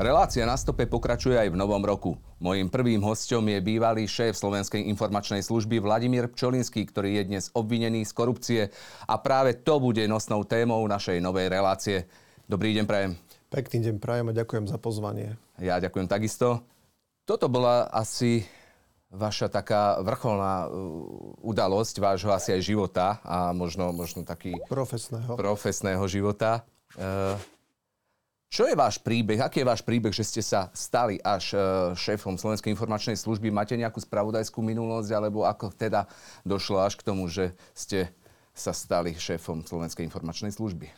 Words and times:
Relácia 0.00 0.48
na 0.48 0.56
stope 0.56 0.88
pokračuje 0.88 1.36
aj 1.36 1.52
v 1.52 1.60
novom 1.60 1.84
roku. 1.84 2.16
Mojím 2.40 2.72
prvým 2.72 3.04
hostom 3.04 3.44
je 3.52 3.60
bývalý 3.60 4.08
šéf 4.08 4.32
Slovenskej 4.32 4.88
informačnej 4.88 5.44
služby 5.44 5.76
Vladimír 5.76 6.24
Pčolinský, 6.32 6.88
ktorý 6.88 7.20
je 7.20 7.28
dnes 7.28 7.44
obvinený 7.52 8.08
z 8.08 8.12
korupcie 8.16 8.62
a 9.04 9.20
práve 9.20 9.60
to 9.60 9.76
bude 9.76 10.00
nosnou 10.08 10.48
témou 10.48 10.80
našej 10.88 11.20
novej 11.20 11.52
relácie. 11.52 12.08
Dobrý 12.48 12.72
deň, 12.80 12.84
prajem. 12.88 13.12
Pekný 13.52 13.92
deň, 13.92 13.94
prajem 14.00 14.32
a 14.32 14.38
ďakujem 14.40 14.72
za 14.72 14.80
pozvanie. 14.80 15.36
Ja 15.60 15.76
ďakujem 15.76 16.08
takisto. 16.08 16.64
Toto 17.28 17.52
bola 17.52 17.92
asi 17.92 18.48
vaša 19.12 19.52
taká 19.52 20.00
vrcholná 20.00 20.64
uh, 20.64 21.44
udalosť 21.44 22.00
vášho 22.00 22.32
asi 22.32 22.56
aj 22.56 22.62
života 22.64 23.20
a 23.20 23.52
možno, 23.52 23.92
možno 23.92 24.24
taký... 24.24 24.56
Profesného. 24.64 25.36
Profesného 25.36 26.08
života. 26.08 26.64
Uh, 26.96 27.36
čo 28.50 28.66
je 28.66 28.74
váš 28.74 28.98
príbeh? 28.98 29.38
Aký 29.38 29.62
je 29.62 29.70
váš 29.70 29.86
príbeh, 29.86 30.10
že 30.10 30.26
ste 30.26 30.42
sa 30.42 30.74
stali 30.74 31.22
až 31.22 31.54
e, 31.54 31.58
šéfom 31.94 32.34
Slovenskej 32.34 32.74
informačnej 32.74 33.14
služby? 33.14 33.46
Máte 33.54 33.78
nejakú 33.78 34.02
spravodajskú 34.02 34.58
minulosť, 34.58 35.10
alebo 35.14 35.46
ako 35.46 35.70
teda 35.70 36.10
došlo 36.42 36.82
až 36.82 36.98
k 36.98 37.06
tomu, 37.06 37.30
že 37.30 37.54
ste 37.78 38.10
sa 38.50 38.74
stali 38.74 39.14
šéfom 39.14 39.62
Slovenskej 39.62 40.02
informačnej 40.02 40.50
služby? 40.50 40.90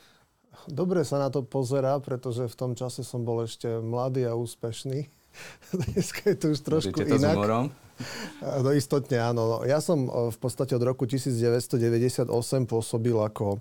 Dobre 0.64 1.04
sa 1.04 1.20
na 1.20 1.28
to 1.28 1.44
pozerá, 1.44 2.00
pretože 2.00 2.48
v 2.48 2.56
tom 2.56 2.72
čase 2.72 3.04
som 3.04 3.20
bol 3.20 3.44
ešte 3.44 3.68
mladý 3.84 4.24
a 4.24 4.32
úspešný. 4.32 5.12
Dneska 5.92 6.32
je 6.32 6.36
to 6.40 6.46
už 6.56 6.60
trošku 6.64 7.04
to 7.04 7.04
inak. 7.04 7.20
S 7.20 7.36
humorom? 7.36 7.66
No 8.64 8.72
istotne 8.72 9.20
áno. 9.20 9.60
Ja 9.68 9.84
som 9.84 10.08
e, 10.08 10.32
v 10.32 10.38
podstate 10.40 10.72
od 10.72 10.88
roku 10.88 11.04
1998 11.04 12.32
pôsobil 12.64 13.12
ako 13.12 13.60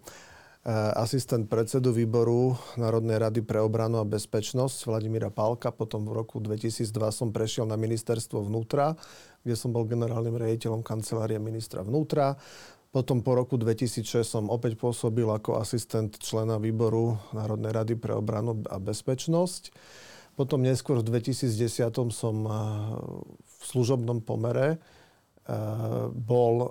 asistent 0.69 1.49
predsedu 1.49 1.89
výboru 1.89 2.53
Národnej 2.77 3.17
rady 3.17 3.41
pre 3.41 3.57
obranu 3.57 3.97
a 3.97 4.05
bezpečnosť 4.05 4.85
Vladimíra 4.85 5.33
Pálka. 5.33 5.73
Potom 5.73 6.05
v 6.05 6.13
roku 6.13 6.37
2002 6.37 6.85
som 7.09 7.33
prešiel 7.33 7.65
na 7.65 7.73
ministerstvo 7.81 8.45
vnútra, 8.45 8.93
kde 9.41 9.57
som 9.57 9.73
bol 9.73 9.89
generálnym 9.89 10.37
riaditeľom 10.37 10.85
kancelárie 10.85 11.41
ministra 11.41 11.81
vnútra. 11.81 12.37
Potom 12.93 13.25
po 13.25 13.33
roku 13.33 13.57
2006 13.57 14.21
som 14.21 14.53
opäť 14.53 14.77
pôsobil 14.77 15.25
ako 15.25 15.57
asistent 15.57 16.21
člena 16.21 16.61
výboru 16.61 17.17
Národnej 17.33 17.73
rady 17.73 17.93
pre 17.97 18.13
obranu 18.13 18.61
a 18.69 18.77
bezpečnosť. 18.77 19.73
Potom 20.37 20.61
neskôr 20.61 21.01
v 21.01 21.09
2010 21.09 21.89
som 22.13 22.35
eh, 22.45 22.53
v 23.41 23.61
služobnom 23.65 24.21
pomere 24.21 24.77
Eh, 24.77 25.00
bol 26.13 26.55
eh, 26.61 26.69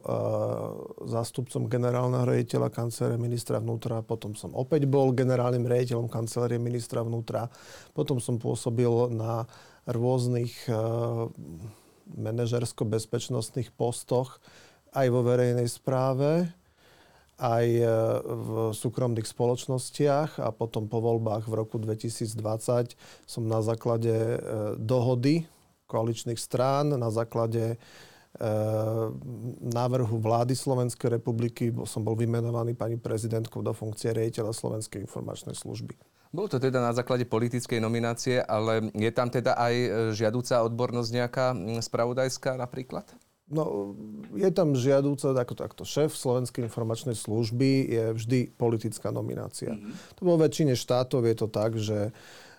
zástupcom 1.10 1.66
generálneho 1.66 2.22
rejiteľa 2.22 2.70
kancelárie 2.70 3.18
ministra 3.18 3.58
vnútra, 3.58 3.98
potom 4.06 4.38
som 4.38 4.54
opäť 4.54 4.86
bol 4.86 5.10
generálnym 5.10 5.66
rejiteľom 5.66 6.06
kancelárie 6.06 6.62
ministra 6.62 7.02
vnútra, 7.02 7.50
potom 7.98 8.22
som 8.22 8.38
pôsobil 8.38 9.10
na 9.10 9.50
rôznych 9.90 10.54
eh, 10.70 10.76
manažersko-bezpečnostných 12.14 13.74
postoch 13.74 14.38
aj 14.94 15.06
vo 15.10 15.22
verejnej 15.22 15.66
správe, 15.70 16.50
aj 17.40 17.66
v 18.20 18.50
súkromných 18.76 19.24
spoločnostiach 19.24 20.44
a 20.44 20.52
potom 20.52 20.92
po 20.92 21.00
voľbách 21.00 21.48
v 21.48 21.56
roku 21.56 21.80
2020 21.80 22.36
som 23.24 23.42
na 23.48 23.64
základe 23.64 24.12
dohody 24.76 25.48
koaličných 25.88 26.36
strán, 26.36 26.92
na 26.92 27.08
základe 27.08 27.78
Eh, 27.78 28.09
návrhu 29.60 30.16
vlády 30.16 30.56
Slovenskej 30.56 31.20
republiky 31.20 31.68
som 31.84 32.00
bol 32.00 32.16
vymenovaný 32.16 32.72
pani 32.72 32.96
prezidentkou 32.96 33.60
do 33.60 33.76
funkcie 33.76 34.16
riaditeľa 34.16 34.56
Slovenskej 34.56 35.04
informačnej 35.04 35.52
služby. 35.52 35.92
Bolo 36.30 36.46
to 36.46 36.62
teda 36.62 36.78
na 36.78 36.94
základe 36.94 37.26
politickej 37.26 37.82
nominácie, 37.82 38.38
ale 38.38 38.94
je 38.94 39.10
tam 39.10 39.28
teda 39.28 39.58
aj 39.58 39.74
eh, 39.74 39.88
žiadúca 40.14 40.62
odbornosť 40.62 41.10
nejaká 41.10 41.46
hm, 41.52 41.82
spravodajská 41.82 42.56
napríklad? 42.56 43.04
No, 43.50 43.98
je 44.30 44.46
tam 44.54 44.78
žiadúca, 44.78 45.34
ako 45.34 45.54
takto, 45.58 45.82
šéf 45.82 46.14
Slovenskej 46.14 46.70
informačnej 46.70 47.18
služby 47.18 47.70
je 47.90 48.04
vždy 48.14 48.40
politická 48.54 49.10
nominácia. 49.10 49.74
Mm-hmm. 49.74 50.14
To 50.14 50.20
vo 50.22 50.38
väčšine 50.38 50.78
štátov 50.78 51.26
je 51.26 51.34
to 51.34 51.46
tak, 51.50 51.74
že 51.74 52.14
Uh, 52.14 52.49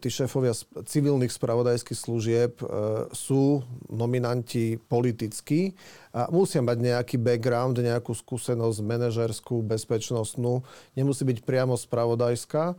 tí 0.00 0.08
šéfovia 0.08 0.56
civilných 0.88 1.28
spravodajských 1.28 1.98
služieb 2.00 2.52
uh, 2.64 3.04
sú 3.12 3.60
nominanti 3.92 4.80
politickí 4.80 5.76
a 6.16 6.32
musia 6.32 6.64
mať 6.64 6.78
nejaký 6.80 7.16
background, 7.20 7.76
nejakú 7.76 8.16
skúsenosť 8.16 8.80
manažerskú, 8.80 9.60
bezpečnostnú. 9.60 10.64
Nemusí 10.96 11.28
byť 11.28 11.44
priamo 11.44 11.76
spravodajská. 11.76 12.72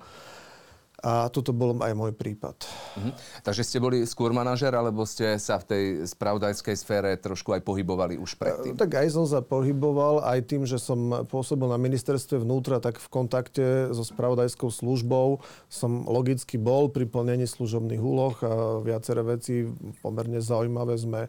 A 1.00 1.32
toto 1.32 1.56
bol 1.56 1.80
aj 1.80 1.94
môj 1.96 2.12
prípad. 2.12 2.68
Mhm. 3.00 3.12
Takže 3.44 3.64
ste 3.64 3.78
boli 3.80 4.04
skôr 4.04 4.36
manažer, 4.36 4.72
alebo 4.76 5.08
ste 5.08 5.40
sa 5.40 5.60
v 5.60 5.66
tej 5.66 5.84
spravodajskej 6.12 6.76
sfére 6.76 7.16
trošku 7.16 7.56
aj 7.56 7.64
pohybovali 7.64 8.20
už 8.20 8.36
predtým? 8.36 8.76
Tak 8.76 9.00
aj 9.00 9.08
som 9.16 9.26
sa 9.28 9.40
pohyboval, 9.40 10.24
aj 10.24 10.40
tým, 10.46 10.68
že 10.68 10.78
som 10.78 11.26
pôsobil 11.28 11.68
na 11.72 11.80
ministerstve 11.80 12.44
vnútra, 12.44 12.84
tak 12.84 13.00
v 13.00 13.08
kontakte 13.08 13.92
so 13.96 14.04
spravodajskou 14.04 14.68
službou 14.68 15.40
som 15.72 16.04
logicky 16.06 16.60
bol 16.60 16.92
pri 16.92 17.08
plnení 17.08 17.48
služobných 17.48 18.02
úloh 18.02 18.36
a 18.44 18.84
viaceré 18.84 19.24
veci 19.24 19.68
pomerne 20.04 20.44
zaujímavé 20.44 20.96
sme 21.00 21.22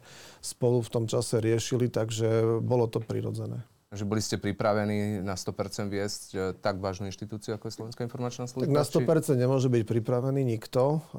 spolu 0.43 0.83
v 0.83 0.93
tom 0.93 1.05
čase 1.07 1.39
riešili, 1.39 1.89
takže 1.89 2.61
bolo 2.61 2.91
to 2.91 2.99
prirodzené. 2.99 3.63
Že 3.91 4.07
boli 4.07 4.23
ste 4.23 4.39
pripravení 4.39 5.19
na 5.19 5.35
100% 5.35 5.91
viesť 5.91 6.23
e, 6.31 6.39
tak 6.55 6.79
vážnu 6.79 7.11
inštitúciu, 7.11 7.59
ako 7.59 7.67
je 7.67 7.75
Slovenská 7.75 8.07
informačná 8.07 8.47
služba? 8.47 8.71
Tak 8.71 8.79
na 8.79 8.87
100% 8.87 9.35
či... 9.35 9.35
nemôže 9.35 9.67
byť 9.67 9.83
pripravený 9.83 10.47
nikto, 10.47 11.03
e, 11.11 11.19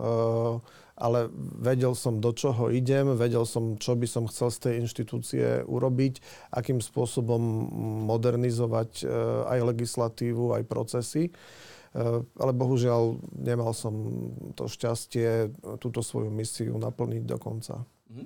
ale 0.95 1.27
vedel 1.59 1.91
som, 1.99 2.23
do 2.23 2.31
čoho 2.31 2.71
idem, 2.71 3.11
vedel 3.19 3.43
som, 3.43 3.75
čo 3.75 3.99
by 3.99 4.07
som 4.07 4.23
chcel 4.31 4.55
z 4.55 4.57
tej 4.63 4.73
inštitúcie 4.87 5.67
urobiť, 5.67 6.23
akým 6.55 6.79
spôsobom 6.79 7.43
modernizovať 8.07 9.03
e, 9.03 9.05
aj 9.51 9.59
legislatívu, 9.75 10.55
aj 10.55 10.63
procesy. 10.63 11.27
Ale 11.91 12.55
bohužiaľ 12.55 13.19
nemal 13.35 13.75
som 13.75 13.91
to 14.55 14.71
šťastie 14.71 15.51
túto 15.75 15.99
svoju 15.99 16.31
misiu 16.31 16.79
naplniť 16.79 17.23
do 17.27 17.35
konca. 17.35 17.83
Mhm. 18.07 18.25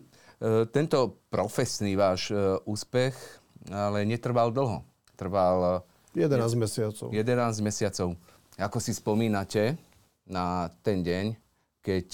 Tento 0.69 1.25
profesný 1.33 1.97
váš 1.97 2.29
úspech 2.69 3.41
ale 3.69 4.05
netrval 4.05 4.51
dlho. 4.53 4.85
Trval... 5.15 5.85
11 6.15 6.31
eh, 6.31 6.59
mesiacov. 6.59 7.07
11 7.11 7.65
mesiacov. 7.65 8.07
Ako 8.55 8.77
si 8.79 8.95
spomínate 8.95 9.75
na 10.23 10.71
ten 10.81 11.03
deň, 11.03 11.35
keď 11.83 12.07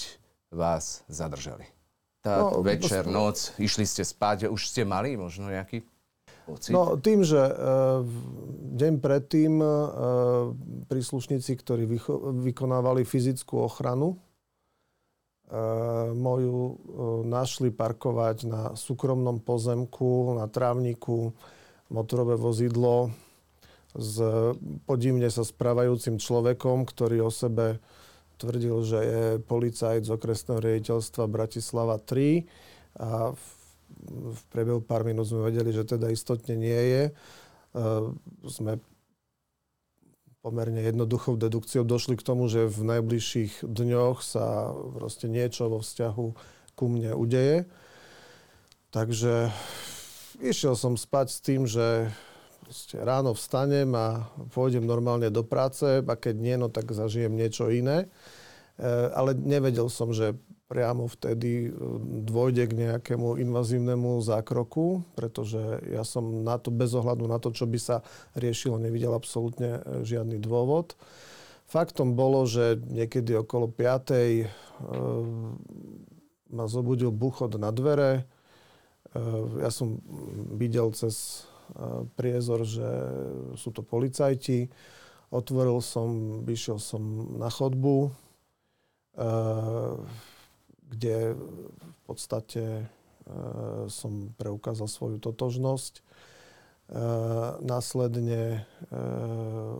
vás 0.50 1.06
zadržali? 1.06 1.64
Tak 2.22 2.38
no, 2.38 2.62
večer, 2.62 3.02
to... 3.02 3.10
noc, 3.10 3.50
išli 3.58 3.82
ste 3.82 4.06
spať, 4.06 4.46
už 4.46 4.62
ste 4.70 4.86
mali 4.86 5.18
možno 5.18 5.50
nejaký 5.50 5.82
pocit? 6.46 6.70
No 6.70 6.94
tým, 6.94 7.26
že 7.26 7.38
e, 7.38 7.54
deň 8.78 8.92
predtým 9.02 9.58
e, 9.58 9.70
príslušníci, 10.86 11.58
ktorí 11.58 11.86
vycho- 11.90 12.30
vykonávali 12.46 13.02
fyzickú 13.02 13.58
ochranu, 13.66 14.22
moju 16.16 16.56
e, 16.56 16.74
našli 17.28 17.68
parkovať 17.68 18.36
na 18.48 18.62
súkromnom 18.72 19.36
pozemku, 19.42 20.36
na 20.36 20.48
trávniku, 20.48 21.36
motorové 21.92 22.40
vozidlo 22.40 23.12
s 23.92 24.16
podivne 24.88 25.28
sa 25.28 25.44
správajúcim 25.44 26.16
človekom, 26.16 26.88
ktorý 26.88 27.28
o 27.28 27.30
sebe 27.32 27.76
tvrdil, 28.40 28.76
že 28.82 29.00
je 29.04 29.24
policajt 29.44 30.08
z 30.08 30.10
okresného 30.10 30.58
riaditeľstva 30.58 31.28
Bratislava 31.28 32.00
3 32.00 32.48
a 32.98 33.36
v, 33.36 33.44
v 34.32 34.40
priebehu 34.48 34.80
pár 34.80 35.04
minút 35.04 35.28
sme 35.28 35.52
vedeli, 35.52 35.70
že 35.70 35.84
teda 35.84 36.08
istotne 36.08 36.56
nie 36.56 36.80
je. 36.80 37.02
E, 37.06 37.12
sme 38.48 38.80
pomerne 40.42 40.82
jednoduchou 40.82 41.38
dedukciou 41.38 41.86
došli 41.86 42.18
k 42.18 42.26
tomu, 42.26 42.50
že 42.50 42.66
v 42.66 42.98
najbližších 42.98 43.62
dňoch 43.62 44.26
sa 44.26 44.74
proste 44.74 45.30
niečo 45.30 45.70
vo 45.70 45.78
vzťahu 45.78 46.26
ku 46.74 46.84
mne 46.90 47.14
udeje. 47.14 47.70
Takže 48.90 49.54
išiel 50.42 50.74
som 50.74 50.98
spať 50.98 51.26
s 51.30 51.38
tým, 51.38 51.62
že 51.70 52.10
ráno 52.98 53.38
vstanem 53.38 53.94
a 53.94 54.26
pôjdem 54.50 54.82
normálne 54.82 55.30
do 55.30 55.46
práce 55.46 56.02
a 56.02 56.14
keď 56.18 56.34
nie, 56.34 56.56
no 56.58 56.66
tak 56.66 56.90
zažijem 56.90 57.38
niečo 57.38 57.70
iné. 57.70 58.10
E, 58.82 58.86
ale 59.14 59.38
nevedel 59.38 59.86
som, 59.86 60.10
že 60.10 60.34
priamo 60.72 61.04
vtedy 61.04 61.68
e, 61.68 61.70
dôjde 62.24 62.64
k 62.64 62.72
nejakému 62.72 63.36
invazívnemu 63.36 64.24
zákroku, 64.24 65.04
pretože 65.12 65.60
ja 65.92 66.00
som 66.00 66.40
na 66.40 66.56
to, 66.56 66.72
bez 66.72 66.96
ohľadu 66.96 67.28
na 67.28 67.36
to, 67.36 67.52
čo 67.52 67.68
by 67.68 67.76
sa 67.76 68.00
riešilo, 68.32 68.80
nevidel 68.80 69.12
absolútne 69.12 69.84
e, 69.84 70.08
žiadny 70.08 70.40
dôvod. 70.40 70.96
Faktom 71.68 72.16
bolo, 72.16 72.48
že 72.48 72.80
niekedy 72.88 73.36
okolo 73.36 73.68
5. 73.68 74.16
E, 74.16 74.48
ma 76.52 76.64
zobudil 76.68 77.12
buchod 77.12 77.60
na 77.60 77.72
dvere, 77.72 78.28
ja 79.60 79.68
som 79.68 80.00
videl 80.56 80.88
cez 80.96 81.44
priezor, 82.16 82.64
že 82.64 82.84
sú 83.60 83.72
to 83.72 83.84
policajti. 83.84 84.72
Otvoril 85.32 85.80
som, 85.84 86.40
vyšiel 86.44 86.76
som 86.76 87.00
na 87.36 87.48
chodbu 87.48 88.12
kde 90.92 91.32
v 91.32 92.00
podstate 92.04 92.86
som 93.88 94.36
preukázal 94.36 94.86
svoju 94.86 95.16
totožnosť. 95.22 96.04
Následne 97.64 98.68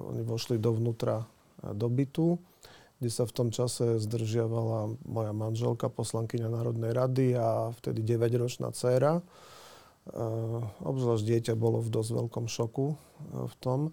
oni 0.08 0.22
vošli 0.24 0.56
dovnútra 0.56 1.28
do 1.60 1.86
bytu 1.92 2.40
kde 3.02 3.10
sa 3.10 3.26
v 3.26 3.34
tom 3.34 3.48
čase 3.50 3.98
zdržiavala 3.98 4.94
moja 5.02 5.34
manželka, 5.34 5.90
poslankyňa 5.90 6.54
Národnej 6.54 6.94
rady 6.94 7.34
a 7.34 7.74
vtedy 7.74 8.06
9-ročná 8.06 8.70
dcéra. 8.70 9.26
Obzvlášť 10.86 11.26
dieťa 11.26 11.54
bolo 11.58 11.82
v 11.82 11.90
dosť 11.90 12.10
veľkom 12.14 12.46
šoku 12.46 12.94
v 13.26 13.54
tom. 13.58 13.90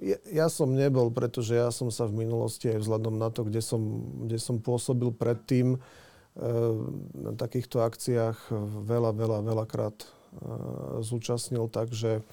Ja, 0.00 0.18
ja 0.30 0.46
som 0.48 0.72
nebol, 0.72 1.12
pretože 1.12 1.58
ja 1.58 1.68
som 1.74 1.92
sa 1.92 2.08
v 2.08 2.24
minulosti 2.24 2.72
aj 2.72 2.80
vzhľadom 2.80 3.20
na 3.20 3.28
to, 3.28 3.44
kde 3.44 3.60
som, 3.60 3.82
kde 4.24 4.38
som 4.40 4.62
pôsobil 4.62 5.12
predtým, 5.12 5.76
uh, 5.76 5.80
na 7.12 7.32
takýchto 7.36 7.84
akciách 7.84 8.48
veľa, 8.88 9.12
veľa, 9.12 9.38
veľakrát 9.44 10.08
zúčastnil, 11.04 11.68
takže 11.68 12.24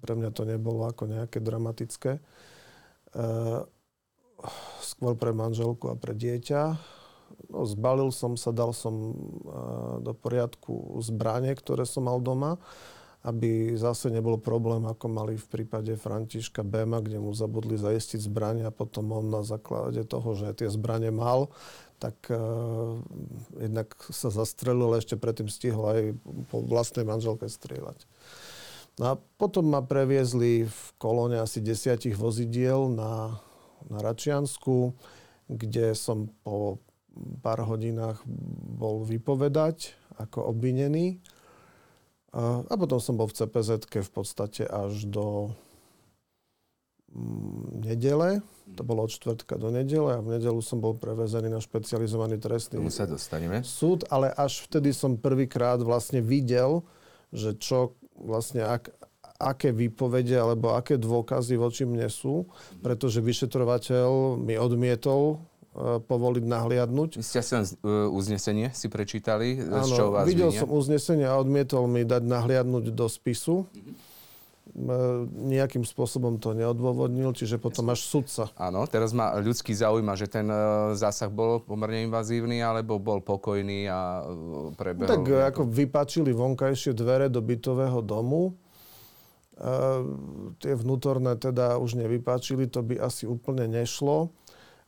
pre 0.00 0.12
mňa 0.16 0.32
to 0.32 0.48
nebolo 0.48 0.88
ako 0.88 1.04
nejaké 1.04 1.36
dramatické 1.36 2.16
skôr 4.80 5.12
pre 5.20 5.36
manželku 5.36 5.92
a 5.92 6.00
pre 6.00 6.16
dieťa. 6.16 6.80
No, 7.52 7.68
zbalil 7.68 8.08
som 8.08 8.40
sa, 8.40 8.56
dal 8.56 8.72
som 8.72 9.12
do 10.00 10.16
poriadku 10.16 10.96
zbranie, 11.04 11.52
ktoré 11.52 11.84
som 11.84 12.08
mal 12.08 12.24
doma, 12.24 12.56
aby 13.20 13.76
zase 13.76 14.08
nebol 14.08 14.40
problém, 14.40 14.88
ako 14.88 15.06
mali 15.12 15.34
v 15.36 15.46
prípade 15.46 15.92
Františka 15.96 16.64
Béma, 16.64 17.04
kde 17.04 17.20
mu 17.20 17.36
zabudli 17.36 17.76
zaistiť 17.76 18.20
zbranie 18.24 18.64
a 18.64 18.72
potom 18.72 19.12
on 19.12 19.28
na 19.28 19.44
základe 19.44 20.00
toho, 20.08 20.32
že 20.32 20.64
tie 20.64 20.72
zbranie 20.72 21.12
mal, 21.12 21.52
tak 22.00 22.16
uh, 22.32 22.96
jednak 23.60 23.92
sa 24.08 24.32
zastrelil, 24.32 24.96
ešte 24.96 25.20
predtým 25.20 25.52
stihol 25.52 25.84
aj 25.84 26.00
po 26.48 26.64
vlastnej 26.64 27.04
manželke 27.04 27.44
strieľať. 27.44 28.08
No 28.96 29.04
a 29.04 29.14
potom 29.36 29.68
ma 29.68 29.84
previezli 29.84 30.64
v 30.64 30.82
kolóne 30.96 31.44
asi 31.44 31.60
desiatich 31.60 32.16
vozidiel 32.16 32.88
na 32.88 33.36
na 33.88 33.98
Račiansku, 34.04 34.92
kde 35.48 35.96
som 35.96 36.28
po 36.44 36.82
pár 37.40 37.64
hodinách 37.64 38.20
bol 38.76 39.06
vypovedať 39.06 39.96
ako 40.20 40.52
obvinený. 40.52 41.22
A, 42.30 42.74
potom 42.78 43.02
som 43.02 43.18
bol 43.18 43.26
v 43.26 43.34
cpz 43.34 43.90
v 43.90 44.10
podstate 44.14 44.62
až 44.62 45.02
do 45.10 45.50
mm, 47.10 47.82
nedele. 47.90 48.38
To 48.78 48.86
bolo 48.86 49.02
od 49.02 49.10
čtvrtka 49.10 49.58
do 49.58 49.74
nedele 49.74 50.14
a 50.14 50.22
v 50.22 50.38
nedelu 50.38 50.62
som 50.62 50.78
bol 50.78 50.94
prevezený 50.94 51.50
na 51.50 51.58
špecializovaný 51.58 52.38
trestný 52.38 52.78
sa 52.86 53.10
dostaneme. 53.10 53.66
súd, 53.66 54.06
ale 54.14 54.30
až 54.30 54.62
vtedy 54.70 54.94
som 54.94 55.18
prvýkrát 55.18 55.82
vlastne 55.82 56.22
videl, 56.22 56.86
že 57.34 57.58
čo 57.58 57.98
vlastne, 58.14 58.62
ak, 58.62 58.94
aké 59.42 59.74
výpovede 59.74 60.38
alebo 60.38 60.78
aké 60.78 61.02
dôkazy 61.02 61.58
voči 61.58 61.82
mne 61.82 62.06
sú, 62.06 62.46
pretože 62.78 63.18
vyšetrovateľ 63.18 64.38
mi 64.38 64.54
odmietol 64.54 65.42
povoliť 65.78 66.44
nahliadnúť. 66.50 67.22
Vy 67.22 67.24
ste 67.24 67.38
asi 67.38 67.52
len 67.54 67.64
uznesenie 68.10 68.74
si 68.74 68.90
prečítali, 68.90 69.62
Áno, 69.62 69.86
z 69.86 69.90
čoho 69.94 70.10
vás 70.10 70.26
videl 70.26 70.50
vinia? 70.50 70.60
som 70.66 70.70
uznesenie 70.74 71.26
a 71.30 71.38
odmietol 71.38 71.86
mi 71.86 72.02
dať 72.02 72.26
nahliadnúť 72.26 72.90
do 72.90 73.06
spisu. 73.06 73.70
Mm-hmm. 73.70 74.08
Nejakým 75.50 75.82
spôsobom 75.82 76.38
to 76.38 76.54
neodôvodnil, 76.54 77.34
čiže 77.34 77.58
potom 77.58 77.90
až 77.90 78.06
sudca. 78.06 78.54
Áno, 78.54 78.86
teraz 78.86 79.10
ma 79.10 79.34
ľudský 79.42 79.74
zaujíma, 79.74 80.14
že 80.14 80.30
ten 80.30 80.46
e, 80.46 80.94
zásah 80.94 81.26
bol 81.26 81.58
pomerne 81.58 82.06
invazívny, 82.06 82.62
alebo 82.62 83.02
bol 83.02 83.18
pokojný 83.18 83.90
a 83.90 84.22
prebehol... 84.78 85.10
Tak 85.10 85.26
ako 85.26 85.66
vypačili 85.66 86.30
vonkajšie 86.30 86.94
dvere 86.94 87.26
do 87.26 87.42
bytového 87.42 87.98
domu, 87.98 88.54
tie 90.56 90.72
vnútorné 90.72 91.36
teda 91.36 91.76
už 91.76 92.00
nevypáčili, 92.00 92.64
to 92.64 92.80
by 92.80 92.96
asi 92.96 93.28
úplne 93.28 93.68
nešlo. 93.68 94.32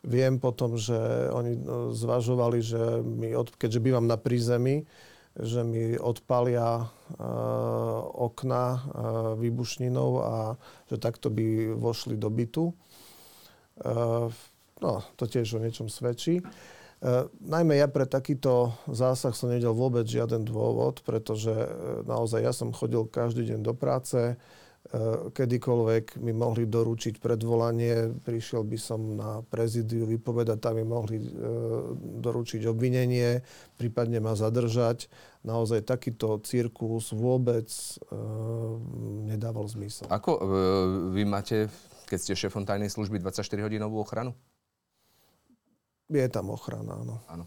Viem 0.03 0.43
potom, 0.43 0.75
že 0.75 0.99
oni 1.31 1.63
no, 1.63 1.95
zvažovali, 1.95 2.59
že 2.59 2.83
mi, 3.07 3.31
keďže 3.39 3.79
bývam 3.79 4.11
na 4.11 4.19
prízemí, 4.19 4.83
že 5.39 5.63
mi 5.65 5.97
odpalia 5.97 6.85
uh, 6.85 6.89
okna 8.05 8.65
uh, 8.69 8.81
výbušninou 9.39 10.11
a 10.21 10.35
že 10.91 11.01
takto 11.01 11.33
by 11.33 11.73
vošli 11.79 12.21
do 12.21 12.29
bytu. 12.29 12.75
Uh, 13.81 14.29
no, 14.83 15.07
to 15.17 15.25
tiež 15.25 15.57
o 15.57 15.63
niečom 15.63 15.89
svedčí. 15.89 16.43
Uh, 17.01 17.31
najmä 17.41 17.79
ja 17.81 17.89
pre 17.89 18.05
takýto 18.05 18.77
zásah 18.91 19.33
som 19.33 19.49
nevedel 19.49 19.73
vôbec 19.73 20.05
žiaden 20.05 20.45
dôvod, 20.45 21.01
pretože 21.07 21.55
uh, 21.55 22.05
naozaj 22.05 22.43
ja 22.45 22.53
som 22.53 22.75
chodil 22.75 23.09
každý 23.09 23.55
deň 23.55 23.61
do 23.65 23.73
práce, 23.73 24.37
kedykoľvek 25.33 26.19
mi 26.21 26.35
mohli 26.35 26.67
doručiť 26.67 27.23
predvolanie, 27.23 28.13
prišiel 28.27 28.67
by 28.67 28.79
som 28.79 29.01
na 29.15 29.41
prezidiu 29.47 30.05
vypovedať, 30.05 30.59
tam 30.59 30.77
mi 30.77 30.85
mohli 30.85 31.23
eh, 31.23 31.29
doručiť 32.21 32.67
obvinenie, 32.67 33.41
prípadne 33.79 34.19
ma 34.19 34.35
zadržať. 34.35 35.07
Naozaj 35.43 35.87
takýto 35.87 36.43
cirkus 36.45 37.15
vôbec 37.15 37.71
eh, 37.71 38.17
nedával 39.33 39.65
zmysel. 39.71 40.11
Ako 40.11 40.43
vy 41.15 41.23
máte, 41.25 41.71
keď 42.11 42.19
ste 42.19 42.33
šéfom 42.37 42.67
tajnej 42.67 42.91
služby, 42.93 43.23
24-hodinovú 43.23 44.03
ochranu? 44.03 44.37
Je 46.13 46.29
tam 46.29 46.53
ochrana, 46.53 47.01
áno. 47.01 47.17
áno. 47.33 47.45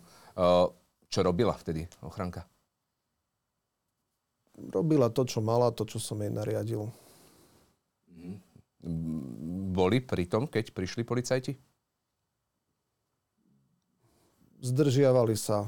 Čo 1.14 1.20
robila 1.22 1.54
vtedy 1.54 1.86
ochranka? 2.02 2.50
Robila 4.74 5.14
to, 5.14 5.28
čo 5.28 5.44
mala, 5.44 5.70
to, 5.70 5.86
čo 5.86 6.02
som 6.02 6.18
jej 6.18 6.34
nariadil. 6.34 6.90
Boli 9.76 9.98
pri 10.00 10.30
tom, 10.30 10.46
keď 10.46 10.70
prišli 10.72 11.02
policajti? 11.02 11.58
Zdržiavali 14.62 15.34
sa 15.34 15.68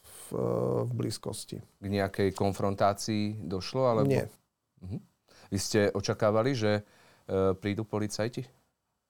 v, 0.00 0.38
v 0.86 0.90
blízkosti. 0.92 1.58
K 1.58 1.86
nejakej 1.88 2.36
konfrontácii 2.36 3.40
došlo? 3.42 3.88
Alebo... 3.88 4.12
Nie. 4.12 4.28
Uh-huh. 4.84 5.00
Vy 5.50 5.58
ste 5.58 5.80
očakávali, 5.90 6.54
že 6.54 6.80
e, 6.80 6.82
prídu 7.58 7.82
policajti? 7.82 8.46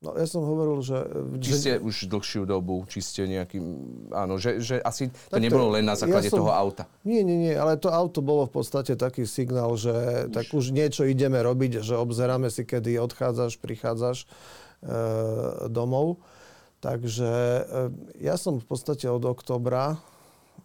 No 0.01 0.17
ja 0.17 0.25
som 0.25 0.41
hovoril, 0.41 0.81
že... 0.81 0.97
Či 1.45 1.53
ste 1.53 1.73
že... 1.77 1.85
už 1.85 2.09
dlhšiu 2.09 2.49
dobu, 2.49 2.89
či 2.89 3.05
ste 3.05 3.29
nejakým... 3.29 3.65
Áno, 4.17 4.41
že, 4.41 4.57
že 4.57 4.81
asi 4.81 5.13
to 5.13 5.37
tak 5.37 5.45
nebolo 5.45 5.77
len 5.77 5.85
na 5.85 5.93
základe 5.93 6.33
ja 6.33 6.33
som... 6.33 6.41
toho 6.41 6.57
auta. 6.57 6.89
Nie, 7.05 7.21
nie, 7.21 7.37
nie, 7.37 7.53
ale 7.53 7.77
to 7.77 7.93
auto 7.93 8.25
bolo 8.25 8.49
v 8.49 8.53
podstate 8.57 8.97
taký 8.97 9.29
signál, 9.29 9.77
že 9.77 9.93
už. 9.93 10.33
tak 10.33 10.49
už 10.57 10.73
niečo 10.73 11.05
ideme 11.05 11.37
robiť, 11.45 11.85
že 11.85 12.01
obzeráme 12.01 12.49
si, 12.49 12.65
kedy 12.65 12.97
odchádzaš, 12.97 13.61
prichádzaš 13.61 14.25
e, 14.25 14.27
domov. 15.69 16.25
Takže 16.81 17.29
e, 17.29 17.63
ja 18.25 18.41
som 18.41 18.57
v 18.57 18.65
podstate 18.65 19.05
od 19.05 19.21
oktobra 19.21 20.01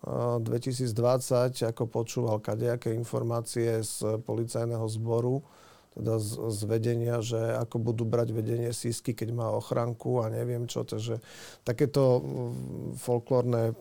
2020 0.08 0.96
e, 1.60 1.76
ako 1.76 1.92
počúval 1.92 2.40
kadejaké 2.40 2.96
informácie 2.96 3.84
z 3.84 4.16
policajného 4.24 4.88
zboru, 4.88 5.44
teda 5.96 6.20
z, 6.20 6.30
z 6.52 6.60
vedenia, 6.68 7.24
že 7.24 7.40
ako 7.40 7.80
budú 7.80 8.04
brať 8.04 8.36
vedenie 8.36 8.72
sísky, 8.76 9.16
keď 9.16 9.32
má 9.32 9.48
ochranku 9.56 10.20
a 10.20 10.28
neviem 10.28 10.68
čo. 10.68 10.84
Takže 10.84 11.24
takéto 11.64 12.20
folklórne 13.00 13.74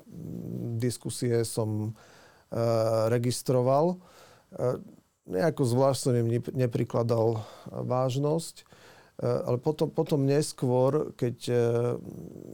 diskusie 0.78 1.42
som 1.42 1.90
e, 1.90 2.62
registroval. 3.10 3.98
E, 4.54 4.78
nejako 5.26 5.62
zvlášť 5.66 6.00
som 6.00 6.14
im 6.14 6.28
neprikladal 6.54 7.42
vážnosť. 7.66 8.62
E, 8.62 8.64
ale 9.26 9.58
potom, 9.58 9.90
potom 9.90 10.22
neskôr, 10.22 11.14
keď 11.18 11.36
e, 11.50 11.54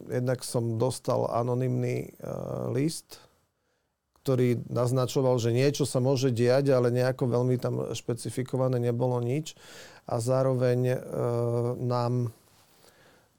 jednak 0.09 0.41
som 0.41 0.81
dostal 0.81 1.29
anonymný 1.29 2.09
e, 2.09 2.31
list 2.73 3.30
ktorý 4.21 4.61
naznačoval, 4.69 5.41
že 5.41 5.57
niečo 5.57 5.89
sa 5.89 5.97
môže 5.97 6.29
diať, 6.29 6.77
ale 6.77 6.93
nejako 6.93 7.25
veľmi 7.25 7.57
tam 7.57 7.89
špecifikované 7.97 8.77
nebolo 8.77 9.17
nič. 9.19 9.57
A 10.05 10.21
zároveň 10.21 10.93
e, 10.93 10.99
nám 11.81 12.29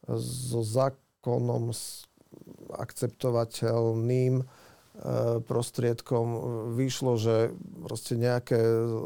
so 0.10 0.66
zákonom 0.66 1.70
akceptovateľným 2.74 4.42
e, 4.42 4.46
prostriedkom 5.46 6.28
vyšlo, 6.74 7.22
že 7.22 7.54
proste 7.86 8.18
nejaké 8.18 8.58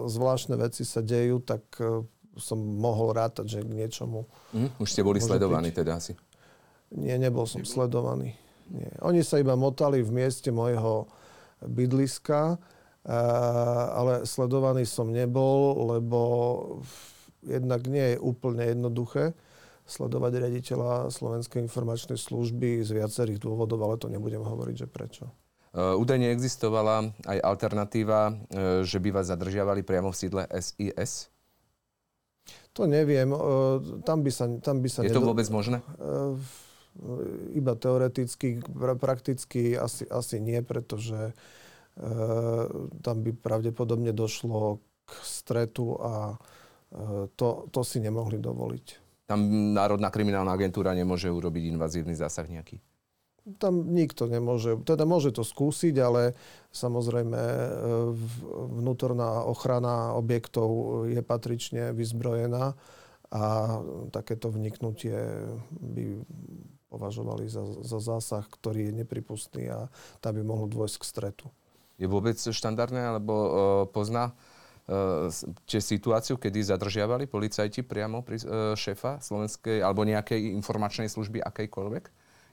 zvláštne 0.07 0.55
veci 0.55 0.87
sa 0.87 1.03
dejú, 1.03 1.43
tak 1.43 1.63
e, 1.83 2.07
som 2.39 2.59
mohol 2.59 3.15
rátať, 3.15 3.59
že 3.59 3.59
k 3.67 3.71
niečomu... 3.71 4.27
Mm, 4.55 4.71
už 4.79 4.87
ste 4.87 5.03
boli 5.03 5.19
sledovaní 5.19 5.75
byť. 5.75 5.77
teda 5.83 5.91
asi? 5.99 6.13
Nie, 6.95 7.19
nebol 7.19 7.43
som 7.43 7.67
sledovaný. 7.67 8.35
Nie. 8.71 8.89
Oni 9.03 9.21
sa 9.27 9.43
iba 9.43 9.59
motali 9.59 9.99
v 9.99 10.11
mieste 10.23 10.49
mojho 10.49 11.07
bydliska, 11.67 12.57
ale 13.93 14.25
sledovaný 14.25 14.89
som 14.89 15.13
nebol, 15.13 15.93
lebo 15.93 16.21
jednak 17.45 17.85
nie 17.85 18.17
je 18.17 18.17
úplne 18.17 18.65
jednoduché 18.65 19.37
sledovať 19.85 20.41
riaditeľa 20.41 21.13
Slovenskej 21.13 21.61
informačnej 21.61 22.17
služby 22.17 22.81
z 22.81 22.89
viacerých 22.97 23.37
dôvodov, 23.37 23.85
ale 23.85 24.01
to 24.01 24.09
nebudem 24.09 24.41
hovoriť, 24.41 24.75
že 24.81 24.87
prečo. 24.89 25.29
Údajne 25.75 26.33
existovala 26.33 27.13
aj 27.29 27.37
alternatíva, 27.45 28.33
že 28.81 28.97
by 28.97 29.09
vás 29.13 29.29
zadržiavali 29.29 29.85
priamo 29.85 30.09
v 30.09 30.17
sídle 30.17 30.41
SIS? 30.49 31.29
To 32.73 32.89
neviem. 32.89 33.29
Tam 34.01 34.25
by 34.25 34.31
sa, 34.33 34.49
tam 34.63 34.81
by 34.81 34.89
sa 34.89 35.05
Je 35.05 35.13
to 35.13 35.21
vôbec 35.21 35.45
možné? 35.53 35.85
Iba 37.51 37.75
teoreticky, 37.75 38.63
prakticky 38.99 39.75
asi, 39.75 40.07
asi 40.07 40.39
nie, 40.39 40.63
pretože 40.63 41.35
tam 43.03 43.17
by 43.23 43.31
pravdepodobne 43.35 44.11
došlo 44.11 44.83
k 45.07 45.11
stretu 45.23 45.95
a 45.99 46.35
to, 47.35 47.67
to 47.71 47.81
si 47.83 47.99
nemohli 47.99 48.39
dovoliť. 48.39 48.85
Tam 49.25 49.41
Národná 49.73 50.13
kriminálna 50.13 50.53
agentúra 50.53 50.93
nemôže 50.93 51.27
urobiť 51.33 51.73
invazívny 51.73 52.13
zásah 52.13 52.45
nejaký? 52.45 52.77
Tam 53.61 53.93
nikto 53.93 54.25
nemôže, 54.25 54.77
teda 54.85 55.05
môže 55.05 55.29
to 55.29 55.45
skúsiť, 55.45 55.93
ale 56.01 56.33
samozrejme 56.73 57.37
e, 57.37 57.67
vnútorná 58.81 59.45
ochrana 59.45 60.17
objektov 60.17 60.69
je 61.05 61.21
patrične 61.21 61.93
vyzbrojená 61.93 62.73
a 63.29 63.43
takéto 64.09 64.49
vniknutie 64.49 65.13
by 65.77 66.25
považovali 66.89 67.49
za, 67.49 67.65
za 67.83 67.99
zásah, 67.99 68.45
ktorý 68.45 68.89
je 68.89 68.93
nepripustný 69.03 69.69
a 69.73 69.89
tam 70.21 70.37
by 70.37 70.43
mohlo 70.45 70.69
dôjsť 70.69 70.97
k 71.01 71.05
stretu. 71.05 71.47
Je 71.95 72.07
vôbec 72.11 72.35
štandardné, 72.35 73.15
alebo 73.15 73.33
uh, 73.33 73.49
pozná 73.87 74.35
uh, 74.87 75.31
situáciu, 75.65 76.35
kedy 76.35 76.59
zadržiavali 76.75 77.23
policajti 77.23 77.87
priamo 77.87 78.19
pri, 78.19 78.37
uh, 78.43 78.75
šéfa 78.75 79.23
slovenskej 79.23 79.79
alebo 79.79 80.03
nejakej 80.03 80.51
informačnej 80.59 81.07
služby 81.07 81.39
akejkoľvek? 81.39 82.03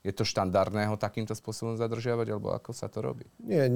Je 0.02 0.10
to 0.14 0.26
štandardné 0.26 0.90
ho 0.90 0.98
takýmto 0.98 1.34
spôsobom 1.34 1.78
zadržiavať, 1.78 2.26
alebo 2.34 2.50
ako 2.54 2.74
sa 2.74 2.90
to 2.90 3.02
robí? 3.02 3.26
Nie, 3.38 3.70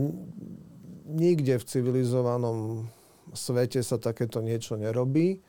nikde 1.07 1.63
v 1.63 1.65
civilizovanom 1.67 2.87
svete 3.35 3.83
sa 3.83 3.99
takéto 3.99 4.43
niečo 4.43 4.75
nerobí. 4.79 5.43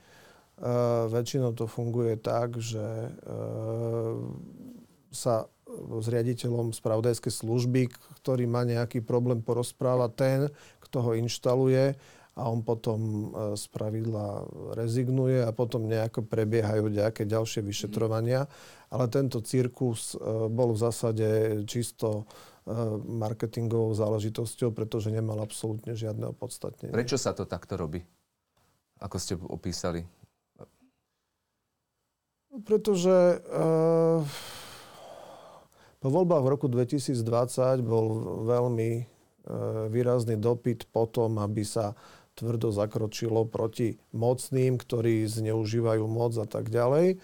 Uh, 0.57 1.05
väčšinou 1.13 1.53
to 1.53 1.69
funguje 1.69 2.17
tak, 2.17 2.57
že 2.57 3.13
uh, 3.29 4.17
sa 5.11 5.47
s 5.99 6.05
riaditeľom 6.07 6.71
spravodajskej 6.71 7.43
služby, 7.43 7.91
ktorý 8.23 8.47
má 8.47 8.63
nejaký 8.63 9.03
problém, 9.03 9.43
porozpráva 9.43 10.07
ten, 10.07 10.47
kto 10.79 11.03
ho 11.03 11.11
inštaluje 11.19 11.99
a 12.37 12.41
on 12.53 12.61
potom 12.61 12.99
e, 13.01 13.25
z 13.57 13.65
pravidla 13.73 14.45
rezignuje 14.77 15.41
a 15.41 15.49
potom 15.49 15.89
nejako 15.89 16.21
prebiehajú 16.21 16.85
nejaké 16.85 17.25
ďalšie 17.25 17.65
vyšetrovania. 17.65 18.45
Ale 18.93 19.09
tento 19.09 19.41
cirkus 19.41 20.13
e, 20.13 20.21
bol 20.47 20.77
v 20.77 20.79
zásade 20.79 21.27
čisto 21.65 22.23
e, 22.69 22.73
marketingovou 23.01 23.97
záležitosťou, 23.97 24.69
pretože 24.69 25.09
nemal 25.09 25.41
absolútne 25.41 25.97
žiadne 25.97 26.29
opodstatnenie. 26.29 26.93
Prečo 26.93 27.17
sa 27.17 27.33
to 27.33 27.49
takto 27.49 27.73
robí? 27.73 28.05
Ako 29.01 29.17
ste 29.17 29.33
opísali? 29.33 30.05
Pretože 32.57 33.37
uh, 33.53 34.25
po 35.97 36.07
voľbách 36.13 36.43
v 36.45 36.51
roku 36.51 36.67
2020 36.69 37.81
bol 37.81 38.05
veľmi 38.45 38.91
uh, 39.01 39.05
výrazný 39.89 40.37
dopyt 40.37 40.89
po 40.93 41.09
tom, 41.09 41.41
aby 41.41 41.65
sa 41.65 41.97
tvrdo 42.37 42.69
zakročilo 42.69 43.49
proti 43.49 43.97
mocným, 44.13 44.77
ktorí 44.77 45.25
zneužívajú 45.25 46.05
moc 46.05 46.37
a 46.37 46.45
tak 46.45 46.69
ďalej. 46.69 47.17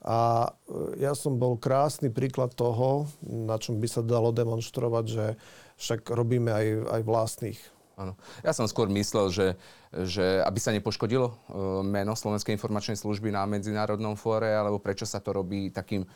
A 0.00 0.48
e, 0.48 1.00
ja 1.00 1.12
som 1.16 1.36
bol 1.36 1.56
krásny 1.60 2.12
príklad 2.12 2.52
toho, 2.56 3.08
na 3.24 3.56
čom 3.56 3.80
by 3.80 3.88
sa 3.88 4.04
dalo 4.04 4.32
demonstrovať, 4.32 5.04
že 5.08 5.26
však 5.80 6.08
robíme 6.12 6.52
aj, 6.52 6.66
aj 6.88 7.00
vlastných. 7.04 7.60
Áno. 8.00 8.16
Ja 8.40 8.56
som 8.56 8.64
skôr 8.64 8.88
myslel, 8.88 9.28
že, 9.28 9.46
že 9.92 10.40
aby 10.40 10.56
sa 10.56 10.72
nepoškodilo 10.72 11.28
e, 11.28 11.34
meno 11.84 12.16
Slovenskej 12.16 12.56
informačnej 12.56 12.96
služby 12.96 13.28
na 13.28 13.44
medzinárodnom 13.44 14.16
fóre, 14.16 14.56
alebo 14.56 14.80
prečo 14.80 15.04
sa 15.04 15.20
to 15.20 15.36
robí 15.36 15.68
takým 15.68 16.08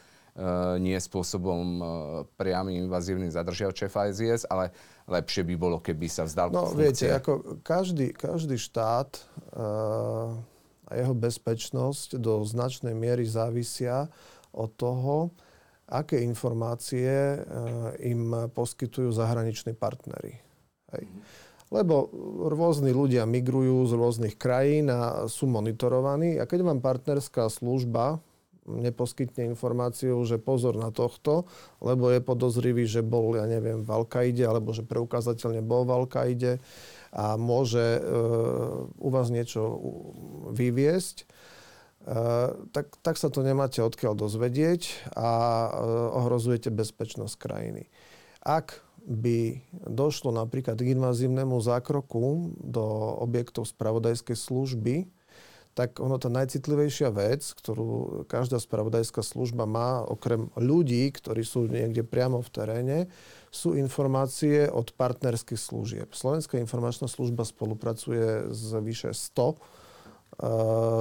nie 0.83 0.99
spôsobom 0.99 1.63
eh, 1.79 1.87
priamým 2.35 2.91
invazívnym 2.91 3.31
zadržiav 3.31 3.71
šéfa 3.71 4.11
SIS, 4.11 4.43
ale 4.51 4.75
lepšie 5.07 5.47
by 5.47 5.55
bolo, 5.55 5.79
keby 5.79 6.11
sa 6.11 6.27
vzdal 6.27 6.51
No 6.51 6.75
funkcie. 6.75 6.81
viete, 6.81 7.07
ako 7.15 7.63
každý, 7.63 8.11
každý 8.11 8.59
štát 8.59 9.15
uh, 9.55 10.35
a 10.89 10.91
jeho 10.97 11.15
bezpečnosť 11.15 12.19
do 12.19 12.41
značnej 12.43 12.97
miery 12.97 13.29
závisia 13.29 14.11
od 14.51 14.75
toho, 14.75 15.31
aké 15.85 16.25
informácie 16.25 17.45
im 18.01 18.49
poskytujú 18.49 19.13
zahraniční 19.13 19.77
partnery. 19.77 20.41
Hej. 20.97 21.05
Lebo 21.69 22.09
rôzni 22.49 22.93
ľudia 22.93 23.29
migrujú 23.29 23.85
z 23.89 23.93
rôznych 23.93 24.35
krajín 24.41 24.89
a 24.89 25.29
sú 25.29 25.45
monitorovaní. 25.45 26.41
A 26.41 26.49
keď 26.49 26.65
vám 26.65 26.81
partnerská 26.81 27.49
služba 27.53 28.25
neposkytne 28.65 29.53
informáciu, 29.53 30.17
že 30.25 30.41
pozor 30.41 30.77
na 30.81 30.89
tohto, 30.89 31.45
lebo 31.85 32.09
je 32.09 32.25
podozrivý, 32.25 32.89
že 32.89 33.05
bol, 33.05 33.37
ja 33.37 33.45
neviem, 33.45 33.85
v 33.85 33.91
Al-Kaide, 33.93 34.45
alebo 34.49 34.73
že 34.73 34.85
preukázateľne 34.85 35.61
bol 35.61 35.85
v 35.85 35.95
Al-Kaide 36.05 36.53
a 37.13 37.37
môže 37.37 38.01
e, 38.01 38.01
u 38.99 39.09
vás 39.13 39.29
niečo 39.29 39.63
vyviesť, 40.57 41.17
e, 41.23 41.27
tak, 42.73 42.87
tak 43.05 43.17
sa 43.21 43.29
to 43.29 43.45
nemáte 43.45 43.85
odkiaľ 43.85 44.17
dozvedieť 44.17 45.13
a 45.13 45.31
e, 45.31 45.69
ohrozujete 46.25 46.73
bezpečnosť 46.73 47.35
krajiny. 47.37 47.93
Ak 48.41 48.81
by 49.05 49.61
došlo 49.85 50.33
napríklad 50.33 50.81
k 50.81 50.97
invazívnemu 50.97 51.61
zákroku 51.61 52.57
do 52.65 52.85
objektov 53.21 53.69
spravodajskej 53.69 54.37
služby, 54.37 55.05
tak 55.75 55.99
ono 55.99 56.23
tá 56.23 56.31
najcitlivejšia 56.31 57.11
vec, 57.11 57.43
ktorú 57.59 58.23
každá 58.31 58.63
spravodajská 58.63 59.27
služba 59.27 59.67
má, 59.67 60.07
okrem 60.07 60.47
ľudí, 60.55 61.11
ktorí 61.11 61.43
sú 61.43 61.67
niekde 61.67 62.07
priamo 62.07 62.39
v 62.39 62.53
teréne, 62.55 62.99
sú 63.51 63.75
informácie 63.75 64.71
od 64.71 64.95
partnerských 64.95 65.59
služieb. 65.59 66.09
Slovenská 66.15 66.63
informačná 66.63 67.11
služba 67.11 67.43
spolupracuje 67.43 68.55
s 68.55 68.71
vyše 68.79 69.11
100 69.11 69.35
uh, 69.43 69.51
e, 69.51 69.57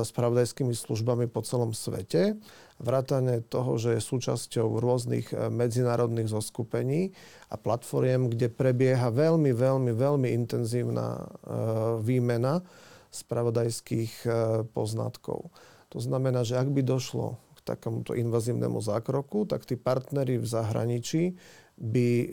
spravodajskými 0.09 0.73
službami 0.73 1.29
po 1.29 1.45
celom 1.45 1.77
svete. 1.77 2.41
Vrátane 2.81 3.45
toho, 3.45 3.77
že 3.77 3.97
je 3.97 4.01
súčasťou 4.01 4.81
rôznych 4.81 5.29
e, 5.33 5.53
medzinárodných 5.53 6.33
zoskupení 6.33 7.13
a 7.53 7.61
platformiem, 7.61 8.25
kde 8.33 8.49
prebieha 8.49 9.13
veľmi, 9.13 9.53
veľmi, 9.53 9.93
veľmi 9.93 10.29
intenzívna 10.33 11.21
uh, 11.21 12.01
výmena 12.01 12.65
spravodajských 13.13 14.13
e, 14.25 14.29
poznatkov. 14.73 15.53
To 15.93 16.01
znamená, 16.01 16.41
že 16.41 16.57
ak 16.57 16.73
by 16.73 16.81
došlo 16.81 17.37
k 17.53 17.59
takémuto 17.61 18.17
invazívnemu 18.17 18.81
zákroku, 18.81 19.45
tak 19.45 19.69
tí 19.69 19.77
partnery 19.77 20.41
v 20.41 20.47
zahraničí 20.49 21.37
by 21.77 22.09
e, 22.09 22.27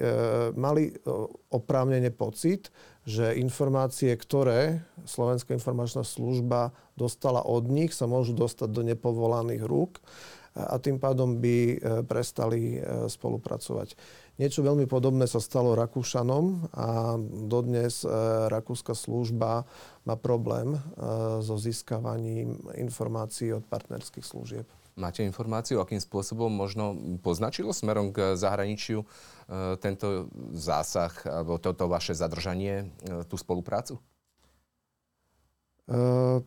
mali 0.56 0.90
e, 0.90 0.92
oprávnene 1.52 2.08
pocit, 2.08 2.72
že 3.04 3.36
informácie, 3.36 4.16
ktoré 4.16 4.80
Slovenská 5.04 5.52
informačná 5.52 6.04
služba 6.04 6.72
dostala 6.96 7.44
od 7.44 7.68
nich, 7.68 7.92
sa 7.92 8.08
môžu 8.08 8.32
dostať 8.32 8.68
do 8.72 8.82
nepovolaných 8.84 9.64
rúk 9.64 10.00
a 10.52 10.82
tým 10.82 10.98
pádom 10.98 11.38
by 11.38 11.78
prestali 12.10 12.82
spolupracovať. 13.06 13.94
Niečo 14.40 14.64
veľmi 14.64 14.88
podobné 14.88 15.28
sa 15.28 15.36
stalo 15.36 15.76
Rakúšanom 15.76 16.72
a 16.72 17.20
dodnes 17.44 18.00
e, 18.00 18.08
rakúska 18.48 18.96
služba 18.96 19.68
má 20.08 20.16
problém 20.16 20.80
so 21.44 21.60
získavaním 21.60 22.56
informácií 22.72 23.52
od 23.52 23.68
partnerských 23.68 24.24
služieb. 24.24 24.64
Máte 24.96 25.28
informáciu, 25.28 25.84
akým 25.84 26.00
spôsobom 26.00 26.48
možno 26.48 26.96
poznačilo 27.20 27.76
smerom 27.76 28.16
k 28.16 28.32
zahraničiu 28.34 29.04
tento 29.80 30.32
zásah 30.56 31.12
alebo 31.24 31.60
toto 31.60 31.88
vaše 31.88 32.16
zadržanie, 32.16 32.90
tú 33.28 33.36
spoluprácu? 33.38 34.00
Uh, 35.90 36.38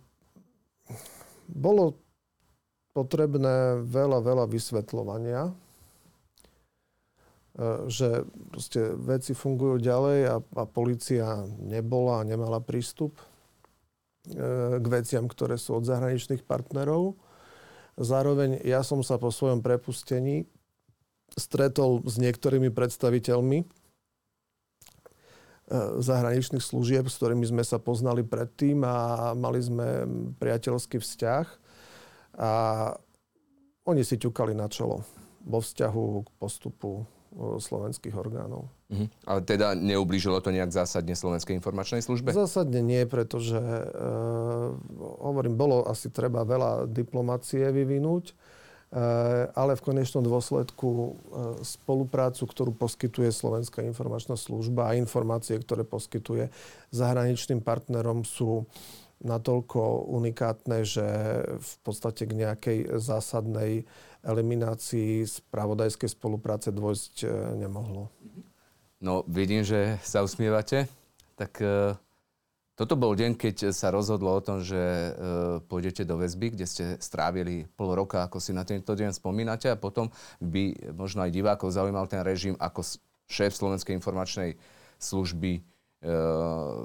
bolo 1.52 2.00
potrebné 2.94 3.84
veľa, 3.84 4.22
veľa 4.22 4.46
vysvetľovania, 4.48 5.50
e, 5.50 5.54
že 7.86 8.26
proste 8.50 8.98
veci 8.98 9.38
fungujú 9.38 9.78
ďalej 9.78 10.20
a, 10.26 10.36
a 10.42 10.64
policia 10.66 11.46
nebola 11.62 12.22
a 12.22 12.26
nemala 12.26 12.58
prístup 12.58 13.22
e, 13.22 14.82
k 14.82 14.86
veciam, 14.90 15.30
ktoré 15.30 15.62
sú 15.62 15.78
od 15.78 15.86
zahraničných 15.86 16.42
partnerov. 16.50 17.14
Zároveň 17.94 18.58
ja 18.66 18.82
som 18.82 19.06
sa 19.06 19.22
po 19.22 19.30
svojom 19.30 19.62
prepustení 19.62 20.50
stretol 21.38 22.02
s 22.10 22.18
niektorými 22.18 22.74
predstaviteľmi 22.74 23.62
e, 23.62 23.66
zahraničných 26.02 26.66
služieb, 26.66 27.06
s 27.06 27.22
ktorými 27.22 27.46
sme 27.46 27.62
sa 27.62 27.78
poznali 27.78 28.26
predtým 28.26 28.82
a 28.82 29.30
mali 29.38 29.62
sme 29.62 30.10
priateľský 30.42 30.98
vzťah. 30.98 31.46
A 32.42 32.52
oni 33.86 34.02
si 34.02 34.18
ťukali 34.18 34.58
na 34.58 34.66
čelo 34.74 35.06
vo 35.46 35.62
vzťahu 35.62 36.06
k 36.26 36.30
postupu 36.42 37.06
slovenských 37.36 38.14
orgánov. 38.14 38.70
Uh-huh. 38.94 39.10
Ale 39.26 39.42
teda 39.42 39.74
neublížilo 39.74 40.38
to 40.40 40.54
nejak 40.54 40.70
zásadne 40.70 41.18
Slovenskej 41.18 41.58
informačnej 41.58 42.06
službe? 42.06 42.30
Zásadne 42.30 42.86
nie, 42.86 43.04
pretože 43.10 43.58
e, 43.58 43.86
hovorím, 45.22 45.58
bolo 45.58 45.86
asi 45.90 46.14
treba 46.14 46.46
veľa 46.46 46.86
diplomácie 46.86 47.74
vyvinúť, 47.74 48.30
e, 48.30 48.34
ale 49.50 49.74
v 49.74 49.86
konečnom 49.86 50.22
dôsledku 50.22 50.90
e, 50.94 51.10
spoluprácu, 51.66 52.46
ktorú 52.46 52.72
poskytuje 52.78 53.34
Slovenská 53.34 53.82
informačná 53.82 54.38
služba 54.38 54.94
a 54.94 54.98
informácie, 54.98 55.58
ktoré 55.58 55.82
poskytuje 55.82 56.54
zahraničným 56.94 57.66
partnerom 57.66 58.22
sú 58.22 58.70
natoľko 59.24 60.12
unikátne, 60.12 60.84
že 60.84 61.08
v 61.56 61.74
podstate 61.82 62.28
k 62.28 62.38
nejakej 62.44 62.78
zásadnej 63.00 63.88
eliminácii 64.24 65.28
spravodajskej 65.28 66.10
spolupráce 66.16 66.72
dôjsť 66.72 67.16
e, 67.24 67.28
nemohlo. 67.60 68.08
No, 69.04 69.28
vidím, 69.28 69.68
že 69.68 70.00
sa 70.00 70.24
usmievate. 70.24 70.88
Tak 71.36 71.60
e, 71.60 72.00
toto 72.74 72.98
bol 72.98 73.14
deň, 73.14 73.38
keď 73.38 73.70
sa 73.70 73.94
rozhodlo 73.94 74.34
o 74.34 74.42
tom, 74.42 74.64
že 74.64 74.80
e, 74.80 75.10
pôjdete 75.68 76.08
do 76.08 76.18
väzby, 76.18 76.58
kde 76.58 76.66
ste 76.66 76.84
strávili 76.98 77.70
pol 77.78 77.94
roka, 77.94 78.26
ako 78.26 78.42
si 78.42 78.50
na 78.50 78.66
tento 78.66 78.96
deň 78.96 79.14
spomínate 79.14 79.70
a 79.70 79.78
potom 79.78 80.10
by 80.42 80.96
možno 80.96 81.22
aj 81.22 81.36
divákov 81.36 81.70
zaujímal 81.76 82.10
ten 82.10 82.26
režim, 82.26 82.58
ako 82.58 82.82
šéf 83.30 83.54
Slovenskej 83.54 83.94
informačnej 83.94 84.58
služby 84.98 85.60
e, 85.60 85.62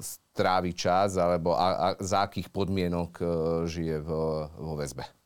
strávi 0.02 0.72
čas 0.76 1.16
alebo 1.16 1.56
a, 1.56 1.66
a 1.72 1.86
za 2.02 2.26
akých 2.26 2.52
podmienok 2.52 3.10
e, 3.16 3.24
žije 3.70 3.96
v, 4.04 4.10
vo 4.58 4.74
väzbe. 4.76 5.17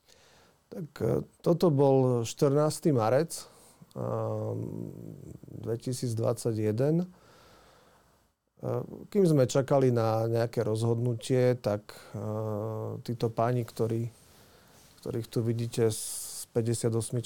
Tak 0.73 0.89
e, 1.05 1.21
toto 1.45 1.69
bol 1.69 2.25
14. 2.25 2.97
marec 2.97 3.45
2021. 3.93 6.81
Ehm, 6.81 7.05
e, 8.57 8.81
kým 9.13 9.25
sme 9.29 9.45
čakali 9.45 9.93
na 9.93 10.25
nejaké 10.25 10.65
rozhodnutie, 10.65 11.61
tak 11.61 11.93
e, 12.17 12.25
títo 13.05 13.29
páni, 13.29 13.69
ktorí, 13.69 14.09
ktorých 15.05 15.29
tu 15.29 15.45
vidíte 15.45 15.93
s 15.93 16.49
58 16.57 17.21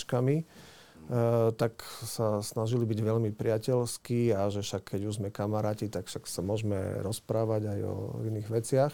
tak 1.54 1.86
sa 2.02 2.42
snažili 2.42 2.82
byť 2.82 2.98
veľmi 2.98 3.30
priateľskí 3.30 4.34
a 4.34 4.50
že 4.50 4.66
však 4.66 4.90
keď 4.90 5.06
už 5.06 5.22
sme 5.22 5.30
kamaráti, 5.30 5.86
tak 5.86 6.10
však 6.10 6.26
sa 6.26 6.42
môžeme 6.42 6.98
rozprávať 6.98 7.78
aj 7.78 7.80
o 7.86 8.18
iných 8.26 8.50
veciach. 8.50 8.90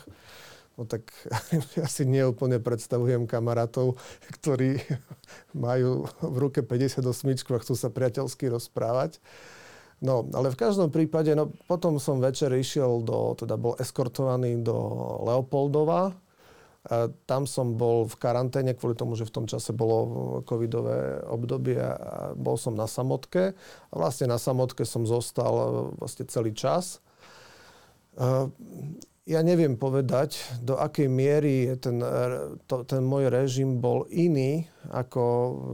No 0.77 0.89
tak 0.89 1.13
ja 1.79 1.87
si 1.87 2.09
neúplne 2.09 2.59
predstavujem 2.59 3.29
kamarátov, 3.29 4.01
ktorí 4.41 4.81
majú 5.57 6.09
v 6.21 6.37
ruke 6.37 6.61
58 6.65 7.05
a 7.53 7.59
chcú 7.61 7.75
sa 7.77 7.89
priateľsky 7.93 8.49
rozprávať. 8.49 9.21
No, 10.03 10.27
ale 10.35 10.51
v 10.51 10.59
každom 10.59 10.91
prípade, 10.91 11.31
no 11.39 11.55
potom 11.71 12.03
som 12.03 12.19
večer 12.19 12.51
išiel 12.51 13.07
do, 13.07 13.39
teda 13.39 13.55
bol 13.55 13.79
eskortovaný 13.79 14.59
do 14.59 14.75
Leopoldova. 15.23 16.19
A 16.83 17.07
tam 17.31 17.47
som 17.47 17.79
bol 17.79 18.11
v 18.11 18.19
karanténe 18.19 18.75
kvôli 18.75 18.99
tomu, 18.99 19.15
že 19.15 19.23
v 19.23 19.31
tom 19.39 19.47
čase 19.47 19.71
bolo 19.71 20.43
covidové 20.43 21.23
obdobie 21.31 21.79
a 21.79 22.35
bol 22.35 22.59
som 22.59 22.75
na 22.75 22.91
samotke. 22.91 23.55
A 23.55 23.95
vlastne 23.95 24.27
na 24.27 24.43
samotke 24.43 24.83
som 24.83 25.07
zostal 25.07 25.95
vlastne 26.03 26.27
celý 26.27 26.51
čas 26.51 26.99
ja 29.23 29.39
neviem 29.47 29.79
povedať, 29.79 30.59
do 30.67 30.75
akej 30.75 31.07
miery 31.07 31.79
ten, 31.79 32.03
to, 32.67 32.83
ten 32.83 33.03
môj 33.07 33.31
režim 33.31 33.79
bol 33.79 34.03
iný 34.11 34.67
ako 34.91 35.23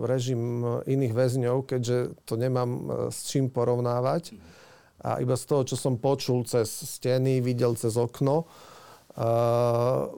režim 0.05 0.61
iných 0.85 1.17
väzňov, 1.17 1.65
keďže 1.65 2.13
to 2.29 2.37
nemám 2.37 2.71
e, 2.71 2.81
s 3.09 3.25
čím 3.33 3.49
porovnávať. 3.49 4.37
A 5.01 5.23
iba 5.23 5.39
z 5.39 5.45
toho, 5.49 5.63
čo 5.65 5.81
som 5.81 5.97
počul 5.97 6.45
cez 6.45 6.69
steny, 6.69 7.41
videl 7.41 7.73
cez 7.79 7.97
okno 7.97 8.51
a, 9.17 10.13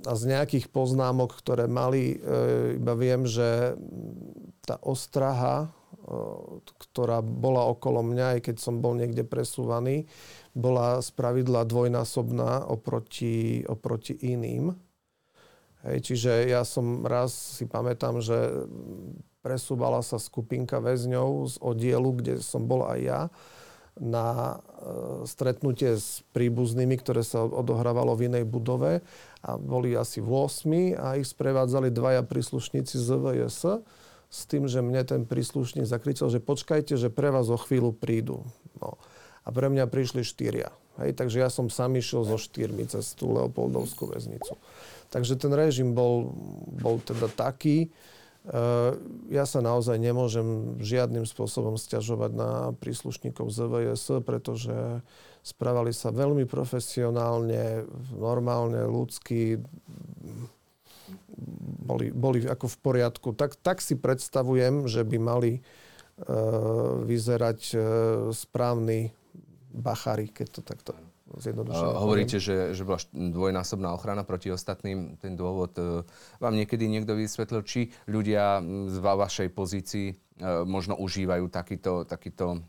z 0.00 0.22
nejakých 0.30 0.70
poznámok, 0.70 1.42
ktoré 1.42 1.66
mali, 1.66 2.22
e, 2.22 2.78
iba 2.78 2.94
viem, 2.94 3.26
že 3.26 3.74
tá 4.62 4.78
ostraha, 4.78 5.74
e, 6.06 6.62
ktorá 6.86 7.18
bola 7.18 7.66
okolo 7.66 8.06
mňa, 8.06 8.38
aj 8.38 8.40
keď 8.46 8.56
som 8.62 8.78
bol 8.78 8.94
niekde 8.94 9.26
presúvaný, 9.26 10.06
bola 10.54 10.98
spravidla 10.98 11.62
dvojnásobná 11.66 12.66
oproti, 12.66 13.62
oproti 13.66 14.14
iným. 14.18 14.74
Hej, 15.86 16.12
čiže 16.12 16.50
ja 16.50 16.66
som 16.66 17.06
raz 17.06 17.32
si 17.32 17.64
pamätám, 17.64 18.20
že 18.20 18.68
presúvala 19.40 20.04
sa 20.04 20.20
skupinka 20.20 20.76
väzňov 20.82 21.28
z 21.48 21.54
oddielu, 21.64 22.10
kde 22.20 22.34
som 22.44 22.68
bol 22.68 22.84
aj 22.84 23.00
ja, 23.00 23.20
na 23.96 24.26
e, 24.36 25.24
stretnutie 25.24 25.96
s 25.96 26.20
príbuznými, 26.36 27.00
ktoré 27.00 27.24
sa 27.24 27.44
odohrávalo 27.44 28.12
v 28.16 28.28
inej 28.28 28.44
budove 28.44 29.00
a 29.40 29.50
boli 29.56 29.96
asi 29.96 30.20
8 30.20 31.00
a 31.00 31.16
ich 31.16 31.28
sprevádzali 31.28 31.88
dvaja 31.88 32.22
príslušníci 32.24 32.96
z 33.00 33.08
VS 33.16 33.80
s 34.30 34.40
tým, 34.46 34.70
že 34.70 34.84
mne 34.84 35.02
ten 35.02 35.22
príslušník 35.26 35.88
zakričal, 35.88 36.30
že 36.30 36.38
počkajte, 36.38 36.94
že 36.94 37.10
pre 37.10 37.34
vás 37.34 37.50
o 37.50 37.58
chvíľu 37.58 37.90
prídu. 37.90 38.46
No 38.78 39.00
a 39.50 39.52
pre 39.52 39.66
mňa 39.66 39.90
prišli 39.90 40.22
štyria. 40.22 40.70
Hej, 41.02 41.18
takže 41.18 41.42
ja 41.42 41.50
som 41.50 41.66
sám 41.66 41.98
išiel 41.98 42.22
so 42.22 42.38
štyrmi 42.38 42.86
cez 42.86 43.18
tú 43.18 43.34
Leopoldovskú 43.34 44.14
väznicu. 44.14 44.54
Takže 45.10 45.34
ten 45.34 45.50
režim 45.50 45.90
bol, 45.90 46.30
bol 46.78 47.02
teda 47.02 47.26
taký. 47.26 47.90
E, 48.46 48.58
ja 49.32 49.42
sa 49.42 49.58
naozaj 49.58 49.98
nemôžem 49.98 50.78
žiadnym 50.78 51.26
spôsobom 51.26 51.74
stiažovať 51.74 52.30
na 52.36 52.50
príslušníkov 52.78 53.50
ZVS, 53.50 54.22
pretože 54.22 55.02
správali 55.42 55.90
sa 55.90 56.14
veľmi 56.14 56.46
profesionálne, 56.46 57.90
normálne, 58.14 58.86
ľudsky, 58.86 59.58
boli, 61.80 62.12
boli 62.12 62.44
ako 62.46 62.70
v 62.70 62.78
poriadku. 62.78 63.28
Tak, 63.34 63.58
tak 63.58 63.82
si 63.82 63.96
predstavujem, 63.98 64.86
že 64.86 65.02
by 65.02 65.16
mali 65.18 65.52
e, 65.58 65.60
vyzerať 67.08 67.60
e, 67.72 67.78
bachary, 69.70 70.28
keď 70.34 70.46
to 70.50 70.60
takto 70.66 70.92
zjednodušene. 71.38 71.94
Hovoríte, 71.94 72.42
že, 72.42 72.74
že 72.74 72.82
bola 72.82 72.98
dvojnásobná 73.14 73.94
ochrana 73.94 74.26
proti 74.26 74.50
ostatným. 74.50 75.14
Ten 75.22 75.38
dôvod 75.38 75.72
e, 75.78 76.02
vám 76.42 76.54
niekedy 76.58 76.90
niekto 76.90 77.14
vysvetlil, 77.14 77.62
či 77.62 77.94
ľudia 78.10 78.58
z 78.90 78.96
vašej 78.98 79.48
pozícii 79.54 80.06
e, 80.10 80.14
možno 80.66 80.98
užívajú 80.98 81.46
takýto, 81.46 82.02
takýto, 82.02 82.66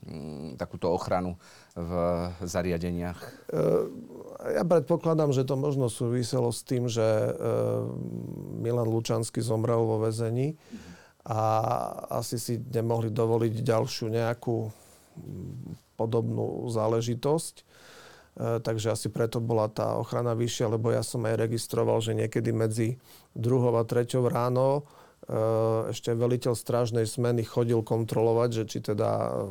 takúto 0.62 0.94
ochranu 0.94 1.42
v 1.74 1.92
zariadeniach? 2.46 3.50
Ja 4.42 4.64
predpokladám, 4.68 5.34
že 5.34 5.48
to 5.48 5.58
možno 5.58 5.90
súviselo 5.90 6.54
s 6.54 6.62
tým, 6.62 6.86
že 6.92 7.34
Milan 8.62 8.92
Lučanský 8.92 9.40
zomrel 9.40 9.82
vo 9.82 10.04
väzení 10.04 10.60
a 11.26 11.42
asi 12.22 12.42
si 12.42 12.58
nemohli 12.58 13.14
dovoliť 13.14 13.54
ďalšiu 13.62 14.06
nejakú 14.10 14.68
podobnú 16.02 16.66
záležitosť. 16.74 17.56
E, 17.62 17.64
takže 18.66 18.98
asi 18.98 19.08
preto 19.14 19.38
bola 19.38 19.70
tá 19.70 20.02
ochrana 20.02 20.34
vyššia, 20.34 20.74
lebo 20.74 20.90
ja 20.90 21.06
som 21.06 21.22
aj 21.30 21.38
registroval, 21.38 22.02
že 22.02 22.18
niekedy 22.18 22.50
medzi 22.50 22.98
druhou 23.38 23.78
a 23.78 23.86
treťou 23.86 24.26
ráno 24.26 24.82
e, 25.30 25.94
ešte 25.94 26.18
veliteľ 26.18 26.58
strážnej 26.58 27.06
smeny 27.06 27.46
chodil 27.46 27.86
kontrolovať, 27.86 28.50
že 28.50 28.64
či 28.66 28.78
teda 28.82 29.46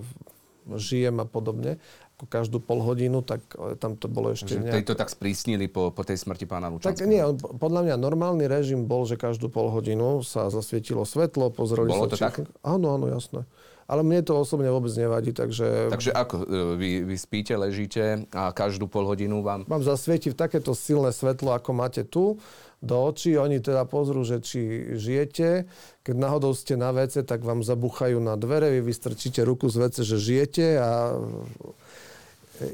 žijem 0.66 1.22
a 1.22 1.26
podobne 1.26 1.78
ako 2.20 2.28
každú 2.28 2.60
pol 2.60 2.84
hodinu, 2.84 3.24
tak 3.24 3.40
e, 3.56 3.80
tam 3.80 3.96
to 3.96 4.04
bolo 4.04 4.36
ešte 4.36 4.52
že 4.52 4.60
nejak... 4.60 4.84
to 4.84 4.92
tak 4.92 5.08
sprísnili 5.08 5.72
po, 5.72 5.88
po 5.88 6.04
tej 6.04 6.20
smrti 6.20 6.44
pána 6.44 6.68
Lučanského? 6.68 6.92
Tak 6.92 7.08
nie, 7.08 7.24
podľa 7.56 7.80
mňa 7.88 7.96
normálny 7.96 8.44
režim 8.44 8.84
bol, 8.84 9.08
že 9.08 9.16
každú 9.16 9.48
pol 9.48 9.72
hodinu 9.72 10.20
sa 10.20 10.52
zasvietilo 10.52 11.08
svetlo, 11.08 11.48
pozreli 11.48 11.88
bolo 11.88 12.04
sa... 12.04 12.12
to 12.12 12.16
či... 12.20 12.24
tak? 12.28 12.34
Áno, 12.60 12.92
áno, 12.92 13.08
jasné. 13.08 13.48
Ale 13.90 14.06
mne 14.06 14.22
to 14.22 14.38
osobne 14.38 14.70
vôbec 14.70 14.94
nevadí, 14.94 15.34
takže... 15.34 15.90
Takže 15.90 16.14
ako? 16.14 16.46
E, 16.46 16.78
vy, 16.78 16.90
vy 17.02 17.16
spíte, 17.18 17.58
ležíte 17.58 18.22
a 18.30 18.54
každú 18.54 18.86
pol 18.86 19.02
hodinu 19.02 19.42
vám... 19.42 19.66
Vám 19.66 19.82
zasvieti 19.82 20.30
v 20.30 20.38
takéto 20.38 20.78
silné 20.78 21.10
svetlo, 21.10 21.50
ako 21.50 21.70
máte 21.74 22.06
tu, 22.06 22.38
do 22.78 22.96
očí. 22.96 23.34
Oni 23.34 23.58
teda 23.58 23.84
pozrú, 23.90 24.22
že 24.22 24.38
či 24.40 24.94
žijete. 24.96 25.66
Keď 26.06 26.14
náhodou 26.16 26.54
ste 26.54 26.78
na 26.78 26.94
WC, 26.94 27.26
tak 27.26 27.44
vám 27.44 27.66
zabuchajú 27.66 28.22
na 28.22 28.38
dvere, 28.38 28.72
vy 28.78 28.94
vystrčíte 28.94 29.44
ruku 29.44 29.66
z 29.66 29.82
WC, 29.82 29.96
že 30.06 30.16
žijete 30.16 30.66
a 30.80 31.18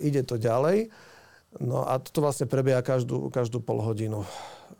ide 0.04 0.22
to 0.22 0.38
ďalej. 0.38 0.92
No 1.56 1.88
a 1.88 1.96
toto 1.96 2.20
vlastne 2.20 2.44
prebieha 2.44 2.84
každú, 2.84 3.32
každú 3.32 3.64
pol 3.64 3.80
hodinu. 3.80 4.28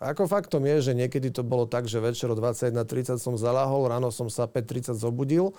Ako 0.03 0.29
faktom 0.29 0.67
je, 0.69 0.91
že 0.91 0.93
niekedy 0.93 1.33
to 1.33 1.41
bolo 1.41 1.65
tak, 1.65 1.89
že 1.89 2.03
večer 2.03 2.29
o 2.29 2.37
21.30 2.37 3.17
som 3.17 3.35
zalahol, 3.41 3.89
ráno 3.89 4.13
som 4.13 4.29
sa 4.29 4.45
5.30 4.45 4.99
zobudil 4.99 5.57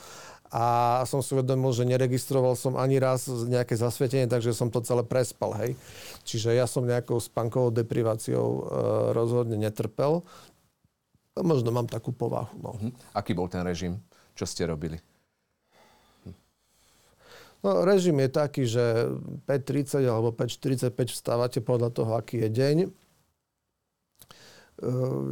a 0.48 1.02
som 1.04 1.20
si 1.20 1.36
uvedomil, 1.36 1.74
že 1.76 1.84
neregistroval 1.84 2.56
som 2.56 2.80
ani 2.80 3.02
raz 3.02 3.28
nejaké 3.28 3.76
zasvietenie, 3.76 4.32
takže 4.32 4.56
som 4.56 4.72
to 4.72 4.80
celé 4.80 5.04
prespal, 5.04 5.52
hej. 5.60 5.76
Čiže 6.24 6.56
ja 6.56 6.70
som 6.70 6.88
nejakou 6.88 7.20
spankovou 7.20 7.74
depriváciou 7.74 8.48
e, 8.48 8.62
rozhodne 9.12 9.60
netrpel. 9.60 10.24
Možno 11.36 11.70
mám 11.76 11.92
takú 11.92 12.16
povahu. 12.16 12.56
No. 12.62 12.72
Uh-huh. 12.78 12.94
Aký 13.12 13.36
bol 13.36 13.52
ten 13.52 13.62
režim? 13.62 14.00
Čo 14.38 14.48
ste 14.48 14.64
robili? 14.70 15.02
No, 17.66 17.82
režim 17.84 18.16
je 18.22 18.30
taký, 18.30 18.64
že 18.70 19.12
5.30 19.50 20.06
alebo 20.06 20.30
5.45 20.32 20.94
vstávate 21.10 21.60
podľa 21.60 21.90
toho, 21.90 22.14
aký 22.14 22.46
je 22.46 22.50
deň. 22.54 22.78
E, 24.78 24.86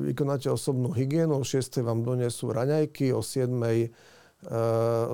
vykonáte 0.09 0.49
osobnú 0.49 0.89
hygienu, 0.89 1.37
o 1.37 1.45
6. 1.45 1.85
vám 1.85 2.01
donesú 2.01 2.49
raňajky, 2.49 3.13
o 3.13 3.21
7. 3.21 3.53
E, 3.53 3.89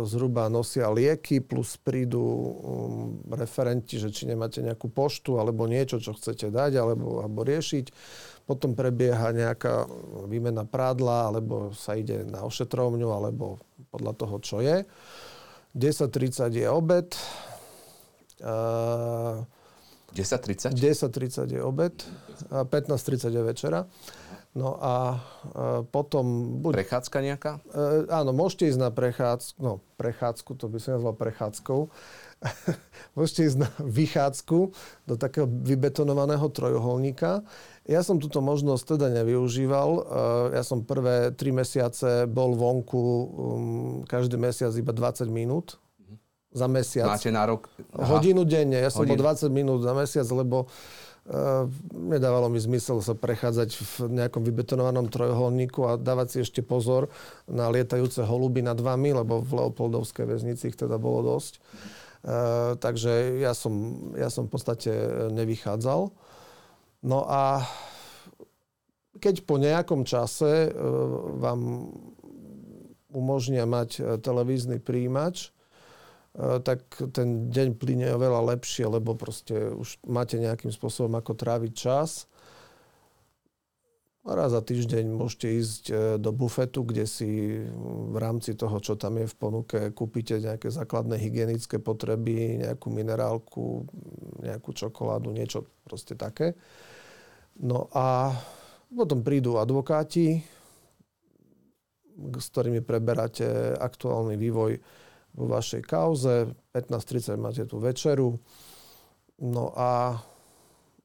zhruba 0.07 0.47
nosia 0.51 0.91
lieky, 0.91 1.39
plus 1.39 1.79
prídu 1.79 2.19
um, 2.19 2.51
referenti, 3.31 3.95
že 3.95 4.11
či 4.11 4.27
nemáte 4.27 4.59
nejakú 4.59 4.91
poštu 4.91 5.39
alebo 5.39 5.71
niečo, 5.71 6.03
čo 6.03 6.11
chcete 6.11 6.51
dať 6.51 6.75
alebo, 6.75 7.23
alebo 7.23 7.43
riešiť. 7.47 7.95
Potom 8.43 8.75
prebieha 8.75 9.31
nejaká 9.31 9.87
výmena 10.27 10.67
prádla, 10.67 11.31
alebo 11.31 11.71
sa 11.71 11.95
ide 11.95 12.27
na 12.27 12.43
ošetrovňu, 12.43 13.07
alebo 13.07 13.63
podľa 13.93 14.13
toho, 14.19 14.35
čo 14.43 14.57
je. 14.59 14.83
10.30 15.79 16.51
je 16.51 16.67
obed. 16.67 17.07
Uh, 18.43 19.47
10.30? 20.11 20.75
10.30 20.75 21.55
je 21.55 21.61
obed. 21.63 21.95
15.30 22.51 23.31
je 23.31 23.41
večera. 23.47 23.87
No 24.51 24.75
a 24.83 25.15
uh, 25.15 25.87
potom... 25.87 26.59
Buď, 26.59 26.83
Prechádzka 26.83 27.17
nejaká? 27.23 27.63
Uh, 27.71 28.03
áno, 28.11 28.35
môžete 28.35 28.67
ísť 28.67 28.79
na 28.83 28.91
prechádzku, 28.91 29.55
no 29.63 29.79
prechádzku, 29.95 30.51
to 30.59 30.67
by 30.67 30.77
som 30.83 30.99
nazval 30.99 31.15
prechádzkou. 31.15 31.79
môžete 33.17 33.41
ísť 33.47 33.57
na 33.63 33.69
vychádzku 33.79 34.57
do 35.07 35.15
takého 35.15 35.47
vybetonovaného 35.47 36.43
trojuholníka. 36.51 37.47
Ja 37.85 38.01
som 38.03 38.19
túto 38.19 38.41
možnosť 38.41 38.97
teda 38.97 39.07
nevyužíval. 39.21 39.89
Eh, 39.89 40.03
ja 40.59 40.63
som 40.65 40.83
prvé 40.83 41.31
tri 41.31 41.53
mesiace 41.53 42.25
bol 42.25 42.57
vonku 42.57 42.99
um, 42.99 43.27
každý 44.09 44.37
mesiac 44.37 44.73
iba 44.73 44.93
20 44.93 45.31
minút 45.31 45.77
za 46.51 46.67
mesiac. 46.67 47.07
Máte 47.07 47.31
nárok? 47.31 47.71
Aha. 47.95 48.19
Hodinu 48.19 48.43
denne. 48.43 48.83
Ja 48.83 48.91
som 48.91 49.07
Hodinu. 49.07 49.23
bol 49.23 49.31
20 49.31 49.47
minút 49.53 49.79
za 49.87 49.95
mesiac, 49.95 50.27
lebo 50.27 50.67
nedávalo 51.93 52.49
mi 52.49 52.57
zmysel 52.57 52.97
sa 53.05 53.13
prechádzať 53.13 53.69
v 53.77 53.93
nejakom 54.21 54.41
vybetonovanom 54.41 55.07
trojuholníku 55.13 55.79
a 55.85 55.99
dávať 55.99 56.27
si 56.27 56.37
ešte 56.41 56.61
pozor 56.65 57.13
na 57.45 57.69
lietajúce 57.69 58.25
holuby 58.25 58.65
nad 58.65 58.81
vami, 58.81 59.13
lebo 59.13 59.39
v 59.45 59.61
Leopoldovskej 59.61 60.25
väznici 60.25 60.73
ich 60.73 60.77
teda 60.79 60.97
bolo 60.97 61.37
dosť. 61.37 61.61
Uh, 62.21 62.77
takže 62.77 63.41
ja 63.41 63.53
som, 63.53 63.73
ja 64.13 64.29
som 64.29 64.45
v 64.45 64.53
podstate 64.53 64.91
nevychádzal. 65.33 66.13
No 67.01 67.19
a 67.25 67.65
keď 69.21 69.45
po 69.45 69.61
nejakom 69.61 70.01
čase 70.05 70.67
e, 70.67 70.69
vám 71.37 71.91
umožnia 73.13 73.69
mať 73.69 73.89
e, 73.97 74.01
televízny 74.17 74.81
príjimač, 74.81 75.49
e, 75.49 75.60
tak 76.37 76.87
ten 77.11 77.51
deň 77.51 77.75
plyne 77.75 78.15
oveľa 78.15 78.55
lepšie, 78.55 78.87
lebo 78.87 79.19
proste 79.19 79.75
už 79.75 79.99
máte 80.07 80.39
nejakým 80.39 80.71
spôsobom 80.71 81.11
ako 81.19 81.35
tráviť 81.35 81.73
čas. 81.75 82.31
A 84.21 84.37
raz 84.37 84.53
za 84.53 84.61
týždeň 84.61 85.17
môžete 85.17 85.47
ísť 85.49 85.83
do 86.21 86.29
bufetu, 86.29 86.85
kde 86.85 87.09
si 87.09 87.57
v 88.13 88.15
rámci 88.21 88.53
toho, 88.53 88.77
čo 88.77 88.93
tam 88.93 89.17
je 89.17 89.25
v 89.25 89.35
ponuke, 89.35 89.79
kúpite 89.97 90.37
nejaké 90.37 90.69
základné 90.69 91.17
hygienické 91.17 91.81
potreby, 91.81 92.61
nejakú 92.61 92.93
minerálku, 92.93 93.89
nejakú 94.45 94.77
čokoládu, 94.77 95.33
niečo 95.33 95.65
proste 95.81 96.13
také. 96.13 96.53
No 97.57 97.89
a 97.97 98.37
potom 98.93 99.25
prídu 99.25 99.57
advokáti, 99.57 100.45
s 102.13 102.47
ktorými 102.53 102.85
preberáte 102.85 103.73
aktuálny 103.73 104.37
vývoj 104.37 104.77
vo 105.35 105.45
vašej 105.47 105.81
kauze. 105.87 106.51
15.30 106.75 107.39
máte 107.39 107.63
tú 107.67 107.79
večeru. 107.79 108.39
No 109.41 109.73
a, 109.73 110.21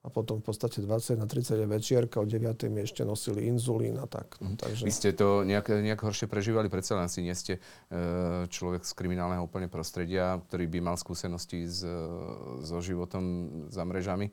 a 0.05 0.09
potom 0.13 0.39
v 0.39 0.45
podstate 0.45 0.85
20 0.85 1.17
na 1.17 1.25
30 1.25 1.65
je 1.65 1.67
večierka, 1.67 2.21
o 2.21 2.29
9. 2.29 2.69
mi 2.69 2.85
ešte 2.85 3.01
nosili 3.01 3.49
inzulín 3.49 3.97
a 3.97 4.05
tak. 4.05 4.37
Mm. 4.45 4.61
Takže... 4.61 4.83
Vy 4.85 4.93
ste 4.93 5.11
to 5.17 5.43
nejak, 5.43 5.73
nejak 5.73 6.05
horšie 6.05 6.29
prežívali, 6.29 6.69
predsa 6.69 7.01
len 7.01 7.09
si 7.09 7.25
nie 7.25 7.33
ste 7.33 7.57
e, 7.57 7.61
človek 8.47 8.85
z 8.85 8.93
kriminálneho 8.93 9.41
úplne 9.41 9.73
prostredia, 9.73 10.37
ktorý 10.53 10.69
by 10.69 10.79
mal 10.85 10.97
skúsenosti 11.01 11.65
s, 11.65 11.81
so 12.61 12.79
životom 12.85 13.49
za 13.73 13.83
mrežami. 13.89 14.31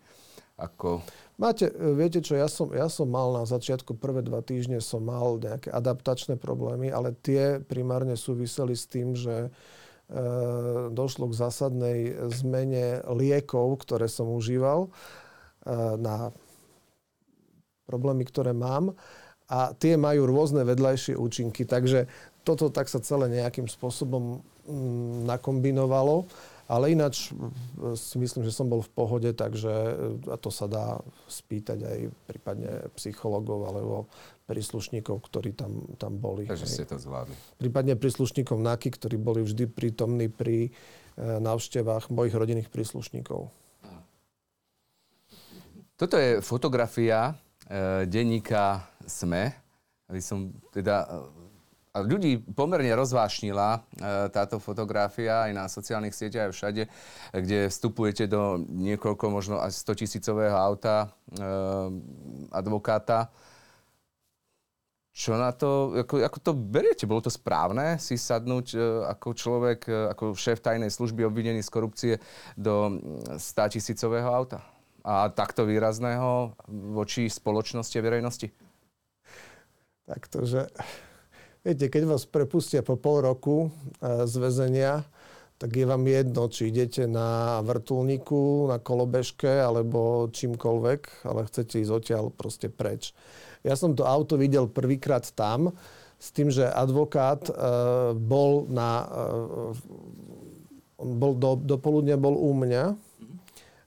Ako... 0.60 1.02
Máte, 1.40 1.72
e, 1.72 1.96
viete 1.98 2.20
čo, 2.22 2.38
ja 2.38 2.52
som, 2.52 2.70
ja 2.76 2.92
som 2.92 3.08
mal 3.08 3.34
na 3.34 3.48
začiatku 3.48 3.98
prvé 3.98 4.22
dva 4.22 4.44
týždne 4.44 4.84
som 4.84 5.02
mal 5.02 5.40
nejaké 5.40 5.72
adaptačné 5.72 6.38
problémy, 6.38 6.92
ale 6.92 7.16
tie 7.24 7.58
primárne 7.64 8.14
súviseli 8.14 8.78
s 8.78 8.86
tým, 8.86 9.18
že 9.18 9.48
e, 9.48 9.83
došlo 10.94 11.26
k 11.34 11.38
zásadnej 11.38 12.00
zmene 12.30 13.02
liekov, 13.10 13.82
ktoré 13.82 14.06
som 14.06 14.30
užíval 14.30 14.86
e, 14.86 14.90
na 15.98 16.30
problémy, 17.90 18.22
ktoré 18.30 18.54
mám. 18.54 18.94
A 19.50 19.74
tie 19.74 19.98
majú 19.98 20.30
rôzne 20.30 20.64
vedľajšie 20.64 21.18
účinky, 21.18 21.66
takže 21.66 22.06
toto 22.46 22.70
tak 22.70 22.88
sa 22.90 23.02
celé 23.02 23.30
nejakým 23.42 23.66
spôsobom 23.66 24.42
mm, 24.70 25.26
nakombinovalo. 25.26 26.30
Ale 26.70 26.96
ináč 26.96 27.34
e, 27.34 27.98
si 27.98 28.16
myslím, 28.22 28.46
že 28.46 28.56
som 28.56 28.70
bol 28.70 28.86
v 28.86 28.94
pohode, 28.94 29.30
takže 29.34 29.74
a 30.30 30.38
to 30.38 30.54
sa 30.54 30.70
dá 30.70 31.02
spýtať 31.26 31.80
aj 31.84 32.00
prípadne 32.30 32.88
psychologov 32.96 33.66
alebo 33.66 34.08
príslušníkov, 34.44 35.24
ktorí 35.24 35.56
tam, 35.56 35.96
tam 35.96 36.20
boli. 36.20 36.48
Takže 36.48 36.68
ste 36.68 36.84
to 36.84 37.00
zvládli. 37.00 37.36
Prípadne 37.60 37.96
príslušníkov 37.96 38.60
NAKY, 38.60 38.90
ktorí 39.00 39.16
boli 39.16 39.42
vždy 39.44 39.72
prítomní 39.72 40.28
pri 40.28 40.68
e, 40.68 40.72
návštevách 41.20 42.12
mojich 42.12 42.36
rodinných 42.36 42.68
príslušníkov. 42.68 43.48
Toto 45.96 46.16
je 46.20 46.44
fotografia 46.44 47.32
e, 47.70 48.04
denníka 48.10 48.84
SME. 49.08 49.56
Aby 50.12 50.20
som 50.20 50.52
teda 50.76 51.08
a 51.94 52.02
ľudí 52.02 52.42
pomerne 52.42 52.90
rozvášnila 52.98 53.70
e, 53.70 53.80
táto 54.34 54.58
fotografia 54.58 55.46
aj 55.46 55.52
na 55.54 55.70
sociálnych 55.70 56.18
sieťach, 56.18 56.50
aj 56.50 56.54
všade, 56.58 56.84
kde 57.38 57.70
vstupujete 57.70 58.26
do 58.26 58.58
niekoľko, 58.66 59.26
možno 59.30 59.62
až 59.62 59.78
100 59.78 60.02
tisícového 60.02 60.58
auta 60.58 61.06
e, 61.06 61.08
advokáta. 62.50 63.30
Čo 65.14 65.38
na 65.38 65.54
to, 65.54 65.94
ako, 66.04 66.26
ako 66.26 66.38
to 66.42 66.52
beriete? 66.58 67.06
Bolo 67.06 67.22
to 67.22 67.30
správne 67.30 68.02
si 68.02 68.18
sadnúť 68.18 68.68
e, 68.74 68.78
ako 69.14 69.28
človek, 69.38 69.80
ako 69.86 70.34
šéf 70.34 70.58
tajnej 70.58 70.90
služby 70.90 71.22
obvinený 71.22 71.62
z 71.62 71.70
korupcie 71.70 72.14
do 72.58 72.98
100 73.38 73.78
tisícového 73.78 74.26
auta? 74.26 74.66
A 75.06 75.30
takto 75.30 75.70
výrazného 75.70 76.58
voči 76.98 77.30
spoločnosti 77.30 77.94
a 77.94 78.06
verejnosti? 78.06 78.48
Tak 80.10 80.28
to, 80.34 80.50
že 80.50 80.66
Viete, 81.64 81.88
keď 81.88 82.04
vás 82.04 82.28
prepustia 82.28 82.84
po 82.84 83.00
pol 83.00 83.24
roku 83.24 83.72
e, 84.04 84.28
z 84.28 84.36
väzenia, 84.36 85.08
tak 85.56 85.72
je 85.80 85.88
vám 85.88 86.04
jedno, 86.04 86.52
či 86.52 86.68
idete 86.68 87.08
na 87.08 87.64
vrtulníku, 87.64 88.68
na 88.68 88.84
kolobežke 88.84 89.64
alebo 89.64 90.28
čímkoľvek, 90.28 91.24
ale 91.24 91.48
chcete 91.48 91.80
ísť 91.80 91.92
odtiaľ 91.96 92.36
proste 92.36 92.68
preč. 92.68 93.16
Ja 93.64 93.80
som 93.80 93.96
to 93.96 94.04
auto 94.04 94.36
videl 94.36 94.68
prvýkrát 94.68 95.24
tam, 95.32 95.72
s 96.20 96.32
tým, 96.32 96.48
že 96.48 96.64
advokát 96.68 97.48
e, 97.48 97.54
bol 98.16 98.68
na... 98.72 99.08
E, 99.08 99.24
bol 101.04 101.36
do, 101.36 101.60
do 101.60 101.76
poludnia 101.76 102.16
bol 102.16 102.32
u 102.32 102.56
mňa 102.56 102.96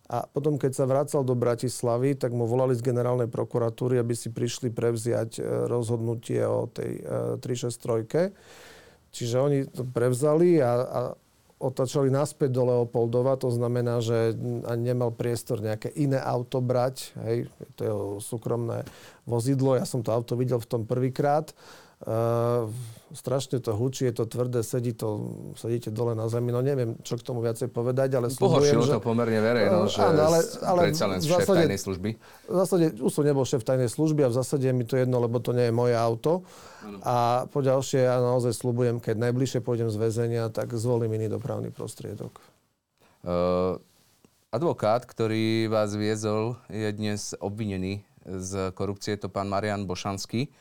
a 0.07 0.23
potom, 0.29 0.61
keď 0.61 0.73
sa 0.77 0.85
vracal 0.85 1.25
do 1.25 1.33
Bratislavy, 1.33 2.13
tak 2.15 2.31
mu 2.31 2.45
volali 2.45 2.77
z 2.77 2.85
generálnej 2.85 3.27
prokuratúry, 3.27 3.99
aby 3.99 4.13
si 4.13 4.29
prišli 4.29 4.69
prevziať 4.69 5.41
e, 5.41 5.43
rozhodnutie 5.67 6.45
o 6.45 6.69
tej 6.69 7.01
363. 7.41 8.05
E, 8.05 8.25
Čiže 9.17 9.37
oni 9.41 9.59
to 9.73 9.89
prevzali 9.89 10.61
a, 10.61 10.73
a 10.77 11.01
otačali 11.57 12.13
naspäť 12.13 12.53
do 12.53 12.69
Leopoldova, 12.69 13.41
to 13.41 13.49
znamená, 13.49 14.05
že 14.05 14.37
ani 14.69 14.93
nemal 14.93 15.09
priestor 15.09 15.65
nejaké 15.65 15.89
iné 15.97 16.21
auto 16.21 16.61
brať, 16.61 17.17
hej, 17.25 17.49
to 17.77 17.81
je 17.81 17.93
súkromné 18.21 18.85
vozidlo, 19.25 19.73
ja 19.73 19.89
som 19.89 20.05
to 20.05 20.13
auto 20.13 20.37
videl 20.37 20.61
v 20.61 20.69
tom 20.69 20.83
prvýkrát 20.85 21.57
Uh, 21.97 22.69
strašne 23.17 23.57
to 23.57 23.73
hučí, 23.73 24.05
je 24.05 24.21
to 24.21 24.29
tvrdé, 24.29 24.61
sedí 24.61 24.93
to, 24.93 25.33
sedíte 25.57 25.89
dole 25.89 26.13
na 26.13 26.29
zemi, 26.29 26.53
no 26.53 26.61
neviem, 26.61 26.93
čo 27.01 27.17
k 27.17 27.25
tomu 27.25 27.41
viacej 27.41 27.73
povedať, 27.73 28.21
ale 28.21 28.29
Pohoršilo 28.29 28.85
že... 28.85 28.93
to 28.93 29.01
pomerne 29.01 29.41
verejno, 29.41 29.85
uh, 29.85 29.89
že 29.89 30.05
áno, 30.05 30.29
ale, 30.29 30.39
ale 30.61 30.81
predsa 30.93 31.09
len 31.09 31.25
šéf 31.25 31.49
zásade, 31.49 31.65
tajnej 31.65 31.81
služby. 31.81 32.11
V 32.21 32.53
zásade, 32.53 32.85
už 33.01 33.09
som 33.09 33.25
nebol 33.25 33.49
šéf 33.49 33.65
tajnej 33.65 33.89
služby 33.89 34.29
a 34.29 34.29
v 34.29 34.37
zásade 34.37 34.69
je 34.69 34.77
mi 34.77 34.85
to 34.85 35.01
jedno, 35.01 35.25
lebo 35.25 35.41
to 35.41 35.57
nie 35.57 35.73
je 35.73 35.75
moje 35.75 35.97
auto. 35.97 36.45
Ano. 36.85 36.99
A 37.01 37.17
po 37.49 37.65
ďalšie, 37.65 38.05
ja 38.05 38.21
naozaj 38.21 38.53
slubujem, 38.53 39.01
keď 39.01 39.17
najbližšie 39.33 39.65
pôjdem 39.65 39.89
z 39.89 39.97
väzenia, 39.97 40.53
tak 40.53 40.77
zvolím 40.77 41.17
iný 41.17 41.33
dopravný 41.33 41.73
prostriedok. 41.73 42.45
Uh, 43.25 43.81
advokát, 44.53 45.09
ktorý 45.09 45.73
vás 45.73 45.97
viezol, 45.97 46.61
je 46.69 46.93
dnes 46.93 47.33
obvinený 47.41 48.05
z 48.29 48.69
korupcie, 48.77 49.17
je 49.17 49.25
to 49.25 49.33
pán 49.33 49.49
Marian 49.49 49.89
Bošanský. 49.89 50.53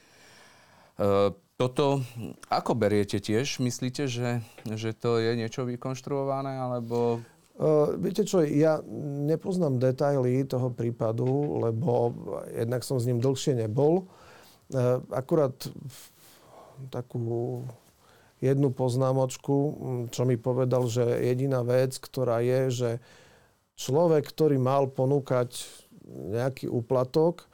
Toto 1.56 2.04
ako 2.52 2.72
beriete 2.76 3.24
tiež? 3.24 3.64
Myslíte, 3.64 4.12
že, 4.12 4.44
že 4.68 4.92
to 4.92 5.20
je 5.20 5.36
niečo 5.40 5.64
vykonštruované, 5.64 6.60
alebo... 6.60 7.24
Uh, 7.56 7.96
viete 7.96 8.28
čo, 8.28 8.44
ja 8.44 8.84
nepoznám 9.24 9.80
detaily 9.80 10.44
toho 10.44 10.76
prípadu, 10.76 11.56
lebo 11.64 12.12
jednak 12.52 12.84
som 12.84 13.00
s 13.00 13.08
ním 13.08 13.24
dlhšie 13.24 13.56
nebol. 13.56 14.12
Uh, 14.68 15.00
akurát 15.16 15.56
takú 16.92 17.64
jednu 18.44 18.76
poznámočku, 18.76 19.56
čo 20.12 20.22
mi 20.28 20.36
povedal, 20.36 20.92
že 20.92 21.08
jediná 21.24 21.64
vec, 21.64 21.96
ktorá 21.96 22.44
je, 22.44 22.62
že 22.68 22.90
človek, 23.80 24.28
ktorý 24.28 24.60
mal 24.60 24.92
ponúkať 24.92 25.56
nejaký 26.06 26.68
úplatok, 26.68 27.48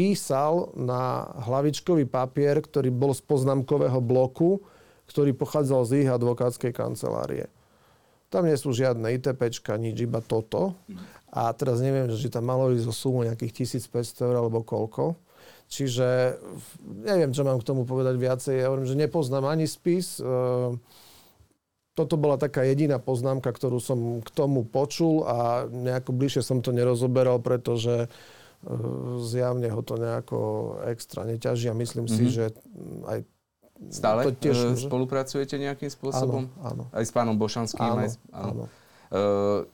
písal 0.00 0.72
na 0.80 1.28
hlavičkový 1.44 2.08
papier, 2.08 2.64
ktorý 2.64 2.88
bol 2.88 3.12
z 3.12 3.20
poznámkového 3.20 4.00
bloku, 4.00 4.64
ktorý 5.12 5.36
pochádzal 5.36 5.84
z 5.84 5.92
ich 6.00 6.08
advokátskej 6.08 6.72
kancelárie. 6.72 7.52
Tam 8.32 8.48
nie 8.48 8.56
sú 8.56 8.72
žiadne 8.72 9.12
ITPčka, 9.20 9.76
nič, 9.76 10.00
iba 10.00 10.24
toto. 10.24 10.72
A 11.28 11.52
teraz 11.52 11.84
neviem, 11.84 12.08
že 12.08 12.32
tam 12.32 12.48
malo 12.48 12.72
ísť 12.72 12.88
o 12.88 12.94
sumu 12.96 13.28
nejakých 13.28 13.68
1500 13.68 14.24
eur 14.24 14.34
alebo 14.40 14.64
koľko. 14.64 15.20
Čiže 15.68 16.40
neviem, 17.04 17.36
čo 17.36 17.44
mám 17.44 17.60
k 17.60 17.68
tomu 17.68 17.84
povedať 17.84 18.16
viacej. 18.16 18.54
Ja 18.56 18.72
hovorím, 18.72 18.88
že 18.88 18.96
nepoznám 18.96 19.52
ani 19.52 19.68
spis. 19.68 20.16
Ehm, 20.16 20.80
toto 21.92 22.16
bola 22.16 22.40
taká 22.40 22.64
jediná 22.64 22.96
poznámka, 22.96 23.52
ktorú 23.52 23.76
som 23.82 24.24
k 24.24 24.30
tomu 24.32 24.64
počul 24.64 25.28
a 25.28 25.68
nejako 25.68 26.16
bližšie 26.16 26.40
som 26.40 26.64
to 26.64 26.72
nerozoberal, 26.72 27.36
pretože 27.42 28.08
Ehm, 28.08 28.39
zjavne 29.24 29.72
ho 29.72 29.80
to 29.80 29.96
nejako 29.96 30.38
extra 30.84 31.24
neťaží 31.24 31.72
a 31.72 31.74
myslím 31.76 32.04
mm-hmm. 32.04 32.20
si, 32.20 32.24
mhm. 32.28 32.32
že 32.32 32.44
aj 33.08 33.20
Stále 33.88 34.28
to 34.28 34.36
tiež, 34.36 34.76
e, 34.76 34.92
spolupracujete 34.92 35.56
nejakým 35.56 35.88
spôsobom? 35.88 36.52
Áno, 36.60 36.68
áno. 36.68 36.82
Aj 36.92 37.00
s 37.00 37.08
pánom 37.08 37.32
Bošanským? 37.32 37.80
Áno, 37.80 38.04
aj 38.04 38.10
s, 38.12 38.16
áno. 38.28 38.68
Uh, 39.08 39.64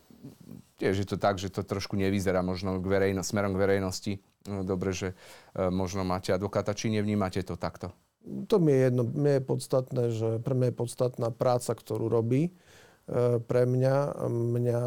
tiež 0.78 1.02
je 1.02 1.06
to 1.10 1.18
tak, 1.18 1.42
že 1.42 1.50
to 1.50 1.66
trošku 1.66 1.98
nevyzerá 1.98 2.38
možno 2.38 2.78
k 2.78 2.86
verejno, 2.86 3.26
smerom 3.26 3.58
k 3.58 3.66
verejnosti. 3.66 4.12
No, 4.46 4.62
dobre, 4.62 4.94
že 4.94 5.18
uh, 5.58 5.74
možno 5.74 6.06
máte 6.06 6.30
advokáta, 6.30 6.70
či 6.70 6.94
nevnímate 6.94 7.42
to 7.42 7.58
takto? 7.58 7.90
To 8.46 8.62
mi 8.62 8.78
je 8.78 8.80
jedno. 8.86 9.02
Mne 9.02 9.32
je 9.38 9.42
podstatné, 9.42 10.02
že 10.14 10.28
pre 10.38 10.54
mňa 10.54 10.70
je 10.70 10.76
podstatná 10.78 11.28
práca, 11.34 11.74
ktorú 11.74 12.06
robí 12.06 12.54
pre 13.46 13.62
mňa. 13.70 14.18
Mňa 14.26 14.80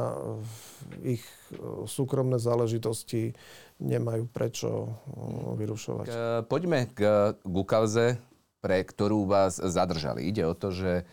ich 1.07 1.23
súkromné 1.87 2.35
záležitosti 2.35 3.31
nemajú 3.79 4.27
prečo 4.27 4.91
vyrušovať. 5.55 6.05
Poďme 6.51 6.91
k, 6.91 6.99
k 7.35 7.57
kauze, 7.63 8.19
pre 8.59 8.83
ktorú 8.83 9.23
vás 9.23 9.55
zadržali. 9.55 10.27
Ide 10.27 10.43
o 10.43 10.53
to, 10.53 10.75
že 10.75 11.07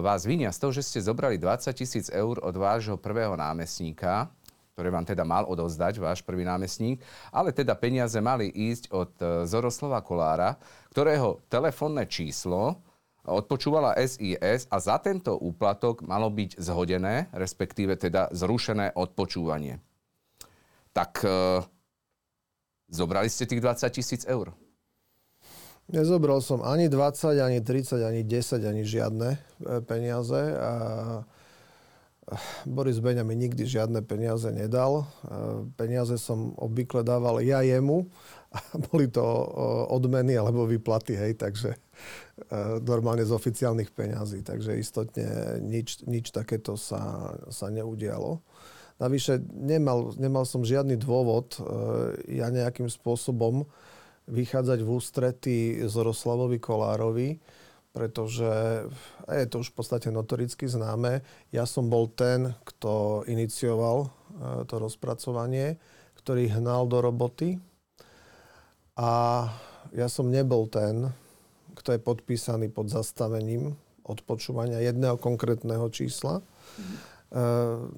vás 0.00 0.28
vinia 0.28 0.52
z 0.52 0.60
toho, 0.60 0.72
že 0.76 0.84
ste 0.84 1.00
zobrali 1.00 1.40
20 1.40 1.72
tisíc 1.72 2.06
eur 2.12 2.36
od 2.44 2.54
vášho 2.54 3.00
prvého 3.00 3.32
námestníka, 3.32 4.28
ktoré 4.76 4.92
vám 4.92 5.06
teda 5.08 5.24
mal 5.24 5.48
odovzdať 5.48 6.02
váš 6.02 6.20
prvý 6.20 6.44
námestník, 6.44 7.00
ale 7.32 7.54
teda 7.54 7.72
peniaze 7.78 8.18
mali 8.18 8.50
ísť 8.50 8.90
od 8.90 9.10
e, 9.22 9.46
Zoroslava 9.46 10.02
Kolára, 10.02 10.58
ktorého 10.90 11.46
telefónne 11.46 12.10
číslo 12.10 12.82
odpočúvala 13.22 13.94
SIS 13.96 14.66
a 14.68 14.76
za 14.82 14.98
tento 14.98 15.38
úplatok 15.38 16.02
malo 16.02 16.26
byť 16.28 16.58
zhodené, 16.58 17.30
respektíve 17.32 17.94
teda 17.96 18.34
zrušené 18.34 18.98
odpočúvanie 18.98 19.78
tak 20.94 21.26
e, 21.26 21.60
zobrali 22.88 23.26
ste 23.26 23.50
tých 23.50 23.58
20 23.60 23.90
tisíc 23.90 24.22
eur? 24.30 24.54
Nezobral 25.90 26.40
som 26.40 26.64
ani 26.64 26.88
20, 26.88 27.44
ani 27.44 27.60
30, 27.60 28.00
ani 28.00 28.22
10, 28.24 28.62
ani 28.62 28.82
žiadne 28.86 29.28
e, 29.34 29.38
peniaze. 29.82 30.54
A 30.54 30.72
Boris 32.64 33.04
Beňa 33.04 33.20
mi 33.20 33.36
nikdy 33.36 33.68
žiadne 33.68 34.00
peniaze 34.06 34.48
nedal. 34.54 35.02
E, 35.02 35.04
peniaze 35.74 36.16
som 36.16 36.54
obvykle 36.56 37.02
dával 37.02 37.42
ja 37.42 37.60
jemu 37.66 38.06
a 38.54 38.62
boli 38.88 39.10
to 39.10 39.20
odmeny 39.90 40.38
alebo 40.38 40.62
výplaty, 40.62 41.18
hej, 41.18 41.34
takže 41.34 41.74
normálne 42.86 43.26
z 43.26 43.34
oficiálnych 43.34 43.90
peňazí. 43.90 44.46
Takže 44.46 44.78
istotne 44.78 45.58
nič, 45.58 46.06
nič 46.06 46.30
takéto 46.30 46.78
sa, 46.78 47.34
sa 47.50 47.66
neudialo. 47.66 48.38
Navyše 49.02 49.42
nemal, 49.50 50.14
nemal 50.14 50.46
som 50.46 50.62
žiadny 50.62 50.94
dôvod 50.94 51.58
e, 51.58 51.60
ja 52.38 52.46
nejakým 52.48 52.86
spôsobom 52.86 53.66
vychádzať 54.30 54.78
v 54.80 54.88
ústrety 54.88 55.56
Zoroslavovi 55.84 56.62
Kolárovi, 56.62 57.42
pretože 57.90 58.50
je 59.28 59.46
to 59.50 59.66
už 59.66 59.74
v 59.74 59.76
podstate 59.76 60.08
notoricky 60.14 60.70
známe. 60.70 61.26
Ja 61.50 61.66
som 61.66 61.90
bol 61.90 62.06
ten, 62.10 62.54
kto 62.62 63.26
inicioval 63.26 64.06
e, 64.06 64.08
to 64.70 64.78
rozpracovanie, 64.78 65.74
ktorý 66.22 66.54
hnal 66.54 66.86
do 66.86 67.02
roboty. 67.02 67.58
A 68.94 69.10
ja 69.90 70.06
som 70.06 70.30
nebol 70.30 70.70
ten, 70.70 71.10
kto 71.74 71.98
je 71.98 72.00
podpísaný 72.00 72.70
pod 72.70 72.94
zastavením 72.94 73.74
odpočúvania 74.06 74.78
jedného 74.78 75.18
konkrétneho 75.18 75.90
čísla. 75.90 76.38
Mm-hmm. 76.38 77.13
Eh, 77.34 77.40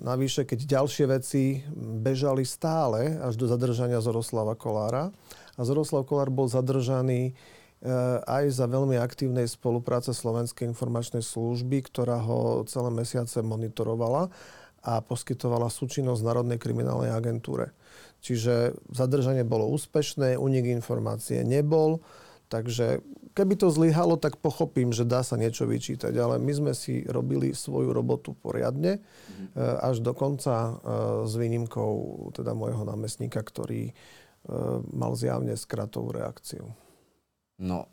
navyše, 0.01 0.49
keď 0.49 0.81
ďalšie 0.81 1.05
veci 1.13 1.61
bežali 1.77 2.49
stále 2.49 3.21
až 3.21 3.37
do 3.37 3.45
zadržania 3.45 4.01
Zoroslava 4.01 4.57
Kolára. 4.57 5.13
A 5.57 5.61
Zoroslav 5.61 6.09
Kolár 6.09 6.33
bol 6.33 6.49
zadržaný 6.49 7.37
eh, 7.37 7.89
aj 8.25 8.49
za 8.57 8.65
veľmi 8.65 8.97
aktívnej 8.97 9.45
spolupráce 9.45 10.17
Slovenskej 10.17 10.73
informačnej 10.73 11.21
služby, 11.21 11.85
ktorá 11.85 12.17
ho 12.17 12.65
celé 12.65 12.89
mesiace 12.89 13.45
monitorovala 13.45 14.33
a 14.81 15.05
poskytovala 15.05 15.69
súčinnosť 15.69 16.25
Národnej 16.25 16.57
kriminálnej 16.57 17.13
agentúre. 17.13 17.77
Čiže 18.25 18.73
zadržanie 18.89 19.45
bolo 19.45 19.69
úspešné, 19.69 20.41
unik 20.41 20.81
informácie 20.81 21.45
nebol, 21.45 22.01
takže 22.49 23.05
Keby 23.37 23.61
to 23.61 23.69
zlyhalo, 23.69 24.17
tak 24.17 24.41
pochopím, 24.41 24.97
že 24.97 25.05
dá 25.05 25.21
sa 25.21 25.37
niečo 25.37 25.69
vyčítať, 25.69 26.17
ale 26.17 26.41
my 26.41 26.53
sme 26.57 26.73
si 26.73 27.05
robili 27.05 27.53
svoju 27.53 27.93
robotu 27.93 28.33
poriadne 28.33 28.97
mm-hmm. 28.97 29.85
až 29.85 30.01
do 30.01 30.17
konca 30.17 30.57
e, 30.57 30.73
s 31.29 31.37
výnimkou 31.37 31.93
teda 32.33 32.57
môjho 32.57 32.89
námestníka, 32.89 33.45
ktorý 33.45 33.93
e, 33.93 33.95
mal 34.89 35.13
zjavne 35.21 35.53
skratovú 35.53 36.17
reakciu. 36.17 36.65
No, 37.61 37.89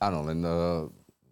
áno, 0.00 0.28
len 0.28 0.40
uh, 0.44 0.84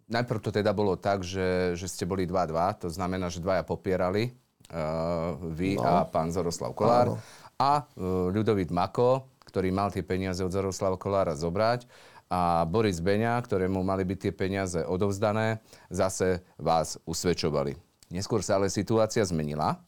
najprv 0.09 0.39
to 0.41 0.49
teda 0.49 0.73
bolo 0.73 0.97
tak, 0.97 1.21
že, 1.21 1.77
že 1.77 1.85
ste 1.85 2.05
boli 2.05 2.25
2-2, 2.25 2.85
to 2.85 2.89
znamená, 2.89 3.29
že 3.29 3.41
dvaja 3.41 3.61
popierali, 3.61 4.33
uh, 4.73 5.37
vy 5.53 5.77
no. 5.77 5.85
a 5.85 5.93
pán 6.09 6.33
Zoroslav 6.33 6.73
Kolár. 6.73 7.13
Áno. 7.13 7.21
A 7.61 7.85
uh, 7.85 8.33
Ľudovít 8.33 8.73
Mako, 8.73 9.29
ktorý 9.45 9.69
mal 9.69 9.93
tie 9.93 10.01
peniaze 10.01 10.41
od 10.41 10.49
Zoroslava 10.49 10.97
Kolára 10.97 11.37
zobrať 11.37 11.85
a 12.29 12.65
Boris 12.65 12.97
Beňa, 12.97 13.37
ktorému 13.41 13.85
mali 13.85 14.01
byť 14.01 14.17
tie 14.17 14.33
peniaze 14.33 14.79
odovzdané, 14.81 15.61
zase 15.93 16.41
vás 16.57 16.97
usvedčovali. 17.05 17.77
Neskôr 18.09 18.41
sa 18.41 18.57
ale 18.57 18.69
situácia 18.69 19.21
zmenila 19.25 19.81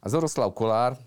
a 0.00 0.06
Zoroslav 0.08 0.52
Kolár 0.52 0.96
e, 0.96 1.00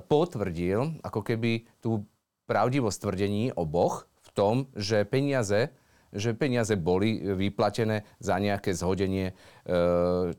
potvrdil 0.00 1.00
ako 1.00 1.20
keby 1.24 1.64
tú 1.80 2.04
pravdivosť 2.44 2.98
tvrdení 3.00 3.44
oboch 3.56 4.04
v 4.20 4.28
tom, 4.36 4.54
že 4.76 5.08
peniaze, 5.08 5.72
že 6.12 6.36
peniaze 6.36 6.76
boli 6.76 7.16
vyplatené 7.20 8.04
za 8.20 8.36
nejaké 8.36 8.76
zhodenie 8.76 9.32
e, 9.32 9.34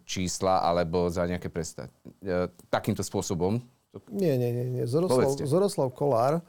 čísla 0.05 0.61
alebo 0.61 1.09
za 1.09 1.25
nejaké 1.25 1.49
presta- 1.49 1.89
e, 2.21 2.49
takýmto 2.69 3.01
spôsobom. 3.01 3.57
Nie, 4.09 4.37
nie, 4.41 4.49
nie. 4.53 4.65
nie. 4.73 4.85
Zoroslav, 4.89 5.37
Zoroslav 5.45 5.89
Kolár 5.93 6.41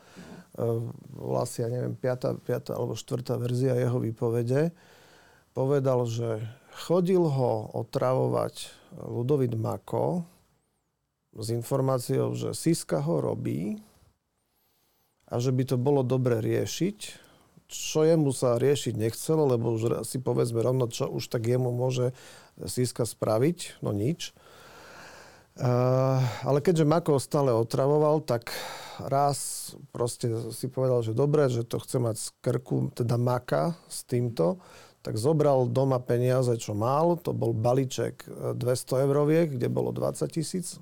vlastne, 1.15 1.67
ja 1.67 1.71
neviem, 1.71 1.95
piata, 1.99 2.39
piata 2.39 2.79
alebo 2.79 2.95
štvrtá 2.95 3.39
verzia 3.39 3.75
jeho 3.75 3.99
výpovede, 3.99 4.71
povedal, 5.55 6.07
že 6.07 6.43
chodil 6.87 7.23
ho 7.23 7.71
otravovať 7.75 8.71
Ludovit 9.07 9.55
Mako 9.55 10.27
s 11.35 11.51
informáciou, 11.51 12.35
že 12.39 12.55
Siska 12.55 13.03
ho 13.03 13.19
robí 13.19 13.83
a 15.27 15.43
že 15.43 15.51
by 15.51 15.75
to 15.75 15.77
bolo 15.79 16.07
dobre 16.07 16.39
riešiť, 16.39 16.99
čo 17.67 18.07
jemu 18.07 18.31
sa 18.31 18.55
riešiť 18.61 18.95
nechcelo, 18.95 19.51
lebo 19.51 19.75
už 19.75 20.07
si 20.07 20.23
povedzme 20.23 20.63
rovno, 20.63 20.87
čo 20.87 21.11
už 21.11 21.27
tak 21.27 21.51
jemu 21.51 21.75
môže 21.75 22.15
Siska 22.63 23.03
spraviť, 23.03 23.83
no 23.83 23.91
nič. 23.91 24.31
Uh, 25.55 26.19
ale 26.43 26.59
keďže 26.59 26.83
Mako 26.83 27.23
stále 27.23 27.55
otravoval, 27.55 28.27
tak 28.27 28.51
raz 28.99 29.71
proste 29.95 30.51
si 30.51 30.67
povedal, 30.67 31.07
že 31.07 31.15
dobre, 31.15 31.47
že 31.47 31.63
to 31.63 31.79
chce 31.79 32.03
mať 32.03 32.17
z 32.19 32.29
krku, 32.43 32.91
teda 32.91 33.15
maka 33.15 33.79
s 33.87 34.03
týmto, 34.03 34.59
tak 35.07 35.15
zobral 35.15 35.71
doma 35.71 36.03
peniaze, 36.03 36.51
čo 36.59 36.75
mal. 36.75 37.15
To 37.23 37.31
bol 37.31 37.55
balíček 37.55 38.27
200 38.27 38.59
e, 38.59 38.95
euroviek, 39.07 39.47
kde 39.55 39.71
bolo 39.71 39.95
20 39.95 40.27
tisíc 40.27 40.75
e, 40.75 40.81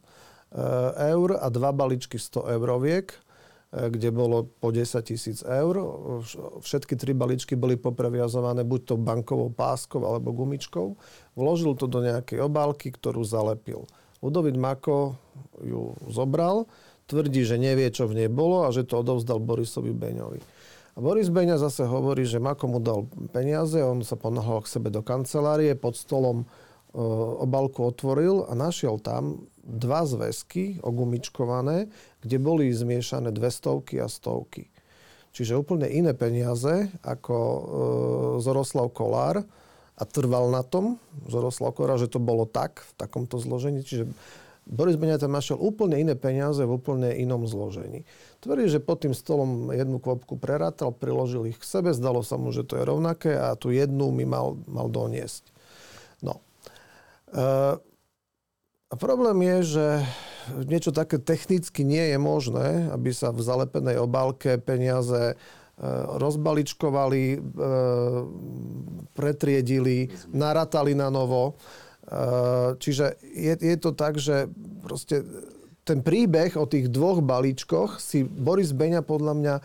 eur 1.13 1.37
a 1.37 1.53
dva 1.53 1.75
balíčky 1.77 2.17
100 2.17 2.57
euroviek, 2.57 3.13
kde 3.73 4.09
bolo 4.09 4.49
po 4.57 4.73
10 4.73 4.89
tisíc 5.05 5.41
eur. 5.45 5.75
Všetky 6.61 6.97
tri 6.97 7.13
balíčky 7.17 7.57
boli 7.57 7.81
popreviazované 7.81 8.69
buď 8.69 8.81
to 8.85 8.95
bankovou 9.01 9.49
páskou 9.49 10.05
alebo 10.05 10.33
gumičkou. 10.33 10.97
Vložil 11.37 11.73
to 11.77 11.89
do 11.89 12.05
nejakej 12.05 12.41
obálky, 12.41 12.89
ktorú 12.93 13.25
zalepil. 13.25 13.89
Ludovit 14.23 14.55
Mako 14.55 15.19
ju 15.61 15.99
zobral, 16.07 16.71
tvrdí, 17.11 17.43
že 17.43 17.59
nevie, 17.59 17.91
čo 17.91 18.07
v 18.07 18.25
nej 18.25 18.31
bolo 18.31 18.65
a 18.65 18.71
že 18.71 18.87
to 18.87 19.03
odovzdal 19.03 19.43
Borisovi 19.43 19.91
Beňovi. 19.91 20.41
A 20.93 20.99
Boris 21.01 21.33
Beňa 21.33 21.57
zase 21.57 21.89
hovorí, 21.89 22.29
že 22.29 22.37
Mako 22.37 22.65
mu 22.69 22.79
dal 22.79 23.09
peniaze, 23.33 23.81
on 23.81 24.05
sa 24.05 24.13
ponáhal 24.13 24.61
k 24.61 24.77
sebe 24.77 24.93
do 24.93 25.01
kancelárie, 25.01 25.73
pod 25.73 25.97
stolom 25.97 26.45
e, 26.45 26.47
obálku 27.41 27.81
otvoril 27.89 28.45
a 28.45 28.53
našiel 28.53 29.01
tam 29.01 29.49
dva 29.65 30.05
zväzky 30.05 30.85
ogumičkované, 30.85 31.89
kde 32.21 32.37
boli 32.37 32.69
zmiešané 32.69 33.33
dve 33.33 33.49
stovky 33.49 34.05
a 34.05 34.07
stovky. 34.11 34.69
Čiže 35.33 35.57
úplne 35.57 35.89
iné 35.89 36.13
peniaze 36.13 36.93
ako 37.01 37.37
e, 37.41 37.61
Zoroslav 38.45 38.93
Kolár 38.93 39.41
a 40.03 40.05
trval 40.05 40.51
na 40.51 40.67
tom 40.67 40.99
Zoroslav 41.31 41.79
Kolár, 41.79 42.03
že 42.03 42.11
to 42.11 42.19
bolo 42.19 42.43
tak, 42.43 42.83
v 42.83 42.93
takomto 42.99 43.39
zložení. 43.39 43.87
Čiže 43.87 44.11
Boris 44.67 44.99
Beňa 44.99 45.23
tam 45.23 45.35
našiel 45.35 45.59
úplne 45.59 45.99
iné 45.99 46.19
peniaze 46.19 46.63
v 46.63 46.75
úplne 46.75 47.15
inom 47.15 47.47
zložení. 47.47 48.07
Tvrdí, 48.43 48.67
že 48.71 48.83
pod 48.83 49.07
tým 49.07 49.15
stolom 49.15 49.71
jednu 49.75 50.03
kvopku 50.03 50.39
prerátal, 50.39 50.95
priložil 50.95 51.51
ich 51.51 51.59
k 51.59 51.67
sebe, 51.67 51.95
zdalo 51.95 52.23
sa 52.23 52.39
mu, 52.39 52.51
že 52.55 52.67
to 52.67 52.79
je 52.79 52.87
rovnaké 52.87 53.35
a 53.35 53.55
tu 53.59 53.75
jednu 53.75 54.11
mi 54.15 54.27
mal, 54.27 54.59
mal 54.71 54.87
doniesť. 54.87 55.51
No. 56.23 56.43
E, 57.31 57.47
a 58.91 58.95
problém 58.95 59.39
je, 59.43 59.59
že 59.79 59.87
niečo 60.67 60.95
také 60.95 61.19
technicky 61.19 61.83
nie 61.83 62.15
je 62.15 62.19
možné, 62.19 62.91
aby 62.95 63.11
sa 63.11 63.35
v 63.35 63.43
zalepenej 63.43 63.99
obálke 63.99 64.63
peniaze 64.63 65.35
rozbaličkovali, 66.21 67.25
e, 67.33 67.39
pretriedili, 69.17 70.13
naratali 70.31 70.93
na 70.93 71.09
novo. 71.09 71.53
E, 71.53 71.53
čiže 72.77 73.19
je, 73.21 73.55
je 73.57 73.77
to 73.81 73.97
tak, 73.97 74.21
že 74.21 74.47
proste 74.85 75.25
ten 75.83 76.05
príbeh 76.05 76.55
o 76.61 76.69
tých 76.69 76.93
dvoch 76.93 77.25
balíčkoch 77.25 77.99
si 77.99 78.23
Boris 78.23 78.71
Beňa 78.71 79.03
podľa 79.03 79.35
mňa 79.35 79.57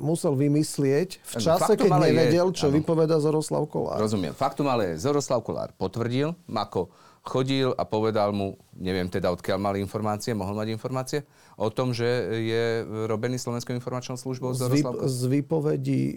musel 0.00 0.32
vymyslieť 0.32 1.20
v 1.20 1.34
čase, 1.44 1.76
Faktum 1.76 1.92
keď 1.92 2.08
nevedel, 2.08 2.48
je, 2.48 2.56
čo 2.56 2.72
áno. 2.72 2.80
vypoveda 2.80 3.20
Zoroslav 3.20 3.68
Kolár. 3.68 4.00
Rozumiem. 4.00 4.32
Faktum 4.32 4.64
ale 4.64 4.96
je, 4.96 5.04
Zoroslav 5.04 5.44
Kolár 5.44 5.76
potvrdil, 5.76 6.32
Mako 6.48 6.88
chodil 7.28 7.68
a 7.76 7.84
povedal 7.84 8.32
mu, 8.32 8.56
neviem 8.72 9.06
teda 9.06 9.28
odkiaľ 9.28 9.60
mali 9.60 9.78
informácie, 9.84 10.32
mohol 10.32 10.56
mať 10.56 10.68
informácie, 10.72 11.20
o 11.60 11.68
tom, 11.68 11.92
že 11.92 12.08
je 12.40 12.64
robený 13.04 13.36
Slovenskou 13.36 13.76
informačnou 13.76 14.16
službou 14.16 14.56
z, 14.56 14.64
vyp- 14.72 15.04
z 15.04 15.20
výpovedí 15.28 16.02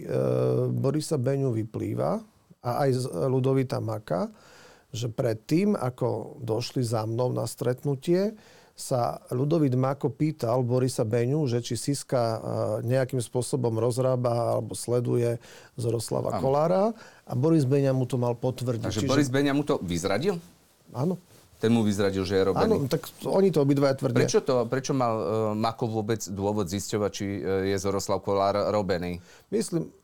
Borisa 0.72 1.20
Beňu 1.20 1.52
vyplýva 1.52 2.24
a 2.64 2.70
aj 2.88 2.90
z 2.96 3.04
Ludovita 3.28 3.78
Maka, 3.84 4.32
že 4.88 5.12
predtým, 5.12 5.76
ako 5.76 6.40
došli 6.40 6.80
za 6.80 7.04
mnou 7.04 7.32
na 7.32 7.44
stretnutie, 7.44 8.32
sa 8.72 9.20
Ludovit 9.28 9.76
Mako 9.76 10.16
pýtal 10.16 10.64
Borisa 10.64 11.04
Beňu, 11.04 11.44
že 11.44 11.60
či 11.60 11.76
Siska 11.76 12.22
e, 12.22 12.38
nejakým 12.88 13.20
spôsobom 13.20 13.76
rozrába 13.76 14.56
alebo 14.56 14.72
sleduje 14.72 15.36
Zoroslava. 15.76 16.40
Kolára 16.40 16.96
a 17.28 17.32
Boris 17.36 17.68
Beňa 17.68 17.92
mu 17.92 18.08
to 18.08 18.16
mal 18.16 18.32
potvrdiť. 18.32 18.88
Takže 18.88 19.00
Čiže... 19.04 19.12
Boris 19.12 19.28
Beňa 19.28 19.52
mu 19.52 19.62
to 19.62 19.76
vyzradil? 19.84 20.40
Áno. 20.92 21.16
Ten 21.62 21.70
mu 21.70 21.86
vyzradil, 21.86 22.26
že 22.26 22.42
je 22.42 22.44
robený. 22.50 22.74
Áno, 22.74 22.90
tak 22.90 23.06
oni 23.22 23.54
to 23.54 23.62
obidvaja 23.62 23.94
tvrdia. 23.94 24.26
Prečo, 24.26 24.42
to, 24.42 24.66
prečo 24.66 24.92
mal 24.98 25.14
uh, 25.14 25.24
Mako 25.54 25.86
vôbec 25.86 26.18
dôvod 26.26 26.66
zisťovať, 26.66 27.10
či 27.14 27.26
uh, 27.38 27.62
je 27.70 27.76
Zoroslav 27.78 28.18
Kolár 28.18 28.58
robený? 28.74 29.22
Myslím, 29.54 29.94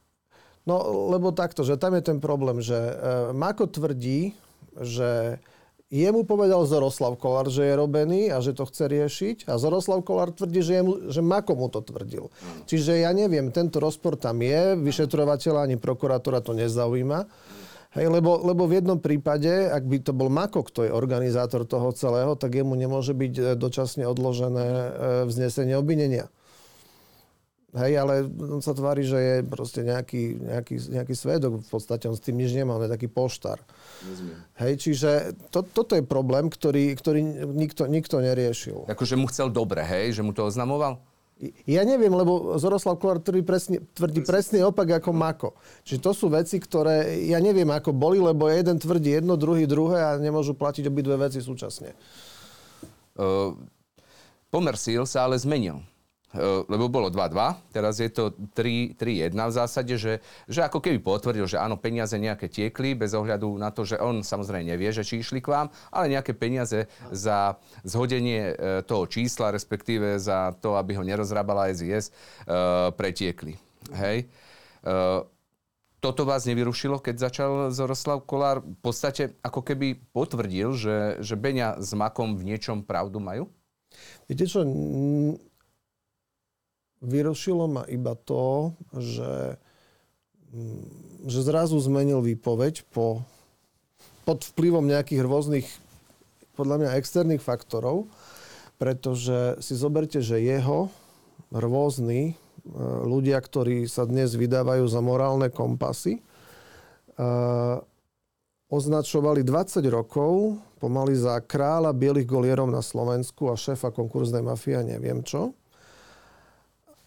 no 0.62 0.76
lebo 1.10 1.34
takto, 1.34 1.66
že 1.66 1.74
tam 1.74 1.98
je 1.98 2.02
ten 2.06 2.22
problém, 2.22 2.62
že 2.62 2.78
uh, 2.78 3.34
Mako 3.34 3.66
tvrdí, 3.74 4.38
že 4.78 5.42
jemu 5.90 6.22
povedal 6.22 6.62
Zoroslav 6.62 7.18
Kolár, 7.18 7.50
že 7.50 7.66
je 7.66 7.74
robený 7.74 8.30
a 8.30 8.38
že 8.38 8.54
to 8.54 8.62
chce 8.62 8.86
riešiť 8.86 9.36
a 9.50 9.58
Zoroslav 9.58 10.06
Kolár 10.06 10.30
tvrdí, 10.30 10.62
že, 10.62 10.78
jemu, 10.78 11.10
že 11.10 11.26
Mako 11.26 11.58
mu 11.58 11.66
to 11.66 11.82
tvrdil. 11.82 12.30
Mm. 12.30 12.70
Čiže 12.70 13.02
ja 13.02 13.10
neviem, 13.10 13.50
tento 13.50 13.82
rozpor 13.82 14.14
tam 14.14 14.38
je, 14.46 14.78
vyšetrovateľa 14.78 15.66
ani 15.66 15.74
prokurátora 15.74 16.38
to 16.38 16.54
nezaujíma. 16.54 17.26
Hej, 17.96 18.12
lebo, 18.12 18.36
lebo 18.44 18.68
v 18.68 18.84
jednom 18.84 19.00
prípade, 19.00 19.48
ak 19.48 19.80
by 19.88 19.96
to 20.04 20.12
bol 20.12 20.28
Mako, 20.28 20.60
kto 20.68 20.84
je 20.84 20.92
organizátor 20.92 21.64
toho 21.64 21.88
celého, 21.96 22.36
tak 22.36 22.52
jemu 22.52 22.76
nemôže 22.76 23.16
byť 23.16 23.34
e, 23.40 23.42
dočasne 23.56 24.04
odložené 24.04 24.66
e, 24.68 24.88
vznesenie 25.24 25.72
obvinenia. 25.72 26.28
Hej, 27.76 28.00
ale 28.00 28.14
on 28.28 28.64
sa 28.64 28.72
tvári, 28.72 29.04
že 29.04 29.16
je 29.20 29.36
proste 29.44 29.84
nejaký, 29.84 30.40
nejaký, 30.40 30.74
nejaký 30.88 31.14
svedok. 31.16 31.60
V 31.60 31.68
podstate 31.68 32.08
on 32.08 32.16
s 32.16 32.24
tým 32.24 32.40
nič 32.40 32.56
nemá, 32.56 32.80
on 32.80 32.88
je 32.88 32.92
taký 32.92 33.12
poštár. 33.12 33.60
Hej, 34.56 34.72
čiže 34.88 35.36
to, 35.52 35.60
toto 35.60 35.92
je 35.92 36.00
problém, 36.00 36.48
ktorý, 36.48 36.96
ktorý 36.96 37.20
nikto, 37.52 37.84
nikto 37.84 38.24
neriešil. 38.24 38.88
Akože 38.88 39.20
mu 39.20 39.28
chcel 39.28 39.52
dobre, 39.52 39.84
hej? 39.84 40.16
Že 40.16 40.22
mu 40.24 40.32
to 40.32 40.48
oznamoval? 40.48 40.96
Ja 41.70 41.86
neviem, 41.86 42.10
lebo 42.10 42.58
Zoroslav 42.58 42.98
Kolár 42.98 43.22
tvrdí 43.22 43.46
presne, 43.46 43.78
tvrdí 43.94 44.26
presne 44.26 44.58
opak 44.66 44.98
ako 44.98 45.10
Mako. 45.14 45.50
Čiže 45.86 46.02
to 46.02 46.10
sú 46.10 46.26
veci, 46.26 46.58
ktoré 46.58 47.24
ja 47.30 47.38
neviem, 47.38 47.70
ako 47.70 47.94
boli, 47.94 48.18
lebo 48.18 48.50
jeden 48.50 48.74
tvrdí 48.74 49.22
jedno, 49.22 49.38
druhý 49.38 49.62
druhé 49.70 50.02
a 50.02 50.10
nemôžu 50.18 50.58
platiť 50.58 50.90
obidve 50.90 51.14
veci 51.14 51.38
súčasne. 51.38 51.94
Uh, 53.14 53.54
pomer 54.50 54.74
síl 54.74 55.06
sa 55.06 55.30
ale 55.30 55.38
zmenil. 55.38 55.78
Eh, 56.28 56.60
lebo 56.68 56.92
bolo 56.92 57.08
2-2, 57.08 57.72
teraz 57.72 58.04
je 58.04 58.12
to 58.12 58.36
3-1 58.52 59.32
v 59.32 59.48
zásade, 59.48 59.96
že, 59.96 60.20
že 60.44 60.60
ako 60.60 60.84
keby 60.84 61.00
potvrdil, 61.00 61.48
že 61.48 61.56
áno, 61.56 61.80
peniaze 61.80 62.12
nejaké 62.20 62.52
tiekli, 62.52 62.92
bez 62.92 63.16
ohľadu 63.16 63.48
na 63.56 63.72
to, 63.72 63.88
že 63.88 63.96
on 63.96 64.20
samozrejme 64.20 64.68
nevie, 64.68 64.92
že 64.92 65.08
či 65.08 65.24
išli 65.24 65.40
k 65.40 65.48
vám, 65.48 65.72
ale 65.88 66.12
nejaké 66.12 66.36
peniaze 66.36 66.84
za 67.08 67.56
zhodenie 67.80 68.52
eh, 68.52 68.84
toho 68.84 69.08
čísla, 69.08 69.56
respektíve 69.56 70.20
za 70.20 70.52
to, 70.60 70.76
aby 70.76 71.00
ho 71.00 71.04
nerozrábala 71.06 71.72
SIS, 71.72 72.12
eh, 72.12 72.92
pretiekli. 72.92 73.56
Hej. 73.96 74.28
Toto 75.98 76.22
vás 76.22 76.46
nevyrušilo, 76.46 77.02
keď 77.02 77.14
začal 77.18 77.50
Zoroslav 77.74 78.22
Kolár 78.22 78.62
v 78.62 78.78
podstate 78.84 79.34
ako 79.42 79.64
keby 79.64 79.98
potvrdil, 80.12 80.76
že, 80.76 81.18
že 81.24 81.34
Beňa 81.34 81.80
s 81.82 81.90
Makom 81.96 82.36
v 82.36 82.52
niečom 82.54 82.84
pravdu 82.84 83.18
majú? 83.18 83.50
Viete 84.28 84.44
čo, 84.44 84.62
vyrušilo 87.02 87.66
ma 87.70 87.82
iba 87.86 88.14
to, 88.18 88.74
že, 88.96 89.58
mm, 90.54 91.28
že 91.30 91.40
zrazu 91.46 91.78
zmenil 91.78 92.22
výpoveď 92.22 92.86
po, 92.90 93.22
pod 94.26 94.44
vplyvom 94.54 94.86
nejakých 94.86 95.22
rôznych, 95.22 95.66
podľa 96.58 96.76
mňa 96.82 96.96
externých 96.98 97.42
faktorov, 97.42 98.10
pretože 98.78 99.58
si 99.62 99.74
zoberte, 99.78 100.22
že 100.22 100.42
jeho 100.42 100.90
rôzni 101.54 102.32
e, 102.32 102.34
ľudia, 103.06 103.38
ktorí 103.38 103.86
sa 103.86 104.06
dnes 104.06 104.34
vydávajú 104.34 104.86
za 104.90 104.98
morálne 104.98 105.50
kompasy, 105.50 106.18
e, 106.18 106.22
označovali 108.68 109.46
20 109.46 109.80
rokov 109.88 110.60
pomaly 110.78 111.14
za 111.18 111.40
kráľa 111.42 111.90
bielých 111.90 112.28
golierov 112.28 112.70
na 112.70 112.84
Slovensku 112.84 113.50
a 113.50 113.58
šéfa 113.58 113.90
konkurznej 113.90 114.44
mafie 114.44 114.78
a 114.78 114.86
neviem 114.86 115.24
čo. 115.26 115.56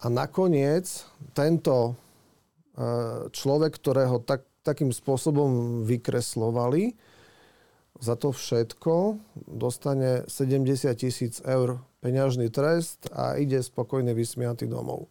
A 0.01 0.09
nakoniec 0.09 1.05
tento 1.37 1.93
e, 1.93 1.93
človek, 3.29 3.77
ktorého 3.77 4.17
tak, 4.25 4.41
takým 4.65 4.89
spôsobom 4.89 5.85
vykreslovali, 5.85 6.97
za 8.01 8.17
to 8.17 8.33
všetko 8.33 9.21
dostane 9.45 10.25
70 10.25 10.89
tisíc 10.97 11.37
eur 11.45 11.85
peňažný 12.01 12.49
trest 12.49 13.05
a 13.13 13.37
ide 13.37 13.61
spokojne 13.61 14.17
vysmiatý 14.17 14.65
domov. 14.65 15.05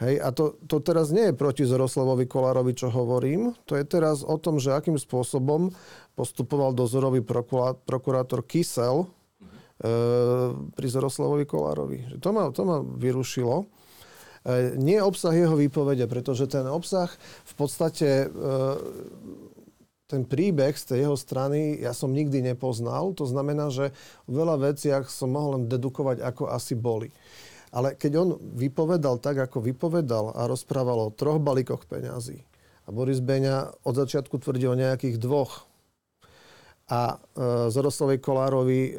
Hej, 0.00 0.22
a 0.22 0.30
to, 0.32 0.56
to 0.64 0.80
teraz 0.80 1.10
nie 1.10 1.28
je 1.28 1.36
proti 1.36 1.66
Zoroslavovi 1.68 2.24
Kolárovi, 2.24 2.72
čo 2.72 2.88
hovorím. 2.88 3.52
To 3.66 3.74
je 3.76 3.84
teraz 3.84 4.22
o 4.24 4.38
tom, 4.38 4.62
že 4.62 4.72
akým 4.72 4.96
spôsobom 4.96 5.74
postupoval 6.14 6.72
dozorový 6.72 7.20
prokurátor 7.84 8.46
Kysel 8.46 9.04
e, 9.04 9.06
pri 10.70 10.86
Zoroslavovi 10.86 11.44
Kolárovi. 11.44 11.98
To 12.22 12.30
ma, 12.30 12.48
to 12.54 12.62
ma 12.62 12.78
vyrušilo. 12.78 13.68
E, 14.48 14.80
nie 14.80 14.96
obsah 14.96 15.36
jeho 15.36 15.52
výpovede, 15.60 16.08
pretože 16.08 16.48
ten 16.48 16.64
obsah 16.64 17.12
v 17.44 17.54
podstate 17.60 18.08
e, 18.24 18.26
ten 20.08 20.24
príbeh 20.24 20.72
z 20.72 20.84
tej 20.88 20.98
jeho 21.04 21.16
strany 21.20 21.76
ja 21.84 21.92
som 21.92 22.16
nikdy 22.16 22.40
nepoznal. 22.40 23.12
To 23.20 23.28
znamená, 23.28 23.68
že 23.68 23.92
v 24.24 24.32
veľa 24.40 24.72
veciach 24.72 25.12
som 25.12 25.36
mohol 25.36 25.60
len 25.60 25.64
dedukovať, 25.68 26.24
ako 26.24 26.48
asi 26.48 26.72
boli. 26.72 27.12
Ale 27.68 27.92
keď 27.92 28.12
on 28.16 28.28
vypovedal 28.56 29.20
tak, 29.20 29.36
ako 29.36 29.60
vypovedal 29.60 30.32
a 30.32 30.48
rozprával 30.48 31.12
o 31.12 31.12
troch 31.12 31.36
balíkoch 31.36 31.84
peňazí 31.84 32.40
a 32.84 32.88
Boris 32.88 33.20
Beňa 33.20 33.84
od 33.84 33.94
začiatku 34.00 34.40
tvrdil 34.40 34.72
o 34.72 34.80
nejakých 34.80 35.20
dvoch 35.20 35.67
A 36.88 37.16
e, 37.16 37.16
Zoroslavej 37.68 38.18
Kolárovi 38.24 38.82
e, 38.88 38.92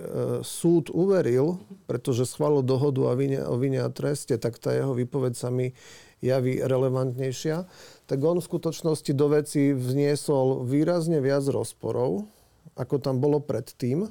súd 0.45 0.93
uveril, 0.93 1.57
pretože 1.89 2.29
schválil 2.29 2.61
dohodu 2.61 3.09
o 3.09 3.13
vine, 3.17 3.41
o 3.41 3.57
vine 3.57 3.81
a 3.81 3.89
treste, 3.89 4.37
tak 4.37 4.61
tá 4.61 4.69
jeho 4.69 4.93
výpoveď 4.93 5.33
sa 5.33 5.49
mi 5.49 5.73
javí 6.21 6.61
relevantnejšia. 6.61 7.65
Tak 8.05 8.17
on 8.21 8.37
v 8.37 8.45
skutočnosti 8.45 9.11
do 9.17 9.27
veci 9.33 9.73
vzniesol 9.73 10.69
výrazne 10.69 11.17
viac 11.17 11.49
rozporov, 11.49 12.29
ako 12.77 13.01
tam 13.01 13.17
bolo 13.17 13.41
predtým 13.41 14.05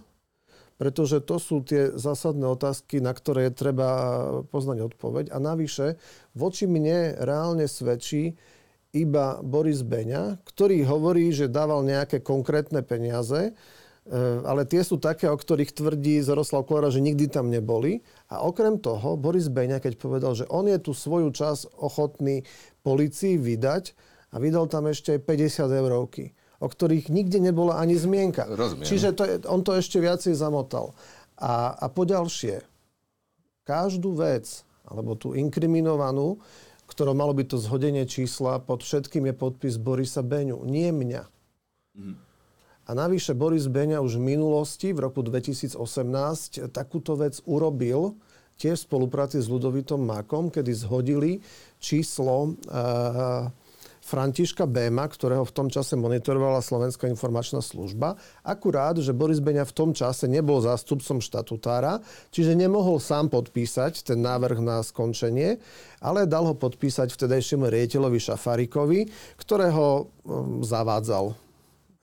pretože 0.78 1.18
to 1.26 1.42
sú 1.42 1.66
tie 1.66 1.90
zásadné 1.98 2.46
otázky, 2.46 3.02
na 3.02 3.10
ktoré 3.10 3.50
je 3.50 3.66
treba 3.66 3.90
poznať 4.54 4.94
odpoveď. 4.94 5.34
A 5.34 5.42
navyše, 5.42 5.98
voči 6.38 6.70
mne 6.70 7.18
reálne 7.18 7.66
svedčí 7.66 8.38
iba 9.02 9.38
Boris 9.44 9.86
Beňa, 9.86 10.42
ktorý 10.42 10.82
hovorí, 10.88 11.30
že 11.30 11.50
dával 11.50 11.86
nejaké 11.86 12.22
konkrétne 12.24 12.82
peniaze, 12.82 13.50
e, 13.50 13.52
ale 14.42 14.66
tie 14.66 14.82
sú 14.82 14.98
také, 14.98 15.30
o 15.30 15.36
ktorých 15.38 15.74
tvrdí 15.74 16.18
Zoroslav 16.24 16.66
Kolera, 16.66 16.90
že 16.90 17.04
nikdy 17.04 17.30
tam 17.30 17.52
neboli. 17.52 18.02
A 18.32 18.42
okrem 18.42 18.80
toho, 18.82 19.14
Boris 19.14 19.46
Beňa, 19.46 19.78
keď 19.78 19.94
povedal, 19.96 20.34
že 20.34 20.48
on 20.50 20.66
je 20.66 20.78
tu 20.82 20.92
svoju 20.92 21.30
čas 21.30 21.68
ochotný 21.78 22.42
policii 22.82 23.38
vydať 23.38 23.96
a 24.32 24.42
vydal 24.42 24.66
tam 24.66 24.90
ešte 24.90 25.16
50 25.16 25.70
eurovky 25.72 26.36
o 26.58 26.66
ktorých 26.66 27.06
nikde 27.10 27.38
nebola 27.38 27.78
ani 27.78 27.94
zmienka. 27.94 28.50
Rozumiem. 28.50 28.86
Čiže 28.86 29.08
to 29.14 29.22
je, 29.22 29.34
on 29.46 29.62
to 29.62 29.78
ešte 29.78 30.02
viacej 30.02 30.34
zamotal. 30.34 30.90
A, 31.38 31.70
a 31.78 31.86
poďalšie, 31.86 32.66
každú 33.62 34.18
vec, 34.18 34.66
alebo 34.82 35.14
tú 35.14 35.38
inkriminovanú, 35.38 36.42
ktorou 36.98 37.14
malo 37.14 37.30
byť 37.30 37.46
to 37.54 37.62
zhodenie 37.62 38.02
čísla, 38.10 38.58
pod 38.58 38.82
všetkým 38.82 39.30
je 39.30 39.34
podpis 39.38 39.78
Borisa 39.78 40.18
Beňu, 40.18 40.66
nie 40.66 40.90
mňa. 40.90 41.22
Mm. 41.94 42.18
A 42.88 42.90
navyše 42.90 43.38
Boris 43.38 43.70
Beňa 43.70 44.02
už 44.02 44.18
v 44.18 44.34
minulosti, 44.34 44.90
v 44.90 45.06
roku 45.06 45.22
2018, 45.22 45.78
takúto 46.74 47.14
vec 47.14 47.38
urobil 47.46 48.18
tiež 48.58 48.82
v 48.82 48.86
spolupráci 48.90 49.38
s 49.38 49.46
Ludovitom 49.46 50.02
Makom, 50.02 50.50
kedy 50.50 50.74
zhodili 50.74 51.38
číslo 51.78 52.58
uh, 52.66 53.46
Františka 54.08 54.64
Béma, 54.64 55.04
ktorého 55.04 55.44
v 55.44 55.52
tom 55.52 55.68
čase 55.68 55.92
monitorovala 55.92 56.64
Slovenská 56.64 57.12
informačná 57.12 57.60
služba. 57.60 58.16
Akurát, 58.40 58.96
že 58.96 59.12
Boris 59.12 59.44
Beňa 59.44 59.68
v 59.68 59.76
tom 59.76 59.90
čase 59.92 60.24
nebol 60.24 60.64
zástupcom 60.64 61.20
štatutára, 61.20 62.00
čiže 62.32 62.56
nemohol 62.56 63.04
sám 63.04 63.28
podpísať 63.28 64.08
ten 64.08 64.24
návrh 64.24 64.64
na 64.64 64.80
skončenie, 64.80 65.60
ale 66.00 66.24
dal 66.24 66.48
ho 66.48 66.56
podpísať 66.56 67.12
vtedajšiemu 67.12 67.68
riediteľovi 67.68 68.16
Šafarikovi, 68.16 69.00
ktorého 69.36 70.08
um, 70.24 70.64
zavádzal 70.64 71.47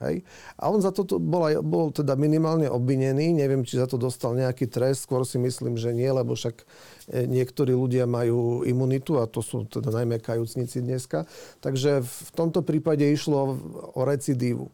Hej? 0.04 0.28
A 0.60 0.68
on 0.68 0.84
za 0.84 0.91
to 0.91 1.08
bol, 1.08 1.48
aj, 1.48 1.64
bol 1.64 1.88
teda 1.88 2.20
minimálne 2.20 2.68
obvinený. 2.68 3.32
Neviem, 3.32 3.64
či 3.64 3.80
za 3.80 3.88
to 3.88 3.96
dostal 3.96 4.36
nejaký 4.36 4.68
trest. 4.68 5.08
Skôr 5.08 5.24
si 5.24 5.39
myslím, 5.39 5.80
že 5.80 5.96
nie, 5.96 6.12
lebo 6.12 6.36
však 6.36 6.56
e, 6.62 6.66
niektorí 7.24 7.72
ľudia 7.72 8.04
majú 8.04 8.68
imunitu 8.68 9.24
a 9.24 9.30
to 9.30 9.39
sú 9.39 9.64
teda 9.64 9.96
najmä 9.96 10.20
kajúcnici 10.20 10.84
dneska. 10.84 11.24
Takže 11.64 12.04
v 12.04 12.30
tomto 12.36 12.60
prípade 12.60 13.08
išlo 13.08 13.56
o 13.96 14.02
recidívu. 14.04 14.68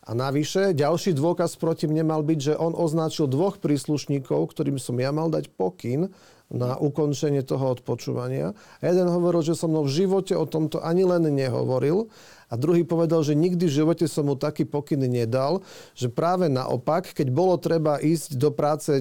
A 0.00 0.16
navyše, 0.16 0.72
ďalší 0.72 1.12
dôkaz 1.12 1.60
proti 1.60 1.84
mne 1.84 2.08
mal 2.08 2.24
byť, 2.24 2.38
že 2.40 2.54
on 2.56 2.72
označil 2.72 3.28
dvoch 3.28 3.60
príslušníkov, 3.60 4.48
ktorým 4.48 4.80
som 4.80 4.96
ja 4.96 5.12
mal 5.12 5.28
dať 5.28 5.52
pokyn 5.52 6.08
na 6.50 6.74
ukončenie 6.76 7.46
toho 7.46 7.78
odpočúvania. 7.78 8.52
A 8.78 8.82
jeden 8.90 9.06
hovoril, 9.06 9.46
že 9.46 9.54
som 9.54 9.70
mnou 9.70 9.86
v 9.86 9.94
živote 10.04 10.34
o 10.34 10.44
tomto 10.44 10.82
ani 10.82 11.06
len 11.06 11.30
nehovoril 11.30 12.10
a 12.50 12.58
druhý 12.58 12.82
povedal, 12.82 13.22
že 13.22 13.38
nikdy 13.38 13.70
v 13.70 13.76
živote 13.82 14.10
som 14.10 14.26
mu 14.26 14.34
taký 14.34 14.66
pokyn 14.66 14.98
nedal, 15.06 15.62
že 15.94 16.10
práve 16.10 16.50
naopak, 16.50 17.14
keď 17.14 17.30
bolo 17.30 17.54
treba 17.54 18.02
ísť 18.02 18.34
do 18.34 18.50
práce 18.50 18.98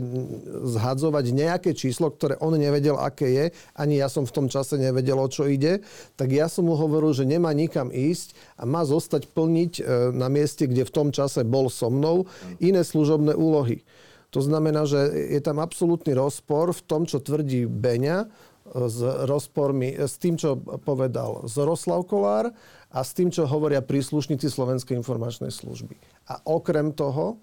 zhadzovať 0.78 1.26
nejaké 1.34 1.74
číslo, 1.74 2.14
ktoré 2.14 2.38
on 2.38 2.54
nevedel, 2.54 3.02
aké 3.02 3.28
je, 3.34 3.46
ani 3.74 3.98
ja 3.98 4.06
som 4.06 4.30
v 4.30 4.36
tom 4.38 4.48
čase 4.54 4.78
nevedel, 4.78 5.18
o 5.18 5.26
čo 5.26 5.50
ide, 5.50 5.82
tak 6.14 6.30
ja 6.30 6.46
som 6.46 6.70
mu 6.70 6.78
hovoril, 6.78 7.10
že 7.10 7.26
nemá 7.26 7.50
nikam 7.58 7.90
ísť 7.90 8.38
a 8.54 8.70
má 8.70 8.86
zostať 8.86 9.26
plniť 9.34 9.82
e, 9.82 10.14
na 10.14 10.30
mieste, 10.30 10.70
kde 10.70 10.86
v 10.86 10.94
tom 10.94 11.10
čase 11.10 11.42
bol 11.42 11.74
so 11.74 11.90
mnou, 11.90 12.30
iné 12.62 12.86
služobné 12.86 13.34
úlohy. 13.34 13.82
To 14.30 14.40
znamená, 14.46 14.86
že 14.86 15.10
je 15.34 15.42
tam 15.42 15.58
absolútny 15.58 16.14
rozpor 16.14 16.70
v 16.70 16.82
tom, 16.86 17.10
čo 17.10 17.18
tvrdí 17.18 17.66
Beňa, 17.66 18.30
s 18.70 19.02
rozpormi, 19.26 19.98
s 19.98 20.22
tým, 20.22 20.38
čo 20.38 20.62
povedal 20.86 21.50
Zoroslav 21.50 22.06
Kolár 22.06 22.54
a 22.94 23.00
s 23.02 23.18
tým, 23.18 23.34
čo 23.34 23.50
hovoria 23.50 23.82
príslušníci 23.82 24.46
Slovenskej 24.46 24.94
informačnej 24.94 25.50
služby. 25.50 25.98
A 26.30 26.46
okrem 26.46 26.94
toho, 26.94 27.42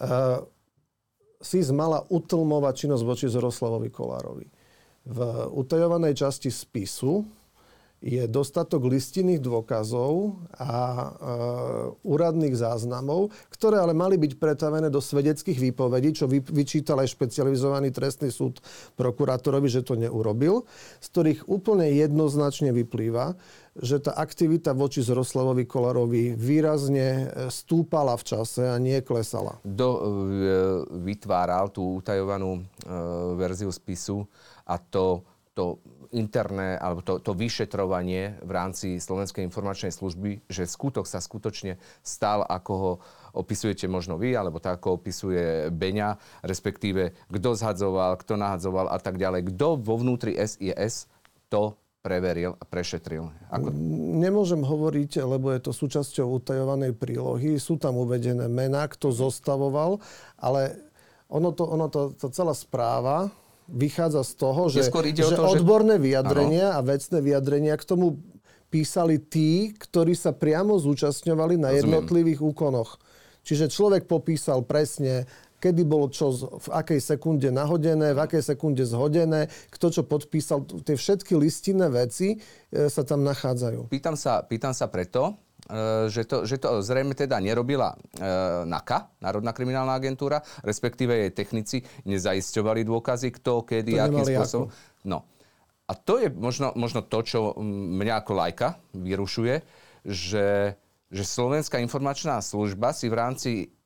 uh, 0.00 0.40
SIS 1.38 1.70
mala 1.70 2.02
utlmovať 2.08 2.74
činnosť 2.86 3.04
voči 3.04 3.26
Zoroslavovi 3.30 3.92
Kolárovi. 3.92 4.46
V 5.08 5.18
utajovanej 5.54 6.26
časti 6.26 6.50
spisu 6.50 7.22
je 7.98 8.30
dostatok 8.30 8.86
listinných 8.86 9.42
dôkazov 9.42 10.38
a 10.54 10.70
e, 10.70 11.06
úradných 12.06 12.54
záznamov, 12.54 13.34
ktoré 13.50 13.82
ale 13.82 13.90
mali 13.90 14.14
byť 14.14 14.38
pretavené 14.38 14.86
do 14.86 15.02
svedeckých 15.02 15.58
výpovedí, 15.58 16.14
čo 16.14 16.30
vy, 16.30 16.38
vyčítal 16.38 17.02
aj 17.02 17.10
špecializovaný 17.10 17.90
trestný 17.90 18.30
súd 18.30 18.62
prokurátorovi, 18.94 19.66
že 19.66 19.82
to 19.82 19.98
neurobil, 19.98 20.62
z 21.02 21.06
ktorých 21.10 21.40
úplne 21.50 21.90
jednoznačne 21.90 22.70
vyplýva, 22.70 23.34
že 23.78 23.98
tá 23.98 24.14
aktivita 24.14 24.74
voči 24.74 25.02
Zroslavovi 25.02 25.66
Kolarovi 25.66 26.38
výrazne 26.38 27.08
e, 27.10 27.26
stúpala 27.50 28.14
v 28.14 28.26
čase 28.30 28.62
a 28.62 28.78
nie 28.78 29.02
klesala. 29.02 29.58
Kto 29.66 29.88
e, 29.90 30.00
vytváral 31.02 31.74
tú 31.74 31.98
utajovanú 31.98 32.58
e, 32.58 32.60
verziu 33.34 33.74
spisu 33.74 34.22
a 34.66 34.78
to, 34.78 35.26
to 35.54 35.82
interné, 36.12 36.80
alebo 36.80 37.04
to, 37.04 37.20
to 37.20 37.36
vyšetrovanie 37.36 38.40
v 38.40 38.50
rámci 38.50 38.96
Slovenskej 38.96 39.44
informačnej 39.44 39.92
služby, 39.92 40.48
že 40.48 40.64
skutok 40.64 41.04
sa 41.04 41.20
skutočne 41.20 41.76
stal, 42.00 42.44
ako 42.44 42.72
ho 42.72 42.92
opisujete 43.36 43.86
možno 43.86 44.16
vy, 44.16 44.32
alebo 44.34 44.58
tak, 44.58 44.80
ako 44.80 45.00
opisuje 45.00 45.68
Beňa, 45.68 46.16
respektíve 46.44 47.16
kto 47.28 47.50
zhadzoval, 47.54 48.16
kto 48.20 48.34
nahadzoval 48.40 48.86
a 48.88 48.98
tak 48.98 49.20
ďalej. 49.20 49.52
Kto 49.54 49.76
vo 49.78 49.94
vnútri 50.00 50.34
SIS 50.36 51.06
to 51.52 51.76
preveril 52.00 52.56
a 52.56 52.64
prešetril? 52.64 53.28
Ako... 53.52 53.68
Nemôžem 54.22 54.62
hovoriť, 54.64 55.22
lebo 55.28 55.52
je 55.52 55.60
to 55.60 55.72
súčasťou 55.74 56.40
utajovanej 56.40 56.96
prílohy. 56.96 57.60
Sú 57.60 57.76
tam 57.76 58.00
uvedené 58.00 58.46
mená, 58.48 58.88
kto 58.88 59.12
zostavoval, 59.12 60.00
ale 60.38 60.78
ono 61.28 61.52
to, 61.52 61.64
ono 61.68 61.86
to, 61.92 62.16
to 62.16 62.32
celá 62.32 62.56
správa 62.56 63.28
vychádza 63.68 64.24
z 64.24 64.32
toho, 64.34 64.62
že, 64.72 64.88
že 64.88 65.36
to, 65.36 65.44
odborné 65.44 66.00
že... 66.00 66.04
vyjadrenia 66.08 66.72
ano. 66.72 66.76
a 66.80 66.86
vecné 66.88 67.18
vyjadrenia 67.20 67.74
k 67.76 67.84
tomu 67.84 68.18
písali 68.68 69.20
tí, 69.20 69.72
ktorí 69.76 70.12
sa 70.12 70.32
priamo 70.32 70.76
zúčastňovali 70.76 71.56
na 71.56 71.72
Rozumiem. 71.72 71.76
jednotlivých 71.76 72.40
úkonoch. 72.44 73.00
Čiže 73.44 73.72
človek 73.72 74.04
popísal 74.04 74.60
presne, 74.64 75.24
kedy 75.56 75.82
bolo 75.88 76.12
čo 76.12 76.36
v 76.36 76.68
akej 76.68 77.00
sekunde 77.00 77.48
nahodené, 77.48 78.12
v 78.12 78.20
akej 78.20 78.44
sekunde 78.44 78.84
zhodené, 78.84 79.48
kto 79.72 79.86
čo 79.88 80.02
podpísal. 80.04 80.68
Tie 80.84 80.96
všetky 81.00 81.32
listinné 81.32 81.88
veci 81.88 82.36
e, 82.36 82.88
sa 82.92 83.02
tam 83.08 83.24
nachádzajú. 83.24 83.88
Pýtam 83.88 84.20
sa, 84.20 84.44
pýtam 84.44 84.76
sa 84.76 84.92
preto, 84.92 85.32
že 86.08 86.24
to, 86.24 86.48
že 86.48 86.56
to 86.56 86.80
zrejme 86.80 87.12
teda 87.12 87.36
nerobila 87.44 87.92
e, 87.92 87.96
NAKA, 88.64 89.20
Národná 89.20 89.52
kriminálna 89.52 89.92
agentúra, 90.00 90.40
respektíve 90.64 91.12
jej 91.12 91.32
technici 91.36 91.76
nezaisťovali 92.08 92.88
dôkazy, 92.88 93.28
kto, 93.36 93.68
kedy, 93.68 93.92
to 93.96 94.00
akým 94.00 94.24
spôsobom. 94.24 94.68
No. 95.04 95.28
A 95.88 95.92
to 95.92 96.20
je 96.20 96.28
možno, 96.32 96.72
možno 96.76 97.04
to, 97.04 97.20
čo 97.24 97.38
mňa 97.60 98.24
ako 98.24 98.32
lajka 98.36 98.68
vyrušuje, 98.96 99.54
že, 100.04 100.76
že 101.08 101.22
Slovenská 101.24 101.80
informačná 101.80 102.40
služba 102.40 102.92
si 102.96 103.08
v 103.08 103.16
rámci 103.16 103.50
E, 103.68 103.77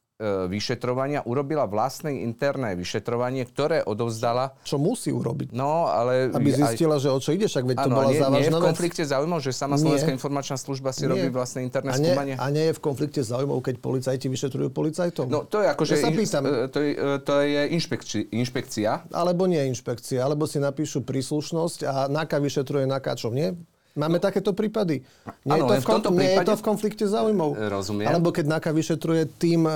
vyšetrovania 0.47 1.27
urobila 1.27 1.67
vlastné 1.67 2.23
interné 2.23 2.79
vyšetrovanie, 2.79 3.43
ktoré 3.49 3.83
odovzdala... 3.83 4.55
Čo 4.63 4.79
musí 4.79 5.11
urobiť? 5.11 5.51
No, 5.51 5.91
ale... 5.91 6.31
Aby 6.31 6.55
zistila, 6.55 6.97
aj... 6.97 7.03
že 7.03 7.09
o 7.11 7.19
čo 7.19 7.31
ide, 7.35 7.51
však 7.51 7.65
veď 7.67 7.77
to 7.83 7.91
bola 7.91 8.11
nie, 8.11 8.21
závažná 8.23 8.39
nie 8.39 8.47
je 8.47 8.53
v 8.55 8.67
konflikte 8.71 9.03
záujmov, 9.03 9.39
že 9.43 9.51
sama 9.51 9.77
Slovenská 9.77 10.13
informačná 10.15 10.57
služba 10.57 10.95
si 10.95 11.05
nie. 11.05 11.11
robí 11.11 11.29
vlastné 11.35 11.67
interné 11.67 11.91
a 11.91 11.97
nie, 11.99 12.13
skúmanie? 12.15 12.35
A 12.39 12.47
nie 12.55 12.65
je 12.71 12.75
v 12.79 12.81
konflikte 12.81 13.21
záujmov, 13.21 13.59
keď 13.61 13.75
policajti 13.83 14.27
vyšetrujú 14.31 14.69
policajtov? 14.71 15.27
No, 15.27 15.43
to 15.45 15.61
je 15.61 15.67
akože... 15.69 15.93
Ja 15.99 16.07
sa 16.07 16.11
pýtam. 16.15 16.43
E, 16.47 16.51
to 16.71 16.79
je, 16.79 16.91
e, 16.95 17.19
to 17.23 17.35
je 17.43 17.63
inšpekci, 17.75 18.19
inšpekcia. 18.31 18.91
Alebo 19.11 19.51
nie 19.51 19.63
inšpekcia, 19.67 20.23
alebo 20.23 20.47
si 20.47 20.63
napíšu 20.63 21.03
príslušnosť 21.03 21.79
a 21.89 21.95
NAKA 22.07 22.39
vyšetruje 22.39 22.85
NAKA, 22.87 23.13
čo 23.19 23.35
nie? 23.35 23.53
Máme 23.93 24.17
no. 24.17 24.25
takéto 24.25 24.57
prípady. 24.57 25.05
Nie, 25.45 25.61
ano, 25.61 25.69
je, 25.69 25.81
to 25.81 25.85
v, 25.85 25.85
kom- 25.85 26.01
nie 26.17 26.33
prípade... 26.33 26.33
je 26.33 26.49
to 26.49 26.55
v 26.57 26.65
konflikte 26.65 27.05
záujmov. 27.05 27.51
Rozumiem. 27.69 28.09
Alebo 28.09 28.33
keď 28.33 28.45
NAKA 28.49 28.73
vyšetruje 28.73 29.23
tým 29.37 29.69
e, 29.69 29.73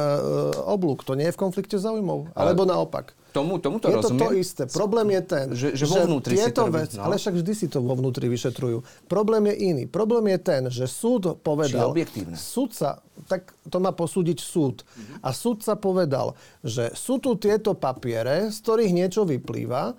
oblúk, 0.65 1.05
to 1.05 1.13
nie 1.13 1.29
je 1.29 1.35
v 1.37 1.41
konflikte 1.41 1.77
záujmov. 1.77 2.33
Alebo 2.33 2.65
Ale... 2.65 2.73
naopak. 2.73 3.13
Tomu, 3.37 3.61
tomu 3.61 3.77
to 3.77 3.93
je 3.93 4.01
rozumiem. 4.01 4.17
to 4.17 4.33
to 4.33 4.41
isté. 4.41 4.63
Problém 4.73 5.13
je 5.13 5.23
ten, 5.29 5.47
že, 5.53 5.69
že, 5.77 5.85
vo 5.85 6.09
vnútri 6.09 6.41
že 6.41 6.49
tieto 6.49 6.49
si 6.49 6.57
to 6.57 6.73
vec, 6.73 6.91
no. 6.97 7.05
ale 7.05 7.21
však 7.21 7.35
vždy 7.37 7.53
si 7.53 7.67
to 7.69 7.85
vo 7.85 7.93
vnútri 7.93 8.33
vyšetrujú. 8.33 8.81
Problém 9.13 9.53
je 9.53 9.55
iný. 9.61 9.85
Problém 9.85 10.33
je 10.33 10.39
ten, 10.41 10.63
že 10.73 10.89
súd 10.89 11.37
povedal... 11.45 11.93
Či 11.93 12.25
Súdca, 12.33 13.05
tak 13.29 13.53
to 13.69 13.77
má 13.77 13.93
posúdiť 13.93 14.41
súd. 14.41 14.89
Mm-hmm. 14.89 15.17
A 15.21 15.29
súdca 15.37 15.77
povedal, 15.77 16.33
že 16.65 16.97
sú 16.97 17.21
tu 17.21 17.37
tieto 17.37 17.77
papiere, 17.77 18.49
z 18.49 18.57
ktorých 18.65 18.93
niečo 18.97 19.29
vyplýva 19.29 19.93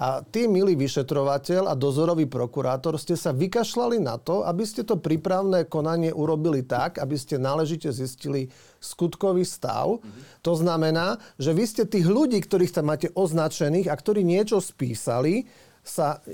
a 0.00 0.24
ty, 0.24 0.48
milý 0.48 0.80
vyšetrovateľ 0.80 1.68
a 1.68 1.76
dozorový 1.76 2.24
prokurátor, 2.24 2.96
ste 2.96 3.20
sa 3.20 3.36
vykašľali 3.36 4.00
na 4.00 4.16
to, 4.16 4.48
aby 4.48 4.64
ste 4.64 4.80
to 4.80 4.96
prípravné 4.96 5.68
konanie 5.68 6.08
urobili 6.08 6.64
tak, 6.64 6.96
aby 6.96 7.20
ste 7.20 7.36
náležite 7.36 7.92
zistili 7.92 8.48
skutkový 8.80 9.44
stav. 9.44 10.00
Mm-hmm. 10.00 10.40
To 10.40 10.52
znamená, 10.56 11.20
že 11.36 11.52
vy 11.52 11.64
ste 11.68 11.84
tých 11.84 12.08
ľudí, 12.08 12.40
ktorých 12.40 12.72
tam 12.72 12.88
máte 12.88 13.12
označených 13.12 13.92
a 13.92 13.94
ktorí 14.00 14.24
niečo 14.24 14.64
spísali, 14.64 15.44
sa 15.84 16.24
e, 16.24 16.32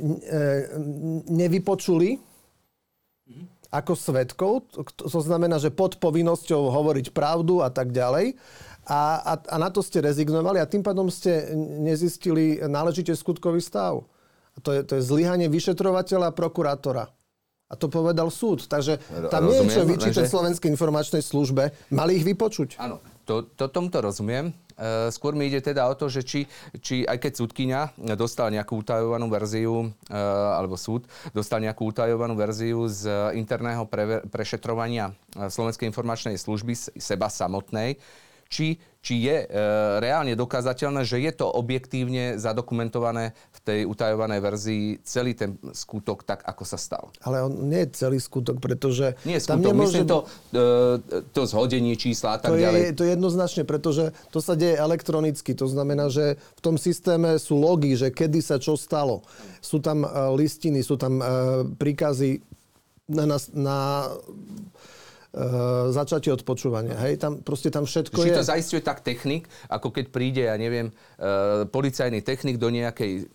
nevypočuli 1.27 2.23
mm-hmm. 2.23 3.47
ako 3.75 3.93
svetkov. 3.99 4.53
To 4.95 5.19
znamená, 5.19 5.59
že 5.59 5.75
pod 5.75 5.99
povinnosťou 5.99 6.71
hovoriť 6.71 7.11
pravdu 7.11 7.67
a 7.67 7.71
tak 7.75 7.91
ďalej 7.91 8.39
a, 8.87 9.19
a, 9.19 9.33
a 9.35 9.57
na 9.59 9.69
to 9.75 9.83
ste 9.83 9.99
rezignovali 9.99 10.63
a 10.63 10.71
tým 10.71 10.87
pádom 10.87 11.11
ste 11.11 11.51
nezistili 11.59 12.63
náležite 12.63 13.11
skutkový 13.19 13.59
stav. 13.59 14.07
A 14.57 14.59
to 14.63 14.73
je, 14.73 14.81
to 14.87 14.93
je 14.97 15.03
zlyhanie 15.05 15.51
vyšetrovateľa 15.51 16.33
a 16.33 16.37
prokurátora. 16.37 17.05
A 17.67 17.75
to 17.75 17.91
povedal 17.91 18.31
súd. 18.31 18.71
Takže 18.71 19.03
tam 19.27 19.51
nie 19.51 19.59
je 19.59 19.75
čo 19.75 19.83
vyčítať 19.83 20.23
že... 20.23 20.31
Slovenskej 20.31 20.71
informačnej 20.71 21.19
službe. 21.19 21.75
Mali 21.91 22.23
ich 22.23 22.25
vypočuť. 22.25 22.79
Áno, 22.79 23.03
to, 23.27 23.43
to, 23.59 23.67
tomuto 23.67 23.99
rozumiem. 23.99 24.55
E, 24.79 25.11
skôr 25.11 25.35
mi 25.35 25.51
ide 25.51 25.59
teda 25.59 25.83
o 25.91 25.99
to, 25.99 26.07
že 26.07 26.23
či, 26.23 26.47
či 26.79 27.03
aj 27.03 27.19
keď 27.27 27.33
súdkynia 27.43 27.91
dostala 28.15 28.55
nejakú 28.55 28.79
utajovanú 28.87 29.27
verziu, 29.27 29.91
e, 30.07 30.15
alebo 30.55 30.79
súd 30.79 31.11
dostal 31.35 31.59
nejakú 31.59 31.91
utajovanú 31.91 32.39
verziu 32.39 32.87
z 32.87 33.35
interného 33.35 33.83
pre, 33.83 34.23
prešetrovania 34.31 35.11
Slovenskej 35.35 35.91
informačnej 35.91 36.39
služby 36.39 37.03
seba 37.03 37.27
samotnej, 37.27 37.99
či, 38.47 38.79
či 39.03 39.23
je 39.23 39.37
e, 39.43 39.47
reálne 40.03 40.35
dokázateľné, 40.35 41.07
že 41.07 41.23
je 41.23 41.31
to 41.31 41.47
objektívne 41.47 42.43
zadokumentované 42.43 43.39
v 43.55 43.59
tej 43.63 43.81
utajovanej 43.87 44.41
verzii 44.43 44.85
celý 45.07 45.39
ten 45.39 45.55
skutok 45.71 46.27
tak, 46.27 46.43
ako 46.43 46.63
sa 46.67 46.75
stal. 46.75 47.15
Ale 47.23 47.47
on 47.47 47.71
nie 47.71 47.87
je 47.87 47.95
celý 47.95 48.19
skutok, 48.19 48.59
pretože... 48.59 49.15
Nie 49.23 49.39
skutok, 49.39 49.51
tam 49.51 49.59
nemôže... 49.63 50.03
myslím 50.03 50.07
to, 50.11 50.19
e, 50.51 51.23
to 51.31 51.43
zhodenie 51.47 51.95
čísla 51.95 52.35
a 52.35 52.39
tak 52.43 52.55
to 52.55 52.59
ďalej. 52.59 52.81
Je, 52.83 52.97
to 52.99 53.03
je 53.07 53.11
jednoznačne, 53.15 53.63
pretože 53.63 54.05
to 54.35 54.39
sa 54.43 54.59
deje 54.59 54.75
elektronicky. 54.75 55.55
To 55.55 55.71
znamená, 55.71 56.11
že 56.11 56.35
v 56.59 56.61
tom 56.63 56.75
systéme 56.75 57.39
sú 57.39 57.59
logy, 57.59 57.95
že 57.95 58.11
kedy 58.11 58.43
sa 58.43 58.59
čo 58.59 58.75
stalo. 58.75 59.23
Sú 59.63 59.79
tam 59.79 60.03
e, 60.03 60.09
listiny, 60.35 60.83
sú 60.83 60.99
tam 60.99 61.23
e, 61.23 61.25
príkazy 61.79 62.43
na, 63.07 63.23
na, 63.23 63.39
na 63.55 63.79
uh, 65.37 65.93
začatie 65.93 66.33
odpočúvania. 66.33 66.97
Hej, 66.97 67.21
tam 67.21 67.45
proste 67.45 67.69
tam 67.69 67.85
všetko 67.85 68.17
Či 68.17 68.29
je... 68.33 68.37
to 68.41 68.45
zaistuje 68.45 68.81
tak 68.81 69.05
technik, 69.05 69.47
ako 69.69 69.93
keď 69.93 70.05
príde, 70.09 70.43
ja 70.49 70.57
neviem, 70.57 70.89
uh, 71.21 71.69
policajný 71.69 72.25
technik 72.25 72.57
do 72.57 72.73
nejakej 72.73 73.29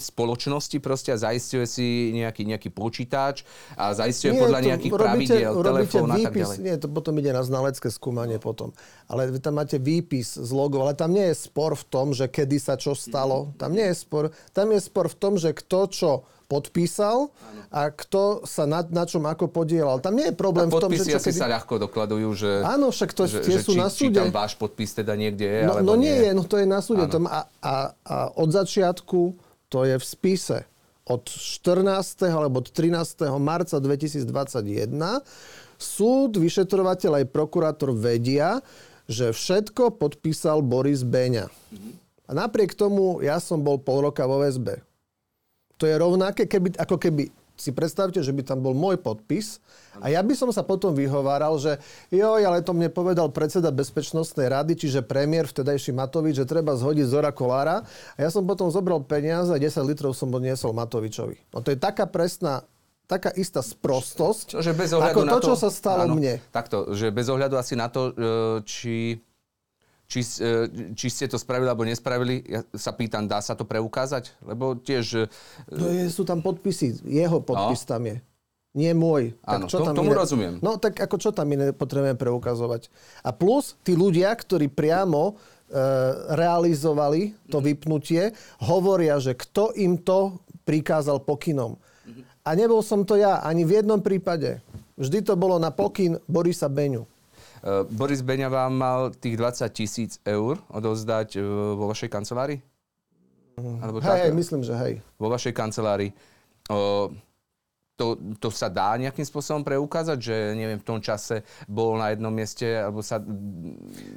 spoločnosti 0.00 0.80
proste 0.80 1.12
a 1.12 1.20
zaistuje 1.20 1.68
si 1.68 1.86
nejaký, 2.16 2.48
nejaký 2.48 2.72
počítač 2.72 3.44
a 3.76 3.92
zaistuje 3.92 4.32
Nie, 4.32 4.40
podľa 4.40 4.60
nejakých 4.72 4.92
robíte, 4.96 5.36
pravidiel, 5.36 5.52
telefón 5.60 6.08
a 6.08 6.16
tak 6.16 6.32
ďalej. 6.32 6.56
Nie, 6.64 6.74
to 6.80 6.88
potom 6.88 7.14
ide 7.20 7.30
na 7.36 7.44
znalecké 7.44 7.92
skúmanie 7.92 8.40
potom. 8.40 8.72
Ale 9.06 9.28
vy 9.28 9.38
tam 9.38 9.60
máte 9.60 9.76
výpis 9.76 10.40
z 10.40 10.50
logov, 10.56 10.88
ale 10.88 10.96
tam 10.96 11.12
nie 11.12 11.28
je 11.30 11.36
spor 11.36 11.76
v 11.76 11.84
tom, 11.92 12.16
že 12.16 12.32
kedy 12.32 12.56
sa 12.56 12.80
čo 12.80 12.96
stalo. 12.96 13.52
Tam 13.60 13.76
nie 13.76 13.92
je 13.92 13.96
spor. 14.00 14.32
Tam 14.56 14.72
je 14.72 14.80
spor 14.80 15.12
v 15.12 15.16
tom, 15.20 15.36
že 15.36 15.52
kto 15.52 15.80
čo 15.92 16.12
podpísal 16.52 17.32
a 17.72 17.88
kto 17.88 18.44
sa 18.44 18.68
na, 18.68 18.84
na 18.84 19.08
čom 19.08 19.24
ako 19.24 19.48
podielal. 19.48 20.04
Tam 20.04 20.12
nie 20.12 20.28
je 20.28 20.36
problém 20.36 20.68
v 20.68 20.76
tom, 20.76 20.92
že... 20.92 21.08
Čo, 21.08 21.16
asi 21.16 21.32
kedy... 21.32 21.40
sa 21.40 21.48
ľahko 21.48 21.80
dokladujú, 21.88 22.28
že... 22.36 22.50
Áno, 22.60 22.92
však 22.92 23.10
to 23.16 23.24
že, 23.24 23.40
tie 23.40 23.56
že, 23.56 23.64
sú 23.64 23.72
či, 23.72 23.80
na 23.80 23.88
súde. 23.88 24.20
Či 24.20 24.28
tam 24.28 24.28
váš 24.28 24.52
podpis 24.60 24.92
teda 24.92 25.16
niekde 25.16 25.48
je, 25.48 25.60
no, 25.64 25.80
no 25.80 25.94
nie 25.96 26.12
nie 26.12 26.28
je, 26.28 26.30
no 26.36 26.44
to 26.44 26.60
je 26.60 26.66
na 26.68 26.84
súde. 26.84 27.08
Tom 27.08 27.24
a, 27.24 27.48
a, 27.64 27.96
a 28.04 28.16
od 28.36 28.52
začiatku 28.52 29.20
to 29.72 29.88
je 29.88 29.96
v 29.96 30.04
spise. 30.04 30.68
Od 31.08 31.24
14. 31.26 32.28
alebo 32.28 32.60
od 32.60 32.68
13. 32.68 33.26
marca 33.40 33.80
2021 33.80 34.28
súd, 35.80 36.38
vyšetrovateľ 36.38 37.24
aj 37.24 37.26
prokurátor 37.32 37.90
vedia, 37.90 38.62
že 39.10 39.34
všetko 39.34 39.98
podpísal 39.98 40.62
Boris 40.62 41.02
Beňa. 41.02 41.48
Mhm. 41.48 41.90
A 42.30 42.38
napriek 42.38 42.72
tomu 42.78 43.18
ja 43.20 43.42
som 43.42 43.60
bol 43.60 43.82
pol 43.82 44.06
roka 44.08 44.24
vo 44.24 44.40
väzbe. 44.40 44.80
To 45.82 45.90
je 45.90 45.98
rovnaké, 45.98 46.46
keby, 46.46 46.78
ako 46.78 46.94
keby 46.94 47.34
si 47.58 47.74
predstavte, 47.74 48.22
že 48.22 48.30
by 48.30 48.42
tam 48.46 48.62
bol 48.62 48.72
môj 48.72 49.02
podpis 49.02 49.58
a 49.98 50.08
ja 50.08 50.22
by 50.22 50.32
som 50.32 50.48
sa 50.54 50.62
potom 50.62 50.94
vyhováral, 50.94 51.58
že 51.58 51.78
joj, 52.08 52.42
ale 52.42 52.64
to 52.64 52.72
mne 52.72 52.88
povedal 52.88 53.28
predseda 53.28 53.74
Bezpečnostnej 53.74 54.46
rady, 54.46 54.78
čiže 54.78 55.04
premiér 55.04 55.50
vtedajší 55.50 55.90
Matovič, 55.92 56.42
že 56.42 56.46
treba 56.48 56.78
zhodiť 56.78 57.06
Zora 57.06 57.34
Kolára 57.34 57.82
a 58.14 58.18
ja 58.18 58.30
som 58.30 58.46
potom 58.46 58.70
zobral 58.70 59.02
peniaze 59.02 59.52
a 59.52 59.58
10 59.58 59.82
litrov 59.84 60.14
som 60.14 60.32
odniesol 60.32 60.70
Matovičovi. 60.72 61.50
No 61.52 61.60
to 61.60 61.74
je 61.74 61.78
taká 61.78 62.06
presná 62.06 62.62
taká 63.10 63.28
istá 63.36 63.60
sprostosť, 63.60 64.64
že 64.64 64.72
bez 64.72 64.96
ako 64.96 65.28
to, 65.28 65.36
to, 65.36 65.40
čo 65.52 65.54
sa 65.58 65.68
stalo 65.68 66.08
áno, 66.08 66.16
mne. 66.16 66.40
Takto, 66.48 66.96
že 66.96 67.12
bez 67.12 67.28
ohľadu 67.28 67.60
asi 67.60 67.76
na 67.76 67.92
to, 67.92 68.08
e, 68.08 68.12
či 68.64 69.20
či, 70.12 70.20
e, 70.44 70.68
či 70.92 71.08
ste 71.08 71.24
to 71.24 71.40
spravili 71.40 71.72
alebo 71.72 71.88
nespravili, 71.88 72.44
ja 72.44 72.60
sa 72.76 72.92
pýtam, 72.92 73.24
dá 73.24 73.40
sa 73.40 73.56
to 73.56 73.64
preukázať? 73.64 74.36
Lebo 74.44 74.76
tiež... 74.76 75.24
E, 75.24 75.72
no 75.72 75.88
je, 75.88 76.12
sú 76.12 76.28
tam 76.28 76.44
podpisy, 76.44 77.00
jeho 77.08 77.40
podpis 77.40 77.88
no. 77.88 77.88
tam 77.88 78.02
je. 78.04 78.16
Nie 78.72 78.92
môj. 78.96 79.36
Áno, 79.44 79.68
tak 79.68 79.72
čo 79.72 79.84
tam 79.84 79.96
tomu 79.96 80.12
iné? 80.12 80.20
rozumiem. 80.20 80.54
No 80.60 80.76
tak 80.76 81.00
ako 81.00 81.16
čo 81.20 81.30
tam 81.32 81.48
iné 81.52 81.72
potrebujeme 81.72 82.16
preukazovať? 82.16 82.88
A 83.24 83.32
plus 83.32 83.76
tí 83.84 83.96
ľudia, 83.96 84.32
ktorí 84.32 84.68
priamo 84.68 85.32
e, 85.32 85.32
realizovali 86.36 87.32
to 87.48 87.60
mm 87.60 87.64
vypnutie, 87.72 88.22
hovoria, 88.64 89.16
že 89.16 89.32
kto 89.36 89.72
im 89.76 89.96
to 90.00 90.36
prikázal 90.68 91.24
pokynom. 91.24 91.76
mm 92.04 92.44
A 92.44 92.50
nebol 92.52 92.84
som 92.84 93.04
to 93.04 93.16
ja 93.16 93.40
ani 93.44 93.64
v 93.64 93.80
jednom 93.80 94.00
prípade. 94.00 94.60
Vždy 94.96 95.24
to 95.24 95.40
bolo 95.40 95.56
na 95.56 95.72
pokyn 95.72 96.20
Borisa 96.28 96.68
Beňu. 96.68 97.08
Eh, 97.62 97.86
Boris 97.94 98.26
Beňa 98.26 98.50
vám 98.50 98.74
mal 98.74 99.00
tých 99.14 99.38
20 99.38 99.70
tisíc 99.70 100.18
eur 100.26 100.58
odovzdať 100.66 101.38
eh, 101.38 101.42
vo 101.78 101.86
vašej 101.86 102.10
kancelárii? 102.10 102.58
Alebo 103.54 104.02
hej, 104.02 104.32
tak, 104.32 104.34
myslím, 104.34 104.66
že 104.66 104.74
hej. 104.74 104.94
Vo 105.20 105.30
vašej 105.30 105.54
kancelárii. 105.54 106.10
O, 106.72 107.12
to, 107.94 108.18
to 108.40 108.48
sa 108.48 108.72
dá 108.72 108.96
nejakým 108.96 109.22
spôsobom 109.22 109.62
preukázať, 109.62 110.18
že 110.18 110.36
neviem, 110.56 110.80
v 110.80 110.88
tom 110.88 110.98
čase 110.98 111.44
bol 111.68 111.94
na 112.00 112.10
jednom 112.10 112.32
mieste, 112.32 112.64
alebo 112.64 113.04
sa... 113.04 113.20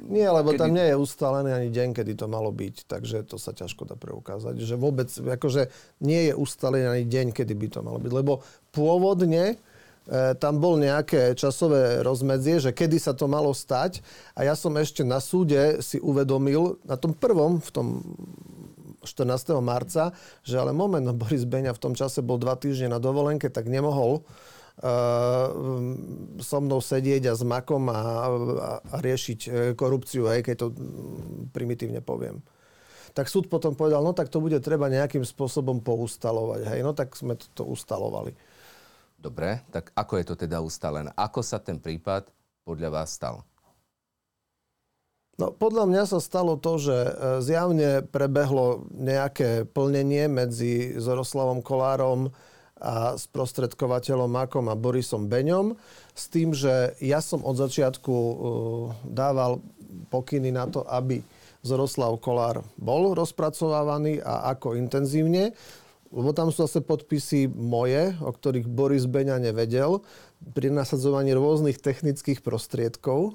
Nie, 0.08 0.32
lebo 0.32 0.56
kedy... 0.56 0.58
tam 0.58 0.72
nie 0.72 0.88
je 0.88 0.96
ustálený 0.96 1.50
ani 1.52 1.68
deň, 1.70 1.88
kedy 1.94 2.12
to 2.16 2.26
malo 2.26 2.48
byť, 2.50 2.88
takže 2.88 3.28
to 3.28 3.36
sa 3.36 3.52
ťažko 3.52 3.84
dá 3.84 3.94
preukázať. 3.94 4.58
Že 4.58 4.74
vôbec, 4.80 5.12
akože 5.12 5.68
nie 6.02 6.32
je 6.32 6.34
ustálený 6.34 6.88
ani 6.88 7.04
deň, 7.06 7.26
kedy 7.36 7.52
by 7.54 7.66
to 7.68 7.80
malo 7.84 8.00
byť, 8.00 8.12
lebo 8.16 8.40
pôvodne 8.72 9.60
tam 10.38 10.62
bol 10.62 10.78
nejaké 10.78 11.34
časové 11.34 12.06
rozmedzie, 12.06 12.62
že 12.62 12.70
kedy 12.70 13.02
sa 13.02 13.10
to 13.10 13.26
malo 13.26 13.50
stať. 13.50 14.06
A 14.38 14.46
ja 14.46 14.54
som 14.54 14.70
ešte 14.78 15.02
na 15.02 15.18
súde 15.18 15.82
si 15.82 15.98
uvedomil, 15.98 16.78
na 16.86 16.94
tom 16.94 17.10
prvom, 17.10 17.58
v 17.58 17.70
tom 17.74 17.86
14. 19.06 19.54
marca, 19.62 20.14
že 20.42 20.58
ale 20.58 20.74
moment, 20.74 21.02
no 21.02 21.14
Boris 21.14 21.46
Beňa 21.46 21.74
v 21.74 21.82
tom 21.82 21.94
čase 21.94 22.22
bol 22.22 22.38
dva 22.38 22.58
týždne 22.58 22.94
na 22.94 22.98
dovolenke, 22.98 23.46
tak 23.46 23.70
nemohol 23.70 24.26
uh, 24.82 25.50
so 26.42 26.58
mnou 26.58 26.82
sedieť 26.82 27.30
a 27.30 27.38
s 27.38 27.42
makom 27.46 27.86
a, 27.88 27.94
a, 27.94 28.70
a 28.82 28.96
riešiť 29.00 29.40
e, 29.46 29.50
korupciu, 29.78 30.26
hej, 30.28 30.42
keď 30.42 30.54
to 30.58 30.66
primitívne 31.54 32.02
poviem. 32.02 32.42
Tak 33.16 33.32
súd 33.32 33.48
potom 33.48 33.72
povedal, 33.72 34.04
no 34.04 34.12
tak 34.12 34.28
to 34.28 34.44
bude 34.44 34.60
treba 34.60 34.92
nejakým 34.92 35.24
spôsobom 35.24 35.80
poustalovať. 35.80 36.68
Hej, 36.68 36.80
no 36.84 36.92
tak 36.92 37.16
sme 37.16 37.32
to, 37.32 37.48
to 37.56 37.62
ustalovali. 37.64 38.36
Dobre, 39.26 39.58
tak 39.74 39.90
ako 39.98 40.22
je 40.22 40.24
to 40.30 40.34
teda 40.38 40.62
ustalené? 40.62 41.10
Ako 41.18 41.42
sa 41.42 41.58
ten 41.58 41.82
prípad 41.82 42.30
podľa 42.62 42.94
vás 42.94 43.10
stal? 43.10 43.42
No, 45.34 45.50
podľa 45.50 45.90
mňa 45.90 46.02
sa 46.06 46.22
stalo 46.22 46.54
to, 46.54 46.78
že 46.78 46.94
e, 46.94 47.12
zjavne 47.42 48.06
prebehlo 48.06 48.86
nejaké 48.94 49.66
plnenie 49.66 50.30
medzi 50.30 50.94
Zoroslavom 50.94 51.58
Kolárom 51.58 52.30
a 52.78 53.18
sprostredkovateľom 53.18 54.30
Makom 54.30 54.70
a 54.70 54.78
Borisom 54.78 55.26
Beňom 55.26 55.74
s 56.14 56.30
tým, 56.30 56.54
že 56.54 56.94
ja 57.02 57.18
som 57.18 57.40
od 57.40 57.56
začiatku 57.56 58.12
uh, 58.12 58.36
dával 59.08 59.64
pokyny 60.12 60.52
na 60.52 60.68
to, 60.68 60.84
aby 60.84 61.24
Zoroslav 61.64 62.20
Kolár 62.20 62.60
bol 62.76 63.16
rozpracovávaný 63.16 64.20
a 64.20 64.52
ako 64.52 64.76
intenzívne. 64.76 65.56
Lebo 66.10 66.30
tam 66.30 66.54
sú 66.54 66.66
zase 66.66 66.82
podpisy 66.82 67.50
moje, 67.50 68.14
o 68.22 68.30
ktorých 68.30 68.70
Boris 68.70 69.06
Beňa 69.10 69.42
nevedel, 69.42 70.02
pri 70.54 70.70
nasadzovaní 70.70 71.34
rôznych 71.34 71.80
technických 71.80 72.44
prostriedkov 72.44 73.30
e, 73.30 73.32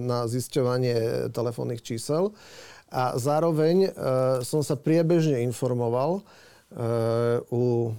na 0.00 0.24
zisťovanie 0.24 1.28
telefónnych 1.34 1.84
čísel. 1.84 2.32
A 2.90 3.18
zároveň 3.20 3.76
e, 3.86 3.90
som 4.46 4.64
sa 4.64 4.74
priebežne 4.78 5.44
informoval 5.44 6.20
e, 6.20 6.22
u 7.52 7.94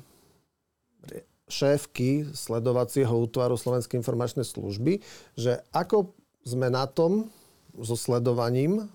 šéfky 1.52 2.32
sledovacieho 2.32 3.12
útvaru 3.12 3.60
Slovenskej 3.60 3.99
informačnej 3.99 4.47
služby, 4.47 5.04
že 5.36 5.60
ako 5.76 6.16
sme 6.47 6.72
na 6.72 6.88
tom 6.88 7.28
so 7.76 7.99
sledovaním 7.99 8.88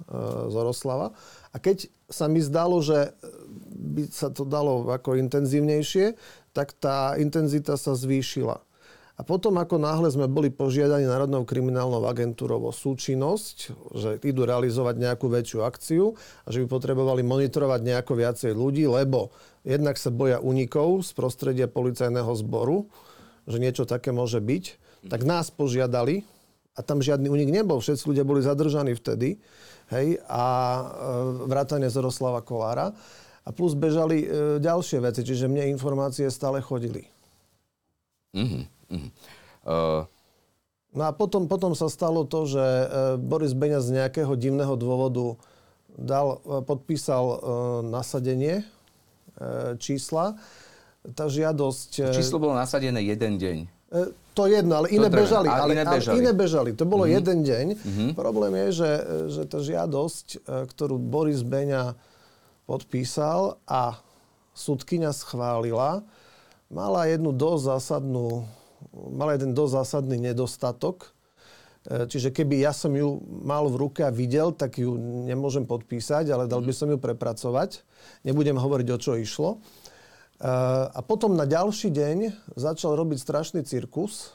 Zoroslava. 0.48 1.12
A 1.52 1.56
keď 1.60 1.88
sa 2.08 2.32
mi 2.32 2.40
zdalo, 2.40 2.80
že 2.80 3.12
by 3.76 4.08
sa 4.08 4.32
to 4.32 4.48
dalo 4.48 4.88
ako 4.88 5.20
intenzívnejšie, 5.20 6.16
tak 6.56 6.72
tá 6.80 7.14
intenzita 7.20 7.76
sa 7.76 7.92
zvýšila. 7.92 8.64
A 9.16 9.24
potom, 9.24 9.56
ako 9.56 9.80
náhle 9.80 10.12
sme 10.12 10.28
boli 10.28 10.52
požiadaní 10.52 11.08
Národnou 11.08 11.48
kriminálnou 11.48 12.04
agentúrou 12.04 12.68
o 12.68 12.72
súčinnosť, 12.72 13.56
že 13.96 14.10
idú 14.20 14.44
realizovať 14.44 15.00
nejakú 15.00 15.32
väčšiu 15.32 15.64
akciu 15.64 16.12
a 16.44 16.48
že 16.52 16.60
by 16.60 16.66
potrebovali 16.68 17.24
monitorovať 17.24 17.80
nejako 17.80 18.12
viacej 18.12 18.52
ľudí, 18.52 18.84
lebo 18.84 19.32
jednak 19.64 19.96
sa 19.96 20.12
boja 20.12 20.36
unikov 20.36 21.00
z 21.00 21.16
prostredia 21.16 21.64
policajného 21.64 22.28
zboru, 22.36 22.92
že 23.48 23.56
niečo 23.56 23.88
také 23.88 24.12
môže 24.12 24.36
byť, 24.36 24.64
tak 25.08 25.24
nás 25.24 25.48
požiadali, 25.48 26.28
a 26.76 26.84
tam 26.84 27.00
žiadny 27.00 27.32
unik 27.32 27.48
nebol, 27.48 27.80
všetci 27.80 28.04
ľudia 28.04 28.28
boli 28.28 28.44
zadržaní 28.44 28.92
vtedy, 28.92 29.40
hej, 29.88 30.20
a 30.28 30.44
e, 30.44 30.84
vrátane 31.48 31.88
Zoroslava 31.88 32.44
Kolára. 32.44 32.92
A 33.46 33.54
plus 33.54 33.78
bežali 33.78 34.26
e, 34.26 34.58
ďalšie 34.58 34.98
veci, 35.06 35.22
čiže 35.22 35.46
mne 35.46 35.70
informácie 35.70 36.26
stále 36.34 36.58
chodili. 36.58 37.06
Mm-hmm. 38.34 39.06
Uh... 39.62 40.02
No 40.96 41.02
a 41.06 41.14
potom, 41.14 41.46
potom 41.46 41.76
sa 41.78 41.86
stalo 41.86 42.26
to, 42.26 42.50
že 42.50 42.58
e, 42.58 42.84
Boris 43.22 43.54
Beňa 43.54 43.78
z 43.84 43.88
nejakého 44.02 44.34
divného 44.34 44.74
dôvodu 44.74 45.38
dal, 45.94 46.42
e, 46.42 46.64
podpísal 46.66 47.24
e, 47.24 47.36
nasadenie 47.86 48.54
e, 48.60 48.64
čísla. 49.78 50.34
Tá 51.14 51.30
žiadosť... 51.30 52.10
Číslo 52.16 52.42
bolo 52.42 52.58
nasadené 52.58 52.98
jeden 53.04 53.38
deň. 53.38 53.58
E, 53.94 54.10
to 54.34 54.50
jedno, 54.50 54.82
ale 54.82 54.90
iné 54.90 55.06
to 55.06 55.22
bežali. 55.22 55.46
Ale, 55.46 55.70
iné 55.70 55.84
bežali. 55.86 56.12
Ale 56.16 56.18
iné 56.18 56.32
bežali. 56.34 56.70
To 56.74 56.84
bolo 56.88 57.06
mm-hmm. 57.06 57.18
jeden 57.22 57.38
deň. 57.46 57.66
Mm-hmm. 57.78 58.10
Problém 58.18 58.52
je, 58.58 58.68
že, 58.82 58.92
že 59.30 59.42
tá 59.46 59.62
žiadosť, 59.62 60.48
ktorú 60.74 60.98
Boris 60.98 61.46
Beňa 61.46 61.94
podpísal 62.66 63.62
a 63.64 64.02
súdkyňa 64.58 65.14
schválila, 65.14 66.02
mala 66.66 67.06
jednu 67.06 67.30
dosť 67.30 67.62
zásadnú, 67.78 68.44
mala 68.92 69.38
jeden 69.38 69.54
dosť 69.54 69.72
zásadný 69.82 70.18
nedostatok. 70.18 71.14
E, 71.86 72.10
čiže 72.10 72.34
keby 72.34 72.66
ja 72.66 72.74
som 72.74 72.90
ju 72.90 73.22
mal 73.46 73.70
v 73.70 73.78
ruke 73.86 74.02
a 74.02 74.10
videl, 74.10 74.50
tak 74.50 74.82
ju 74.82 74.98
nemôžem 75.30 75.62
podpísať, 75.62 76.26
ale 76.34 76.50
dal 76.50 76.60
by 76.60 76.72
som 76.74 76.90
ju 76.90 76.98
prepracovať. 76.98 77.86
Nebudem 78.26 78.58
hovoriť, 78.58 78.88
o 78.90 78.98
čo 78.98 79.14
išlo. 79.14 79.50
E, 79.54 79.58
a 80.90 81.00
potom 81.06 81.38
na 81.38 81.46
ďalší 81.46 81.94
deň 81.94 82.18
začal 82.58 82.98
robiť 82.98 83.18
strašný 83.22 83.62
cirkus 83.62 84.34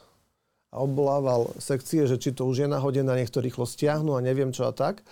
a 0.72 0.80
obvolával 0.80 1.52
sekcie, 1.60 2.08
že 2.08 2.16
či 2.16 2.32
to 2.32 2.48
už 2.48 2.64
je 2.64 2.68
nahodené, 2.72 3.12
nech 3.20 3.34
to 3.34 3.44
rýchlo 3.44 3.68
stiahnu 3.68 4.16
a 4.16 4.24
neviem 4.24 4.56
čo 4.56 4.72
a 4.72 4.72
tak. 4.72 5.04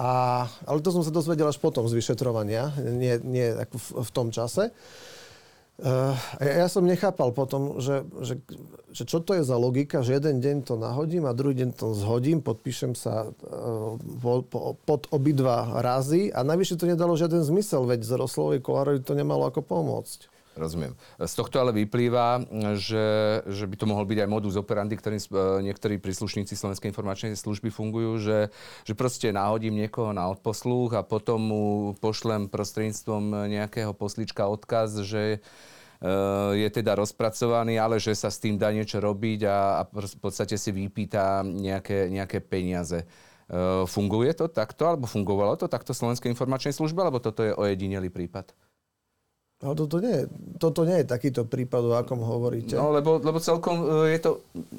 A, 0.00 0.48
ale 0.64 0.80
to 0.80 0.88
som 0.96 1.04
sa 1.04 1.12
dozvedel 1.12 1.44
až 1.44 1.60
potom 1.60 1.84
z 1.84 1.92
vyšetrovania, 1.92 2.72
nie, 2.80 3.20
nie 3.20 3.52
v, 3.52 3.86
v 4.00 4.10
tom 4.16 4.32
čase. 4.32 4.72
Uh, 5.80 6.12
ja, 6.40 6.64
ja 6.64 6.68
som 6.68 6.84
nechápal 6.84 7.32
potom, 7.32 7.80
že, 7.80 8.04
že, 8.20 8.36
že 8.92 9.08
čo 9.08 9.20
to 9.24 9.32
je 9.32 9.44
za 9.44 9.56
logika, 9.56 10.04
že 10.04 10.20
jeden 10.20 10.40
deň 10.40 10.56
to 10.68 10.76
nahodím 10.76 11.24
a 11.24 11.32
druhý 11.32 11.56
deň 11.56 11.72
to 11.72 11.96
zhodím, 11.96 12.44
podpíšem 12.44 12.92
sa 12.92 13.28
uh, 13.28 13.96
po, 13.96 14.44
po, 14.44 14.76
pod 14.84 15.08
obidva 15.08 15.80
razy 15.80 16.32
a 16.36 16.44
najvyššie 16.44 16.76
to 16.80 16.84
nedalo 16.84 17.16
žiaden 17.16 17.40
zmysel, 17.44 17.88
veď 17.88 18.04
z 18.04 18.12
Roslovej 18.12 18.60
Kolárovi 18.60 19.00
to 19.00 19.16
nemalo 19.16 19.48
ako 19.48 19.64
pomôcť. 19.64 20.39
Rozumiem. 20.58 20.98
Z 21.22 21.34
tohto 21.38 21.62
ale 21.62 21.70
vyplýva, 21.70 22.42
že, 22.74 23.06
že 23.46 23.64
by 23.70 23.76
to 23.78 23.86
mohol 23.86 24.02
byť 24.02 24.18
aj 24.26 24.28
modus 24.28 24.58
operandi, 24.58 24.98
ktorým 24.98 25.22
e, 25.22 25.28
niektorí 25.70 26.02
príslušníci 26.02 26.58
Slovenskej 26.58 26.90
informačnej 26.90 27.38
služby 27.38 27.70
fungujú, 27.70 28.18
že, 28.18 28.38
že 28.82 28.98
proste 28.98 29.30
náhodím 29.30 29.78
niekoho 29.78 30.10
na 30.10 30.26
odposluch 30.26 30.98
a 30.98 31.06
potom 31.06 31.38
mu 31.38 31.64
pošlem 32.02 32.50
prostredníctvom 32.50 33.46
nejakého 33.46 33.94
poslička 33.94 34.50
odkaz, 34.50 35.06
že 35.06 35.38
e, 35.38 35.38
je 36.58 36.68
teda 36.74 36.98
rozpracovaný, 36.98 37.78
ale 37.78 38.02
že 38.02 38.10
sa 38.18 38.26
s 38.26 38.42
tým 38.42 38.58
dá 38.58 38.74
niečo 38.74 38.98
robiť 38.98 39.46
a, 39.46 39.56
a 39.80 39.82
v 39.86 40.18
podstate 40.18 40.58
si 40.58 40.74
vypýta 40.74 41.46
nejaké, 41.46 42.10
nejaké 42.10 42.42
peniaze. 42.42 43.06
E, 43.06 43.86
funguje 43.86 44.34
to 44.34 44.50
takto, 44.50 44.82
alebo 44.82 45.06
fungovalo 45.06 45.54
to 45.54 45.70
takto 45.70 45.94
Slovenskej 45.94 46.34
informačnej 46.34 46.74
službe, 46.74 47.06
alebo 47.06 47.22
toto 47.22 47.46
je 47.46 47.54
ojedinelý 47.54 48.10
prípad? 48.10 48.69
No 49.60 49.76
toto 49.76 50.00
nie, 50.00 50.24
toto 50.56 50.88
nie 50.88 51.04
je 51.04 51.12
takýto 51.12 51.44
prípad, 51.44 51.82
o 51.84 51.92
akom 51.92 52.24
hovoríte. 52.24 52.80
No, 52.80 52.96
lebo, 52.96 53.20
lebo 53.20 53.36
celkom 53.36 54.08
e, 54.08 54.16
je 54.16 54.18
to... 54.24 54.30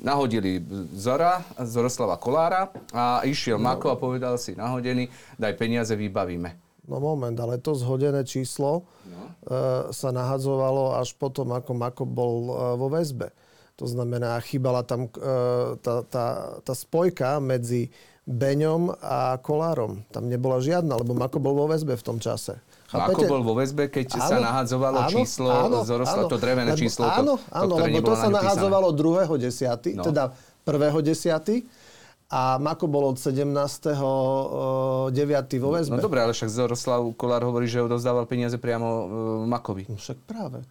Nahodili 0.02 0.58
Zora, 0.98 1.46
Zoroslava 1.62 2.18
Kolára 2.18 2.74
a 2.90 3.22
išiel 3.22 3.62
no. 3.62 3.70
Mako 3.70 3.94
a 3.94 3.96
povedal 4.02 4.42
si, 4.42 4.58
nahodený, 4.58 5.06
daj 5.38 5.54
peniaze, 5.54 5.94
vybavíme. 5.94 6.58
No 6.90 6.98
moment, 6.98 7.38
ale 7.38 7.62
to 7.62 7.78
zhodené 7.78 8.26
číslo 8.26 8.90
no. 9.06 9.22
e, 9.46 9.94
sa 9.94 10.10
nahadzovalo 10.10 10.98
až 10.98 11.14
potom, 11.14 11.54
ako 11.54 11.72
Mako 11.78 12.04
bol 12.10 12.36
e, 12.50 12.54
vo 12.82 12.90
väzbe. 12.90 13.30
To 13.78 13.86
znamená, 13.86 14.42
chýbala 14.42 14.82
tam 14.82 15.06
e, 15.06 15.10
tá, 15.78 16.02
tá, 16.10 16.58
tá 16.66 16.74
spojka 16.74 17.38
medzi 17.38 17.94
Beňom 18.26 18.98
a 18.98 19.38
Kolárom. 19.46 20.02
Tam 20.10 20.26
nebola 20.26 20.58
žiadna, 20.58 20.98
lebo 20.98 21.14
Mako 21.14 21.38
bol 21.38 21.54
vo 21.54 21.70
väzbe 21.70 21.94
v 21.94 22.06
tom 22.06 22.18
čase. 22.18 22.58
Chápete? 22.92 23.24
Ako 23.24 23.32
bol 23.32 23.42
vo 23.48 23.56
väzbe, 23.56 23.88
keď 23.88 24.20
áno, 24.20 24.28
sa 24.28 24.38
nahadzovalo 24.44 25.00
áno, 25.08 25.12
číslo, 25.16 25.48
áno, 25.48 25.88
zorostlo 25.88 26.28
to 26.28 26.36
drevené 26.36 26.76
lebo, 26.76 26.82
číslo, 26.84 27.08
áno, 27.08 27.40
to, 27.40 27.56
áno, 27.56 27.74
to, 27.80 27.84
lebo 27.88 28.00
to 28.04 28.14
sa 28.20 28.28
nahadzovalo 28.28 28.88
2.10., 28.92 29.96
no. 29.96 30.04
teda 30.04 30.36
1.10., 30.68 31.64
a 32.32 32.56
Mako 32.64 32.88
bol 32.88 33.12
od 33.12 33.20
17.9. 33.20 33.92
vo 35.60 35.68
no, 35.68 35.76
väzbe. 35.76 35.96
No, 35.96 36.00
no 36.00 36.08
dobre, 36.08 36.24
ale 36.24 36.32
však 36.32 36.48
Zoroslav 36.48 37.04
Kolár 37.20 37.44
hovorí, 37.44 37.68
že 37.68 37.84
odovzdával 37.84 38.24
peniaze 38.24 38.56
priamo 38.56 38.88
uh, 38.88 39.04
Makovi. 39.44 39.92
No 39.92 40.00
však 40.00 40.16
práve. 40.24 40.64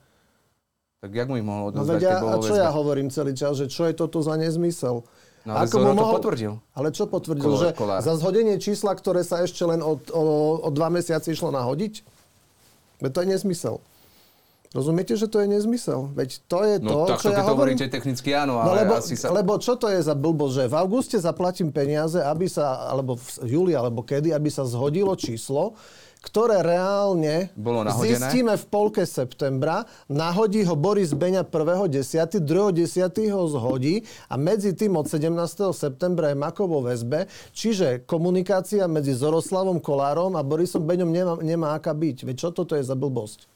Tak 1.04 1.12
jak 1.12 1.28
mu 1.28 1.36
ich 1.36 1.44
mohol 1.44 1.68
odovzdať, 1.72 1.84
no, 1.84 1.96
vedia, 2.00 2.16
keď 2.16 2.24
bol 2.24 2.32
A 2.32 2.44
čo 2.44 2.56
ja 2.56 2.70
hovorím 2.72 3.08
celý 3.12 3.32
čas, 3.36 3.60
že 3.60 3.68
čo 3.68 3.84
je 3.88 3.92
toto 3.92 4.24
za 4.24 4.40
nezmysel? 4.40 5.04
No 5.48 5.56
ale 5.56 5.66
Ako 5.66 5.76
Zoro 5.80 5.92
mohol... 5.96 5.96
to 5.96 6.16
potvrdil. 6.20 6.52
Ale 6.76 6.88
čo 6.92 7.04
potvrdil? 7.08 7.44
Kolár, 7.48 7.62
že 7.64 7.68
Kolár. 7.72 8.00
za 8.04 8.12
zhodenie 8.20 8.60
čísla, 8.60 8.92
ktoré 8.92 9.24
sa 9.24 9.40
ešte 9.40 9.64
len 9.64 9.80
od, 9.80 10.12
o, 10.12 10.24
o 10.60 10.68
dva 10.68 10.92
mesiace 10.92 11.32
išlo 11.32 11.48
nahodiť? 11.48 12.04
Veď 13.00 13.10
to 13.16 13.20
je 13.24 13.28
nezmysel. 13.32 13.76
Rozumiete, 14.70 15.18
že 15.18 15.26
to 15.26 15.42
je 15.42 15.50
nezmysel? 15.50 16.14
Veď 16.14 16.46
to 16.46 16.62
je 16.62 16.74
no, 16.78 17.10
to, 17.10 17.16
tak, 17.16 17.26
čo 17.26 17.28
ja 17.34 17.42
hovorím. 17.42 17.74
hovoríte 17.74 17.90
technicky 17.90 18.30
áno, 18.30 18.54
no, 18.54 18.70
ale 18.70 18.86
lebo, 18.86 19.02
asi 19.02 19.18
sa... 19.18 19.34
Lebo 19.34 19.58
čo 19.58 19.74
to 19.74 19.90
je 19.90 19.98
za 19.98 20.14
blbosť, 20.14 20.54
že 20.54 20.64
v 20.70 20.74
auguste 20.78 21.16
zaplatím 21.18 21.74
peniaze, 21.74 22.22
aby 22.22 22.46
sa, 22.46 22.86
alebo 22.86 23.18
v 23.18 23.50
júli, 23.50 23.72
alebo 23.74 24.06
kedy, 24.06 24.30
aby 24.30 24.46
sa 24.46 24.62
zhodilo 24.62 25.10
číslo, 25.18 25.74
ktoré 26.20 26.60
reálne 26.60 27.48
Bolo 27.56 27.80
zistíme 27.96 28.52
v 28.56 28.64
polke 28.68 29.08
septembra. 29.08 29.88
Nahodí 30.06 30.62
ho 30.68 30.76
Boris 30.76 31.16
Beňa 31.16 31.48
1.10., 31.48 32.44
2.10. 32.44 33.32
ho 33.32 33.42
zhodí 33.48 34.04
a 34.28 34.36
medzi 34.36 34.76
tým 34.76 35.00
od 35.00 35.08
17. 35.08 35.32
septembra 35.72 36.32
je 36.32 36.36
Makovo 36.36 36.84
väzbe. 36.84 37.24
Čiže 37.56 38.04
komunikácia 38.04 38.84
medzi 38.84 39.16
Zoroslavom 39.16 39.80
Kolárom 39.80 40.36
a 40.36 40.44
Borisom 40.44 40.84
Beňom 40.84 41.08
nemá, 41.08 41.34
nemá 41.40 41.68
aká 41.72 41.96
byť. 41.96 42.28
Veď 42.28 42.36
čo 42.36 42.48
toto 42.52 42.76
je 42.76 42.84
za 42.84 42.94
blbosť? 42.94 43.48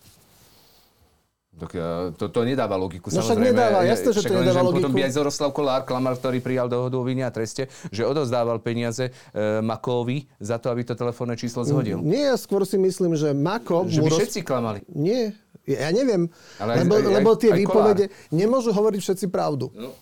Tak 1.54 1.70
to, 2.18 2.34
to 2.34 2.40
nedáva 2.42 2.74
logiku. 2.74 3.14
No 3.14 3.22
však 3.22 3.38
nedáva, 3.38 3.86
jasne, 3.86 4.10
že 4.10 4.26
to 4.26 4.42
nedáva 4.42 4.66
logiku. 4.66 4.90
Potom 4.90 4.90
by 4.90 5.06
aj 5.06 5.12
Zoroslav 5.14 5.50
Kolár, 5.54 5.86
klamar, 5.86 6.18
ktorý 6.18 6.42
prijal 6.42 6.66
dohodu 6.66 6.98
o 6.98 7.04
vine 7.06 7.22
a 7.22 7.30
treste, 7.30 7.70
že 7.94 8.02
odozdával 8.02 8.58
peniaze 8.58 9.14
e, 9.30 9.62
Makovi 9.62 10.26
za 10.42 10.58
to, 10.58 10.74
aby 10.74 10.82
to 10.82 10.98
telefónne 10.98 11.38
číslo 11.38 11.62
zhodil. 11.62 12.02
Nie, 12.02 12.34
ja 12.34 12.36
skôr 12.36 12.66
si 12.66 12.74
myslím, 12.74 13.14
že 13.14 13.30
Mako... 13.30 13.86
Že 13.86 14.02
by 14.02 14.10
roz... 14.10 14.18
všetci 14.18 14.40
klamali. 14.42 14.82
Nie, 14.90 15.30
ja 15.62 15.94
neviem. 15.94 16.26
Ale 16.58 16.82
lebo, 16.82 16.98
aj, 16.98 17.06
aj, 17.06 17.14
lebo 17.22 17.30
tie 17.38 17.50
aj 17.54 17.58
výpovede 17.62 18.04
kolár. 18.10 18.34
nemôžu 18.34 18.70
hovoriť 18.74 19.00
všetci 19.06 19.26
pravdu. 19.30 19.70
No. 19.78 19.94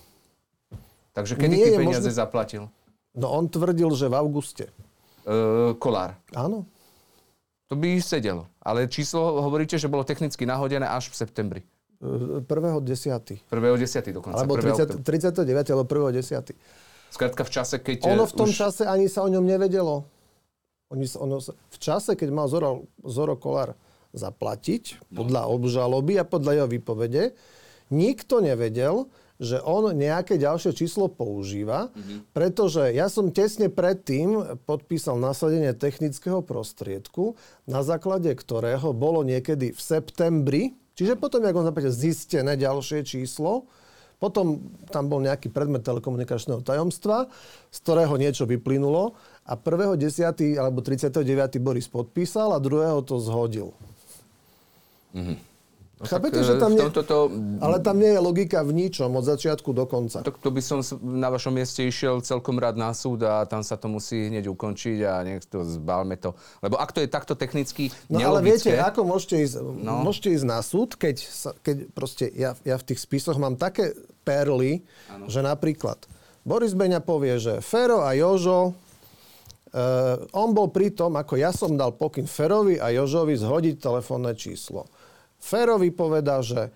Takže 1.12 1.36
kedy 1.36 1.52
Nie 1.52 1.64
tie 1.68 1.76
peniaze 1.76 2.08
možno... 2.08 2.16
zaplatil? 2.16 2.62
No 3.12 3.28
on 3.28 3.44
tvrdil, 3.44 3.92
že 3.92 4.08
v 4.08 4.16
auguste. 4.16 4.72
E, 5.28 5.76
kolár. 5.76 6.16
Áno. 6.32 6.64
To 7.72 7.74
by 7.80 8.04
sedelo. 8.04 8.52
Ale 8.60 8.84
číslo 8.84 9.40
hovoríte, 9.40 9.80
že 9.80 9.88
bolo 9.88 10.04
technicky 10.04 10.44
nahodené 10.44 10.84
až 10.84 11.08
v 11.08 11.24
septembri. 11.24 11.60
1.10. 12.04 13.48
1.10. 13.48 14.12
dokonca. 14.12 14.44
Alebo 14.44 14.60
30, 14.60 15.00
39. 15.00 15.72
alebo 15.72 15.88
1.10. 15.88 16.52
Skrátka 17.08 17.48
v 17.48 17.50
čase, 17.50 17.80
keď... 17.80 18.12
Ono 18.12 18.28
v 18.28 18.34
tom 18.36 18.52
už... 18.52 18.60
čase 18.60 18.84
ani 18.84 19.08
sa 19.08 19.24
o 19.24 19.28
ňom 19.32 19.40
nevedelo. 19.40 20.04
Oni, 20.92 21.08
ono, 21.16 21.40
v 21.40 21.78
čase, 21.80 22.12
keď 22.12 22.28
mal 22.28 22.44
Zoro, 22.52 22.92
Zoro 23.08 23.40
Kolár 23.40 23.72
zaplatiť 24.12 25.08
podľa 25.08 25.48
obžaloby 25.48 26.20
a 26.20 26.28
podľa 26.28 26.52
jeho 26.60 26.68
výpovede. 26.68 27.32
Nikto 27.88 28.44
nevedel, 28.44 29.08
že 29.42 29.58
on 29.58 29.90
nejaké 29.90 30.38
ďalšie 30.38 30.70
číslo 30.78 31.10
používa, 31.10 31.90
mm-hmm. 31.90 32.30
pretože 32.30 32.94
ja 32.94 33.10
som 33.10 33.34
tesne 33.34 33.66
predtým 33.66 34.62
podpísal 34.62 35.18
nasadenie 35.18 35.74
technického 35.74 36.40
prostriedku, 36.46 37.34
na 37.66 37.82
základe 37.82 38.30
ktorého 38.30 38.94
bolo 38.94 39.26
niekedy 39.26 39.74
v 39.74 39.80
septembri, 39.82 40.62
čiže 40.94 41.18
potom, 41.18 41.42
ako 41.42 41.66
on 41.66 41.68
zapáte, 41.74 41.90
zistené 41.90 42.54
ďalšie 42.54 43.02
číslo, 43.02 43.66
potom 44.22 44.62
tam 44.94 45.10
bol 45.10 45.18
nejaký 45.18 45.50
predmet 45.50 45.82
telekomunikačného 45.82 46.62
tajomstva, 46.62 47.26
z 47.74 47.78
ktorého 47.82 48.14
niečo 48.14 48.46
vyplynulo 48.46 49.18
a 49.42 49.58
1.10. 49.58 50.54
alebo 50.54 50.78
39. 50.78 51.58
Boris 51.58 51.90
podpísal 51.90 52.54
a 52.54 52.62
druhého 52.62 53.02
to 53.02 53.18
zhodil. 53.18 53.74
Mm-hmm. 55.10 55.51
No 56.02 56.10
Chápete, 56.10 56.42
tak, 56.42 56.48
že 56.50 56.54
tam 56.58 56.74
nie... 56.74 56.82
To... 56.82 57.30
Ale 57.62 57.78
tam 57.78 58.02
nie 58.02 58.10
je 58.10 58.18
logika 58.18 58.66
v 58.66 58.74
ničom 58.74 59.14
od 59.14 59.22
začiatku 59.22 59.70
do 59.70 59.86
konca. 59.86 60.26
Tak 60.26 60.34
to 60.42 60.50
by 60.50 60.58
som 60.58 60.82
na 60.98 61.30
vašom 61.30 61.54
mieste 61.54 61.86
išiel 61.86 62.18
celkom 62.26 62.58
rád 62.58 62.74
na 62.74 62.90
súd 62.90 63.22
a 63.22 63.46
tam 63.46 63.62
sa 63.62 63.78
to 63.78 63.86
musí 63.86 64.26
hneď 64.26 64.50
ukončiť 64.50 64.98
a 65.06 65.22
nech 65.22 65.46
to 65.46 65.62
zbalme 65.62 66.18
to. 66.18 66.34
Lebo 66.58 66.74
ak 66.74 66.90
to 66.90 67.06
je 67.06 67.06
takto 67.06 67.38
technicky 67.38 67.94
No 68.10 68.18
nelogické, 68.18 68.34
ale 68.34 68.40
viete, 68.42 68.70
ako 68.82 69.00
môžete 69.06 69.36
ísť, 69.46 69.54
no. 69.62 70.02
môžete 70.02 70.28
ísť 70.34 70.46
na 70.50 70.58
súd, 70.58 70.98
keď, 70.98 71.16
sa, 71.22 71.54
keď 71.62 71.76
proste 71.94 72.26
ja, 72.34 72.58
ja 72.66 72.74
v 72.74 72.86
tých 72.90 72.98
spisoch 72.98 73.38
mám 73.38 73.54
také 73.54 73.94
perly, 74.26 74.82
ano. 75.06 75.30
že 75.30 75.38
napríklad 75.38 76.02
Boris 76.42 76.74
Beňa 76.74 76.98
povie, 76.98 77.38
že 77.38 77.62
Fero 77.62 78.02
a 78.02 78.10
Jožo 78.18 78.74
Uh, 79.72 80.28
on 80.36 80.52
bol 80.52 80.68
pri 80.68 80.92
tom, 80.92 81.16
ako 81.16 81.40
ja 81.40 81.48
som 81.48 81.80
dal 81.80 81.96
pokyn 81.96 82.28
Ferovi 82.28 82.76
a 82.76 82.92
Jožovi 82.92 83.40
zhodiť 83.40 83.80
telefónne 83.80 84.36
číslo. 84.36 84.84
Ferovi 85.42 85.90
povedal, 85.90 86.46
že 86.46 86.60
e, 86.62 86.70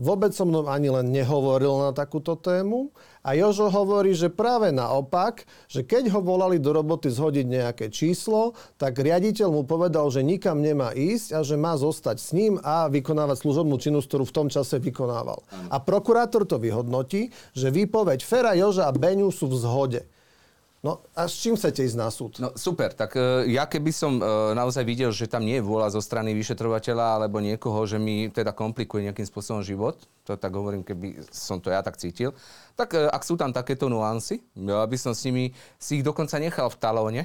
vôbec 0.00 0.32
so 0.32 0.48
mnou 0.48 0.64
ani 0.64 0.88
len 0.88 1.12
nehovoril 1.12 1.84
na 1.84 1.92
takúto 1.92 2.40
tému. 2.40 2.88
A 3.20 3.36
Jožo 3.36 3.68
hovorí, 3.68 4.16
že 4.16 4.32
práve 4.32 4.72
naopak, 4.72 5.44
že 5.68 5.84
keď 5.84 6.08
ho 6.16 6.24
volali 6.24 6.56
do 6.56 6.72
roboty 6.72 7.12
zhodiť 7.12 7.44
nejaké 7.44 7.86
číslo, 7.92 8.56
tak 8.80 8.96
riaditeľ 8.96 9.52
mu 9.52 9.62
povedal, 9.68 10.08
že 10.08 10.24
nikam 10.24 10.64
nemá 10.64 10.96
ísť 10.96 11.36
a 11.36 11.44
že 11.44 11.60
má 11.60 11.76
zostať 11.76 12.16
s 12.16 12.32
ním 12.32 12.56
a 12.64 12.88
vykonávať 12.88 13.44
služobnú 13.44 13.76
činnosť, 13.76 14.08
ktorú 14.08 14.24
v 14.24 14.36
tom 14.40 14.48
čase 14.48 14.80
vykonával. 14.80 15.44
A 15.68 15.76
prokurátor 15.76 16.48
to 16.48 16.56
vyhodnotí, 16.56 17.28
že 17.52 17.68
výpoveď 17.68 18.24
Fera, 18.24 18.56
Joža 18.56 18.88
a 18.88 18.96
Beňu 18.96 19.28
sú 19.28 19.52
v 19.52 19.60
zhode. 19.60 20.02
No 20.86 21.02
a 21.18 21.26
s 21.26 21.42
čím 21.42 21.58
chcete 21.58 21.82
ísť 21.82 21.98
na 21.98 22.06
súd? 22.14 22.38
No 22.38 22.54
super, 22.54 22.94
tak 22.94 23.18
uh, 23.18 23.42
ja 23.42 23.66
keby 23.66 23.90
som 23.90 24.22
uh, 24.22 24.54
naozaj 24.54 24.86
videl, 24.86 25.10
že 25.10 25.26
tam 25.26 25.42
nie 25.42 25.58
je 25.58 25.66
vôľa 25.66 25.90
zo 25.90 25.98
strany 25.98 26.30
vyšetrovateľa 26.38 27.18
alebo 27.18 27.42
niekoho, 27.42 27.82
že 27.90 27.98
mi 27.98 28.30
teda 28.30 28.54
komplikuje 28.54 29.10
nejakým 29.10 29.26
spôsobom 29.26 29.66
život, 29.66 29.98
to 30.22 30.38
tak 30.38 30.54
hovorím, 30.54 30.86
keby 30.86 31.26
som 31.34 31.58
to 31.58 31.74
ja 31.74 31.82
tak 31.82 31.98
cítil, 31.98 32.30
tak 32.78 32.94
uh, 32.94 33.10
ak 33.10 33.26
sú 33.26 33.34
tam 33.34 33.50
takéto 33.50 33.90
nuancy, 33.90 34.46
ja 34.54 34.86
by 34.86 34.94
som 34.94 35.10
s 35.10 35.26
nimi 35.26 35.50
si 35.74 35.98
ich 35.98 36.06
dokonca 36.06 36.38
nechal 36.38 36.70
v 36.70 36.78
talóne, 36.78 37.22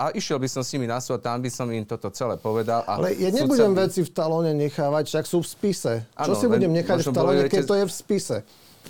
a 0.00 0.16
išiel 0.16 0.40
by 0.40 0.48
som 0.48 0.64
s 0.64 0.72
nimi 0.72 0.88
na 0.88 0.96
súd, 0.96 1.20
tam 1.20 1.44
by 1.44 1.52
som 1.52 1.68
im 1.68 1.84
toto 1.84 2.08
celé 2.08 2.40
povedal. 2.40 2.80
A 2.88 2.96
Ale 2.96 3.12
ja 3.20 3.28
nebudem 3.28 3.76
by... 3.76 3.84
veci 3.84 4.00
v 4.00 4.08
talóne 4.08 4.56
nechávať, 4.56 5.12
však 5.12 5.24
sú 5.28 5.44
v 5.44 5.48
spise. 5.52 5.92
Čo 6.16 6.32
ano, 6.32 6.40
si 6.40 6.46
budem 6.48 6.72
nechať 6.72 7.04
v 7.04 7.12
talóne, 7.12 7.44
keď 7.52 7.64
to 7.68 7.76
je 7.76 7.84
v 7.84 7.92
spise? 7.92 8.36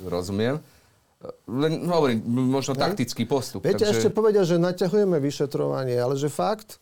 Rozumiem. 0.07 0.63
Len 1.45 1.85
hovorím, 1.85 2.25
možno 2.25 2.73
Hej. 2.73 2.81
taktický 2.81 3.29
postup. 3.29 3.61
Viete, 3.61 3.85
takže... 3.85 3.93
ešte 3.93 4.09
povedia, 4.09 4.41
že 4.41 4.57
naťahujeme 4.57 5.21
vyšetrovanie, 5.21 6.01
ale 6.01 6.17
že 6.17 6.33
fakt? 6.33 6.81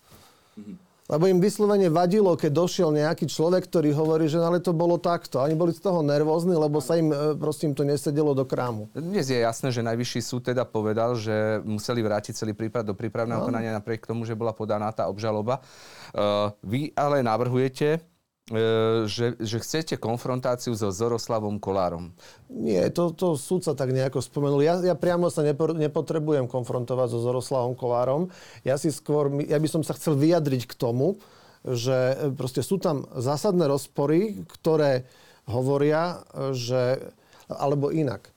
Mhm. 0.54 0.86
Lebo 1.08 1.24
im 1.24 1.40
vyslovene 1.40 1.88
vadilo, 1.88 2.36
keď 2.36 2.52
došiel 2.52 2.92
nejaký 2.92 3.32
človek, 3.32 3.64
ktorý 3.64 3.96
hovorí, 3.96 4.28
že 4.28 4.44
ale 4.44 4.60
to 4.60 4.76
bolo 4.76 5.00
takto. 5.00 5.40
Oni 5.40 5.56
boli 5.56 5.72
z 5.72 5.80
toho 5.80 6.04
nervózni, 6.04 6.52
lebo 6.52 6.84
sa 6.84 7.00
im 7.00 7.08
e, 7.08 7.32
prosím 7.32 7.72
to 7.72 7.80
nesedelo 7.80 8.36
do 8.36 8.44
krámu. 8.44 8.92
Dnes 8.92 9.32
je 9.32 9.40
jasné, 9.40 9.72
že 9.72 9.80
najvyšší 9.80 10.20
súd 10.20 10.52
teda 10.52 10.68
povedal, 10.68 11.16
že 11.16 11.64
museli 11.64 12.04
vrátiť 12.04 12.36
celý 12.36 12.52
prípad 12.52 12.84
do 12.84 12.92
prípravného 12.92 13.40
no. 13.40 13.48
konania 13.48 13.72
napriek 13.72 14.04
tomu, 14.04 14.28
že 14.28 14.36
bola 14.36 14.52
podaná 14.52 14.92
tá 14.92 15.08
obžaloba. 15.08 15.64
Uh, 16.12 16.52
vy 16.60 16.92
ale 16.92 17.24
navrhujete, 17.24 18.04
že, 18.48 19.36
že 19.36 19.56
chcete 19.60 20.00
konfrontáciu 20.00 20.72
so 20.72 20.88
Zoroslavom 20.88 21.60
Kolárom. 21.60 22.16
Nie, 22.48 22.88
to, 22.88 23.12
to 23.12 23.36
súd 23.36 23.60
sa 23.64 23.76
tak 23.76 23.92
nejako 23.92 24.24
spomenul. 24.24 24.64
Ja, 24.64 24.80
ja 24.80 24.96
priamo 24.96 25.28
sa 25.28 25.44
nepo, 25.44 25.68
nepotrebujem 25.76 26.48
konfrontovať 26.48 27.12
so 27.12 27.18
Zoroslavom 27.20 27.76
Kolárom. 27.76 28.32
Ja 28.64 28.80
si 28.80 28.88
skôr, 28.88 29.28
ja 29.44 29.60
by 29.60 29.68
som 29.68 29.82
sa 29.84 29.92
chcel 29.92 30.16
vyjadriť 30.16 30.64
k 30.64 30.74
tomu, 30.80 31.20
že 31.60 32.16
e, 32.16 32.32
proste 32.32 32.64
sú 32.64 32.80
tam 32.80 33.04
zásadné 33.12 33.68
rozpory, 33.68 34.48
ktoré 34.48 35.04
hovoria, 35.44 36.24
že, 36.56 37.12
alebo 37.52 37.92
inak. 37.92 38.32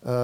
E, 0.00 0.16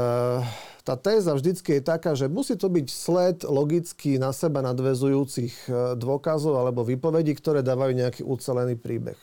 tá 0.88 0.96
téza 0.96 1.36
vždycky 1.36 1.76
je 1.76 1.82
taká, 1.84 2.16
že 2.16 2.32
musí 2.32 2.56
to 2.56 2.72
byť 2.72 2.86
sled 2.88 3.36
logicky 3.44 4.16
na 4.16 4.32
seba 4.32 4.64
nadvezujúcich 4.64 5.68
e, 5.68 6.00
dôkazov 6.00 6.56
alebo 6.56 6.80
výpovedí, 6.80 7.36
ktoré 7.36 7.60
dávajú 7.60 7.92
nejaký 7.92 8.22
ucelený 8.24 8.80
príbeh. 8.80 9.20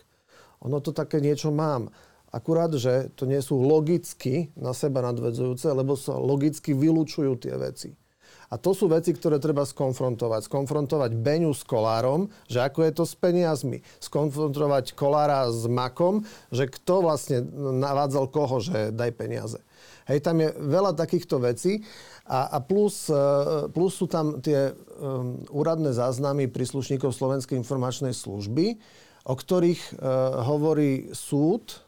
Ono 0.61 0.77
to 0.77 0.93
také 0.93 1.17
niečo 1.17 1.49
mám. 1.49 1.89
Akurát, 2.29 2.69
že 2.69 3.09
to 3.17 3.25
nie 3.25 3.41
sú 3.41 3.57
logicky 3.57 4.53
na 4.53 4.77
seba 4.77 5.01
nadvezujúce, 5.01 5.65
lebo 5.73 5.97
sa 5.97 6.13
logicky 6.21 6.77
vylúčujú 6.77 7.33
tie 7.41 7.57
veci. 7.57 7.97
A 8.53 8.61
to 8.61 8.77
sú 8.77 8.85
veci, 8.85 9.09
ktoré 9.09 9.41
treba 9.41 9.65
skonfrontovať. 9.65 10.45
Skonfrontovať 10.45 11.17
Beňu 11.17 11.49
s 11.49 11.65
Kolárom, 11.65 12.29
že 12.45 12.61
ako 12.61 12.85
je 12.85 12.91
to 12.93 13.03
s 13.09 13.17
peniazmi. 13.17 13.81
Skonfrontovať 13.97 14.93
Kolára 14.93 15.49
s 15.49 15.65
Makom, 15.65 16.29
že 16.53 16.69
kto 16.69 17.09
vlastne 17.09 17.41
navádzal 17.57 18.29
koho, 18.29 18.61
že 18.61 18.93
daj 18.93 19.17
peniaze. 19.17 19.64
Hej, 20.05 20.21
tam 20.21 20.37
je 20.37 20.53
veľa 20.53 20.93
takýchto 20.93 21.41
vecí 21.41 21.81
a, 22.29 22.53
a 22.53 22.57
plus, 22.61 23.09
e, 23.09 23.17
plus 23.73 23.97
sú 23.97 24.05
tam 24.05 24.37
tie 24.37 24.69
um, 24.73 25.41
úradné 25.49 25.97
záznamy 25.97 26.45
príslušníkov 26.49 27.09
Slovenskej 27.09 27.57
informačnej 27.57 28.13
služby, 28.13 28.77
o 29.25 29.33
ktorých 29.33 29.97
uh, 29.97 30.45
hovorí 30.45 31.09
súd, 31.09 31.81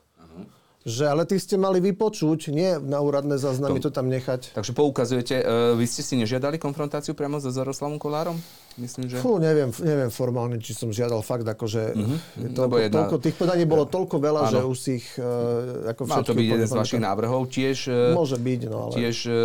že 0.82 1.06
ale 1.06 1.30
ty 1.30 1.38
ste 1.38 1.54
mali 1.54 1.78
vypočuť, 1.78 2.50
nie 2.50 2.82
na 2.82 2.98
úradné 2.98 3.38
záznamy 3.38 3.78
to, 3.78 3.94
to 3.94 4.02
tam 4.02 4.10
nechať. 4.10 4.58
Takže 4.58 4.74
poukazujete, 4.74 5.36
uh, 5.46 5.78
vy 5.78 5.86
ste 5.86 6.02
si 6.02 6.18
nežiadali 6.18 6.58
konfrontáciu 6.58 7.14
priamo 7.14 7.38
so 7.38 7.54
Zaroslavom 7.54 8.02
Kolárom? 8.02 8.42
Myslím, 8.78 9.10
že... 9.10 9.18
Fú, 9.18 9.42
neviem, 9.42 9.74
neviem 9.82 10.14
formálne, 10.14 10.62
či 10.62 10.78
som 10.78 10.94
žiadal 10.94 11.26
fakt, 11.26 11.50
akože 11.50 11.98
mm-hmm. 11.98 12.54
toľko, 12.54 12.76
jedna... 12.78 12.96
toľko, 13.02 13.16
tých 13.26 13.36
podaní 13.42 13.66
bolo 13.66 13.90
toľko 13.90 14.16
veľa, 14.22 14.42
ano. 14.46 14.54
že 14.54 14.60
už 14.62 14.78
si 14.78 14.92
ich 15.02 15.08
uh, 15.18 15.90
ako 15.90 16.02
Mal 16.06 16.22
to 16.22 16.38
byť 16.38 16.46
jeden 16.46 16.68
z 16.70 16.76
vašich 16.78 17.02
návrhov. 17.02 17.50
Tiež, 17.50 17.90
uh, 17.90 18.14
Môže 18.14 18.38
byť, 18.38 18.62
no 18.70 18.78
ale... 18.86 18.94
Tiež 18.94 19.18
uh, 19.26 19.36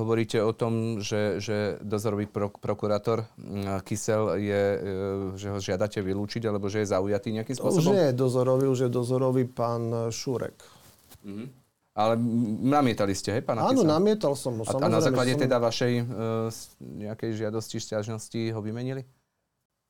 hovoríte 0.00 0.40
o 0.40 0.56
tom, 0.56 1.04
že, 1.04 1.36
že 1.44 1.76
dozorový 1.84 2.24
pro, 2.32 2.48
prokurátor 2.48 3.28
uh, 3.28 3.84
Kysel 3.84 4.40
je, 4.40 4.62
uh, 4.72 4.80
že 5.36 5.52
ho 5.52 5.58
žiadate 5.60 6.00
vylúčiť, 6.00 6.48
alebo 6.48 6.72
že 6.72 6.88
je 6.88 6.96
zaujatý 6.96 7.28
nejakým 7.36 7.60
spôsobom? 7.60 7.92
Už 7.92 7.96
nie 7.96 8.08
je 8.08 8.14
dozorový, 8.16 8.72
už 8.72 8.88
je 8.88 8.90
dozorový 8.90 9.44
pán 9.44 10.08
Šurek. 10.08 10.56
Mm-hmm. 11.28 11.61
Ale 11.92 12.16
namietali 12.64 13.12
ste, 13.12 13.36
hej, 13.36 13.44
pán 13.44 13.60
Áno, 13.60 13.84
namietal 13.84 14.32
som 14.32 14.56
mu. 14.56 14.64
A, 14.64 14.72
a 14.80 14.88
na 14.88 15.04
základe 15.04 15.36
som... 15.36 15.44
teda 15.44 15.60
vašej 15.60 15.92
uh, 16.00 16.48
nejakej 16.80 17.30
žiadosti, 17.36 17.76
stiažnosti 17.76 18.40
ho 18.48 18.60
vymenili? 18.64 19.04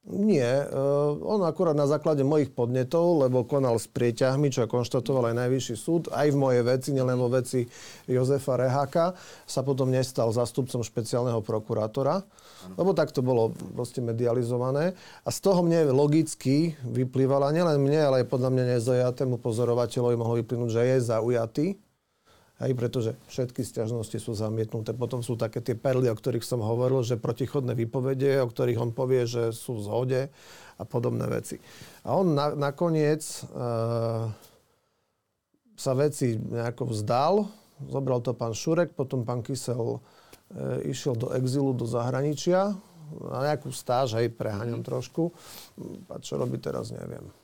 Nie, 0.02 0.66
uh, 0.66 1.14
on 1.22 1.46
akurát 1.46 1.78
na 1.78 1.86
základe 1.86 2.26
mojich 2.26 2.50
podnetov, 2.50 3.22
lebo 3.22 3.46
konal 3.46 3.78
s 3.78 3.86
prieťahmi, 3.86 4.50
čo 4.50 4.66
konštatoval 4.66 5.30
aj 5.30 5.46
Najvyšší 5.46 5.74
súd, 5.78 6.10
aj 6.10 6.34
v 6.34 6.40
mojej 6.42 6.62
veci, 6.66 6.90
nielen 6.90 7.14
vo 7.14 7.30
veci 7.30 7.70
Jozefa 8.10 8.58
Reháka, 8.58 9.14
sa 9.46 9.62
potom 9.62 9.86
nestal 9.86 10.34
zastupcom 10.34 10.82
špeciálneho 10.82 11.38
prokurátora, 11.46 12.18
lebo 12.74 12.98
tak 12.98 13.14
to 13.14 13.22
bolo 13.22 13.54
proste 13.78 14.02
medializované. 14.02 14.98
A 15.22 15.30
z 15.30 15.38
toho 15.38 15.62
mne 15.62 15.86
logicky 15.94 16.74
vyplývala, 16.82 17.54
nielen 17.54 17.78
mne, 17.78 18.02
ale 18.02 18.16
aj 18.26 18.30
podľa 18.34 18.50
mňa 18.58 18.64
nezajatému 18.74 19.38
pozorovateľovi 19.38 20.18
mohlo 20.18 20.34
vyplynúť, 20.42 20.70
že 20.74 20.82
je 20.82 20.96
zaujatý 21.14 21.66
Hej, 22.62 22.78
pretože 22.78 23.10
všetky 23.26 23.66
stiažnosti 23.66 24.14
sú 24.22 24.38
zamietnuté. 24.38 24.94
Potom 24.94 25.18
sú 25.18 25.34
také 25.34 25.58
tie 25.58 25.74
perly, 25.74 26.06
o 26.06 26.14
ktorých 26.14 26.46
som 26.46 26.62
hovoril, 26.62 27.02
že 27.02 27.18
protichodné 27.18 27.74
výpovede, 27.74 28.38
o 28.38 28.46
ktorých 28.46 28.78
on 28.78 28.94
povie, 28.94 29.26
že 29.26 29.50
sú 29.50 29.82
v 29.82 29.84
zhode 29.90 30.20
a 30.78 30.84
podobné 30.86 31.26
veci. 31.26 31.58
A 32.06 32.14
on 32.14 32.38
na, 32.38 32.54
nakoniec 32.54 33.18
e, 33.26 33.42
sa 35.74 35.92
veci 35.98 36.38
nejako 36.38 36.94
vzdal, 36.94 37.34
zobral 37.90 38.22
to 38.22 38.30
pán 38.30 38.54
Šurek, 38.54 38.94
potom 38.94 39.26
pán 39.26 39.42
Kysel 39.42 39.98
e, 39.98 40.00
išiel 40.86 41.18
do 41.18 41.34
exilu, 41.34 41.74
do 41.74 41.90
zahraničia, 41.90 42.78
na 43.18 43.40
nejakú 43.42 43.74
stáž, 43.74 44.22
hej, 44.22 44.30
preháňam 44.30 44.86
trošku. 44.86 45.34
A 46.14 46.22
čo 46.22 46.38
robí 46.38 46.62
teraz, 46.62 46.94
neviem. 46.94 47.41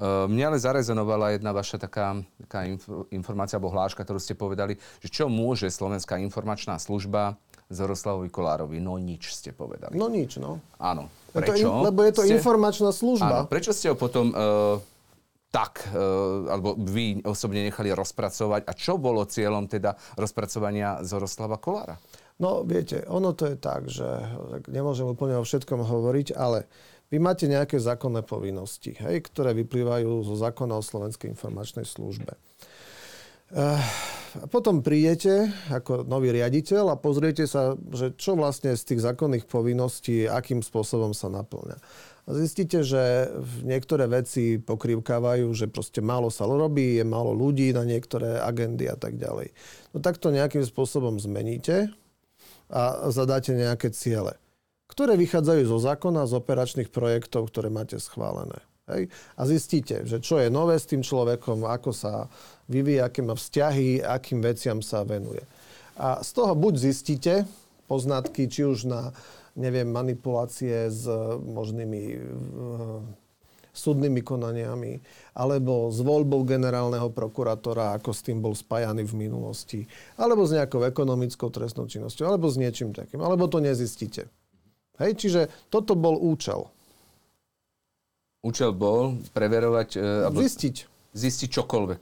Eh, 0.00 0.26
mne 0.26 0.52
ale 0.52 0.58
zarezonovala 0.58 1.36
jedna 1.36 1.52
vaša 1.52 1.78
taká, 1.78 2.18
taká 2.48 2.66
informácia 3.12 3.60
alebo 3.60 3.70
hláška, 3.70 4.02
ktorú 4.02 4.18
ste 4.18 4.34
povedali, 4.34 4.80
že 4.98 5.08
čo 5.12 5.28
môže 5.28 5.68
Slovenská 5.68 6.16
informačná 6.18 6.80
služba 6.80 7.36
Zoroslavovi 7.68 8.32
Kolárovi? 8.32 8.80
No 8.80 8.96
nič 8.96 9.30
ste 9.36 9.54
povedali. 9.54 9.94
No 9.94 10.08
nič, 10.08 10.40
no. 10.42 10.58
Áno. 10.80 11.06
Prečo? 11.30 11.54
Je 11.54 11.64
to, 11.64 11.86
lebo 11.86 12.00
je 12.02 12.12
to 12.18 12.22
ste... 12.26 12.34
informačná 12.34 12.90
služba. 12.90 13.46
Áno, 13.46 13.48
prečo 13.48 13.72
ste 13.72 13.88
ho 13.88 13.96
potom 13.96 14.28
uh, 14.34 14.76
tak, 15.48 15.88
uh, 15.88 16.50
alebo 16.52 16.76
vy 16.76 17.24
osobne 17.24 17.64
nechali 17.64 17.88
rozpracovať? 17.94 18.68
A 18.68 18.72
čo 18.76 19.00
bolo 19.00 19.24
cieľom 19.24 19.64
teda 19.64 19.96
rozpracovania 20.20 21.00
Zoroslava 21.00 21.56
Kolára? 21.56 21.96
No, 22.42 22.66
viete, 22.66 23.06
ono 23.06 23.32
to 23.32 23.48
je 23.48 23.56
tak, 23.56 23.86
že 23.86 24.04
tak 24.50 24.68
nemôžem 24.68 25.06
úplne 25.06 25.38
o 25.38 25.46
všetkom 25.46 25.86
hovoriť, 25.86 26.34
ale 26.36 26.66
vy 27.12 27.20
máte 27.20 27.44
nejaké 27.44 27.76
zákonné 27.76 28.24
povinnosti, 28.24 28.96
hej, 28.96 29.20
ktoré 29.28 29.52
vyplývajú 29.52 30.24
zo 30.24 30.32
zákona 30.32 30.80
o 30.80 30.82
Slovenskej 30.82 31.28
informačnej 31.36 31.84
službe. 31.84 32.32
Uh, 33.52 33.76
potom 34.48 34.80
prídete 34.80 35.52
ako 35.68 36.08
nový 36.08 36.32
riaditeľ 36.32 36.96
a 36.96 36.96
pozriete 36.96 37.44
sa, 37.44 37.76
že 37.92 38.16
čo 38.16 38.32
vlastne 38.32 38.72
z 38.72 38.80
tých 38.80 39.04
zákonných 39.04 39.44
povinností, 39.44 40.24
akým 40.24 40.64
spôsobom 40.64 41.12
sa 41.12 41.28
naplňa. 41.28 41.76
A 42.22 42.28
zistíte, 42.32 42.80
že 42.80 43.28
niektoré 43.60 44.08
veci 44.08 44.56
pokrývkávajú, 44.56 45.52
že 45.52 45.68
proste 45.68 46.00
málo 46.00 46.32
sa 46.32 46.48
robí, 46.48 46.96
je 46.96 47.04
málo 47.04 47.36
ľudí 47.36 47.76
na 47.76 47.84
niektoré 47.84 48.40
agendy 48.40 48.88
a 48.88 48.96
tak 48.96 49.20
ďalej. 49.20 49.52
No 49.92 50.00
tak 50.00 50.16
to 50.16 50.32
nejakým 50.32 50.64
spôsobom 50.64 51.20
zmeníte 51.20 51.92
a 52.72 53.12
zadáte 53.12 53.52
nejaké 53.52 53.92
ciele 53.92 54.40
ktoré 54.92 55.16
vychádzajú 55.16 55.62
zo 55.64 55.78
zákona, 55.80 56.28
z 56.28 56.36
operačných 56.36 56.92
projektov, 56.92 57.48
ktoré 57.48 57.72
máte 57.72 57.96
schválené. 57.96 58.60
Hej? 58.92 59.08
A 59.40 59.42
zistíte, 59.48 60.04
že 60.04 60.20
čo 60.20 60.36
je 60.36 60.52
nové 60.52 60.76
s 60.76 60.84
tým 60.84 61.00
človekom, 61.00 61.64
ako 61.64 61.96
sa 61.96 62.28
vyvíja, 62.68 63.08
aké 63.08 63.24
má 63.24 63.32
vzťahy, 63.32 64.04
akým 64.04 64.44
veciam 64.44 64.84
sa 64.84 65.00
venuje. 65.08 65.40
A 65.96 66.20
z 66.20 66.30
toho 66.36 66.52
buď 66.52 66.74
zistíte 66.92 67.48
poznatky, 67.88 68.48
či 68.52 68.68
už 68.68 68.88
na 68.88 69.16
neviem, 69.52 69.88
manipulácie 69.88 70.88
s 70.88 71.04
možnými 71.44 72.02
uh, 72.16 73.04
súdnymi 73.72 74.20
konaniami, 74.20 75.00
alebo 75.32 75.88
s 75.88 76.00
voľbou 76.04 76.44
generálneho 76.44 77.08
prokurátora, 77.08 77.96
ako 77.96 78.12
s 78.12 78.20
tým 78.20 78.44
bol 78.44 78.52
spájaný 78.52 79.08
v 79.08 79.28
minulosti, 79.28 79.80
alebo 80.20 80.44
s 80.44 80.52
nejakou 80.52 80.84
ekonomickou 80.84 81.48
trestnou 81.48 81.88
činnosťou, 81.88 82.28
alebo 82.28 82.52
s 82.52 82.60
niečím 82.60 82.92
takým, 82.92 83.24
alebo 83.24 83.48
to 83.48 83.64
nezistíte. 83.64 84.28
Hej, 85.00 85.12
čiže 85.16 85.40
toto 85.72 85.96
bol 85.96 86.20
účel. 86.20 86.68
Účel 88.42 88.74
bol 88.74 89.22
preverovať... 89.32 89.88
E, 89.96 90.26
alebo 90.26 90.42
zistiť. 90.42 90.90
Zistiť 91.14 91.48
čokoľvek. 91.62 92.00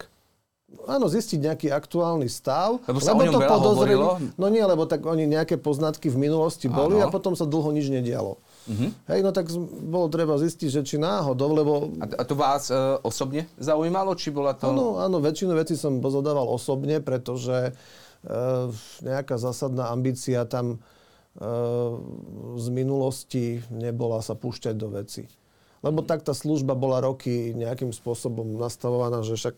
Áno, 0.86 1.10
zistiť 1.10 1.38
nejaký 1.42 1.68
aktuálny 1.74 2.30
stav. 2.30 2.78
Lebo 2.86 3.02
sa 3.02 3.10
lebo 3.12 3.20
o 3.20 3.24
ňom 3.26 3.34
to 3.34 3.42
veľa 3.42 3.58
hovorilo? 3.58 4.06
No 4.38 4.46
nie, 4.46 4.62
lebo 4.62 4.86
tak 4.86 5.02
oni 5.02 5.26
nejaké 5.26 5.58
poznatky 5.58 6.06
v 6.08 6.30
minulosti 6.30 6.70
boli 6.70 7.02
Áno. 7.02 7.10
a 7.10 7.12
potom 7.12 7.34
sa 7.34 7.42
dlho 7.42 7.74
nič 7.74 7.90
nedialo. 7.90 8.38
Uh-huh. 8.70 8.90
Hej, 9.10 9.20
no 9.26 9.34
tak 9.34 9.50
bolo 9.90 10.06
treba 10.06 10.38
zistiť, 10.38 10.68
že 10.70 10.80
či 10.86 10.96
náhodou, 10.96 11.50
lebo... 11.58 11.72
A, 11.98 12.06
a 12.06 12.22
to 12.22 12.38
vás 12.38 12.70
e, 12.70 12.78
osobne 13.02 13.50
zaujímalo, 13.58 14.14
či 14.14 14.30
bola 14.30 14.54
to... 14.54 14.70
Áno, 14.70 15.02
áno, 15.02 15.18
väčšinu 15.18 15.58
vecí 15.58 15.74
som 15.74 15.98
pozadával 15.98 16.46
osobne, 16.46 17.02
pretože 17.02 17.74
e, 18.22 18.32
nejaká 19.02 19.42
zásadná 19.42 19.90
ambícia 19.90 20.46
tam 20.46 20.78
z 22.56 22.66
minulosti 22.74 23.62
nebola 23.70 24.18
sa 24.18 24.34
púšťať 24.34 24.74
do 24.74 24.88
veci. 24.90 25.30
Lebo 25.80 26.04
tak 26.04 26.26
tá 26.26 26.36
služba 26.36 26.76
bola 26.76 27.00
roky 27.00 27.56
nejakým 27.56 27.94
spôsobom 27.94 28.58
nastavovaná, 28.60 29.24
že 29.24 29.38
však 29.38 29.56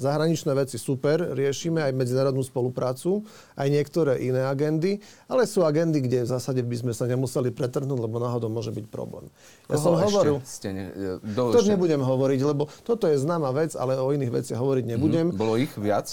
Zahraničné 0.00 0.56
veci 0.56 0.80
super, 0.80 1.36
riešime 1.36 1.84
aj 1.84 1.92
medzinárodnú 1.92 2.40
spoluprácu, 2.40 3.20
aj 3.52 3.68
niektoré 3.68 4.16
iné 4.24 4.48
agendy, 4.48 4.96
ale 5.28 5.44
sú 5.44 5.60
agendy, 5.60 6.00
kde 6.00 6.24
v 6.24 6.28
zásade 6.32 6.64
by 6.64 6.76
sme 6.80 6.92
sa 6.96 7.04
nemuseli 7.04 7.52
pretrhnúť, 7.52 8.00
lebo 8.00 8.16
náhodou 8.16 8.48
môže 8.48 8.72
byť 8.72 8.88
problém. 8.88 9.28
Ja 9.68 9.76
Koho 9.76 9.84
som 9.84 9.92
hovoril... 10.00 10.40
Ste 10.40 10.68
ne, 10.72 10.84
do 11.20 11.52
to 11.52 11.60
ešte? 11.60 11.76
nebudem 11.76 12.00
hovoriť, 12.00 12.40
lebo 12.48 12.72
toto 12.80 13.04
je 13.04 13.20
známa 13.20 13.52
vec, 13.52 13.76
ale 13.76 14.00
o 14.00 14.08
iných 14.08 14.32
veciach 14.32 14.56
hovoriť 14.56 14.84
nebudem. 14.88 15.36
Mm-hmm. 15.36 15.40
Bolo 15.44 15.60
ich 15.60 15.72
viac? 15.76 16.08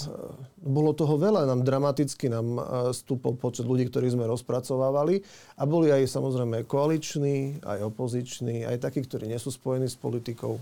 Bolo 0.59 0.91
toho 0.91 1.15
veľa, 1.15 1.47
nám 1.47 1.63
dramaticky 1.63 2.27
nám 2.27 2.59
e, 2.59 2.61
stúpol 2.91 3.39
počet 3.39 3.63
ľudí, 3.63 3.88
ktorých 3.88 4.19
sme 4.19 4.27
rozpracovávali 4.27 5.23
a 5.55 5.63
boli 5.63 5.95
aj 5.95 6.11
samozrejme 6.11 6.67
koaliční, 6.67 7.63
aj 7.63 7.88
opoziční, 7.88 8.67
aj 8.67 8.83
takí, 8.83 8.99
ktorí 9.07 9.31
nie 9.31 9.39
sú 9.39 9.47
spojení 9.47 9.88
s 9.88 9.95
politikou. 9.95 10.59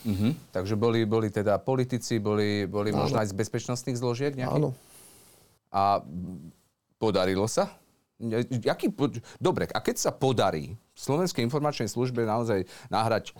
Uh-huh. 0.00 0.32
Takže 0.52 0.74
boli, 0.80 1.04
boli 1.04 1.28
teda 1.28 1.60
politici, 1.60 2.16
boli, 2.16 2.64
boli 2.64 2.88
možno 2.94 3.20
aj 3.20 3.30
z 3.32 3.36
bezpečnostných 3.36 4.00
zložiek 4.00 4.32
nejakých? 4.32 4.56
Áno. 4.56 4.72
A 5.70 6.00
podarilo 6.96 7.44
sa? 7.46 7.76
Jaký, 8.50 8.92
dobre, 9.40 9.64
a 9.72 9.80
keď 9.80 9.96
sa 9.96 10.12
podarí 10.12 10.76
Slovenskej 10.92 11.40
informačnej 11.40 11.88
službe 11.88 12.28
naozaj 12.28 12.68
nahrať, 12.92 13.32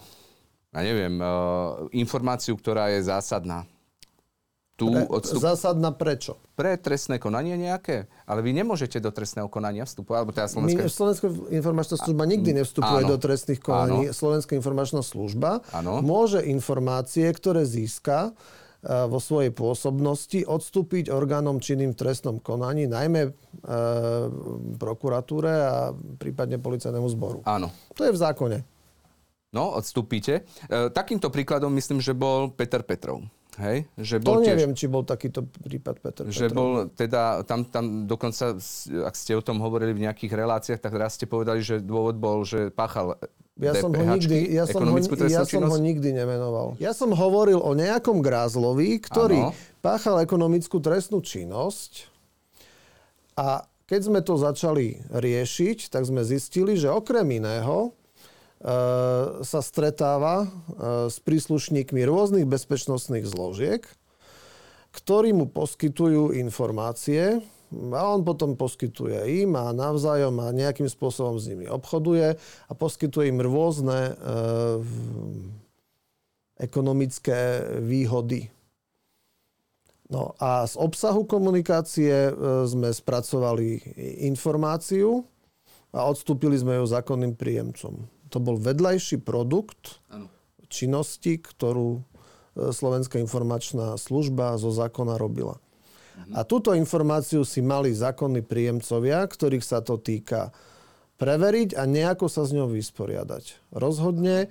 ja 0.73 0.81
neviem, 0.81 1.21
uh, 1.21 1.85
informáciu, 1.93 2.57
ktorá 2.57 2.89
je 2.89 3.05
zásadná, 3.05 3.69
tu 4.81 4.89
Pre, 4.89 5.05
odstup... 5.13 5.45
Zásadná 5.45 5.93
prečo? 5.93 6.41
Pre 6.57 6.73
trestné 6.81 7.21
konanie 7.21 7.61
nejaké? 7.61 8.09
Ale 8.25 8.41
vy 8.41 8.57
nemôžete 8.57 8.97
do 8.97 9.13
trestného 9.13 9.53
konania 9.53 9.85
vstupovať? 9.85 10.17
Alebo 10.17 10.33
teda 10.33 10.49
Slovenská... 10.49 10.89
Slovenská 10.89 11.29
informačná 11.53 12.01
služba 12.01 12.25
nikdy 12.25 12.57
nevstupuje 12.57 13.05
áno. 13.05 13.11
do 13.13 13.17
trestných 13.21 13.61
konaní. 13.61 14.09
Áno. 14.09 14.17
Slovenská 14.17 14.57
informačná 14.57 15.05
služba 15.05 15.61
áno. 15.77 16.01
môže 16.01 16.41
informácie, 16.41 17.29
ktoré 17.29 17.69
získa 17.69 18.33
e, 18.81 19.05
vo 19.05 19.21
svojej 19.21 19.53
pôsobnosti 19.53 20.41
odstúpiť 20.49 21.13
orgánom 21.13 21.61
činným 21.61 21.93
v 21.93 22.01
trestnom 22.01 22.41
konaní, 22.41 22.89
najmä 22.89 23.29
e, 23.29 23.31
prokuratúre 24.81 25.53
a 25.53 25.93
prípadne 26.17 26.57
policajnému 26.57 27.09
zboru. 27.13 27.45
Áno. 27.45 27.69
To 28.01 28.09
je 28.09 28.17
v 28.17 28.19
zákone. 28.19 28.59
No, 29.53 29.77
odstúpite. 29.77 30.49
E, 30.71 30.89
takýmto 30.89 31.29
príkladom 31.29 31.75
myslím, 31.77 32.01
že 32.01 32.17
bol 32.17 32.49
Peter 32.55 32.81
Petrov. 32.81 33.21
Hej? 33.59 33.91
Že 33.99 34.17
bol 34.23 34.39
to 34.39 34.47
neviem, 34.47 34.73
či 34.79 34.87
bol 34.87 35.03
takýto 35.03 35.43
prípad 35.49 35.95
Peter 35.99 36.25
Že 36.29 36.47
Petrov. 36.47 36.55
bol 36.55 36.71
teda, 36.95 37.43
tam, 37.43 37.67
tam 37.67 38.07
dokonca, 38.07 38.55
ak 39.03 39.15
ste 39.19 39.33
o 39.35 39.43
tom 39.43 39.59
hovorili 39.59 39.97
v 39.97 40.07
nejakých 40.07 40.33
reláciách, 40.39 40.81
tak 40.81 40.95
raz 40.95 41.19
ste 41.19 41.27
povedali, 41.27 41.65
že 41.65 41.83
dôvod 41.83 42.15
bol, 42.15 42.47
že 42.47 42.71
páchal 42.71 43.19
ja 43.61 43.77
som, 43.77 43.93
ho 43.93 44.05
nikdy, 44.17 44.57
ja, 44.57 44.65
som 44.65 44.81
ho, 44.81 44.97
ja 45.29 45.45
som 45.45 45.69
ho 45.69 45.77
nikdy 45.77 46.17
nemenoval. 46.17 46.81
Ja 46.81 46.97
som 46.97 47.13
hovoril 47.13 47.61
o 47.61 47.77
nejakom 47.77 48.25
Grázlovi, 48.25 49.05
ktorý 49.05 49.53
ano. 49.53 49.57
páchal 49.85 50.25
ekonomickú 50.25 50.81
trestnú 50.81 51.21
činnosť 51.21 52.09
a 53.37 53.69
keď 53.85 54.01
sme 54.01 54.21
to 54.25 54.39
začali 54.41 55.03
riešiť, 55.13 55.93
tak 55.93 56.09
sme 56.09 56.25
zistili, 56.25 56.79
že 56.79 56.89
okrem 56.89 57.27
iného 57.43 57.93
sa 59.41 59.61
stretáva 59.65 60.45
e, 60.45 60.49
s 61.09 61.17
príslušníkmi 61.25 62.05
rôznych 62.05 62.45
bezpečnostných 62.45 63.25
zložiek, 63.25 63.81
ktorí 64.93 65.33
mu 65.33 65.49
poskytujú 65.49 66.37
informácie 66.37 67.41
a 67.73 68.01
on 68.11 68.21
potom 68.21 68.61
poskytuje 68.61 69.47
im 69.47 69.57
a 69.57 69.73
navzájom 69.73 70.37
a 70.45 70.53
nejakým 70.53 70.91
spôsobom 70.93 71.41
s 71.41 71.49
nimi 71.49 71.71
obchoduje 71.71 72.37
a 72.37 72.73
poskytuje 72.77 73.33
im 73.33 73.41
rôzne 73.41 74.13
e, 74.13 74.15
ekonomické 76.61 77.65
výhody. 77.81 78.53
No 80.13 80.37
a 80.37 80.69
z 80.69 80.77
obsahu 80.77 81.25
komunikácie 81.25 82.35
sme 82.67 82.91
spracovali 82.91 83.79
informáciu 84.27 85.23
a 85.95 86.05
odstúpili 86.05 86.59
sme 86.59 86.83
ju 86.83 86.85
zákonným 86.85 87.39
príjemcom 87.39 88.20
to 88.31 88.39
bol 88.39 88.55
vedľajší 88.57 89.21
produkt 89.21 89.99
ano. 90.09 90.31
činnosti, 90.71 91.37
ktorú 91.43 91.99
e, 91.99 92.01
Slovenská 92.71 93.19
informačná 93.19 93.99
služba 93.99 94.55
zo 94.57 94.71
zákona 94.71 95.19
robila. 95.19 95.59
Mhm. 96.17 96.39
A 96.39 96.41
túto 96.47 96.73
informáciu 96.73 97.43
si 97.43 97.61
mali 97.61 97.91
zákonní 97.91 98.47
príjemcovia, 98.47 99.27
ktorých 99.27 99.65
sa 99.67 99.83
to 99.83 99.99
týka 99.99 100.55
preveriť 101.21 101.77
a 101.77 101.85
nejako 101.85 102.33
sa 102.33 102.49
s 102.49 102.57
ňou 102.57 102.73
vysporiadať. 102.73 103.75
Rozhodne 103.77 104.49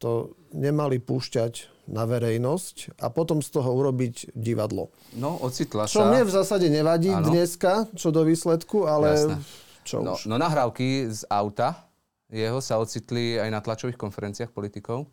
to 0.00 0.36
nemali 0.52 1.00
púšťať 1.00 1.68
na 1.90 2.06
verejnosť 2.06 2.96
a 3.02 3.10
potom 3.10 3.42
z 3.42 3.48
toho 3.50 3.68
urobiť 3.74 4.32
divadlo. 4.32 4.88
No, 5.16 5.36
ocitla 5.42 5.90
sa. 5.90 5.92
Čo 5.92 6.02
mne 6.06 6.22
v 6.24 6.32
zásade 6.32 6.66
nevadí 6.70 7.10
ano. 7.10 7.28
dneska, 7.28 7.90
čo 7.98 8.14
do 8.14 8.22
výsledku, 8.24 8.86
ale 8.86 9.16
Jasné. 9.16 9.36
čo 9.82 9.96
no, 10.00 10.14
už. 10.14 10.30
No 10.30 10.38
nahrávky 10.38 11.10
z 11.10 11.26
auta 11.28 11.89
jeho 12.30 12.62
sa 12.62 12.78
ocitli 12.78 13.36
aj 13.36 13.50
na 13.50 13.60
tlačových 13.60 13.98
konferenciách 13.98 14.54
politikov. 14.54 15.10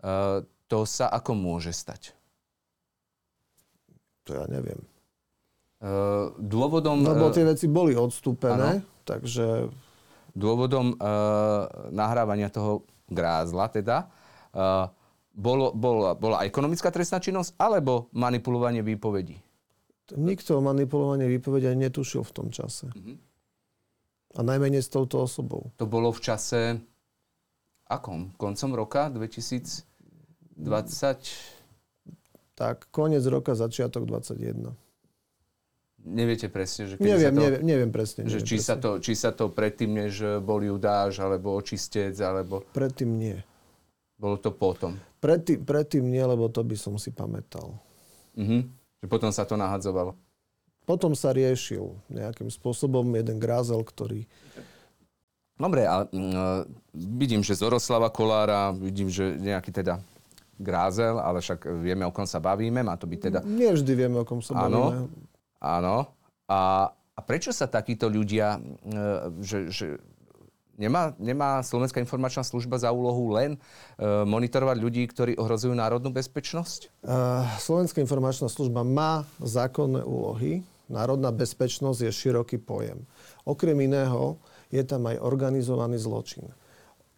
Uh, 0.00 0.44
to 0.68 0.84
sa 0.84 1.08
ako 1.08 1.32
môže 1.34 1.72
stať? 1.72 2.12
To 4.28 4.36
ja 4.36 4.44
neviem. 4.46 4.78
Uh, 5.80 6.36
dôvodom... 6.36 7.00
Lebo 7.00 7.32
tie 7.32 7.48
veci 7.48 7.66
boli 7.66 7.96
odstúpené, 7.96 8.84
ano. 8.84 9.04
takže... 9.08 9.72
Dôvodom 10.30 10.94
uh, 10.94 11.90
nahrávania 11.90 12.46
toho 12.54 12.86
grázla 13.10 13.66
teda 13.66 14.06
uh, 14.54 14.86
bolo, 15.34 15.74
bol, 15.74 16.14
bola 16.14 16.46
ekonomická 16.46 16.94
trestná 16.94 17.18
činnosť 17.18 17.58
alebo 17.58 18.06
manipulovanie 18.14 18.78
výpovedí? 18.86 19.34
Nikto 20.14 20.62
manipulovanie 20.62 21.26
výpovedí 21.26 21.70
netušil 21.74 22.22
v 22.26 22.32
tom 22.34 22.48
čase. 22.54 22.90
Uh-huh. 22.94 23.18
A 24.38 24.46
najmenej 24.46 24.82
s 24.82 24.90
touto 24.92 25.26
osobou. 25.26 25.74
To 25.80 25.90
bolo 25.90 26.14
v 26.14 26.20
čase 26.22 26.78
akom? 27.90 28.30
Koncom 28.38 28.70
roka 28.78 29.10
2020? 29.10 29.82
Tak, 32.54 32.92
koniec 32.94 33.24
roka, 33.26 33.58
začiatok 33.58 34.06
21. 34.06 34.70
Neviete 36.00 36.48
presne, 36.48 36.88
že 36.88 36.94
neviem, 36.96 37.28
sa 37.28 37.36
to, 37.36 37.42
neviem, 37.44 37.60
neviem 37.60 37.90
presne. 37.92 38.24
Že 38.24 38.40
neviem 38.40 38.48
či, 38.48 38.56
presne. 38.56 38.68
Sa 38.68 38.76
to, 38.80 38.90
či 39.02 39.12
sa 39.12 39.30
to 39.36 39.44
predtým, 39.52 39.90
než 39.92 40.40
bol 40.40 40.64
Judáš, 40.64 41.20
alebo 41.20 41.52
očistec, 41.58 42.16
alebo... 42.24 42.64
Predtým 42.72 43.10
nie. 43.20 43.36
Bolo 44.16 44.40
to 44.40 44.52
potom. 44.52 44.96
Predtým, 45.20 45.64
predtým 45.64 46.04
nie, 46.08 46.24
lebo 46.24 46.48
to 46.48 46.64
by 46.64 46.76
som 46.78 46.96
si 46.96 47.12
pamätal. 47.12 47.76
Mhm. 48.38 48.72
Že 49.00 49.06
potom 49.08 49.32
sa 49.32 49.44
to 49.48 49.56
nahadzovalo. 49.56 50.12
Potom 50.88 51.14
sa 51.14 51.30
riešil 51.30 51.94
nejakým 52.10 52.50
spôsobom 52.50 53.04
jeden 53.14 53.38
grázel, 53.38 53.80
ktorý... 53.84 54.26
Dobre, 55.60 55.84
a 55.84 56.08
mm, 56.08 56.64
vidím, 57.20 57.44
že 57.44 57.52
Zoroslava 57.52 58.08
Kolára, 58.08 58.72
vidím, 58.72 59.12
že 59.12 59.36
nejaký 59.36 59.76
teda 59.76 60.00
grázel, 60.56 61.20
ale 61.20 61.44
však 61.44 61.68
vieme, 61.80 62.04
o 62.08 62.12
kom 62.12 62.24
sa 62.24 62.40
bavíme, 62.40 62.80
má 62.80 62.96
to 62.96 63.04
byť 63.04 63.20
teda... 63.20 63.38
Nie 63.44 63.76
vždy 63.76 63.92
vieme, 63.92 64.16
o 64.20 64.24
kom 64.24 64.40
sa 64.40 64.56
Áno. 64.56 64.92
bavíme. 64.92 65.08
Áno. 65.60 65.96
A, 66.48 66.88
a 66.92 67.20
prečo 67.20 67.52
sa 67.52 67.68
takíto 67.68 68.08
ľudia, 68.08 68.56
e, 68.56 68.60
že, 69.44 69.58
že 69.68 69.86
nemá, 70.80 71.12
nemá 71.20 71.60
Slovenská 71.60 72.00
informačná 72.00 72.40
služba 72.40 72.80
za 72.80 72.88
úlohu 72.88 73.36
len 73.36 73.54
e, 73.54 73.58
monitorovať 74.24 74.76
ľudí, 74.80 75.04
ktorí 75.12 75.36
ohrozujú 75.36 75.76
národnú 75.76 76.08
bezpečnosť? 76.08 77.04
Uh, 77.04 77.44
Slovenská 77.60 78.00
informačná 78.00 78.48
služba 78.48 78.80
má 78.80 79.28
zákonné 79.44 80.00
úlohy. 80.00 80.64
Národná 80.88 81.28
bezpečnosť 81.30 82.08
je 82.08 82.10
široký 82.10 82.56
pojem. 82.58 83.04
Okrem 83.44 83.76
iného 83.84 84.40
je 84.72 84.80
tam 84.82 85.04
aj 85.06 85.20
organizovaný 85.20 86.00
zločin. 86.00 86.48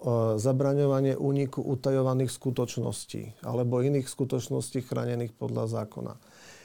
Uh, 0.02 0.34
Zabraňovanie 0.36 1.14
úniku 1.14 1.62
utajovaných 1.62 2.34
skutočností 2.34 3.46
alebo 3.46 3.78
iných 3.78 4.10
skutočností 4.10 4.82
chránených 4.82 5.38
podľa 5.38 5.70
zákona. 5.70 6.18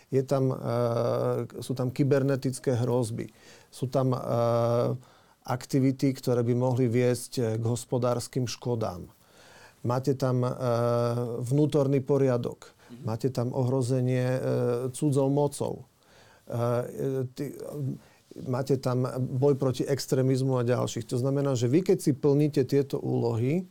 Je 0.09 0.23
tam, 0.25 0.49
uh, 0.49 1.45
sú 1.61 1.77
tam 1.77 1.93
kybernetické 1.93 2.73
hrozby. 2.79 3.29
Sú 3.69 3.91
tam 3.91 4.15
uh, 4.15 4.95
aktivity, 5.47 6.11
ktoré 6.11 6.43
by 6.43 6.53
mohli 6.53 6.91
viesť 6.91 7.57
k 7.57 7.63
hospodárskym 7.63 8.45
škodám. 8.45 9.07
Máte 9.87 10.19
tam 10.19 10.43
e, 10.43 10.51
vnútorný 11.41 12.03
poriadok. 12.03 12.75
Máte 13.07 13.31
tam 13.31 13.55
ohrozenie 13.55 14.27
e, 14.35 14.39
cudzou 14.91 15.31
mocou. 15.31 15.87
Máte 18.47 18.79
tam 18.79 19.03
boj 19.19 19.59
proti 19.59 19.83
extrémizmu 19.83 20.55
a 20.55 20.63
ďalších. 20.63 21.03
To 21.11 21.19
znamená, 21.19 21.59
že 21.59 21.67
vy 21.67 21.83
keď 21.83 21.97
si 21.99 22.11
plníte 22.15 22.63
tieto 22.63 22.95
úlohy, 23.03 23.67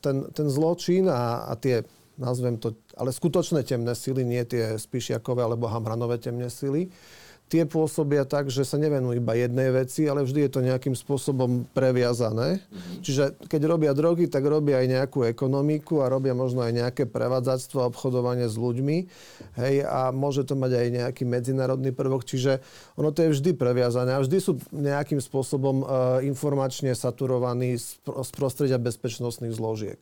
ten, 0.00 0.16
ten 0.30 0.46
zločin 0.46 1.08
a, 1.08 1.48
a 1.48 1.56
tie, 1.56 1.80
nazvem 2.20 2.60
to, 2.60 2.76
ale 2.92 3.08
skutočné 3.10 3.64
temné 3.64 3.96
sily, 3.96 4.22
nie 4.22 4.44
tie 4.44 4.76
Spišiakové 4.76 5.40
alebo 5.40 5.72
Hamranové 5.72 6.20
temné 6.20 6.52
sily, 6.52 6.92
tie 7.50 7.66
pôsobia 7.66 8.22
tak, 8.22 8.46
že 8.46 8.62
sa 8.62 8.78
nevenujú 8.78 9.18
iba 9.18 9.34
jednej 9.34 9.74
veci, 9.74 10.06
ale 10.06 10.22
vždy 10.22 10.46
je 10.46 10.50
to 10.54 10.60
nejakým 10.62 10.94
spôsobom 10.94 11.66
previazané. 11.74 12.62
Mm-hmm. 12.62 13.02
Čiže 13.02 13.24
keď 13.50 13.60
robia 13.66 13.90
drogy, 13.90 14.30
tak 14.30 14.46
robia 14.46 14.78
aj 14.78 14.86
nejakú 14.86 15.26
ekonomiku 15.26 16.06
a 16.06 16.06
robia 16.06 16.30
možno 16.30 16.62
aj 16.62 16.72
nejaké 16.78 17.10
prevádzactvo 17.10 17.82
a 17.82 17.90
obchodovanie 17.90 18.46
s 18.46 18.54
ľuďmi. 18.54 18.96
Hej, 19.58 19.74
a 19.82 20.14
môže 20.14 20.46
to 20.46 20.54
mať 20.54 20.78
aj 20.78 20.86
nejaký 20.94 21.26
medzinárodný 21.26 21.90
prvok. 21.90 22.22
Čiže 22.22 22.62
ono 22.94 23.10
to 23.10 23.26
je 23.26 23.34
vždy 23.34 23.50
previazané 23.58 24.14
a 24.14 24.22
vždy 24.22 24.38
sú 24.38 24.62
nejakým 24.70 25.18
spôsobom 25.18 25.82
uh, 25.82 25.88
informačne 26.22 26.94
saturovaní 26.94 27.74
z, 27.74 27.98
z 28.06 28.30
prostredia 28.30 28.78
bezpečnostných 28.78 29.50
zložiek. 29.50 29.98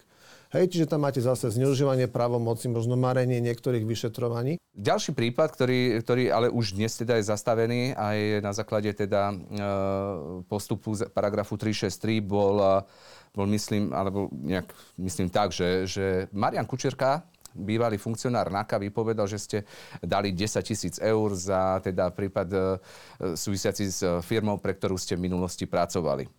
Hej, 0.49 0.73
čiže 0.73 0.89
tam 0.89 1.05
máte 1.05 1.21
zase 1.21 1.53
zneužívanie 1.53 2.09
právomoci, 2.09 2.73
možno 2.73 2.97
marenie 2.97 3.37
niektorých 3.45 3.85
vyšetrovaní. 3.85 4.57
Ďalší 4.73 5.13
prípad, 5.13 5.49
ktorý, 5.53 6.01
ktorý 6.01 6.25
ale 6.33 6.49
už 6.49 6.73
dnes 6.73 6.97
teda 6.97 7.21
je 7.21 7.29
zastavený 7.29 7.93
aj 7.93 8.41
na 8.41 8.53
základe 8.57 8.89
teda 8.97 9.29
e, 9.29 9.37
postupu 10.49 10.97
z 10.97 11.05
paragrafu 11.13 11.61
363 11.61 12.25
bol, 12.25 12.65
bol 13.37 13.47
myslím, 13.53 13.93
alebo 13.93 14.33
nejak 14.33 14.73
myslím 14.97 15.29
tak, 15.29 15.53
že, 15.53 15.85
že 15.85 16.33
Marian 16.33 16.65
Kučerka, 16.65 17.29
bývalý 17.53 18.01
funkcionár 18.01 18.49
NAKA 18.49 18.81
vypovedal, 18.89 19.29
že 19.29 19.37
ste 19.37 19.59
dali 20.01 20.33
10 20.33 20.65
tisíc 20.65 20.97
eur 20.97 21.29
za 21.37 21.77
teda 21.85 22.09
prípad 22.09 22.49
e, 22.49 22.59
súvisiaci 23.37 23.85
s 23.85 24.01
firmou, 24.25 24.57
pre 24.57 24.73
ktorú 24.73 24.97
ste 24.97 25.13
v 25.13 25.29
minulosti 25.29 25.69
pracovali. 25.69 26.25
E, 26.25 26.31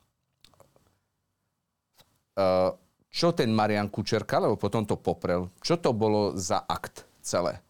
čo 3.09 3.33
ten 3.33 3.49
Marian 3.49 3.89
Kučerka, 3.89 4.37
lebo 4.37 4.55
potom 4.55 4.85
to 4.85 4.97
poprel, 4.97 5.49
čo 5.65 5.81
to 5.81 5.93
bolo 5.93 6.37
za 6.37 6.61
akt 6.61 7.09
celé? 7.25 7.61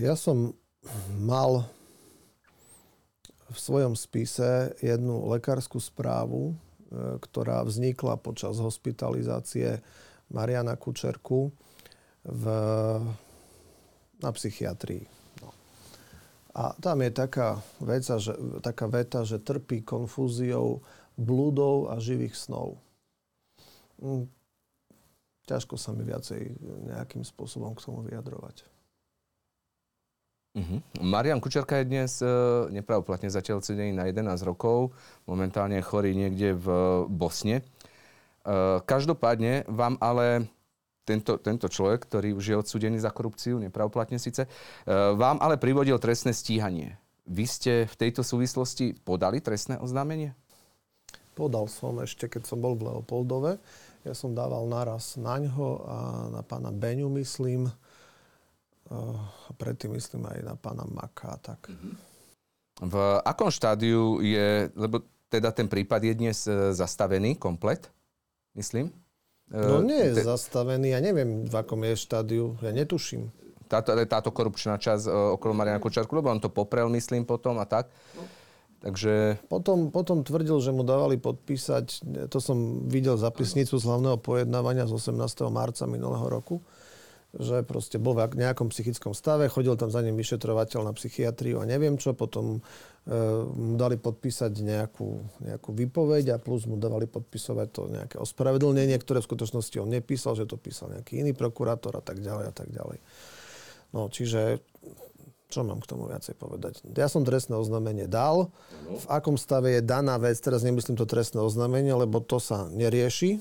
Ja 0.00 0.18
som 0.18 0.56
mal 1.20 1.68
v 3.54 3.58
svojom 3.58 3.94
spise 3.94 4.74
jednu 4.82 5.30
lekárskú 5.30 5.78
správu, 5.78 6.50
e, 6.50 6.54
ktorá 7.22 7.62
vznikla 7.62 8.18
počas 8.18 8.58
hospitalizácie 8.58 9.78
Mariana 10.34 10.74
Kučerku 10.74 11.54
v, 12.26 12.44
na 14.18 14.30
psychiatrii. 14.34 15.06
No. 15.44 15.54
A 16.58 16.74
tam 16.82 17.04
je 17.04 17.10
taká, 17.14 17.62
veca, 17.78 18.18
že, 18.18 18.34
taká 18.64 18.90
veta, 18.90 19.22
že 19.22 19.38
trpí 19.38 19.86
konfúziou 19.86 20.82
blúdov 21.14 21.90
a 21.90 21.98
živých 22.02 22.34
snov. 22.34 22.78
Hm, 24.02 24.26
ťažko 25.46 25.78
sa 25.78 25.92
mi 25.92 26.02
viacej 26.02 26.56
nejakým 26.90 27.22
spôsobom 27.22 27.76
k 27.76 27.84
tomu 27.84 28.02
vyjadrovať. 28.08 28.66
Uh-huh. 30.54 30.78
Marian 31.02 31.42
Kučerka 31.42 31.82
je 31.82 31.90
dnes 31.90 32.22
e, 32.22 32.30
nepravoplatne 32.70 33.26
zatiaľ 33.26 33.58
cedený 33.58 33.90
na 33.90 34.06
11 34.06 34.38
rokov. 34.46 34.94
Momentálne 35.26 35.82
je 35.82 35.88
chorý 35.88 36.14
niekde 36.14 36.54
v 36.54 36.66
Bosne. 37.10 37.58
E, 37.58 37.62
každopádne 38.86 39.66
vám 39.66 39.98
ale 39.98 40.46
tento, 41.02 41.42
tento 41.42 41.66
človek, 41.66 42.06
ktorý 42.06 42.38
už 42.38 42.44
je 42.46 42.56
odsudený 42.56 43.02
za 43.02 43.10
korupciu, 43.10 43.58
nepravoplatne 43.58 44.22
síce, 44.22 44.46
e, 44.46 44.48
vám 45.18 45.42
ale 45.42 45.58
privodil 45.58 45.98
trestné 45.98 46.30
stíhanie. 46.30 47.02
Vy 47.26 47.44
ste 47.50 47.72
v 47.90 47.94
tejto 47.98 48.22
súvislosti 48.22 48.94
podali 49.02 49.42
trestné 49.42 49.82
oznámenie? 49.82 50.38
Podal 51.34 51.66
som 51.66 51.98
ešte, 51.98 52.30
keď 52.30 52.46
som 52.46 52.62
bol 52.62 52.78
v 52.78 52.86
Leopoldove. 52.86 53.58
Ja 54.06 54.14
som 54.14 54.32
dával 54.32 54.70
naraz 54.70 55.18
na 55.18 55.36
ňo 55.36 55.82
a 55.82 55.96
na 56.30 56.42
pána 56.46 56.70
Beňu, 56.70 57.10
myslím. 57.18 57.66
A 58.92 59.50
predtým 59.56 59.96
myslím 59.96 60.28
aj 60.28 60.38
na 60.44 60.54
pána 60.54 60.84
Maka. 60.86 61.40
Tak. 61.40 61.72
V 62.78 62.94
akom 63.22 63.48
štádiu 63.48 64.20
je, 64.20 64.68
lebo 64.76 65.02
teda 65.26 65.50
ten 65.50 65.66
prípad 65.66 66.04
je 66.04 66.14
dnes 66.14 66.38
e, 66.46 66.70
zastavený 66.70 67.34
komplet, 67.34 67.90
myslím? 68.54 68.92
No 69.50 69.82
E, 69.82 69.86
nie 69.86 69.98
je 70.10 70.20
te- 70.20 70.26
zastavený, 70.26 70.94
ja 70.94 71.00
neviem, 71.02 71.46
v 71.46 71.54
akom 71.54 71.80
je 71.82 71.94
štádiu, 71.96 72.54
ja 72.62 72.70
netuším. 72.70 73.30
táto, 73.66 73.94
táto 74.06 74.30
korupčná 74.30 74.78
časť 74.78 75.08
okolo 75.08 75.52
Mariana 75.54 75.82
Kučerku, 75.82 76.14
lebo 76.14 76.30
on 76.30 76.38
to 76.38 76.52
poprel, 76.52 76.86
myslím, 76.92 77.26
potom 77.26 77.58
a 77.58 77.66
tak. 77.66 77.90
Takže 78.84 79.40
Potom, 79.48 79.88
potom 79.88 80.20
tvrdil, 80.20 80.60
že 80.60 80.68
mu 80.68 80.84
dávali 80.84 81.16
podpísať, 81.16 82.04
to 82.28 82.36
som 82.36 82.84
videl 82.84 83.16
zapisnicu 83.16 83.80
z 83.80 83.84
hlavného 83.88 84.20
pojednávania 84.20 84.84
z 84.84 84.92
18. 85.00 85.48
marca 85.48 85.88
minulého 85.88 86.28
roku, 86.28 86.60
že 87.32 87.64
proste 87.64 87.96
bol 87.96 88.12
v 88.12 88.36
nejakom 88.36 88.68
psychickom 88.68 89.16
stave, 89.16 89.48
chodil 89.48 89.72
tam 89.80 89.88
za 89.88 90.04
ním 90.04 90.20
vyšetrovateľ 90.20 90.84
na 90.84 90.92
psychiatriu 90.92 91.64
a 91.64 91.66
neviem 91.66 91.96
čo, 91.96 92.12
potom 92.12 92.60
e, 92.60 93.16
mu 93.56 93.74
dali 93.80 93.96
podpísať 93.96 94.52
nejakú, 94.52 95.08
nejakú 95.48 95.72
výpoveď 95.72 96.36
a 96.36 96.42
plus 96.42 96.68
mu 96.68 96.76
dávali 96.76 97.08
podpisovať 97.08 97.68
to 97.72 97.82
nejaké 97.88 98.16
ospravedlnenie, 98.20 99.00
ktoré 99.00 99.24
v 99.24 99.28
skutočnosti 99.32 99.76
on 99.80 99.90
nepísal, 99.96 100.36
že 100.36 100.44
to 100.44 100.60
písal 100.60 100.92
nejaký 100.92 101.24
iný 101.24 101.32
prokurátor 101.32 101.96
a 101.96 102.04
tak 102.04 102.20
ďalej 102.20 102.52
a 102.52 102.54
tak 102.54 102.68
ďalej. 102.68 103.00
No, 103.96 104.12
čiže 104.12 104.60
čo 105.54 105.62
mám 105.62 105.78
k 105.78 105.86
tomu 105.86 106.10
viacej 106.10 106.34
povedať? 106.34 106.82
Ja 106.98 107.06
som 107.06 107.22
trestné 107.22 107.54
oznámenie 107.54 108.10
dal. 108.10 108.50
V 108.90 109.06
akom 109.06 109.38
stave 109.38 109.78
je 109.78 109.82
daná 109.86 110.18
vec, 110.18 110.34
teraz 110.42 110.66
nemyslím 110.66 110.98
to 110.98 111.06
trestné 111.06 111.38
oznámenie, 111.38 111.94
lebo 111.94 112.18
to 112.18 112.42
sa 112.42 112.66
nerieši. 112.74 113.38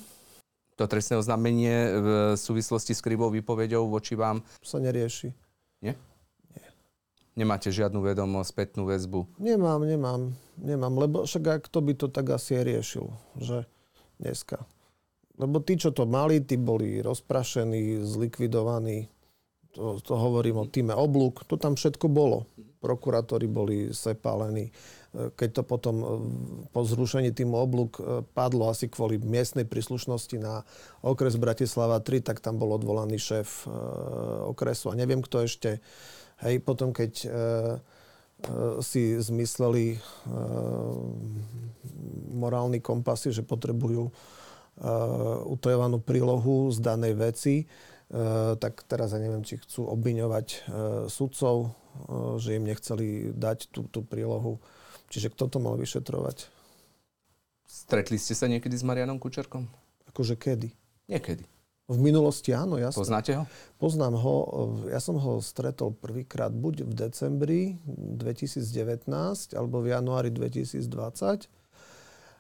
to 0.77 0.85
trestné 0.85 1.17
oznámenie 1.17 1.89
v 1.97 2.07
súvislosti 2.37 2.93
s 2.93 3.01
krivou 3.01 3.33
výpovedou 3.33 3.89
voči 3.89 4.13
vám 4.13 4.45
Sa 4.61 4.77
nerieši. 4.77 5.33
Nie? 5.81 5.97
Nie. 6.53 6.67
Nemáte 7.33 7.73
žiadnu 7.73 7.97
vedomosť, 8.05 8.49
spätnú 8.53 8.85
väzbu? 8.85 9.41
Nemám, 9.41 9.81
nemám, 9.81 10.21
nemám, 10.61 10.93
lebo 10.93 11.25
však 11.25 11.43
ak 11.61 11.63
to 11.65 11.81
by 11.81 11.97
to 11.97 12.05
tak 12.13 12.29
asi 12.29 12.61
riešil, 12.61 13.09
že 13.41 13.65
dneska. 14.21 14.61
Lebo 15.33 15.57
tí, 15.65 15.81
čo 15.81 15.89
to 15.89 16.05
mali, 16.05 16.45
tí 16.45 16.61
boli 16.61 17.01
rozprašení, 17.01 18.05
zlikvidovaní. 18.05 19.09
To, 19.73 19.97
to 20.01 20.13
hovorím 20.13 20.61
o 20.61 20.69
týme 20.69 20.93
oblúk. 20.93 21.45
To 21.49 21.57
tam 21.57 21.73
všetko 21.73 22.05
bolo. 22.09 22.45
prokurátori 22.83 23.47
boli 23.47 23.95
sepálení. 23.95 24.75
Keď 25.13 25.49
to 25.55 25.63
potom 25.63 25.95
po 26.75 26.83
zrušení 26.83 27.31
tým 27.31 27.55
oblúk 27.55 28.01
padlo 28.35 28.67
asi 28.67 28.91
kvôli 28.91 29.21
miestnej 29.23 29.63
príslušnosti 29.63 30.35
na 30.41 30.67
okres 30.99 31.39
Bratislava 31.39 32.03
3, 32.03 32.19
tak 32.19 32.43
tam 32.43 32.59
bol 32.59 32.75
odvolaný 32.75 33.15
šéf 33.15 33.63
okresu 34.51 34.91
a 34.91 34.99
neviem 34.99 35.23
kto 35.23 35.47
ešte. 35.47 35.79
Hej, 36.43 36.59
potom 36.65 36.91
keď 36.91 37.29
si 38.83 39.01
zmysleli 39.15 39.95
morálny 42.35 42.83
kompasy, 42.83 43.31
že 43.31 43.47
potrebujú 43.47 44.11
utajovanú 45.47 46.03
prílohu 46.03 46.67
z 46.73 46.83
danej 46.83 47.13
veci, 47.15 47.55
tak 48.61 48.85
teraz 48.85 49.09
ja 49.11 49.19
neviem, 49.19 49.41
či 49.41 49.57
chcú 49.57 49.89
obviňovať 49.89 50.69
sudcov, 51.09 51.73
že 52.37 52.61
im 52.61 52.69
nechceli 52.69 53.33
dať 53.33 53.73
tú, 53.73 53.89
tú 53.89 54.05
prílohu. 54.05 54.61
Čiže 55.09 55.33
kto 55.33 55.49
to 55.49 55.57
mal 55.57 55.73
vyšetrovať? 55.77 56.49
Stretli 57.65 58.21
ste 58.21 58.37
sa 58.37 58.45
niekedy 58.45 58.77
s 58.77 58.85
Marianom 58.85 59.17
Kučerkom? 59.17 59.65
Akože 60.13 60.37
kedy? 60.37 60.69
Niekedy. 61.09 61.45
V 61.89 61.97
minulosti 61.99 62.55
áno, 62.55 62.79
jasne. 62.79 63.01
Poznáte 63.01 63.31
ho? 63.35 63.43
Poznám 63.75 64.15
ho. 64.15 64.35
Ja 64.87 65.03
som 65.03 65.19
ho 65.19 65.43
stretol 65.43 65.91
prvýkrát 65.91 66.53
buď 66.53 66.87
v 66.87 66.93
decembri 66.95 67.61
2019 67.85 69.09
alebo 69.57 69.83
v 69.83 69.91
januári 69.91 70.31
2020. 70.31 70.79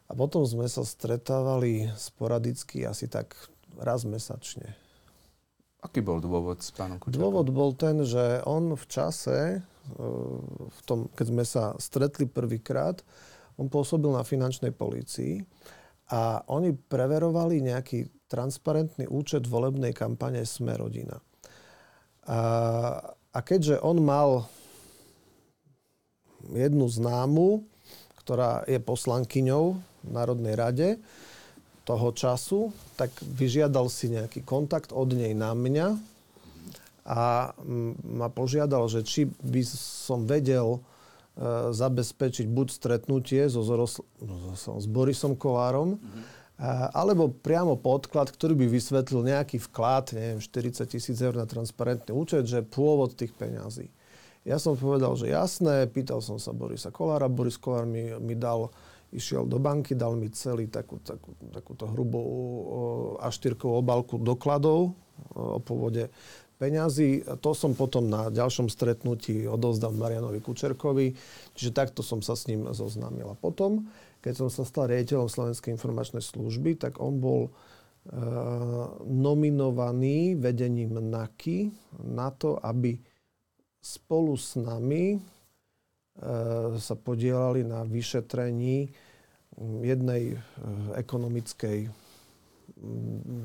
A 0.07 0.11
potom 0.15 0.47
sme 0.47 0.69
sa 0.71 0.85
stretávali 0.87 1.91
sporadicky 1.99 2.87
asi 2.87 3.11
tak 3.11 3.35
raz 3.75 4.07
mesačne. 4.07 4.79
Aký 5.83 5.99
bol 5.99 6.23
dôvod 6.23 6.63
s 6.63 6.71
pánom 6.71 6.95
Kučerkom? 6.95 7.19
Dôvod 7.19 7.47
bol 7.51 7.75
ten, 7.75 7.99
že 8.07 8.39
on 8.47 8.71
v 8.71 8.85
čase, 8.87 9.59
e, 9.59 10.05
v 10.63 10.79
tom, 10.87 11.11
keď 11.11 11.25
sme 11.27 11.43
sa 11.43 11.75
stretli 11.75 12.23
prvýkrát, 12.23 13.03
on 13.59 13.67
pôsobil 13.67 14.09
na 14.09 14.23
finančnej 14.23 14.71
polícii 14.71 15.43
a 16.09 16.41
oni 16.47 16.71
preverovali 16.73 17.61
nejaký 17.61 18.09
transparentný 18.31 19.05
účet 19.11 19.45
volebnej 19.45 19.93
kampane 19.93 20.41
Sme 20.47 20.73
rodina. 20.73 21.19
A, 22.25 22.39
a 23.11 23.39
keďže 23.43 23.83
on 23.83 23.99
mal 23.99 24.47
jednu 26.47 26.87
známu, 26.87 27.61
ktorá 28.23 28.63
je 28.65 28.79
poslankyňou 28.79 29.63
v 29.79 30.09
Národnej 30.09 30.55
rade, 30.55 30.89
toho 31.83 32.15
času, 32.15 32.71
tak 32.95 33.11
vyžiadal 33.19 33.91
si 33.91 34.07
nejaký 34.07 34.43
kontakt 34.47 34.95
od 34.95 35.11
nej 35.11 35.35
na 35.35 35.51
mňa 35.51 35.99
a 37.03 37.51
ma 38.07 38.31
požiadal, 38.31 38.87
že 38.87 39.03
či 39.03 39.27
by 39.27 39.61
som 39.75 40.23
vedel 40.23 40.79
e, 40.79 40.81
zabezpečiť 41.75 42.47
buď 42.47 42.67
stretnutie 42.71 43.43
so, 43.51 43.59
Zorosl- 43.59 44.07
no, 44.23 44.55
s 44.55 44.87
Borisom 44.87 45.35
Kolárom, 45.35 45.99
mm-hmm. 45.99 46.23
alebo 46.95 47.27
priamo 47.27 47.75
podklad, 47.75 48.31
ktorý 48.31 48.55
by 48.55 48.67
vysvetlil 48.71 49.27
nejaký 49.27 49.59
vklad, 49.67 50.15
neviem, 50.15 50.39
40 50.39 50.87
tisíc 50.87 51.19
eur 51.19 51.35
na 51.35 51.43
transparentný 51.43 52.15
účet, 52.15 52.47
že 52.47 52.63
pôvod 52.63 53.19
tých 53.19 53.35
peňazí. 53.35 53.91
Ja 54.47 54.59
som 54.59 54.79
povedal, 54.79 55.15
že 55.19 55.31
jasné, 55.31 55.87
pýtal 55.91 56.23
som 56.23 56.39
sa 56.39 56.55
Borisa 56.55 56.91
Kolára, 56.91 57.31
Boris 57.31 57.59
Kolár 57.59 57.83
mi, 57.83 58.15
mi 58.23 58.35
dal 58.35 58.71
išiel 59.13 59.45
do 59.45 59.61
banky, 59.61 59.93
dal 59.93 60.17
mi 60.17 60.33
celý 60.33 60.67
takú, 60.67 60.97
takú, 60.99 61.37
takúto 61.53 61.85
hrubú 61.89 62.21
aštyrkovú 63.21 63.73
obalku 63.79 64.15
dokladov 64.17 64.97
o 65.37 65.61
pôvode 65.61 66.09
peňazí. 66.57 67.25
To 67.41 67.51
som 67.51 67.77
potom 67.77 68.09
na 68.09 68.33
ďalšom 68.33 68.71
stretnutí 68.71 69.45
odovzdal 69.45 69.93
Marianovi 69.93 70.41
Kučerkovi, 70.41 71.13
čiže 71.53 71.75
takto 71.75 72.01
som 72.01 72.23
sa 72.25 72.33
s 72.33 72.49
ním 72.49 72.69
zoznámil. 72.71 73.29
A 73.29 73.37
potom, 73.37 73.85
keď 74.23 74.45
som 74.45 74.49
sa 74.49 74.63
stal 74.63 74.89
riaditeľom 74.89 75.29
Slovenskej 75.29 75.75
informačnej 75.75 76.23
služby, 76.23 76.79
tak 76.79 77.03
on 77.03 77.19
bol 77.19 77.41
e, 77.47 77.51
nominovaný 79.05 80.39
vedením 80.39 80.97
NAKY 80.97 81.69
na 82.07 82.31
to, 82.31 82.55
aby 82.63 82.95
spolu 83.83 84.39
s 84.39 84.55
nami 84.55 85.19
sa 86.77 86.93
podielali 86.93 87.65
na 87.65 87.81
vyšetrení 87.89 88.93
jednej 89.81 90.23
e, 90.33 90.37
ekonomickej 90.97 91.89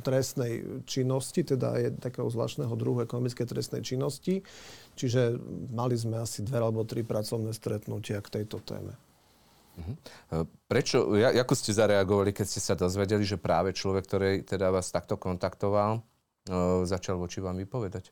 trestnej 0.03 0.83
činnosti, 0.89 1.45
teda 1.45 1.95
takého 2.01 2.27
zvláštneho 2.27 2.73
druhu 2.75 3.05
ekonomickej 3.05 3.47
trestnej 3.47 3.83
činnosti. 3.85 4.41
Čiže 4.97 5.37
mali 5.71 5.95
sme 5.95 6.19
asi 6.19 6.43
dve 6.43 6.59
alebo 6.59 6.83
tri 6.83 7.05
pracovné 7.05 7.53
stretnutia 7.53 8.19
k 8.25 8.41
tejto 8.41 8.59
téme. 8.65 8.95
Mhm. 9.79 9.93
E, 9.95 10.45
prečo, 10.67 11.13
ako 11.17 11.55
ste 11.55 11.77
zareagovali, 11.77 12.35
keď 12.35 12.47
ste 12.47 12.61
sa 12.61 12.75
dozvedeli, 12.75 13.23
že 13.23 13.41
práve 13.41 13.77
človek, 13.77 14.05
ktorý 14.09 14.31
teda 14.45 14.73
vás 14.73 14.91
takto 14.91 15.17
kontaktoval, 15.17 16.05
začal 16.89 17.21
voči 17.21 17.45
vám 17.45 17.61
vypovedať? 17.61 18.09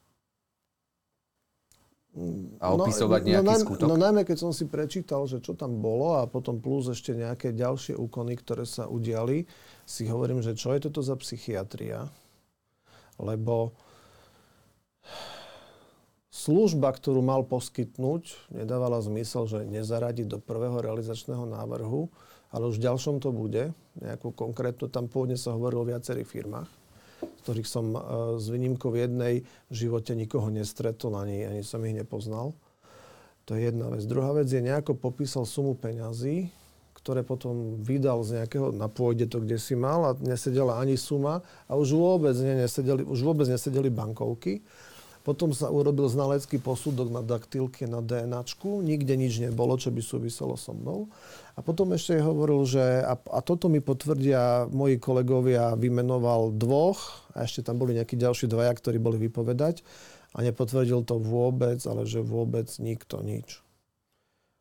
A 2.61 2.73
no, 2.73 2.89
opisovať 2.89 3.21
no, 3.23 3.29
nejaký 3.29 3.47
no, 3.47 3.61
skutok? 3.61 3.89
No 3.93 3.97
najmä, 4.01 4.25
keď 4.25 4.49
som 4.49 4.53
si 4.57 4.65
prečítal, 4.65 5.29
že 5.29 5.45
čo 5.45 5.53
tam 5.53 5.85
bolo 5.85 6.17
a 6.17 6.25
potom 6.25 6.57
plus 6.65 6.89
ešte 6.89 7.13
nejaké 7.13 7.53
ďalšie 7.53 7.93
úkony, 7.93 8.41
ktoré 8.41 8.65
sa 8.65 8.89
udiali, 8.89 9.45
si 9.85 10.09
hovorím, 10.09 10.41
že 10.41 10.57
čo 10.57 10.73
je 10.73 10.89
toto 10.89 11.05
za 11.05 11.13
psychiatria? 11.21 12.09
Lebo 13.21 13.77
služba, 16.33 16.89
ktorú 16.97 17.21
mal 17.21 17.45
poskytnúť, 17.45 18.49
nedávala 18.49 19.05
zmysel, 19.05 19.45
že 19.45 19.69
nezaradi 19.69 20.25
do 20.25 20.41
prvého 20.41 20.81
realizačného 20.81 21.45
návrhu, 21.45 22.09
ale 22.49 22.65
už 22.73 22.81
v 22.81 22.87
ďalšom 22.89 23.21
to 23.21 23.29
bude. 23.29 23.77
Nejakú 24.01 24.33
konkrétnu, 24.33 24.89
tam 24.89 25.13
pôvodne 25.13 25.37
sa 25.37 25.53
hovorilo 25.53 25.85
o 25.85 25.91
viacerých 25.93 26.29
firmách 26.29 26.86
ktorých 27.47 27.69
som 27.71 27.95
e, 27.95 27.99
s 28.43 28.51
výnimkou 28.51 28.91
jednej 28.91 29.47
v 29.71 29.75
živote 29.75 30.19
nikoho 30.19 30.51
nestretol, 30.51 31.15
ani, 31.15 31.47
ani 31.47 31.63
som 31.63 31.79
ich 31.87 31.95
nepoznal. 31.95 32.59
To 33.47 33.55
je 33.55 33.71
jedna 33.71 33.95
vec. 33.95 34.03
Druhá 34.03 34.35
vec 34.35 34.51
je, 34.51 34.59
nejako 34.59 34.99
popísal 34.99 35.47
sumu 35.47 35.79
peňazí, 35.79 36.51
ktoré 36.99 37.23
potom 37.23 37.79
vydal 37.79 38.27
z 38.27 38.43
nejakého, 38.43 38.75
na 38.75 38.91
pôjde 38.91 39.31
to, 39.31 39.39
kde 39.39 39.63
si 39.63 39.79
mal 39.79 40.11
a 40.11 40.13
nesedela 40.19 40.83
ani 40.83 40.99
suma 40.99 41.47
a 41.71 41.79
už 41.79 41.95
vôbec, 41.95 42.35
ne, 42.43 42.67
nesedeli, 42.67 43.07
už 43.07 43.23
vôbec 43.23 43.47
nesedeli 43.47 43.87
bankovky. 43.95 44.67
Potom 45.27 45.51
sa 45.51 45.75
urobil 45.75 46.07
znalecký 46.07 46.63
posudok 46.63 47.11
na 47.11 47.19
daktilke, 47.19 47.91
na 47.91 47.99
DNAčku. 47.99 48.79
Nikde 48.79 49.19
nič 49.19 49.43
nebolo, 49.43 49.75
čo 49.75 49.91
by 49.91 49.99
súviselo 49.99 50.55
so 50.55 50.71
mnou. 50.71 51.11
A 51.59 51.67
potom 51.67 51.91
ešte 51.91 52.23
hovoril, 52.23 52.63
že 52.63 53.03
a, 53.03 53.19
a 53.19 53.43
toto 53.43 53.67
mi 53.67 53.83
potvrdia 53.83 54.71
moji 54.71 55.03
kolegovia, 55.03 55.75
vymenoval 55.75 56.55
dvoch 56.55 57.27
a 57.35 57.43
ešte 57.43 57.67
tam 57.67 57.83
boli 57.83 57.99
nejakí 57.99 58.15
ďalší 58.15 58.47
dvaja, 58.47 58.71
ktorí 58.79 59.03
boli 59.03 59.19
vypovedať 59.27 59.83
a 60.31 60.47
nepotvrdil 60.47 61.03
to 61.03 61.19
vôbec, 61.19 61.83
ale 61.91 62.07
že 62.07 62.23
vôbec 62.23 62.71
nikto 62.79 63.19
nič. 63.27 63.67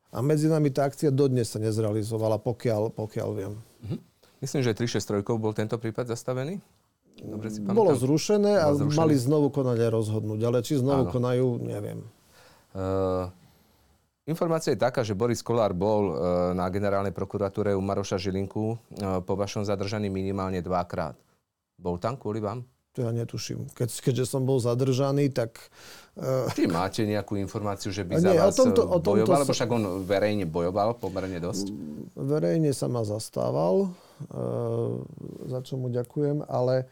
A 0.09 0.25
medzi 0.25 0.49
nami 0.49 0.73
tá 0.73 0.89
akcia 0.89 1.13
dodnes 1.13 1.45
sa 1.51 1.61
nezrealizovala, 1.61 2.41
pokiaľ, 2.41 2.89
pokiaľ 2.89 3.29
viem. 3.37 3.53
Mhm. 3.85 3.97
Myslím, 4.41 4.65
že 4.65 4.73
363 4.73 5.21
bol 5.37 5.53
tento 5.53 5.77
prípad 5.77 6.09
zastavený? 6.09 6.57
Dobre 7.23 7.47
si 7.47 7.63
pamätám. 7.63 7.79
Bolo 7.79 7.93
zrušené 7.95 8.59
a 8.59 8.75
zrušené. 8.75 8.99
mali 8.99 9.15
znovu 9.15 9.47
konať 9.53 9.77
a 9.79 9.87
rozhodnúť. 9.87 10.39
Ale 10.43 10.59
či 10.65 10.81
znovu 10.81 11.07
Áno. 11.07 11.11
konajú, 11.15 11.47
neviem. 11.63 12.03
Uh, 12.75 13.31
informácia 14.27 14.75
je 14.75 14.83
taká, 14.83 14.99
že 14.99 15.15
Boris 15.15 15.39
Kolár 15.39 15.71
bol 15.71 16.11
uh, 16.11 16.17
na 16.51 16.67
generálnej 16.67 17.15
prokuratúre 17.15 17.71
u 17.71 17.79
Maroša 17.79 18.19
Žilinku 18.19 18.75
uh, 18.75 18.77
po 19.23 19.39
vašom 19.39 19.63
zadržaní 19.63 20.11
minimálne 20.11 20.59
dvakrát. 20.59 21.15
Bol 21.79 21.95
tam 21.99 22.19
kvôli 22.19 22.43
vám? 22.43 22.67
To 22.95 23.03
ja 23.03 23.11
netuším. 23.11 23.67
Keď, 23.75 24.07
keďže 24.07 24.23
som 24.23 24.47
bol 24.47 24.55
zadržaný, 24.55 25.27
tak... 25.27 25.59
Uh... 26.15 26.47
Či 26.55 26.63
máte 26.71 27.03
nejakú 27.03 27.35
informáciu, 27.35 27.91
že 27.91 28.07
by 28.07 28.23
za 28.23 28.31
nie, 28.31 28.39
vás 28.39 28.55
o 28.55 28.63
tomto, 28.63 28.87
o 28.87 28.99
tomto 29.03 29.07
bojoval? 29.19 29.43
Lebo 29.43 29.51
však 29.51 29.71
on 29.71 29.83
verejne 30.07 30.47
bojoval 30.47 30.95
pomerne 30.95 31.43
dosť. 31.43 31.75
Verejne 32.15 32.71
sa 32.71 32.87
ma 32.87 33.03
zastával, 33.03 33.91
uh, 34.31 35.03
za 35.51 35.59
čo 35.67 35.75
mu 35.75 35.91
ďakujem, 35.91 36.47
ale 36.47 36.87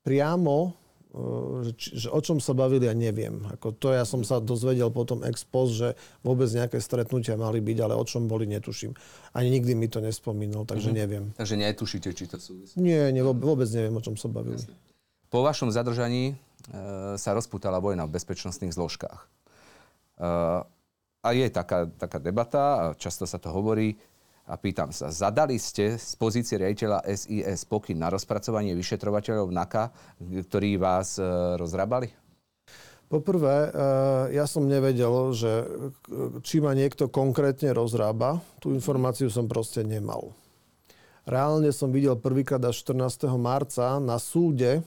priamo, 0.00 0.74
e, 1.10 1.72
že, 1.76 2.06
že 2.06 2.08
o 2.08 2.20
čom 2.20 2.38
sa 2.40 2.56
bavili, 2.56 2.88
ja 2.88 2.94
neviem. 2.96 3.44
Ako 3.52 3.76
to 3.76 3.92
ja 3.92 4.04
som 4.08 4.24
sa 4.24 4.40
dozvedel 4.40 4.88
potom 4.92 5.22
ex 5.24 5.44
post, 5.44 5.78
že 5.78 5.98
vôbec 6.24 6.48
nejaké 6.50 6.80
stretnutia 6.80 7.36
mali 7.36 7.60
byť, 7.60 7.78
ale 7.84 7.94
o 7.96 8.04
čom 8.04 8.28
boli, 8.28 8.48
netuším. 8.48 8.96
Ani 9.36 9.48
nikdy 9.52 9.72
mi 9.76 9.86
to 9.86 10.00
nespomínal, 10.00 10.64
takže 10.64 10.90
mm-hmm. 10.90 11.00
neviem. 11.00 11.24
Takže 11.36 11.56
netušíte, 11.56 12.10
či 12.12 12.24
to 12.28 12.36
súvisí? 12.40 12.74
Nie, 12.80 13.12
nie, 13.12 13.24
vôbec 13.24 13.68
neviem, 13.72 13.94
o 13.94 14.02
čom 14.04 14.16
sa 14.16 14.28
bavili. 14.28 14.60
Jasne. 14.60 14.76
Po 15.30 15.46
vašom 15.46 15.70
zadržaní 15.70 16.34
e, 16.34 16.34
sa 17.14 17.30
rozputala 17.32 17.78
vojna 17.78 18.04
v 18.10 18.18
bezpečnostných 18.18 18.74
zložkách. 18.74 19.20
E, 19.22 20.28
a 21.20 21.28
je 21.36 21.46
taká, 21.52 21.86
taká 21.86 22.18
debata, 22.18 22.62
a 22.80 22.84
často 22.96 23.28
sa 23.28 23.36
to 23.36 23.52
hovorí, 23.52 23.94
a 24.46 24.54
pýtam 24.56 24.94
sa, 24.94 25.12
zadali 25.12 25.60
ste 25.60 25.98
z 26.00 26.12
pozície 26.16 26.56
riaditeľa 26.56 27.04
SIS 27.04 27.66
pokyn 27.68 28.00
na 28.00 28.08
rozpracovanie 28.08 28.72
vyšetrovateľov 28.78 29.52
NAKA, 29.52 29.84
ktorí 30.48 30.80
vás 30.80 31.20
e, 31.20 31.24
rozrábali? 31.58 32.08
Poprvé, 33.10 33.74
ja 34.30 34.46
som 34.46 34.70
nevedel, 34.70 35.34
že 35.34 35.66
či 36.46 36.62
ma 36.62 36.78
niekto 36.78 37.10
konkrétne 37.10 37.74
rozrába. 37.74 38.38
Tú 38.62 38.70
informáciu 38.70 39.26
som 39.26 39.50
proste 39.50 39.82
nemal. 39.82 40.30
Reálne 41.26 41.74
som 41.74 41.90
videl 41.90 42.14
prvýkrát 42.14 42.62
až 42.62 42.86
14. 42.86 43.26
marca 43.34 43.98
na 43.98 44.14
súde, 44.22 44.86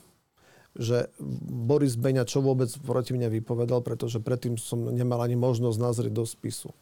že 0.72 1.12
Boris 1.44 2.00
Beňa 2.00 2.24
čo 2.24 2.40
vôbec 2.40 2.72
proti 2.80 3.12
mne 3.12 3.28
vypovedal, 3.28 3.84
pretože 3.84 4.18
predtým 4.18 4.56
som 4.56 4.88
nemal 4.88 5.20
ani 5.20 5.36
možnosť 5.36 5.78
nazrieť 5.78 6.12
do 6.16 6.24
spisu. 6.24 6.72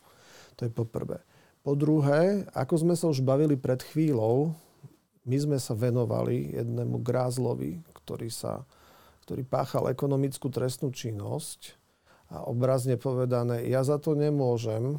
To 0.57 0.61
je 0.63 0.71
po 0.71 0.87
prvé. 0.87 1.21
Po 1.63 1.79
druhé, 1.79 2.47
ako 2.59 2.75
sme 2.83 2.95
sa 2.99 3.07
už 3.07 3.23
bavili 3.23 3.55
pred 3.55 3.79
chvíľou, 3.81 4.55
my 5.23 5.37
sme 5.39 5.59
sa 5.63 5.79
venovali 5.79 6.59
jednému 6.59 6.99
grázlovi, 6.99 7.79
ktorý 7.95 8.31
sa 8.31 8.67
ktorý 9.23 9.47
páchal 9.47 9.87
ekonomickú 9.95 10.51
trestnú 10.51 10.91
činnosť 10.91 11.79
a 12.35 12.43
obrazne 12.43 12.99
povedané, 12.99 13.71
ja 13.71 13.87
za 13.87 13.97
to 14.03 14.19
nemôžem, 14.19 14.99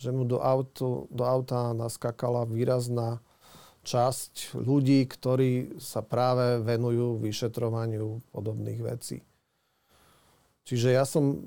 že 0.00 0.12
mu 0.12 0.24
do, 0.24 0.40
auto, 0.40 1.04
do 1.12 1.24
auta 1.24 1.76
naskakala 1.76 2.48
výrazná 2.48 3.20
časť 3.86 4.56
ľudí, 4.56 5.04
ktorí 5.06 5.78
sa 5.78 6.02
práve 6.02 6.64
venujú 6.64 7.20
vyšetrovaniu 7.22 8.24
podobných 8.32 8.80
vecí. 8.82 9.22
Čiže 10.66 10.96
ja 10.96 11.06
som 11.06 11.38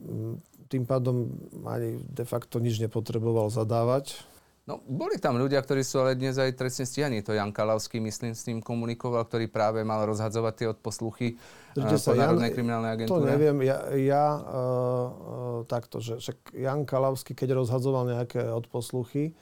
tým 0.70 0.86
pádom 0.86 1.34
ani 1.66 1.98
de 2.06 2.26
facto 2.26 2.62
nič 2.62 2.78
nepotreboval 2.78 3.50
zadávať. 3.50 4.22
No, 4.70 4.86
boli 4.86 5.18
tam 5.18 5.42
ľudia, 5.42 5.58
ktorí 5.66 5.82
sú 5.82 5.98
ale 5.98 6.14
dnes 6.14 6.38
aj 6.38 6.54
trestne 6.54 6.86
stíhaní. 6.86 7.26
To 7.26 7.34
Jan 7.34 7.50
Kalavský, 7.50 7.98
myslím, 7.98 8.38
s 8.38 8.46
ním 8.46 8.62
komunikoval, 8.62 9.26
ktorý 9.26 9.50
práve 9.50 9.82
mal 9.82 10.06
rozhadzovať 10.06 10.54
tie 10.54 10.68
odposluchy 10.70 11.28
uh, 11.74 11.90
po 11.90 12.14
Národnej 12.14 12.54
kriminálnej 12.54 12.94
agentúre. 12.94 13.18
To 13.18 13.34
neviem. 13.34 13.66
Ja, 13.66 13.90
ja 13.98 14.26
uh, 14.38 14.46
uh, 14.46 15.60
takto, 15.66 15.98
že 15.98 16.22
však 16.22 16.54
Jan 16.54 16.86
Kalavský, 16.86 17.34
keď 17.34 17.58
rozhadzoval 17.58 18.14
nejaké 18.14 18.46
odposluchy, 18.46 19.34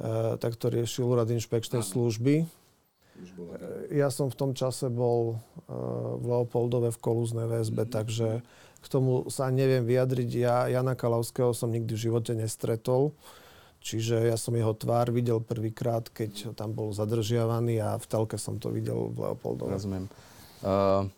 uh, 0.00 0.40
tak 0.40 0.56
to 0.56 0.72
riešil 0.72 1.04
úrad 1.04 1.28
inšpekčnej 1.28 1.84
služby. 1.84 2.48
Ja 3.92 4.08
som 4.08 4.32
v 4.32 4.38
tom 4.40 4.50
čase 4.56 4.88
bol 4.88 5.36
uh, 5.36 6.16
v 6.16 6.24
Leopoldove 6.32 6.96
v 6.96 6.98
kolúznej 6.98 7.44
väzbe, 7.44 7.84
mm-hmm. 7.84 7.96
takže 8.00 8.28
k 8.82 8.86
tomu 8.90 9.30
sa 9.30 9.46
neviem 9.54 9.86
vyjadriť. 9.86 10.30
Ja 10.34 10.66
Jana 10.66 10.98
Kalavského 10.98 11.54
som 11.54 11.70
nikdy 11.70 11.94
v 11.94 12.04
živote 12.10 12.34
nestretol. 12.34 13.14
Čiže 13.82 14.30
ja 14.30 14.38
som 14.38 14.54
jeho 14.54 14.78
tvár 14.78 15.10
videl 15.10 15.42
prvýkrát, 15.42 16.06
keď 16.06 16.54
tam 16.54 16.70
bol 16.70 16.94
zadržiavaný 16.94 17.82
a 17.82 17.98
v 17.98 18.06
telke 18.06 18.38
som 18.38 18.62
to 18.62 18.70
videl 18.70 19.10
v 19.10 19.26
Leopoldove. 19.26 19.74
Rozumiem. 19.74 20.06
Uh, 20.62 21.10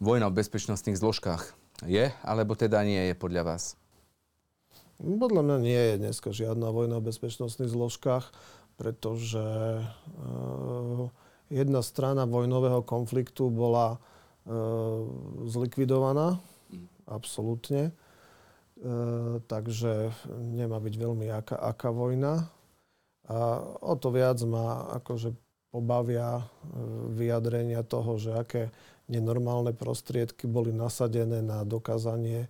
vojna 0.00 0.32
v 0.32 0.40
bezpečnostných 0.40 0.96
zložkách 0.96 1.52
je, 1.84 2.08
alebo 2.24 2.56
teda 2.56 2.80
nie 2.80 3.12
je 3.12 3.14
podľa 3.16 3.44
vás? 3.44 3.76
Podľa 4.96 5.44
mňa 5.44 5.58
nie 5.60 5.82
je 5.92 5.94
dneska 6.00 6.32
žiadna 6.32 6.72
vojna 6.72 6.96
v 7.04 7.12
bezpečnostných 7.12 7.68
zložkách, 7.68 8.32
pretože 8.80 9.44
uh, 9.84 11.12
jedna 11.52 11.84
strana 11.84 12.24
vojnového 12.24 12.80
konfliktu 12.80 13.52
bola 13.52 14.00
uh, 14.00 15.04
zlikvidovaná. 15.44 16.40
Absolútne. 17.12 17.92
E, 17.92 17.92
takže 19.46 20.10
nemá 20.32 20.80
byť 20.82 20.94
veľmi 20.96 21.26
aká, 21.30 21.56
aká 21.56 21.92
vojna. 21.92 22.50
A 23.30 23.62
o 23.78 23.94
to 23.94 24.10
viac 24.10 24.42
ma 24.42 24.90
akože 24.98 25.36
pobavia 25.70 26.40
e, 26.40 26.44
vyjadrenia 27.14 27.86
toho, 27.86 28.18
že 28.18 28.34
aké 28.34 28.62
nenormálne 29.06 29.72
prostriedky 29.76 30.50
boli 30.50 30.74
nasadené 30.74 31.40
na 31.40 31.62
dokázanie 31.62 32.46
e, 32.46 32.48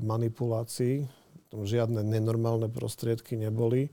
manipulácií. 0.00 1.08
Žiadne 1.52 2.04
nenormálne 2.04 2.68
prostriedky 2.68 3.34
neboli 3.34 3.88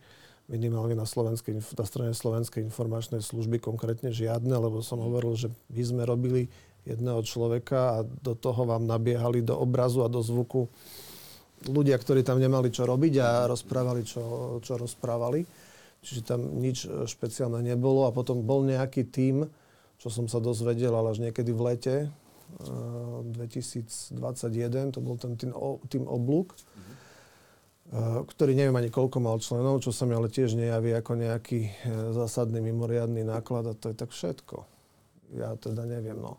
minimálne 0.46 0.94
na, 0.94 1.06
na 1.10 1.86
strane 1.86 2.14
Slovenskej 2.14 2.62
informačnej 2.62 3.22
služby 3.22 3.58
konkrétne 3.58 4.14
žiadne, 4.14 4.54
lebo 4.54 4.86
som 4.86 5.02
hovoril, 5.02 5.34
že 5.34 5.50
my 5.74 5.82
sme 5.82 6.04
robili 6.06 6.54
jedného 6.86 7.22
človeka 7.26 8.00
a 8.00 8.06
do 8.06 8.38
toho 8.38 8.70
vám 8.70 8.86
nabiehali 8.86 9.42
do 9.42 9.58
obrazu 9.58 10.06
a 10.06 10.10
do 10.10 10.22
zvuku 10.22 10.70
ľudia, 11.66 11.98
ktorí 11.98 12.22
tam 12.22 12.38
nemali 12.38 12.70
čo 12.70 12.86
robiť 12.86 13.14
a 13.22 13.50
rozprávali, 13.50 14.06
čo, 14.06 14.58
čo 14.62 14.78
rozprávali. 14.78 15.42
Čiže 16.06 16.22
tam 16.22 16.62
nič 16.62 16.86
e, 16.86 17.10
špeciálne 17.10 17.66
nebolo. 17.66 18.06
A 18.06 18.14
potom 18.14 18.46
bol 18.46 18.62
nejaký 18.62 19.10
tím, 19.10 19.50
čo 19.98 20.14
som 20.14 20.30
sa 20.30 20.38
dozvedel, 20.38 20.94
ale 20.94 21.18
až 21.18 21.26
niekedy 21.26 21.50
v 21.50 21.62
lete 21.66 21.96
2021, 22.62 24.14
e, 24.14 24.94
to 24.94 25.02
bol 25.02 25.18
ten 25.18 25.34
tým, 25.34 25.50
tým 25.90 26.06
oblúk, 26.06 26.54
mm-hmm. 26.54 28.30
ktorý 28.30 28.54
neviem 28.54 28.78
ani 28.78 28.94
koľko 28.94 29.18
mal 29.18 29.42
členov, 29.42 29.82
čo 29.82 29.90
sa 29.90 30.06
mi 30.06 30.14
ale 30.14 30.30
tiež 30.30 30.54
nejaví 30.54 30.94
ako 30.94 31.18
nejaký 31.18 31.74
zásadný 32.14 32.62
mimoriadný 32.62 33.26
náklad 33.26 33.66
a 33.66 33.74
to 33.74 33.90
je 33.90 33.98
tak 33.98 34.14
všetko. 34.14 34.62
Ja 35.42 35.58
teda 35.58 35.90
neviem, 35.90 36.22
no 36.22 36.38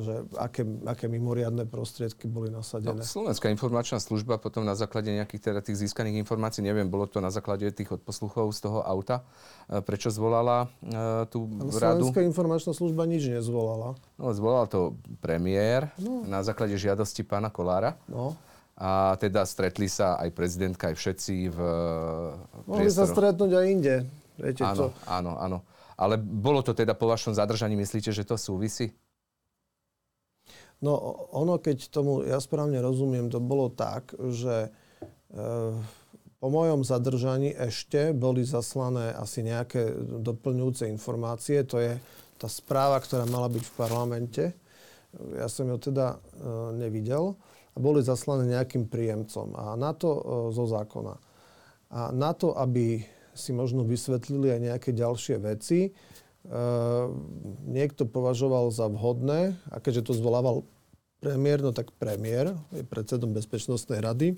že 0.00 0.14
aké, 0.36 0.62
aké 0.84 1.06
mimoriadne 1.08 1.64
prostriedky 1.64 2.28
boli 2.28 2.52
nasadené. 2.52 3.00
No, 3.00 3.06
Slovenská 3.06 3.48
informačná 3.48 3.96
služba 3.96 4.36
potom 4.36 4.62
na 4.68 4.76
základe 4.76 5.08
nejakých 5.08 5.52
teda 5.52 5.60
tých 5.64 5.80
získaných 5.86 6.20
informácií, 6.20 6.60
neviem, 6.60 6.88
bolo 6.88 7.08
to 7.08 7.24
na 7.24 7.32
základe 7.32 7.64
tých 7.72 7.88
odposluchov 7.88 8.52
z 8.52 8.60
toho 8.68 8.84
auta, 8.84 9.24
e, 9.68 9.80
prečo 9.80 10.12
zvolala 10.12 10.68
uh, 10.68 11.24
tú 11.32 11.48
Ale 11.48 11.72
radu? 11.72 12.04
Slovenská 12.04 12.20
informačná 12.20 12.72
služba 12.76 13.08
nič 13.08 13.32
nezvolala. 13.32 13.96
No, 14.20 14.32
zvolal 14.36 14.68
to 14.68 14.98
premiér 15.24 15.88
no. 15.96 16.20
na 16.28 16.44
základe 16.44 16.76
žiadosti 16.76 17.24
pána 17.24 17.48
Kolára. 17.48 17.96
No. 18.12 18.36
A 18.80 19.16
teda 19.20 19.44
stretli 19.44 19.88
sa 19.92 20.16
aj 20.20 20.32
prezidentka, 20.32 20.88
aj 20.92 20.96
všetci 20.96 21.34
v 21.52 21.58
Mohli 22.64 22.88
sa 22.88 23.04
stretnúť 23.04 23.52
aj 23.52 23.66
inde. 23.68 23.94
Viete, 24.40 24.64
áno, 24.64 24.88
to... 24.88 24.96
áno, 25.04 25.32
áno. 25.36 25.58
Ale 26.00 26.16
bolo 26.16 26.64
to 26.64 26.72
teda 26.72 26.96
po 26.96 27.04
vašom 27.04 27.36
zadržaní, 27.36 27.76
myslíte, 27.76 28.08
že 28.08 28.24
to 28.24 28.40
súvisí? 28.40 28.96
No 30.80 30.96
ono, 31.36 31.60
keď 31.60 31.92
tomu 31.92 32.24
ja 32.24 32.40
správne 32.40 32.80
rozumiem, 32.80 33.28
to 33.28 33.36
bolo 33.36 33.68
tak, 33.68 34.16
že 34.16 34.68
e, 34.68 34.70
po 36.40 36.48
mojom 36.48 36.80
zadržaní 36.80 37.52
ešte 37.52 38.16
boli 38.16 38.48
zaslané 38.48 39.12
asi 39.12 39.44
nejaké 39.44 39.92
doplňujúce 40.24 40.88
informácie. 40.88 41.60
To 41.68 41.76
je 41.76 42.00
tá 42.40 42.48
správa, 42.48 42.96
ktorá 42.96 43.28
mala 43.28 43.52
byť 43.52 43.64
v 43.68 43.76
parlamente. 43.76 44.44
Ja 45.36 45.52
som 45.52 45.68
ju 45.68 45.76
teda 45.76 46.16
e, 46.16 46.18
nevidel. 46.80 47.36
A 47.70 47.76
boli 47.76 48.00
zaslané 48.00 48.48
nejakým 48.48 48.88
príjemcom. 48.88 49.52
A 49.60 49.76
na 49.76 49.92
to 49.92 50.08
e, 50.16 50.20
zo 50.56 50.64
zákona. 50.64 51.14
A 51.92 52.08
na 52.08 52.32
to, 52.32 52.56
aby 52.56 53.04
si 53.36 53.52
možno 53.52 53.84
vysvetlili 53.84 54.48
aj 54.56 54.60
nejaké 54.64 54.90
ďalšie 54.96 55.36
veci, 55.44 55.92
niekto 57.68 58.08
považoval 58.08 58.72
za 58.72 58.88
vhodné, 58.88 59.60
a 59.68 59.76
keďže 59.78 60.10
to 60.10 60.12
zvolával 60.16 60.64
premiér, 61.20 61.60
no 61.60 61.70
tak 61.76 61.92
premiér 62.00 62.56
je 62.72 62.80
predsedom 62.80 63.36
Bezpečnostnej 63.36 64.00
rady, 64.00 64.34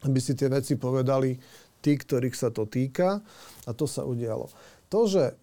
aby 0.00 0.18
si 0.18 0.32
tie 0.32 0.48
veci 0.48 0.80
povedali 0.80 1.36
tí, 1.84 1.92
ktorých 1.96 2.36
sa 2.36 2.48
to 2.48 2.64
týka 2.64 3.20
a 3.68 3.70
to 3.76 3.84
sa 3.84 4.08
udialo. 4.08 4.48
To, 4.88 5.04
že 5.04 5.36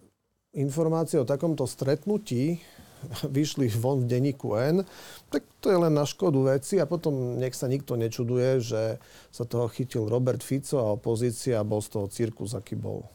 informácie 0.58 1.22
o 1.22 1.28
takomto 1.28 1.70
stretnutí 1.70 2.58
vyšli 3.36 3.70
von 3.78 4.02
v 4.02 4.10
denníku 4.10 4.58
N, 4.58 4.82
tak 5.30 5.46
to 5.62 5.70
je 5.70 5.78
len 5.78 5.94
na 5.94 6.02
škodu 6.02 6.58
veci 6.58 6.82
a 6.82 6.90
potom 6.90 7.38
nech 7.38 7.54
sa 7.54 7.70
nikto 7.70 7.94
nečuduje, 7.94 8.58
že 8.58 8.98
sa 9.30 9.46
toho 9.46 9.70
chytil 9.70 10.10
Robert 10.10 10.42
Fico 10.42 10.82
a 10.82 10.98
opozícia 10.98 11.62
a 11.62 11.68
bol 11.68 11.78
z 11.78 11.94
toho 11.94 12.06
cirkus, 12.10 12.58
aký 12.58 12.74
bol. 12.74 13.06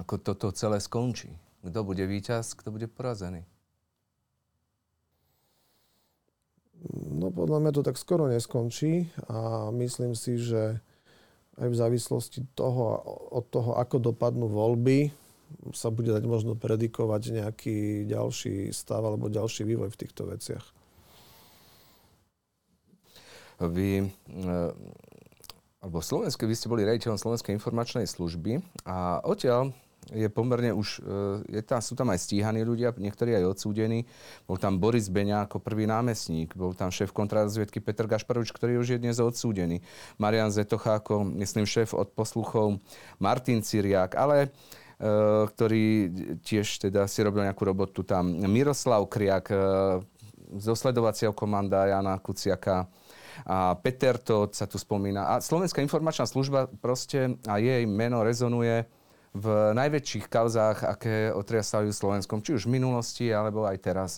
Ako 0.00 0.16
toto 0.16 0.48
celé 0.56 0.80
skončí? 0.80 1.28
Kto 1.60 1.84
bude 1.84 2.02
víťaz, 2.08 2.56
kto 2.56 2.72
bude 2.72 2.88
porazený? 2.88 3.44
No 6.90 7.30
podľa 7.30 7.62
mňa 7.62 7.72
to 7.76 7.82
tak 7.86 7.94
skoro 8.00 8.26
neskončí 8.26 9.06
a 9.30 9.70
myslím 9.70 10.18
si, 10.18 10.40
že 10.40 10.82
aj 11.60 11.68
v 11.68 11.76
závislosti 11.78 12.40
toho, 12.56 12.98
od 13.30 13.44
toho, 13.52 13.78
ako 13.78 14.10
dopadnú 14.10 14.50
voľby, 14.50 15.12
sa 15.76 15.92
bude 15.92 16.10
dať 16.10 16.24
možno 16.24 16.56
predikovať 16.56 17.22
nejaký 17.44 18.08
ďalší 18.08 18.72
stav 18.72 19.04
alebo 19.04 19.28
ďalší 19.28 19.68
vývoj 19.68 19.92
v 19.92 20.00
týchto 20.00 20.26
veciach. 20.26 20.64
Vy, 23.62 24.02
eh, 24.02 24.72
alebo 25.82 25.98
Slovenské, 25.98 26.46
vy 26.46 26.54
ste 26.54 26.70
boli 26.70 26.86
rejiteľom 26.86 27.18
Slovenskej 27.18 27.58
informačnej 27.58 28.06
služby 28.06 28.62
a 28.86 29.18
odtiaľ 29.26 29.74
je 30.10 30.26
pomerne 30.26 30.74
už, 30.74 30.98
e, 30.98 31.58
je 31.58 31.62
tam, 31.62 31.78
sú 31.78 31.94
tam 31.94 32.10
aj 32.10 32.26
stíhaní 32.26 32.66
ľudia, 32.66 32.90
niektorí 32.90 33.38
aj 33.38 33.54
odsúdení. 33.54 34.02
Bol 34.50 34.58
tam 34.58 34.82
Boris 34.82 35.06
Beňa 35.06 35.46
ako 35.46 35.62
prvý 35.62 35.86
námestník, 35.86 36.58
bol 36.58 36.74
tam 36.74 36.90
šéf 36.90 37.14
kontrarozviedky 37.14 37.78
Petr 37.78 38.10
Gašparovič, 38.10 38.50
ktorý 38.50 38.82
už 38.82 38.98
je 38.98 38.98
dnes 38.98 39.22
odsúdený. 39.22 39.78
Marian 40.18 40.50
Zetocha 40.50 40.98
ako, 40.98 41.22
myslím, 41.38 41.70
šéf 41.70 41.94
od 41.94 42.10
posluchov, 42.18 42.82
Martin 43.22 43.62
Ciriak, 43.62 44.18
ale 44.18 44.50
e, 44.98 45.46
ktorý 45.46 46.10
tiež 46.42 46.82
teda 46.90 47.06
si 47.06 47.22
robil 47.22 47.46
nejakú 47.46 47.62
robotu 47.62 48.02
tam. 48.02 48.26
Miroslav 48.42 49.06
Kriak, 49.06 49.54
e, 49.54 49.58
zosledovacieho 50.58 51.32
komanda 51.32 51.86
Jana 51.88 52.18
Kuciaka. 52.18 52.90
A 53.46 53.74
Peter 53.78 54.18
to 54.18 54.48
sa 54.52 54.68
tu 54.68 54.76
spomína. 54.76 55.36
A 55.36 55.40
Slovenská 55.40 55.80
informačná 55.82 56.28
služba 56.28 56.68
proste 56.80 57.36
a 57.48 57.58
jej 57.58 57.84
meno 57.88 58.22
rezonuje 58.22 58.84
v 59.32 59.46
najväčších 59.72 60.28
kauzách, 60.28 60.84
aké 60.84 61.32
otriasajú 61.32 61.88
Slovenskom, 61.88 62.44
či 62.44 62.60
už 62.60 62.68
v 62.68 62.76
minulosti, 62.76 63.32
alebo 63.32 63.64
aj 63.64 63.78
teraz. 63.80 64.10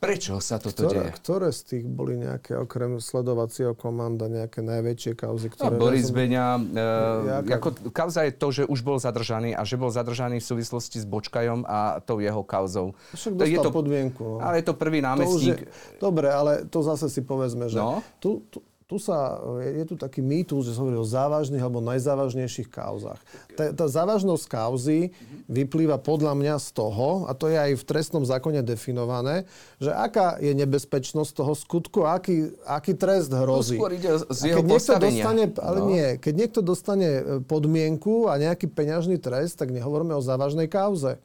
Prečo 0.00 0.40
sa 0.40 0.56
toto 0.56 0.88
ktoré, 0.88 0.96
deje? 0.96 1.10
Ktoré 1.20 1.48
z 1.52 1.60
tých 1.60 1.84
boli 1.84 2.16
nejaké, 2.16 2.56
okrem 2.56 2.96
sledovacieho 3.04 3.76
komanda, 3.76 4.32
nejaké 4.32 4.64
najväčšie 4.64 5.12
kauzy? 5.12 5.52
Ktoré 5.52 5.76
no, 5.76 5.76
Boris 5.76 6.08
Beňa, 6.08 6.46
e, 6.56 7.52
ako, 7.52 7.92
kauza 7.92 8.24
je 8.24 8.32
to, 8.32 8.48
že 8.48 8.62
už 8.64 8.80
bol 8.80 8.96
zadržaný 8.96 9.52
a 9.52 9.60
že 9.60 9.76
bol 9.76 9.92
zadržaný 9.92 10.40
v 10.40 10.46
súvislosti 10.48 11.04
s 11.04 11.06
Bočkajom 11.06 11.68
a 11.68 12.00
tou 12.00 12.16
jeho 12.16 12.40
kauzou. 12.40 12.96
Však 13.12 13.44
dostal 13.44 13.52
je 13.52 13.58
to, 13.60 13.68
podmienku. 13.68 14.24
No. 14.24 14.36
Ale 14.40 14.64
je 14.64 14.72
to 14.72 14.74
prvý 14.80 15.04
námestník. 15.04 15.68
To 15.68 15.68
je, 15.68 16.00
dobre, 16.00 16.32
ale 16.32 16.64
to 16.64 16.80
zase 16.80 17.12
si 17.12 17.20
povedzme, 17.20 17.68
že 17.68 17.76
no? 17.76 18.00
tu, 18.24 18.40
tu, 18.48 18.64
tu 18.90 18.98
sa, 18.98 19.38
je 19.62 19.86
tu 19.86 19.94
taký 19.94 20.18
mýtus, 20.18 20.66
že 20.66 20.74
sa 20.74 20.82
hovorí 20.82 20.98
o 20.98 21.06
závažných 21.06 21.62
alebo 21.62 21.78
najzávažnejších 21.78 22.66
kauzach. 22.66 23.22
Tá, 23.54 23.70
tá 23.70 23.86
závažnosť 23.86 24.50
kauzy 24.50 25.14
vyplýva 25.46 26.02
podľa 26.02 26.34
mňa 26.34 26.58
z 26.58 26.68
toho, 26.74 27.30
a 27.30 27.32
to 27.38 27.46
je 27.46 27.54
aj 27.54 27.78
v 27.78 27.84
trestnom 27.86 28.26
zákone 28.26 28.66
definované, 28.66 29.46
že 29.78 29.94
aká 29.94 30.42
je 30.42 30.50
nebezpečnosť 30.58 31.30
toho 31.30 31.54
skutku, 31.54 32.02
aký, 32.02 32.50
aký 32.66 32.98
trest 32.98 33.30
hrozí. 33.30 33.78
To 33.78 33.86
skôr 33.86 33.94
ide 33.94 34.10
z 34.26 34.40
jeho 34.50 34.58
keď 34.58 34.64
niekto 34.66 34.94
dostane, 34.98 35.44
Ale 35.62 35.78
no. 35.78 35.86
nie, 35.86 36.06
keď 36.18 36.34
niekto 36.34 36.60
dostane 36.66 37.10
podmienku 37.46 38.26
a 38.26 38.42
nejaký 38.42 38.66
peňažný 38.66 39.22
trest, 39.22 39.54
tak 39.62 39.70
nehovoríme 39.70 40.18
o 40.18 40.22
závažnej 40.22 40.66
kauze. 40.66 41.22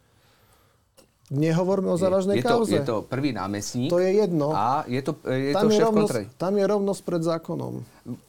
Nehovorme 1.33 1.89
o 1.89 1.97
závažnej 1.97 2.37
je, 2.37 2.45
je 2.45 2.49
kauze. 2.49 2.69
To, 2.69 2.77
je 2.77 2.85
to 2.85 2.97
prvý 3.01 3.33
námestník. 3.33 3.89
To 3.89 3.97
je 3.97 4.21
jedno. 4.21 4.53
A 4.53 4.85
je 4.85 5.01
to, 5.01 5.17
je 5.25 5.57
tam 5.57 5.65
to 5.65 5.73
je 5.73 5.77
šéf 5.81 5.85
rovnosť, 5.89 6.13
Tam 6.37 6.53
je 6.53 6.65
rovnosť 6.69 7.01
pred 7.01 7.21
zákonom. 7.25 7.73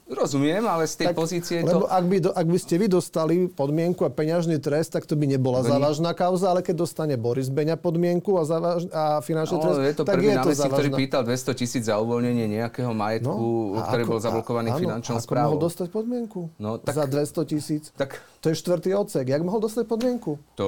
Rozumiem, 0.09 0.65
ale 0.65 0.89
z 0.89 1.05
tej 1.05 1.07
tak, 1.13 1.17
pozície 1.21 1.61
lebo 1.61 1.85
to... 1.85 1.93
ak 1.93 2.05
by, 2.09 2.17
do, 2.25 2.31
ak 2.33 2.47
by 2.49 2.57
ste 2.57 2.81
vy 2.81 2.89
dostali 2.89 3.53
podmienku 3.53 4.01
a 4.01 4.09
peňažný 4.09 4.57
trest, 4.65 4.97
tak 4.97 5.05
to 5.05 5.13
by 5.13 5.29
nebola 5.29 5.61
to 5.61 5.77
závažná 5.77 6.17
nie... 6.17 6.21
kauza, 6.25 6.49
ale 6.49 6.65
keď 6.65 6.89
dostane 6.89 7.15
Boris 7.21 7.53
Beňa 7.53 7.77
podmienku 7.77 8.33
a, 8.41 8.49
závaž, 8.49 8.89
a 8.89 9.21
finančný 9.21 9.61
no, 9.61 9.65
trest, 9.67 9.77
je 9.77 9.97
to 10.01 10.05
tak 10.09 10.17
prvý 10.17 10.33
je 10.33 10.37
to 10.41 10.51
závažná. 10.57 10.77
ktorý 10.81 10.89
pýtal 10.97 11.23
200 11.29 11.61
tisíc 11.61 11.83
za 11.93 12.01
uvoľnenie 12.01 12.49
nejakého 12.49 12.97
majetku, 12.97 13.45
no, 13.77 13.83
ktorý 13.85 14.03
ako, 14.09 14.13
bol 14.17 14.21
zablokovaný 14.25 14.71
a, 14.73 14.77
finančnou 14.81 15.21
áno, 15.21 15.27
správou. 15.27 15.59
mohol 15.59 15.65
dostať 15.69 15.89
podmienku? 15.93 16.41
No, 16.57 16.81
tak, 16.81 16.97
za 16.97 17.05
200 17.05 17.53
tisíc? 17.53 17.85
Tak, 17.93 18.17
to 18.41 18.49
je 18.49 18.57
štvrtý 18.57 18.97
odsek. 18.97 19.29
Jak 19.29 19.43
mohol 19.45 19.61
dostať 19.61 19.85
podmienku? 19.85 20.41
To 20.57 20.67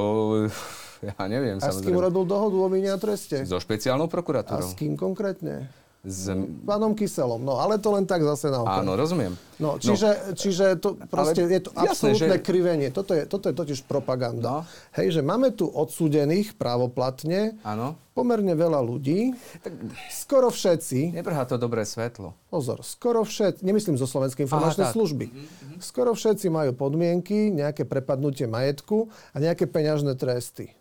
ja 1.08 1.22
neviem. 1.30 1.56
A 1.62 1.68
s 1.70 1.82
kým 1.82 1.96
robil 1.96 2.24
dohodu 2.26 2.56
o 2.58 2.68
vine 2.70 2.90
a 2.90 2.98
treste? 2.98 3.42
So 3.46 3.58
špeciálnou 3.58 4.10
prokuratúrou. 4.10 4.62
A 4.62 4.70
s 4.70 4.74
kým 4.74 4.98
konkrétne? 4.98 5.70
S 6.06 6.30
pánom 6.62 6.94
Kyselom. 6.94 7.42
No 7.42 7.58
ale 7.58 7.74
to 7.82 7.90
len 7.90 8.06
tak 8.06 8.22
zase 8.22 8.54
na 8.54 8.62
Áno, 8.62 8.94
rozumiem. 8.94 9.34
No, 9.58 9.82
čiže, 9.82 10.08
no, 10.14 10.34
čiže 10.38 10.64
to 10.78 10.94
proste 11.10 11.42
je 11.50 11.58
to 11.58 11.74
absolútne 11.74 12.38
že... 12.38 12.46
krivenie. 12.46 12.88
Toto 12.94 13.18
je, 13.18 13.26
toto 13.26 13.50
je 13.50 13.54
totiž 13.58 13.82
propaganda. 13.82 14.62
No. 14.62 14.94
Hej, 14.94 15.18
že 15.18 15.22
máme 15.26 15.50
tu 15.50 15.66
odsúdených 15.66 16.54
právoplatne 16.54 17.58
Áno. 17.66 17.98
pomerne 18.14 18.54
veľa 18.54 18.78
ľudí. 18.78 19.34
Tak... 19.58 19.74
Skoro 20.14 20.54
všetci. 20.54 21.18
Nebrhá 21.18 21.42
to 21.50 21.58
dobré 21.58 21.82
svetlo. 21.82 22.30
Pozor, 22.46 22.86
skoro 22.86 23.26
všetci, 23.26 23.66
nemyslím 23.66 23.98
zo 23.98 24.06
Slovenskej 24.06 24.46
informačnej 24.46 24.88
Aha, 24.88 24.94
služby. 24.94 25.26
Mm-hmm. 25.28 25.78
Skoro 25.82 26.14
všetci 26.14 26.46
majú 26.46 26.78
podmienky, 26.78 27.50
nejaké 27.50 27.82
prepadnutie 27.82 28.46
majetku 28.46 29.10
a 29.34 29.42
nejaké 29.42 29.66
peňažné 29.66 30.14
tresty. 30.14 30.78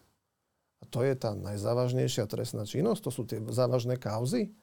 To 0.91 1.03
je 1.03 1.13
tá 1.15 1.35
najzávažnejšia 1.35 2.25
trestná 2.27 2.63
činnosť? 2.63 3.01
To 3.07 3.11
sú 3.11 3.21
tie 3.27 3.43
závažné 3.51 3.99
kauzy? 3.99 4.55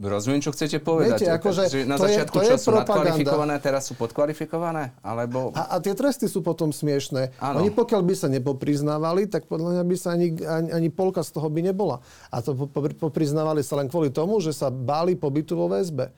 Rozumiem, 0.00 0.40
čo 0.40 0.48
chcete 0.56 0.80
povedať. 0.80 1.28
Viete, 1.28 1.28
akože 1.28 1.62
že 1.68 1.84
na 1.84 2.00
začiatku 2.00 2.40
je, 2.40 2.40
to 2.40 2.48
čo 2.48 2.54
je 2.56 2.60
sú 2.64 2.70
propaganda. 2.72 3.12
nadkvalifikované, 3.12 3.54
teraz 3.60 3.82
sú 3.84 3.92
podkvalifikované? 4.00 4.96
Alebo... 5.04 5.52
A, 5.52 5.76
a 5.76 5.82
tie 5.82 5.92
tresty 5.92 6.24
sú 6.24 6.40
potom 6.40 6.72
smiešné. 6.72 7.36
Ano. 7.36 7.60
Oni 7.60 7.68
pokiaľ 7.68 8.00
by 8.08 8.14
sa 8.16 8.32
nepopriznávali, 8.32 9.28
tak 9.28 9.44
podľa 9.44 9.76
mňa 9.76 9.84
by 9.84 9.96
sa 10.00 10.16
ani, 10.16 10.40
ani, 10.40 10.68
ani 10.72 10.88
polka 10.88 11.20
z 11.20 11.36
toho 11.36 11.52
by 11.52 11.60
nebola. 11.60 12.00
A 12.32 12.40
to 12.40 12.56
popriznávali 12.96 13.60
sa 13.60 13.76
len 13.76 13.92
kvôli 13.92 14.08
tomu, 14.08 14.40
že 14.40 14.56
sa 14.56 14.72
báli 14.72 15.20
pobytu 15.20 15.52
vo 15.52 15.68
väzbe. 15.68 16.08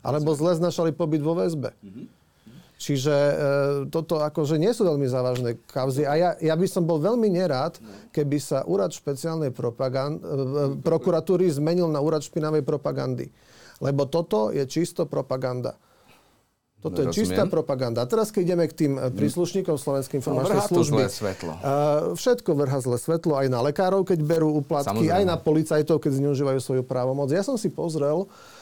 Alebo 0.00 0.32
zle 0.32 0.56
znašali 0.56 0.96
pobyt 0.96 1.20
vo 1.20 1.36
väzbe. 1.36 1.76
Mm-hmm. 1.84 2.04
Čiže 2.76 3.14
e, 3.16 3.34
toto 3.88 4.20
akože 4.20 4.60
nie 4.60 4.68
sú 4.76 4.84
veľmi 4.84 5.08
závažné 5.08 5.56
kauzy. 5.64 6.04
A 6.04 6.12
ja, 6.20 6.30
ja 6.36 6.52
by 6.52 6.68
som 6.68 6.84
bol 6.84 7.00
veľmi 7.00 7.32
nerád, 7.32 7.80
keby 8.12 8.36
sa 8.36 8.68
úrad 8.68 8.92
špeciálnej 8.92 9.48
propagand, 9.48 10.20
e, 10.20 10.24
e, 10.24 10.32
prokuratúry 10.84 11.48
zmenil 11.48 11.88
na 11.88 12.04
úrad 12.04 12.20
špinavej 12.20 12.60
propagandy. 12.68 13.32
Lebo 13.80 14.04
toto 14.04 14.52
je 14.52 14.60
čisto 14.68 15.08
propaganda. 15.08 15.80
Toto 16.76 17.02
je 17.02 17.08
čistá 17.10 17.48
propaganda. 17.48 18.04
A 18.04 18.06
teraz, 18.06 18.28
keď 18.30 18.52
ideme 18.52 18.68
k 18.68 18.74
tým 18.76 18.92
e, 19.00 19.08
príslušníkom 19.08 19.80
Slovenskej 19.80 20.20
informačnej 20.20 20.60
no, 20.60 20.68
služby. 20.68 21.02
Zlé 21.02 21.10
svetlo. 21.10 21.52
Uh, 21.56 21.60
všetko 22.14 22.50
vrha 22.52 22.78
zlé 22.84 22.96
svetlo 23.00 23.34
aj 23.40 23.48
na 23.48 23.64
lekárov, 23.64 24.04
keď 24.04 24.20
berú 24.20 24.52
úplatky, 24.60 25.08
Samozrejme. 25.08 25.16
aj 25.16 25.24
na 25.24 25.36
policajtov, 25.40 25.96
keď 25.98 26.20
zneužívajú 26.20 26.60
svoju 26.60 26.82
právomoc. 26.84 27.32
Ja 27.32 27.40
som 27.40 27.56
si 27.56 27.72
pozrel 27.72 28.28
Eh, 28.28 28.55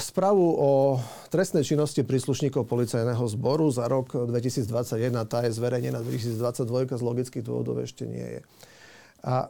správu 0.00 0.46
o 0.56 0.70
trestnej 1.32 1.66
činnosti 1.66 2.04
príslušníkov 2.04 2.68
policajného 2.68 3.24
zboru 3.30 3.70
za 3.72 3.88
rok 3.88 4.12
2021, 4.14 5.10
tá 5.26 5.42
je 5.46 5.56
zverejnená 5.56 6.04
2022, 6.04 6.98
z 6.98 7.02
logických 7.02 7.44
dôvodov 7.44 7.82
ešte 7.82 8.04
nie 8.06 8.38
je. 8.38 8.40
A 9.24 9.48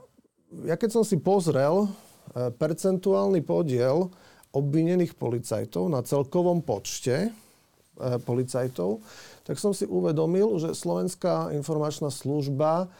ja 0.66 0.74
keď 0.74 1.00
som 1.00 1.04
si 1.06 1.18
pozrel 1.18 1.86
eh, 1.86 2.50
percentuálny 2.50 3.42
podiel 3.42 4.10
obvinených 4.50 5.14
policajtov 5.14 5.86
na 5.90 6.02
celkovom 6.02 6.62
počte 6.62 7.30
eh, 7.30 7.32
policajtov, 8.22 8.98
tak 9.46 9.58
som 9.58 9.74
si 9.74 9.86
uvedomil, 9.86 10.46
že 10.58 10.74
Slovenská 10.74 11.54
informačná 11.54 12.10
služba 12.10 12.90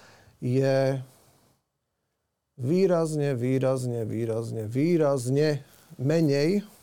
je 0.42 0.98
výrazne, 2.58 3.34
výrazne, 3.34 4.02
výrazne, 4.06 4.62
výrazne 4.66 5.48
menej 6.00 6.62
Eh, 6.62 6.79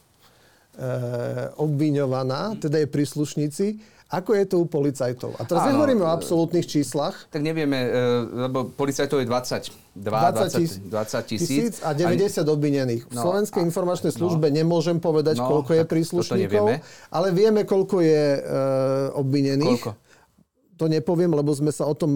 obviňovaná, 1.57 2.53
teda 2.61 2.85
je 2.85 2.87
príslušníci, 2.87 3.65
ako 4.07 4.39
je 4.39 4.45
to 4.47 4.55
u 4.63 4.65
policajtov? 4.65 5.35
A 5.35 5.43
teraz 5.43 5.67
Áno, 5.67 5.75
nehovoríme 5.75 6.07
o 6.07 6.07
absolútnych 6.07 6.63
číslach. 6.63 7.27
Tak 7.27 7.43
nevieme, 7.43 7.75
eh, 7.75 8.47
lebo 8.47 8.71
policajtov 8.71 9.19
je 9.19 9.27
20. 9.27 9.67
20, 9.99 10.87
20 10.87 11.25
tisíc. 11.27 11.83
a 11.83 11.91
90 11.91 12.47
obvinených. 12.47 13.03
V 13.11 13.13
no, 13.17 13.21
Slovenskej 13.27 13.59
a, 13.59 13.67
informačnej 13.67 14.15
no. 14.15 14.17
službe 14.23 14.47
no, 14.47 14.55
nemôžem 14.63 15.03
povedať, 15.03 15.43
no, 15.43 15.51
koľko 15.51 15.71
je 15.75 15.83
príslušníkov, 15.83 16.65
ale 17.11 17.27
vieme, 17.35 17.67
koľko 17.67 17.99
je 17.99 18.25
uh, 18.37 19.19
obvinených. 19.19 19.81
Koľko? 19.83 20.06
To 20.77 20.85
nepoviem, 20.85 21.33
lebo 21.33 21.49
sme 21.51 21.73
sa 21.73 21.89
o 21.89 21.97
tom 21.97 22.11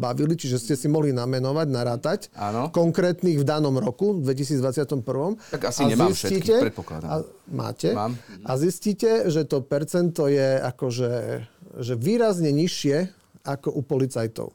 bavili, 0.00 0.34
čiže 0.34 0.56
ste 0.56 0.74
si 0.74 0.88
mohli 0.88 1.12
namenovať, 1.12 1.66
narátať. 1.68 2.20
Áno. 2.32 2.72
Konkrétnych 2.72 3.36
v 3.36 3.44
danom 3.44 3.76
roku, 3.76 4.16
2021. 4.18 5.04
Tak 5.52 5.62
asi 5.68 5.84
a 5.84 5.92
nemám 5.92 6.16
zistíte, 6.16 6.56
všetkých, 6.56 6.64
predpokladám. 6.72 7.08
A 7.12 7.14
máte. 7.52 7.92
Mám. 7.92 8.16
A 8.42 8.52
zistíte, 8.56 9.28
že 9.28 9.44
to 9.44 9.60
percento 9.60 10.26
je 10.26 10.56
akože 10.58 11.12
že 11.76 11.94
výrazne 11.96 12.48
nižšie 12.56 13.12
ako 13.44 13.68
u 13.68 13.84
policajtov. 13.84 14.48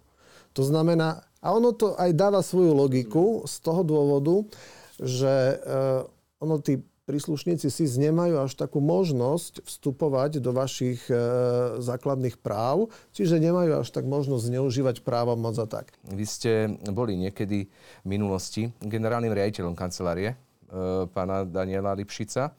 To 0.58 0.64
znamená, 0.66 1.22
a 1.42 1.48
ono 1.54 1.72
to 1.72 1.96
aj 1.96 2.12
dáva 2.18 2.42
svoju 2.44 2.74
logiku 2.76 3.46
z 3.46 3.56
toho 3.62 3.82
dôvodu, 3.86 4.46
že 5.00 5.58
uh, 5.62 6.06
ono 6.42 6.60
tí 6.60 6.82
príslušníci 7.12 7.68
si 7.68 7.84
nemajú 8.00 8.40
až 8.40 8.56
takú 8.56 8.80
možnosť 8.80 9.68
vstupovať 9.68 10.40
do 10.40 10.56
vašich 10.56 11.04
e, 11.12 11.16
základných 11.84 12.40
práv, 12.40 12.88
čiže 13.12 13.36
nemajú 13.36 13.84
až 13.84 13.92
tak 13.92 14.08
možnosť 14.08 14.48
zneužívať 14.48 15.04
práva 15.04 15.36
moc 15.36 15.60
a 15.60 15.68
tak. 15.68 15.92
Vy 16.08 16.24
ste 16.24 16.52
boli 16.88 17.20
niekedy 17.20 17.68
v 17.68 18.08
minulosti 18.08 18.72
generálnym 18.80 19.36
riaditeľom 19.36 19.76
kancelárie 19.76 20.32
e, 20.32 20.36
pána 21.12 21.44
Daniela 21.44 21.92
Lipšica. 21.92 22.56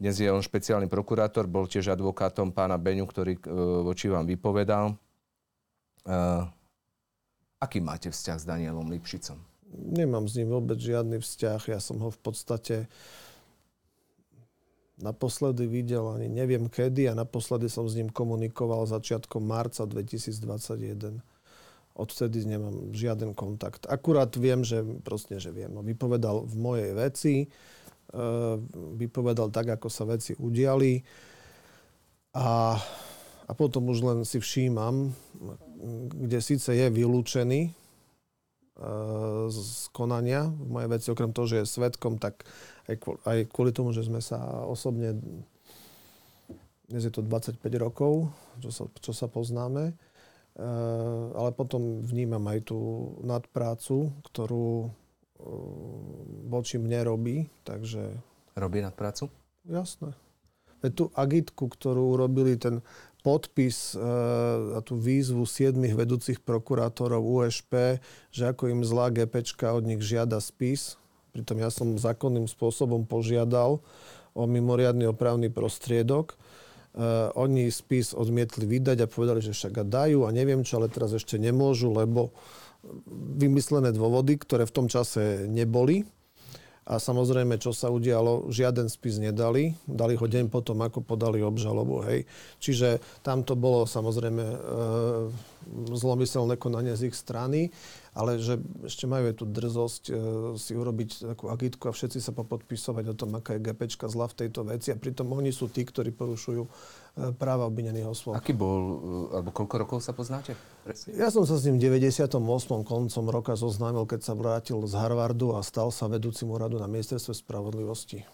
Dnes 0.00 0.16
je 0.16 0.32
on 0.32 0.40
špeciálny 0.40 0.88
prokurátor, 0.88 1.44
bol 1.44 1.68
tiež 1.68 1.92
advokátom 1.92 2.48
pána 2.48 2.80
Beňu, 2.80 3.04
ktorý 3.04 3.36
e, 3.36 3.40
voči 3.84 4.08
vám 4.08 4.24
vypovedal. 4.24 4.88
E, 4.88 6.14
aký 7.60 7.84
máte 7.84 8.08
vzťah 8.08 8.36
s 8.40 8.48
Danielom 8.48 8.88
Lipšicom? 8.88 9.36
Nemám 9.72 10.28
s 10.28 10.36
ním 10.36 10.52
vôbec 10.52 10.76
žiadny 10.76 11.20
vzťah. 11.20 11.76
Ja 11.76 11.80
som 11.80 12.00
ho 12.00 12.08
v 12.12 12.20
podstate 12.20 12.90
naposledy 15.02 15.66
videl, 15.66 16.06
ani 16.14 16.30
neviem 16.30 16.70
kedy, 16.70 17.10
a 17.10 17.18
naposledy 17.18 17.66
som 17.66 17.90
s 17.90 17.98
ním 17.98 18.08
komunikoval 18.08 18.86
začiatkom 18.86 19.42
marca 19.42 19.82
2021. 19.84 21.18
Odvtedy 21.92 22.38
nemám 22.48 22.96
žiaden 22.96 23.36
kontakt. 23.36 23.84
Akurát 23.90 24.32
viem, 24.38 24.64
že 24.64 24.80
proste, 25.04 25.36
že 25.36 25.52
viem. 25.52 25.68
No, 25.68 25.84
vypovedal 25.84 26.48
v 26.48 26.54
mojej 26.56 26.92
veci, 26.96 27.34
e, 27.44 27.46
vypovedal 28.96 29.52
tak, 29.52 29.76
ako 29.76 29.92
sa 29.92 30.08
veci 30.08 30.32
udiali. 30.38 31.04
A, 32.32 32.80
a 33.44 33.52
potom 33.52 33.92
už 33.92 33.98
len 34.00 34.18
si 34.24 34.40
všímam, 34.40 35.12
kde 36.16 36.38
síce 36.40 36.72
je 36.72 36.88
vylúčený 36.88 37.76
z 39.52 39.86
konania 39.92 40.48
v 40.48 40.68
mojej 40.68 40.90
veci, 40.90 41.06
okrem 41.12 41.30
toho, 41.30 41.46
že 41.46 41.56
je 41.62 41.66
svetkom, 41.68 42.16
tak 42.16 42.42
aj 42.88 42.96
kvôli, 42.98 43.18
aj 43.26 43.38
kvôli 43.50 43.70
tomu, 43.74 43.90
že 43.94 44.06
sme 44.06 44.18
sa 44.18 44.38
osobne, 44.66 45.18
dnes 46.88 47.02
je 47.02 47.12
to 47.12 47.22
25 47.22 47.58
rokov, 47.78 48.32
čo 48.58 48.70
sa, 48.72 48.84
čo 48.98 49.12
sa 49.14 49.26
poznáme, 49.30 49.94
ale 51.32 51.50
potom 51.56 52.04
vnímam 52.04 52.44
aj 52.50 52.68
tú 52.68 52.80
nadprácu, 53.24 54.12
ktorú 54.28 54.92
voči 56.46 56.78
mne 56.78 57.08
robí, 57.08 57.36
takže... 57.66 58.14
Robí 58.54 58.84
nadprácu? 58.84 59.32
Jasné. 59.66 60.14
Veď 60.82 60.92
tú 60.98 61.04
agitku, 61.14 61.70
ktorú 61.70 62.18
urobili 62.18 62.58
ten 62.58 62.82
podpis 63.22 63.94
e, 63.94 64.02
a 64.74 64.82
tú 64.82 64.98
výzvu 64.98 65.46
siedmých 65.46 65.94
vedúcich 65.94 66.42
prokurátorov 66.42 67.22
USP, 67.22 68.02
že 68.34 68.50
ako 68.50 68.74
im 68.74 68.82
zlá 68.82 69.14
GPčka 69.14 69.70
od 69.78 69.86
nich 69.86 70.02
žiada 70.02 70.42
spis. 70.42 70.98
Pritom 71.32 71.56
ja 71.60 71.72
som 71.72 71.96
zákonným 71.96 72.44
spôsobom 72.44 73.08
požiadal 73.08 73.80
o 74.36 74.42
mimoriadný 74.44 75.08
opravný 75.08 75.48
prostriedok. 75.48 76.36
Uh, 76.92 77.32
oni 77.40 77.72
spis 77.72 78.12
odmietli 78.12 78.68
vydať 78.68 79.04
a 79.04 79.08
povedali, 79.08 79.40
že 79.40 79.56
však 79.56 79.80
a 79.80 79.84
dajú 79.84 80.28
a 80.28 80.30
neviem 80.30 80.60
čo, 80.60 80.76
ale 80.76 80.92
teraz 80.92 81.16
ešte 81.16 81.40
nemôžu, 81.40 81.88
lebo 81.88 82.36
vymyslené 83.40 83.96
dôvody, 83.96 84.36
ktoré 84.36 84.68
v 84.68 84.76
tom 84.76 84.86
čase 84.92 85.48
neboli. 85.48 86.04
A 86.82 86.98
samozrejme, 86.98 87.62
čo 87.62 87.70
sa 87.70 87.94
udialo, 87.94 88.50
žiaden 88.50 88.90
spis 88.90 89.22
nedali. 89.22 89.78
Dali 89.86 90.18
ho 90.18 90.26
deň 90.26 90.50
potom, 90.50 90.82
ako 90.82 91.06
podali 91.06 91.38
obžalobu. 91.38 92.02
Hej. 92.10 92.26
Čiže 92.58 92.98
tam 93.22 93.46
to 93.46 93.54
bolo 93.54 93.86
samozrejme 93.86 94.42
e, 94.42 94.56
zlomyselné 95.94 96.58
konanie 96.58 96.98
z 96.98 97.10
ich 97.10 97.16
strany 97.16 97.70
ale 98.12 98.36
že 98.36 98.60
ešte 98.84 99.08
majú 99.08 99.32
aj 99.32 99.36
tú 99.40 99.48
drzosť 99.48 100.02
e, 100.12 100.14
si 100.60 100.76
urobiť 100.76 101.32
takú 101.32 101.48
agitku 101.48 101.88
a 101.88 101.96
všetci 101.96 102.20
sa 102.20 102.36
popodpisovať 102.36 103.04
o 103.08 103.16
tom, 103.16 103.32
aká 103.32 103.56
je 103.56 103.64
GPčka 103.64 104.04
zla 104.12 104.28
v 104.28 104.36
tejto 104.44 104.68
veci 104.68 104.92
a 104.92 105.00
pritom 105.00 105.32
oni 105.32 105.48
sú 105.48 105.72
tí, 105.72 105.80
ktorí 105.80 106.12
porušujú 106.12 106.68
práva 107.12 107.68
obvinených 107.68 108.08
osôb. 108.08 108.32
Aký 108.32 108.56
bol, 108.56 108.80
e, 109.30 109.36
alebo 109.36 109.52
koľko 109.52 109.74
rokov 109.84 109.98
sa 110.00 110.16
poznáte? 110.16 110.56
Presne? 110.80 111.12
Ja 111.12 111.28
som 111.28 111.44
sa 111.44 111.60
s 111.60 111.68
ním 111.68 111.76
v 111.76 112.00
98. 112.00 112.40
koncom 112.88 113.24
roka 113.28 113.52
zoznámil, 113.52 114.08
keď 114.08 114.20
sa 114.24 114.32
vrátil 114.32 114.80
z 114.88 114.96
Harvardu 114.96 115.52
a 115.52 115.60
stal 115.60 115.92
sa 115.92 116.08
vedúcim 116.08 116.48
úradu 116.48 116.80
na 116.80 116.88
ministerstve 116.88 117.36
spravodlivosti. 117.36 118.24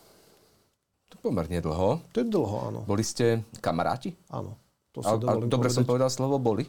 To 1.11 1.17
pomerne 1.19 1.59
dlho. 1.59 2.07
To 2.15 2.17
je 2.23 2.27
dlho, 2.29 2.57
áno. 2.71 2.81
Boli 2.87 3.03
ste 3.03 3.43
kamaráti? 3.59 4.15
Áno. 4.31 4.55
To 4.95 5.03
a, 5.03 5.17
a 5.17 5.33
dobre 5.43 5.69
povedať. 5.69 5.75
som 5.75 5.85
povedal 5.85 6.11
slovo 6.13 6.39
boli? 6.39 6.69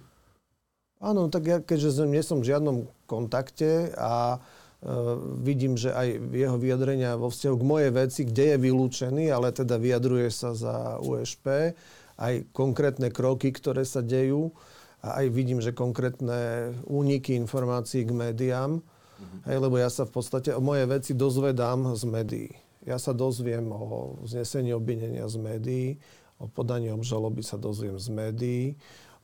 Áno, 1.00 1.32
tak 1.32 1.44
ja 1.48 1.58
keďže 1.64 2.10
nie 2.10 2.20
som 2.26 2.44
v 2.44 2.52
žiadnom 2.52 2.90
kontakte 3.08 3.96
a 3.96 4.36
e, 4.36 4.38
vidím, 5.40 5.80
že 5.80 5.96
aj 5.96 6.08
jeho 6.36 6.58
vyjadrenia 6.60 7.16
vo 7.16 7.32
vzťahu 7.32 7.56
k 7.56 7.70
mojej 7.70 7.92
veci, 7.96 8.22
kde 8.28 8.44
je 8.56 8.58
vylúčený, 8.60 9.26
ale 9.32 9.56
teda 9.56 9.80
vyjadruje 9.80 10.28
sa 10.28 10.52
za 10.52 11.00
USP, 11.00 11.72
aj 12.20 12.52
konkrétne 12.52 13.08
kroky, 13.10 13.56
ktoré 13.56 13.88
sa 13.88 14.04
dejú 14.04 14.52
a 15.00 15.24
aj 15.24 15.26
vidím, 15.32 15.64
že 15.64 15.72
konkrétne 15.72 16.76
úniky 16.84 17.40
informácií 17.40 18.04
k 18.04 18.12
médiám, 18.12 18.84
mm-hmm. 18.84 19.40
hej, 19.48 19.58
lebo 19.64 19.80
ja 19.80 19.88
sa 19.88 20.04
v 20.04 20.12
podstate 20.12 20.52
o 20.52 20.60
moje 20.60 20.84
veci 20.84 21.16
dozvedám 21.16 21.96
z 21.96 22.04
médií. 22.04 22.52
Ja 22.84 23.00
sa 23.00 23.16
dozviem 23.16 23.72
o 23.72 24.20
znesení 24.28 24.76
obvinenia 24.76 25.32
z 25.32 25.40
médií, 25.40 25.88
o 26.40 26.52
podaní 26.52 26.92
obžaloby 26.92 27.44
sa 27.44 27.56
dozviem 27.56 27.96
z 28.00 28.08
médií, 28.12 28.64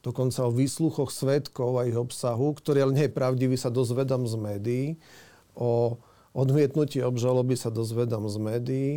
dokonca 0.04 0.48
o 0.48 0.52
výsluchoch 0.52 1.12
svetkov 1.12 1.80
a 1.80 1.88
ich 1.88 1.98
obsahu, 1.98 2.56
ktorý 2.56 2.88
ale 2.88 2.96
nie 2.96 3.06
je 3.08 3.18
pravdivý, 3.18 3.56
sa 3.60 3.74
dozvedám 3.74 4.28
z 4.28 4.36
médií. 4.38 4.88
O 5.56 5.98
odmietnutí 6.36 7.00
obžaloby 7.00 7.56
sa 7.56 7.72
dozvedám 7.72 8.28
z 8.28 8.38
médií. 8.38 8.92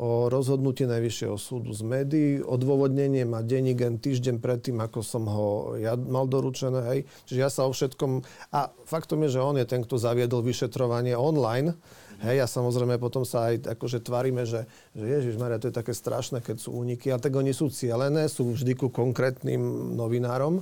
O 0.00 0.32
rozhodnutí 0.32 0.88
Najvyššieho 0.88 1.36
súdu 1.36 1.76
z 1.76 1.84
médií. 1.84 2.30
Odôvodnenie 2.40 3.28
má 3.28 3.44
denigen 3.44 4.00
týždeň 4.00 4.40
predtým, 4.40 4.80
ako 4.80 5.04
som 5.04 5.28
ho 5.28 5.76
ja 5.76 5.92
mal 5.92 6.24
doručené. 6.24 6.80
Hej. 6.88 7.00
Čiže 7.28 7.38
ja 7.38 7.52
sa 7.52 7.68
o 7.68 7.72
všetkom... 7.76 8.24
A 8.56 8.72
faktom 8.88 9.20
je, 9.28 9.36
že 9.36 9.44
on 9.44 9.60
je 9.60 9.68
ten, 9.68 9.84
kto 9.84 10.00
zaviedol 10.00 10.40
vyšetrovanie 10.40 11.12
online 11.12 11.76
Hej, 12.20 12.44
a 12.44 12.46
samozrejme 12.46 13.00
potom 13.00 13.24
sa 13.24 13.48
aj 13.48 13.80
akože 13.80 14.04
tvárime, 14.04 14.44
že, 14.44 14.68
že 14.92 15.04
Ježiš 15.08 15.40
Maria, 15.40 15.56
to 15.56 15.72
je 15.72 15.80
také 15.80 15.96
strašné, 15.96 16.44
keď 16.44 16.60
sú 16.60 16.76
úniky. 16.76 17.08
A 17.08 17.16
tak 17.16 17.32
oni 17.32 17.56
sú 17.56 17.72
cielené, 17.72 18.28
sú 18.28 18.52
vždy 18.52 18.76
ku 18.76 18.92
konkrétnym 18.92 19.96
novinárom. 19.96 20.60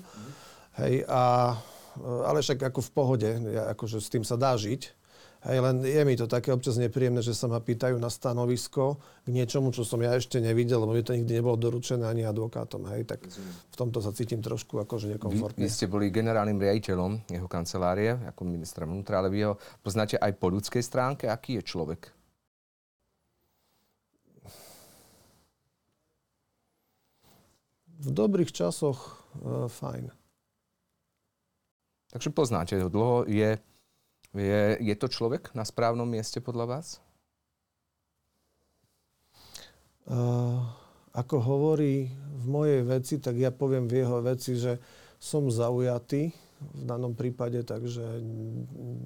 Hej, 0.78 1.02
a, 1.10 1.58
ale 1.98 2.46
však 2.46 2.62
ako 2.62 2.78
v 2.78 2.90
pohode, 2.94 3.30
ja, 3.50 3.74
akože 3.74 3.98
s 3.98 4.06
tým 4.06 4.22
sa 4.22 4.38
dá 4.38 4.54
žiť. 4.54 4.94
Hej, 5.38 5.62
len 5.62 5.86
je 5.86 6.02
mi 6.02 6.18
to 6.18 6.26
také 6.26 6.50
občas 6.50 6.82
nepríjemné, 6.82 7.22
že 7.22 7.30
sa 7.30 7.46
ma 7.46 7.62
pýtajú 7.62 7.94
na 8.02 8.10
stanovisko 8.10 8.98
k 9.22 9.28
niečomu, 9.30 9.70
čo 9.70 9.86
som 9.86 10.02
ja 10.02 10.18
ešte 10.18 10.42
nevidel, 10.42 10.82
lebo 10.82 10.90
mi 10.90 11.06
to 11.06 11.14
nikdy 11.14 11.38
nebolo 11.38 11.54
doručené 11.54 12.02
ani 12.10 12.26
advokátom. 12.26 12.90
Hej, 12.90 13.06
tak 13.06 13.22
v 13.70 13.76
tomto 13.78 14.02
sa 14.02 14.10
cítim 14.10 14.42
trošku 14.42 14.82
akože 14.82 15.14
nekomfortne. 15.14 15.62
Vy, 15.62 15.70
vy 15.70 15.70
ste 15.70 15.86
boli 15.86 16.10
generálnym 16.10 16.58
riaditeľom 16.58 17.30
jeho 17.30 17.46
kancelárie, 17.46 18.18
ako 18.26 18.50
ministra 18.50 18.82
vnútra, 18.82 19.22
ale 19.22 19.30
vy 19.30 19.46
ho 19.46 19.54
poznáte 19.78 20.18
aj 20.18 20.32
po 20.42 20.50
ľudskej 20.50 20.82
stránke. 20.82 21.30
Aký 21.30 21.62
je 21.62 21.62
človek? 21.62 22.10
V 27.98 28.10
dobrých 28.10 28.50
časoch 28.50 29.22
e, 29.38 29.70
fajn. 29.70 30.10
Takže 32.10 32.30
poznáte 32.34 32.74
ho 32.78 32.90
dlho. 32.90 33.22
Je 33.30 33.58
je, 34.36 34.76
je 34.80 34.94
to 34.98 35.08
človek 35.08 35.52
na 35.56 35.64
správnom 35.64 36.04
mieste 36.04 36.42
podľa 36.44 36.78
vás? 36.78 36.86
Uh, 40.08 40.64
ako 41.12 41.36
hovorí 41.40 42.08
v 42.12 42.44
mojej 42.48 42.80
veci, 42.84 43.20
tak 43.20 43.36
ja 43.36 43.52
poviem 43.52 43.88
v 43.88 44.04
jeho 44.04 44.24
veci, 44.24 44.56
že 44.56 44.80
som 45.20 45.52
zaujatý 45.52 46.32
v 46.58 46.82
danom 46.82 47.12
prípade, 47.12 47.62
takže 47.62 48.18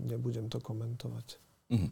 nebudem 0.09 0.47
to 0.49 0.63
komentovať. 0.63 1.27
Uh-huh. 1.73 1.91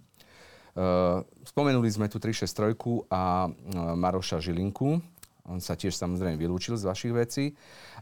Uh, 0.71 1.27
spomenuli 1.43 1.91
sme 1.91 2.07
tu 2.07 2.23
363 2.23 3.11
a 3.11 3.51
uh, 3.51 3.53
Maroša 3.99 4.39
Žilinku. 4.39 5.03
On 5.51 5.59
sa 5.59 5.75
tiež 5.75 5.91
samozrejme 5.99 6.39
vylúčil 6.39 6.79
z 6.79 6.87
vašich 6.87 7.11
vecí, 7.11 7.45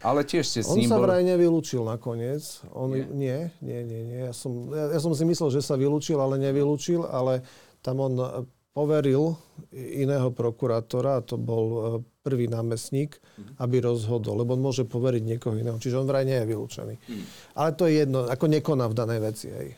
ale 0.05 0.21
tiež 0.21 0.45
ste 0.45 0.61
s 0.61 0.69
On 0.69 0.77
ním 0.77 0.85
sa 0.85 1.01
bol... 1.01 1.09
vraj 1.09 1.25
nevylúčil 1.25 1.81
nakoniec. 1.81 2.61
On, 2.69 2.93
nie? 2.93 3.09
nie, 3.09 3.49
nie, 3.65 3.81
nie. 3.81 4.01
nie. 4.05 4.19
Ja, 4.29 4.33
som, 4.37 4.69
ja, 4.69 4.93
ja 4.93 4.99
som 5.01 5.17
si 5.17 5.25
myslel, 5.25 5.49
že 5.49 5.65
sa 5.65 5.73
vylúčil, 5.73 6.21
ale 6.21 6.37
nevylúčil, 6.37 7.09
ale 7.09 7.41
tam 7.81 8.05
on 8.05 8.45
poveril 8.79 9.35
iného 9.75 10.29
prokurátora, 10.31 11.19
a 11.19 11.25
to 11.25 11.35
bol 11.35 11.65
e, 11.67 11.77
prvý 12.23 12.47
námestník, 12.47 13.17
mm. 13.17 13.59
aby 13.59 13.83
rozhodol, 13.83 14.39
lebo 14.39 14.55
on 14.55 14.61
môže 14.61 14.85
poveriť 14.85 15.23
niekoho 15.25 15.57
iného. 15.57 15.75
Čiže 15.75 15.99
on 15.99 16.07
vraj 16.07 16.23
nie 16.23 16.37
je 16.37 16.47
vylúčený. 16.47 16.95
Mm. 16.95 17.25
Ale 17.57 17.69
to 17.75 17.83
je 17.89 17.93
jedno, 18.05 18.29
ako 18.29 18.45
nekoná 18.45 18.85
v 18.87 18.95
danej 18.95 19.19
veci. 19.19 19.47
Hej. 19.49 19.69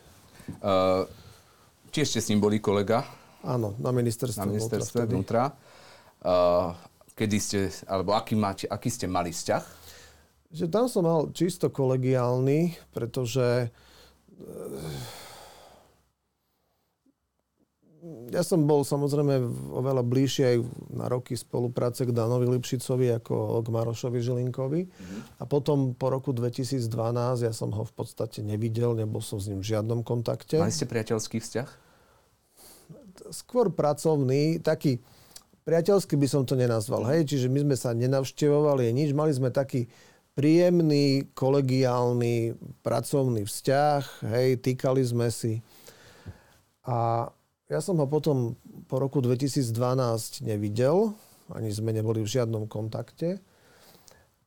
Uh, 0.59 1.07
tiež 1.89 2.13
ste 2.13 2.19
s 2.19 2.29
ním 2.29 2.43
boli 2.43 2.59
kolega? 2.59 3.07
Áno, 3.41 3.73
na 3.81 3.89
ministerstve, 3.89 4.43
na 4.43 4.49
ministerstve 4.53 5.01
vnútra. 5.09 5.55
Uh, 6.21 6.77
kedy 7.21 7.37
ste, 7.37 7.69
alebo 7.85 8.17
aký, 8.17 8.33
máte, 8.33 8.65
aký 8.65 8.89
ste 8.89 9.05
mali 9.05 9.29
vzťah? 9.29 9.63
Že 10.51 10.65
tam 10.73 10.89
som 10.89 11.05
mal 11.05 11.29
čisto 11.37 11.69
kolegiálny, 11.69 12.73
pretože 12.89 13.69
eh, 13.69 15.21
ja 18.33 18.41
som 18.41 18.65
bol 18.65 18.81
samozrejme 18.81 19.37
oveľa 19.77 20.01
bližšie 20.01 20.43
aj 20.49 20.57
na 20.97 21.05
roky 21.05 21.37
spolupráce 21.37 22.09
k 22.09 22.11
Danovi 22.11 22.49
Lipšicovi 22.57 23.21
ako 23.21 23.61
k 23.61 23.67
Marošovi 23.69 24.17
Žilinkovi. 24.17 24.81
Mm-hmm. 24.89 25.21
A 25.37 25.43
potom 25.45 25.93
po 25.93 26.09
roku 26.09 26.33
2012 26.33 26.81
ja 27.45 27.53
som 27.53 27.69
ho 27.69 27.85
v 27.85 27.93
podstate 27.93 28.41
nevidel, 28.41 28.97
nebol 28.97 29.21
som 29.21 29.37
s 29.37 29.45
ním 29.45 29.61
v 29.61 29.77
žiadnom 29.77 30.01
kontakte. 30.01 30.57
Mali 30.57 30.73
ste 30.73 30.89
priateľský 30.89 31.37
vzťah? 31.37 31.69
Skôr 33.29 33.69
pracovný, 33.69 34.57
taký 34.57 34.97
priateľsky 35.65 36.17
by 36.17 36.27
som 36.27 36.41
to 36.43 36.57
nenazval, 36.57 37.05
hej, 37.09 37.25
čiže 37.27 37.47
my 37.47 37.65
sme 37.65 37.75
sa 37.77 37.93
nenavštevovali 37.93 38.89
nič, 38.91 39.13
mali 39.13 39.31
sme 39.31 39.53
taký 39.53 39.85
príjemný, 40.33 41.27
kolegiálny, 41.35 42.55
pracovný 42.81 43.43
vzťah, 43.45 44.03
hej, 44.31 44.47
týkali 44.63 45.03
sme 45.03 45.27
si. 45.27 45.59
A 46.87 47.27
ja 47.67 47.79
som 47.79 47.99
ho 47.99 48.07
potom 48.07 48.57
po 48.87 48.99
roku 48.99 49.19
2012 49.23 50.43
nevidel, 50.43 51.13
ani 51.51 51.69
sme 51.71 51.91
neboli 51.91 52.23
v 52.23 52.31
žiadnom 52.31 52.67
kontakte. 52.67 53.43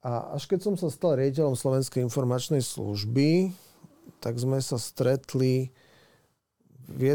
A 0.05 0.37
až 0.37 0.45
keď 0.45 0.61
som 0.69 0.75
sa 0.77 0.93
stal 0.93 1.17
riaditeľom 1.17 1.57
Slovenskej 1.57 2.05
informačnej 2.05 2.61
služby, 2.61 3.57
tak 4.21 4.37
sme 4.37 4.61
sa 4.61 4.77
stretli 4.77 5.73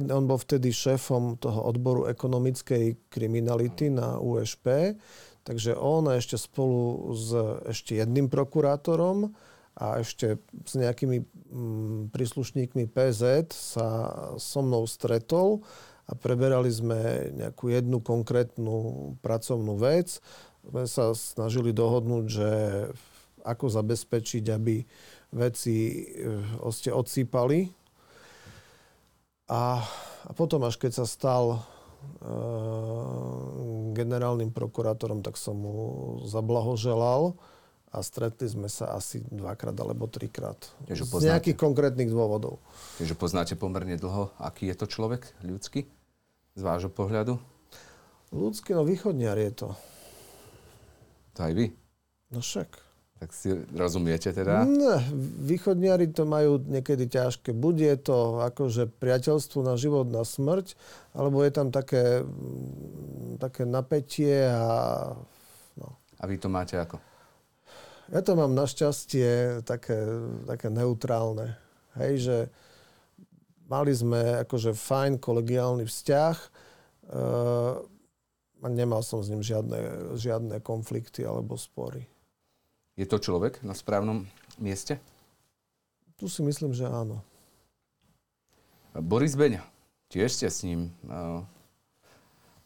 on 0.09 0.25
bol 0.25 0.39
vtedy 0.41 0.73
šéfom 0.73 1.37
toho 1.37 1.61
odboru 1.69 2.09
ekonomickej 2.09 3.09
kriminality 3.13 3.93
na 3.93 4.17
USP, 4.17 4.97
takže 5.45 5.77
on 5.77 6.09
ešte 6.09 6.37
spolu 6.37 7.13
s 7.13 7.29
ešte 7.69 8.01
jedným 8.01 8.27
prokurátorom 8.27 9.33
a 9.79 10.01
ešte 10.01 10.41
s 10.65 10.73
nejakými 10.75 11.23
mm, 11.23 11.99
príslušníkmi 12.11 12.91
PZ 12.91 13.53
sa 13.53 13.87
so 14.35 14.59
mnou 14.59 14.83
stretol 14.89 15.63
a 16.09 16.17
preberali 16.17 16.73
sme 16.73 17.31
nejakú 17.37 17.69
jednu 17.69 18.01
konkrétnu 18.01 19.13
pracovnú 19.21 19.77
vec. 19.77 20.17
Sme 20.65 20.83
sa 20.89 21.13
snažili 21.13 21.69
dohodnúť, 21.69 22.25
že 22.25 22.49
ako 23.45 23.71
zabezpečiť, 23.71 24.43
aby 24.51 24.83
veci 25.31 26.03
ste 26.73 26.89
odsýpali. 26.89 27.78
A, 29.49 29.81
a 30.29 30.31
potom, 30.37 30.61
až 30.61 30.77
keď 30.77 31.01
sa 31.01 31.05
stal 31.09 31.57
uh, 31.57 31.61
generálnym 33.97 34.53
prokurátorom, 34.53 35.25
tak 35.25 35.41
som 35.41 35.57
mu 35.57 35.75
zablahoželal 36.29 37.33
a 37.89 38.05
stretli 38.05 38.45
sme 38.45 38.69
sa 38.69 38.93
asi 38.93 39.25
dvakrát 39.33 39.73
alebo 39.81 40.05
trikrát. 40.05 40.69
Z 40.85 41.25
nejakých 41.25 41.57
konkrétnych 41.57 42.13
dôvodov. 42.13 42.61
Takže 43.01 43.17
poznáte 43.17 43.53
pomerne 43.57 43.97
dlho, 43.97 44.29
aký 44.37 44.69
je 44.69 44.77
to 44.77 44.85
človek 44.85 45.25
ľudský 45.41 45.89
z 46.53 46.61
vášho 46.61 46.93
pohľadu? 46.93 47.41
Ľudský, 48.29 48.77
no 48.77 48.85
východniar 48.85 49.41
je 49.41 49.65
to. 49.65 49.69
To 51.33 51.39
aj 51.49 51.53
vy? 51.57 51.73
No 52.29 52.45
však. 52.45 52.88
Tak 53.19 53.35
si 53.35 53.51
rozumiete 53.75 54.31
teda? 54.31 54.63
Ne, 54.63 55.03
východniari 55.43 56.07
to 56.07 56.23
majú 56.23 56.63
niekedy 56.63 57.11
ťažké. 57.11 57.51
Buď 57.51 57.75
je 57.75 57.95
to 57.99 58.17
akože 58.47 58.87
priateľstvo 58.95 59.59
na 59.59 59.75
život, 59.75 60.07
na 60.07 60.23
smrť, 60.23 60.79
alebo 61.11 61.43
je 61.43 61.51
tam 61.51 61.67
také, 61.67 62.23
také 63.35 63.67
napätie 63.67 64.47
a... 64.47 65.11
No. 65.75 65.99
A 66.15 66.23
vy 66.31 66.39
to 66.39 66.47
máte 66.47 66.79
ako? 66.79 66.95
Ja 68.09 68.23
to 68.23 68.39
mám 68.39 68.55
našťastie 68.55 69.61
také, 69.67 69.99
také 70.47 70.71
neutrálne. 70.71 71.59
Hej, 71.99 72.13
že 72.23 72.37
mali 73.67 73.91
sme 73.91 74.47
akože 74.47 74.71
fajn 74.73 75.19
kolegiálny 75.19 75.83
vzťah 75.83 76.35
uh, 76.39 77.83
a 78.63 78.67
nemal 78.71 79.03
som 79.03 79.19
s 79.19 79.27
ním 79.27 79.43
žiadne, 79.43 80.15
žiadne 80.15 80.57
konflikty 80.63 81.27
alebo 81.27 81.59
spory. 81.59 82.07
Je 82.99 83.07
to 83.07 83.15
človek 83.15 83.63
na 83.63 83.71
správnom 83.71 84.27
mieste? 84.59 84.99
Tu 86.19 86.27
si 86.27 86.43
myslím, 86.43 86.75
že 86.75 86.83
áno. 86.83 87.23
Boris 88.91 89.39
Beňa, 89.39 89.63
tiež 90.11 90.35
ste 90.35 90.51
s 90.51 90.67
ním 90.67 90.91
uh, 91.07 91.39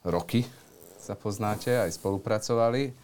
roky 0.02 0.50
sa 0.98 1.14
poznáte, 1.14 1.70
aj 1.70 2.02
spolupracovali 2.02 2.98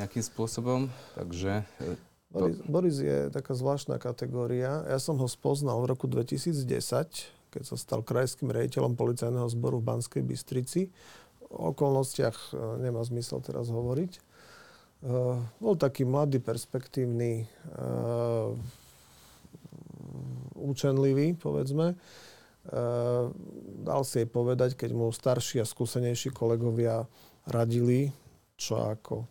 nejakým 0.00 0.24
spôsobom, 0.24 0.88
takže... 1.12 1.60
E, 1.84 2.00
to... 2.32 2.48
Boris, 2.48 2.58
Boris 2.64 2.96
je 3.04 3.18
taká 3.28 3.52
zvláštna 3.52 4.00
kategória. 4.00 4.80
Ja 4.88 4.96
som 4.96 5.20
ho 5.20 5.28
spoznal 5.28 5.76
v 5.84 5.92
roku 5.92 6.08
2010, 6.08 6.64
keď 7.52 7.62
sa 7.68 7.76
stal 7.76 8.00
krajským 8.00 8.48
rejiteľom 8.48 8.96
policajného 8.96 9.46
zboru 9.52 9.84
v 9.84 9.86
Banskej 9.92 10.22
Bystrici. 10.24 10.88
O 11.52 11.76
okolnostiach 11.76 12.56
e, 12.56 12.80
nemá 12.80 13.04
zmysel 13.04 13.44
teraz 13.44 13.68
hovoriť. 13.68 14.33
Uh, 15.04 15.36
bol 15.60 15.76
taký 15.76 16.08
mladý, 16.08 16.40
perspektívny, 16.40 17.44
uh, 17.76 18.56
účenlivý, 20.56 21.36
povedzme. 21.36 21.92
Uh, 22.64 23.28
dal 23.84 24.00
si 24.08 24.24
jej 24.24 24.28
povedať, 24.28 24.80
keď 24.80 24.96
mu 24.96 25.12
starší 25.12 25.60
a 25.60 25.68
skúsenejší 25.68 26.32
kolegovia 26.32 27.04
radili, 27.44 28.08
čo 28.56 28.80
ako 28.80 29.28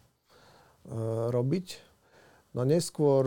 robiť. 1.33 1.67
No 2.53 2.67
neskôr 2.67 3.23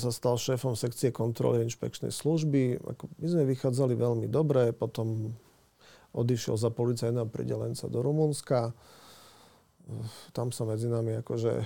sa 0.00 0.08
stal 0.08 0.40
šéfom 0.40 0.72
sekcie 0.72 1.12
kontroly 1.12 1.60
inšpekčnej 1.68 2.08
služby. 2.08 2.80
my 3.20 3.26
sme 3.28 3.44
vychádzali 3.44 3.92
veľmi 3.92 4.26
dobre, 4.26 4.72
potom 4.72 5.36
odišiel 6.16 6.56
za 6.56 6.72
policajného 6.72 7.28
pridelenca 7.28 7.92
do 7.92 8.00
Rumunska 8.00 8.72
tam 10.36 10.52
sa 10.52 10.68
medzi 10.68 10.86
nami 10.88 11.20
akože 11.24 11.52
e, 11.56 11.64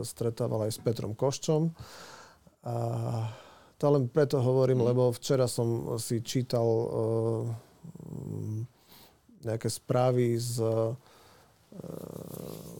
stretával 0.00 0.64
aj 0.64 0.72
s 0.72 0.78
Petrom 0.80 1.12
Koščom. 1.12 1.68
A 2.64 2.76
to 3.76 3.84
len 3.92 4.08
preto 4.08 4.40
hovorím, 4.40 4.80
mm. 4.80 4.86
lebo 4.88 5.12
včera 5.12 5.44
som 5.44 6.00
si 6.00 6.24
čítal 6.24 6.64
e, 6.64 6.86
nejaké 9.44 9.68
správy 9.68 10.40
z, 10.40 10.64
e, 10.64 10.96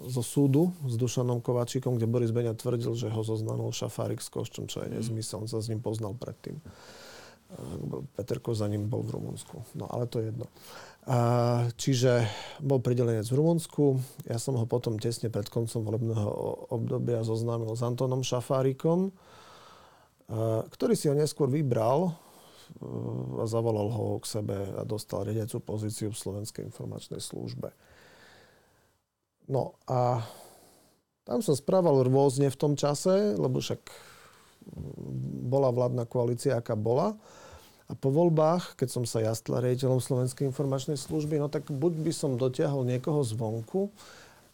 zo 0.08 0.22
súdu 0.24 0.72
s 0.88 0.96
Dušanom 0.96 1.44
Kovačíkom, 1.44 2.00
kde 2.00 2.08
Boris 2.08 2.32
Beňa 2.32 2.56
tvrdil, 2.56 2.96
že 2.96 3.12
ho 3.12 3.20
zoznamil 3.20 3.68
Šafárik 3.68 4.24
s 4.24 4.32
Koščom, 4.32 4.64
čo 4.64 4.80
je 4.80 4.88
mm. 4.88 4.94
nezmysel. 4.96 5.44
On 5.44 5.50
sa 5.50 5.60
s 5.60 5.68
ním 5.68 5.84
poznal 5.84 6.16
predtým. 6.16 6.56
Peterko 8.16 8.56
za 8.56 8.66
ním 8.66 8.88
bol 8.90 9.04
v 9.04 9.14
Rumunsku. 9.14 9.62
No 9.78 9.86
ale 9.86 10.10
to 10.10 10.18
je 10.18 10.32
jedno. 10.32 10.48
A, 11.04 11.68
čiže 11.76 12.24
bol 12.64 12.80
pridelenec 12.80 13.28
v 13.28 13.36
Rumunsku. 13.36 14.00
Ja 14.24 14.40
som 14.40 14.56
ho 14.56 14.64
potom 14.64 14.96
tesne 14.96 15.28
pred 15.28 15.52
koncom 15.52 15.84
volebného 15.84 16.28
obdobia 16.72 17.20
zoznámil 17.20 17.76
s 17.76 17.84
Antonom 17.84 18.24
Šafárikom, 18.24 19.12
a, 20.32 20.64
ktorý 20.64 20.96
si 20.96 21.12
ho 21.12 21.14
neskôr 21.14 21.52
vybral 21.52 22.16
a 23.36 23.44
zavolal 23.44 23.92
ho 23.92 24.16
k 24.24 24.40
sebe 24.40 24.56
a 24.80 24.82
dostal 24.88 25.28
riadiacu 25.28 25.60
pozíciu 25.60 26.08
v 26.08 26.16
Slovenskej 26.16 26.72
informačnej 26.72 27.20
službe. 27.20 27.68
No 29.52 29.76
a 29.84 30.24
tam 31.28 31.44
sa 31.44 31.52
správal 31.52 32.08
rôzne 32.08 32.48
v 32.48 32.56
tom 32.56 32.72
čase, 32.80 33.36
lebo 33.36 33.60
však 33.60 33.84
bola 35.44 35.68
vládna 35.68 36.08
koalícia, 36.08 36.56
aká 36.56 36.72
bola. 36.72 37.12
A 37.84 37.92
po 37.92 38.08
voľbách, 38.08 38.80
keď 38.80 38.88
som 38.88 39.04
sa 39.04 39.20
ja 39.20 39.36
stal 39.36 39.60
riaditeľom 39.60 40.00
Slovenskej 40.00 40.48
informačnej 40.48 40.96
služby, 40.96 41.36
no 41.36 41.52
tak 41.52 41.68
buď 41.68 42.00
by 42.00 42.12
som 42.16 42.40
dotiahol 42.40 42.88
niekoho 42.88 43.20
zvonku, 43.20 43.92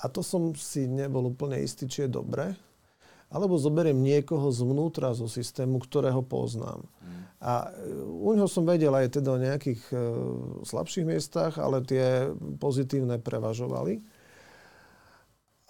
a 0.01 0.09
to 0.09 0.24
som 0.24 0.57
si 0.57 0.89
nebol 0.89 1.28
úplne 1.28 1.61
istý, 1.61 1.85
či 1.85 2.09
je 2.09 2.11
dobre, 2.11 2.57
alebo 3.31 3.61
zoberiem 3.61 3.94
niekoho 3.94 4.51
zvnútra 4.51 5.15
zo 5.15 5.31
systému, 5.31 5.78
ktorého 5.78 6.24
poznám. 6.24 6.82
Mm. 6.82 7.23
A 7.39 7.52
e, 7.70 7.94
u 8.02 8.35
neho 8.35 8.51
som 8.51 8.66
vedel 8.66 8.90
aj 8.90 9.23
teda 9.23 9.31
o 9.31 9.39
nejakých 9.39 9.82
e, 9.94 9.97
slabších 10.66 11.07
miestach, 11.07 11.55
ale 11.62 11.86
tie 11.86 12.27
pozitívne 12.59 13.23
prevažovali. 13.23 14.02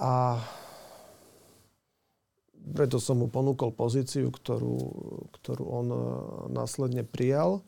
A 0.00 0.40
preto 2.70 3.02
som 3.02 3.20
mu 3.20 3.26
ponúkol 3.26 3.74
pozíciu, 3.74 4.30
ktorú, 4.30 4.76
ktorú 5.40 5.64
on 5.66 5.86
e, 5.90 6.00
následne 6.54 7.02
prijal. 7.02 7.62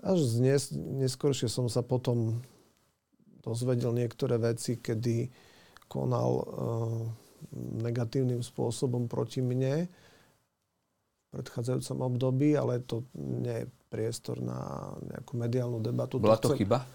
Až 0.00 0.40
dnes, 0.40 0.72
neskôršie 0.74 1.46
som 1.46 1.68
sa 1.68 1.84
potom 1.84 2.40
dozvedel 3.44 3.92
niektoré 3.92 4.40
veci, 4.40 4.80
kedy 4.80 5.28
konal 5.90 6.30
uh, 6.40 7.02
negatívnym 7.82 8.40
spôsobom 8.44 9.10
proti 9.10 9.42
mne 9.42 9.88
v 9.88 11.26
predchádzajúcom 11.34 11.98
období, 12.14 12.54
ale 12.54 12.84
to 12.84 13.04
nie 13.16 13.64
je 13.64 13.66
priestor 13.90 14.38
na 14.38 14.92
nejakú 15.02 15.34
mediálnu 15.34 15.82
debatu. 15.82 16.22
Bola 16.22 16.38
to, 16.38 16.52
to 16.52 16.54
chcem... 16.54 16.64
chyba? 16.64 16.86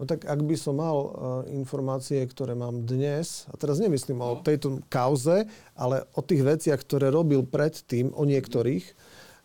No 0.00 0.08
tak 0.08 0.24
ak 0.24 0.40
by 0.40 0.56
som 0.56 0.80
mal 0.80 0.96
uh, 0.96 1.08
informácie, 1.52 2.24
ktoré 2.24 2.56
mám 2.56 2.88
dnes, 2.88 3.44
a 3.52 3.54
teraz 3.60 3.76
nemyslím 3.76 4.16
no. 4.16 4.32
o 4.32 4.40
tejto 4.40 4.80
kauze, 4.88 5.44
ale 5.76 6.08
o 6.16 6.24
tých 6.24 6.40
veciach, 6.40 6.80
ktoré 6.80 7.12
robil 7.12 7.44
predtým, 7.44 8.08
o 8.16 8.24
niektorých, 8.24 8.80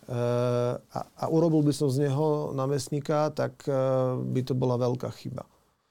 uh, 0.08 0.80
a, 0.80 1.00
a 1.12 1.26
urobil 1.28 1.60
by 1.60 1.76
som 1.76 1.92
z 1.92 2.08
neho 2.08 2.56
námestníka, 2.56 3.36
tak 3.36 3.68
uh, 3.68 4.16
by 4.16 4.42
to 4.48 4.56
bola 4.56 4.80
veľká 4.80 5.12
chyba. 5.20 5.44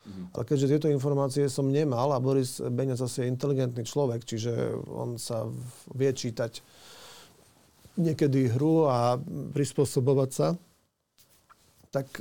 Mhm. 0.08 0.32
Ale 0.32 0.42
keďže 0.48 0.70
tieto 0.72 0.88
informácie 0.88 1.44
som 1.52 1.68
nemal 1.68 2.16
a 2.16 2.24
Boris 2.24 2.56
Beňa 2.56 2.96
zase 2.96 3.28
je 3.28 3.32
inteligentný 3.36 3.84
človek, 3.84 4.24
čiže 4.24 4.80
on 4.88 5.20
sa 5.20 5.44
vie 5.92 6.08
čítať 6.08 6.64
niekedy 8.00 8.48
hru 8.56 8.88
a 8.88 9.20
prispôsobovať 9.52 10.30
sa, 10.32 10.48
tak 11.92 12.16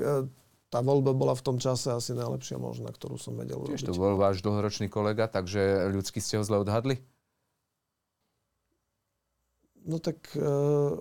tá 0.74 0.82
voľba 0.82 1.14
bola 1.14 1.38
v 1.38 1.46
tom 1.46 1.62
čase 1.62 1.94
asi 1.94 2.18
najlepšia 2.18 2.58
možná, 2.58 2.90
ktorú 2.90 3.22
som 3.22 3.38
vedel 3.38 3.62
urobiť. 3.62 3.78
Tiež 3.78 3.86
to 3.86 3.94
bol 3.94 4.18
váš 4.18 4.42
dlhoročný 4.42 4.90
kolega, 4.90 5.30
takže 5.30 5.94
ľudsky 5.94 6.18
ste 6.18 6.42
ho 6.42 6.44
zle 6.44 6.66
odhadli? 6.66 6.98
No 9.86 10.02
tak 10.02 10.18
uh, 10.34 10.98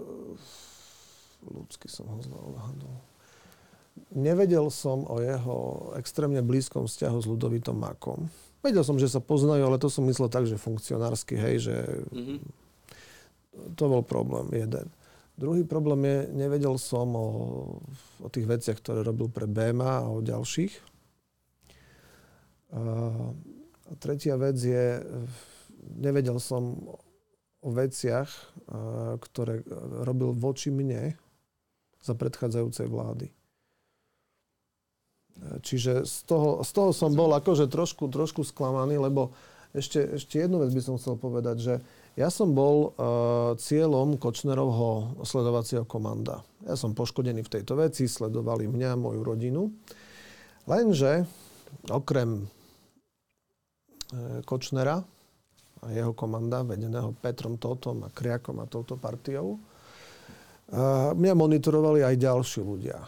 ľudsky 1.49 1.89
som 1.89 2.05
ho 2.13 2.21
zle 2.21 2.37
odhadol. 2.37 3.01
Nevedel 4.13 4.69
som 4.69 5.09
o 5.09 5.17
jeho 5.25 5.89
extrémne 5.97 6.45
blízkom 6.45 6.85
vzťahu 6.85 7.17
s 7.25 7.27
Ludovitom 7.33 7.81
Makom. 7.81 8.29
Vedel 8.61 8.85
som, 8.85 9.01
že 9.01 9.09
sa 9.09 9.25
poznajú, 9.25 9.73
ale 9.73 9.81
to 9.81 9.89
som 9.89 10.05
myslel 10.05 10.29
tak, 10.29 10.45
že 10.45 10.61
funkcionársky, 10.61 11.41
hej, 11.41 11.73
že 11.73 11.77
mm-hmm. 12.13 12.39
to 13.73 13.85
bol 13.89 14.05
problém 14.05 14.53
jeden. 14.53 14.93
Druhý 15.43 15.67
problém 15.67 16.07
je, 16.07 16.19
nevedel 16.39 16.79
som 16.79 17.19
o, 17.19 17.29
o 18.23 18.29
tých 18.31 18.47
veciach, 18.47 18.79
ktoré 18.79 19.03
robil 19.03 19.27
pre 19.27 19.51
BEMA 19.51 20.07
a 20.07 20.11
o 20.15 20.23
ďalších. 20.23 20.71
A, 22.71 22.83
tretia 23.99 24.39
vec 24.39 24.55
je, 24.63 25.03
nevedel 25.99 26.39
som 26.39 26.79
o 27.63 27.71
veciach, 27.75 28.31
ktoré 29.19 29.67
robil 30.07 30.31
voči 30.31 30.71
mne 30.71 31.19
za 32.03 32.15
predchádzajúcej 32.15 32.87
vlády. 32.91 33.27
Čiže 35.63 36.07
z 36.07 36.19
toho, 36.27 36.63
z 36.63 36.71
toho 36.71 36.91
som 36.95 37.15
bol 37.15 37.31
akože 37.35 37.67
trošku, 37.67 38.07
trošku 38.11 38.47
sklamaný, 38.47 38.99
lebo 38.99 39.35
ešte, 39.75 40.19
ešte 40.19 40.43
jednu 40.43 40.61
vec 40.63 40.71
by 40.71 40.83
som 40.83 40.99
chcel 41.01 41.17
povedať, 41.17 41.57
že 41.59 41.75
ja 42.13 42.29
som 42.29 42.53
bol 42.53 42.93
uh, 42.93 43.57
cieľom 43.57 44.21
Kočnerovho 44.21 45.25
sledovacieho 45.25 45.89
komanda. 45.89 46.45
Ja 46.69 46.77
som 46.77 46.93
poškodený 46.93 47.49
v 47.49 47.53
tejto 47.59 47.81
veci, 47.81 48.05
sledovali 48.05 48.69
mňa, 48.69 49.01
moju 49.01 49.21
rodinu. 49.25 49.73
Lenže 50.69 51.25
okrem 51.89 52.45
uh, 52.45 52.49
Kočnera 54.45 55.01
a 55.83 55.87
jeho 55.91 56.13
komanda, 56.13 56.63
vedeného 56.63 57.17
Petrom 57.17 57.57
Totom 57.57 58.07
a 58.07 58.09
Kriakom 58.13 58.61
a 58.61 58.69
touto 58.69 59.01
partiou, 59.01 59.57
uh, 59.57 61.17
mňa 61.17 61.33
monitorovali 61.33 62.05
aj 62.05 62.15
ďalší 62.21 62.61
ľudia. 62.61 63.01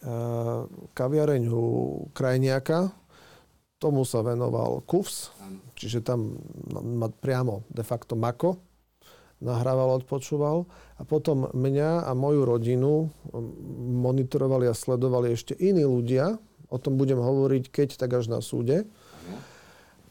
Uh, 0.00 0.68
kaviareň 0.92 1.48
Krajniaka, 2.12 2.99
tomu 3.80 4.04
sa 4.04 4.20
venoval 4.20 4.84
KUFS, 4.84 5.32
čiže 5.74 6.04
tam 6.04 6.36
priamo 7.24 7.64
de 7.72 7.80
facto 7.80 8.12
Mako 8.14 8.60
nahrával, 9.40 10.04
odpočúval. 10.04 10.68
A 11.00 11.02
potom 11.08 11.48
mňa 11.56 12.04
a 12.04 12.12
moju 12.12 12.44
rodinu 12.44 13.08
monitorovali 14.04 14.68
a 14.68 14.76
sledovali 14.76 15.32
ešte 15.32 15.56
iní 15.56 15.88
ľudia. 15.88 16.36
O 16.68 16.76
tom 16.76 17.00
budem 17.00 17.16
hovoriť, 17.16 17.72
keď 17.72 17.88
tak 17.96 18.20
až 18.20 18.28
na 18.28 18.44
súde. 18.44 18.84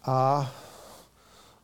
A 0.02 0.50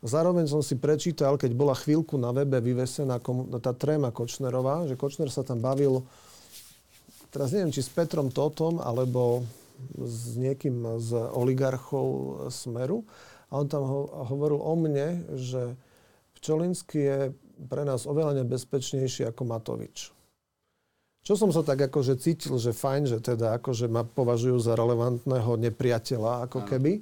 zároveň 0.06 0.46
som 0.46 0.62
si 0.62 0.78
prečítal, 0.78 1.42
keď 1.42 1.58
bola 1.58 1.74
chvíľku 1.74 2.22
na 2.22 2.30
webe 2.30 2.62
vyvesená 2.62 3.18
tá 3.58 3.74
tréma 3.74 4.14
Kočnerová, 4.14 4.86
že 4.86 4.94
Kočner 4.94 5.34
sa 5.34 5.42
tam 5.42 5.58
bavil, 5.58 6.06
teraz 7.34 7.50
neviem, 7.50 7.74
či 7.74 7.82
s 7.82 7.90
Petrom 7.90 8.30
Totom, 8.30 8.78
alebo 8.78 9.42
s 10.00 10.36
niekým 10.40 11.00
z 11.00 11.16
oligarchov 11.34 12.08
Smeru 12.52 13.04
a 13.50 13.62
on 13.62 13.68
tam 13.70 13.84
ho, 13.86 14.02
hovoril 14.28 14.60
o 14.60 14.74
mne, 14.76 15.08
že 15.38 15.78
Pčolinsky 16.36 17.00
je 17.00 17.20
pre 17.72 17.88
nás 17.88 18.04
oveľa 18.04 18.44
nebezpečnejší 18.44 19.32
ako 19.32 19.42
Matovič. 19.48 20.12
Čo 21.26 21.34
som 21.34 21.50
sa 21.50 21.66
tak 21.66 21.90
akože 21.90 22.22
cítil, 22.22 22.54
že 22.62 22.70
fajn, 22.70 23.10
že 23.10 23.18
teda 23.18 23.58
akože 23.58 23.90
ma 23.90 24.06
považujú 24.06 24.62
za 24.62 24.78
relevantného 24.78 25.58
nepriateľa 25.58 26.46
ako 26.46 26.70
keby 26.70 27.02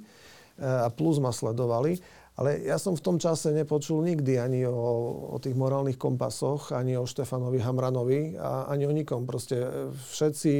a 0.64 0.88
plus 0.88 1.20
ma 1.20 1.28
sledovali. 1.28 2.00
Ale 2.40 2.64
ja 2.64 2.80
som 2.80 2.96
v 2.96 3.04
tom 3.04 3.16
čase 3.20 3.52
nepočul 3.52 4.00
nikdy 4.00 4.40
ani 4.40 4.64
o, 4.64 4.74
o 5.28 5.36
tých 5.36 5.52
morálnych 5.54 6.00
kompasoch, 6.00 6.72
ani 6.72 6.96
o 6.96 7.04
Štefanovi 7.04 7.60
Hamranovi 7.62 8.34
a 8.40 8.64
ani 8.72 8.88
o 8.88 8.96
nikom. 8.96 9.28
Proste 9.28 9.60
e, 9.60 9.68
všetci 9.92 10.52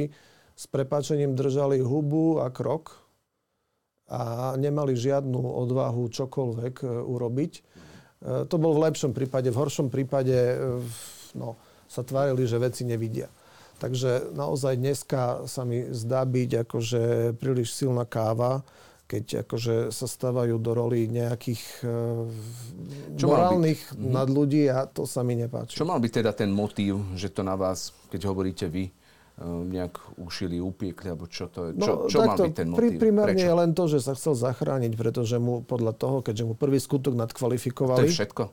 s 0.55 0.65
prepáčením 0.71 1.35
držali 1.35 1.83
hubu 1.83 2.39
a 2.39 2.47
krok 2.47 3.05
a 4.07 4.53
nemali 4.55 4.95
žiadnu 4.95 5.41
odvahu 5.41 6.07
čokoľvek 6.07 6.75
e, 6.81 6.87
urobiť. 6.87 7.53
E, 7.57 7.61
to 8.45 8.55
bol 8.61 8.77
v 8.77 8.85
lepšom 8.87 9.11
prípade. 9.11 9.49
V 9.49 9.59
horšom 9.59 9.89
prípade 9.89 10.37
e, 10.37 10.55
no, 11.35 11.57
sa 11.89 12.05
tvárili, 12.05 12.45
že 12.45 12.61
veci 12.61 12.85
nevidia. 12.85 13.27
Takže 13.75 14.31
naozaj 14.31 14.79
dneska 14.79 15.49
sa 15.51 15.67
mi 15.67 15.83
zdá 15.91 16.23
byť 16.23 16.63
akože 16.63 17.01
príliš 17.35 17.75
silná 17.75 18.07
káva, 18.07 18.63
keď 19.09 19.43
akože 19.43 19.91
sa 19.91 20.07
stávajú 20.07 20.55
do 20.57 20.71
roli 20.73 21.05
nejakých 21.11 21.61
Čo 23.19 23.25
morálnych 23.27 23.81
mhm. 23.93 24.15
nadľudí 24.15 24.63
a 24.71 24.87
to 24.87 25.03
sa 25.03 25.21
mi 25.27 25.35
nepáči. 25.35 25.75
Čo 25.75 25.85
mal 25.85 25.99
byť 25.99 26.23
teda 26.23 26.31
ten 26.31 26.49
motív, 26.49 27.03
že 27.19 27.27
to 27.27 27.43
na 27.43 27.59
vás, 27.59 27.91
keď 28.07 28.31
hovoríte 28.31 28.65
vy, 28.71 28.89
nejak 29.43 29.99
ušili, 30.15 30.63
upiekli, 30.63 31.11
alebo 31.11 31.27
čo 31.27 31.51
to 31.51 31.67
je? 31.67 31.71
Čo, 31.75 31.91
no, 31.91 32.07
čo 32.07 32.17
mal 32.23 32.39
byť 32.39 32.55
ten 32.55 32.67
motív? 32.71 32.79
Pri, 32.79 32.89
primárne 32.95 33.43
je 33.43 33.51
len 33.51 33.75
to, 33.75 33.91
že 33.91 33.99
sa 33.99 34.15
chcel 34.15 34.31
zachrániť, 34.31 34.95
pretože 34.95 35.35
mu 35.43 35.59
podľa 35.59 35.91
toho, 35.91 36.23
keďže 36.23 36.43
mu 36.47 36.53
prvý 36.55 36.79
skutok 36.79 37.19
nadkvalifikovali... 37.19 38.07
To 38.07 38.07
je 38.07 38.15
všetko? 38.15 38.43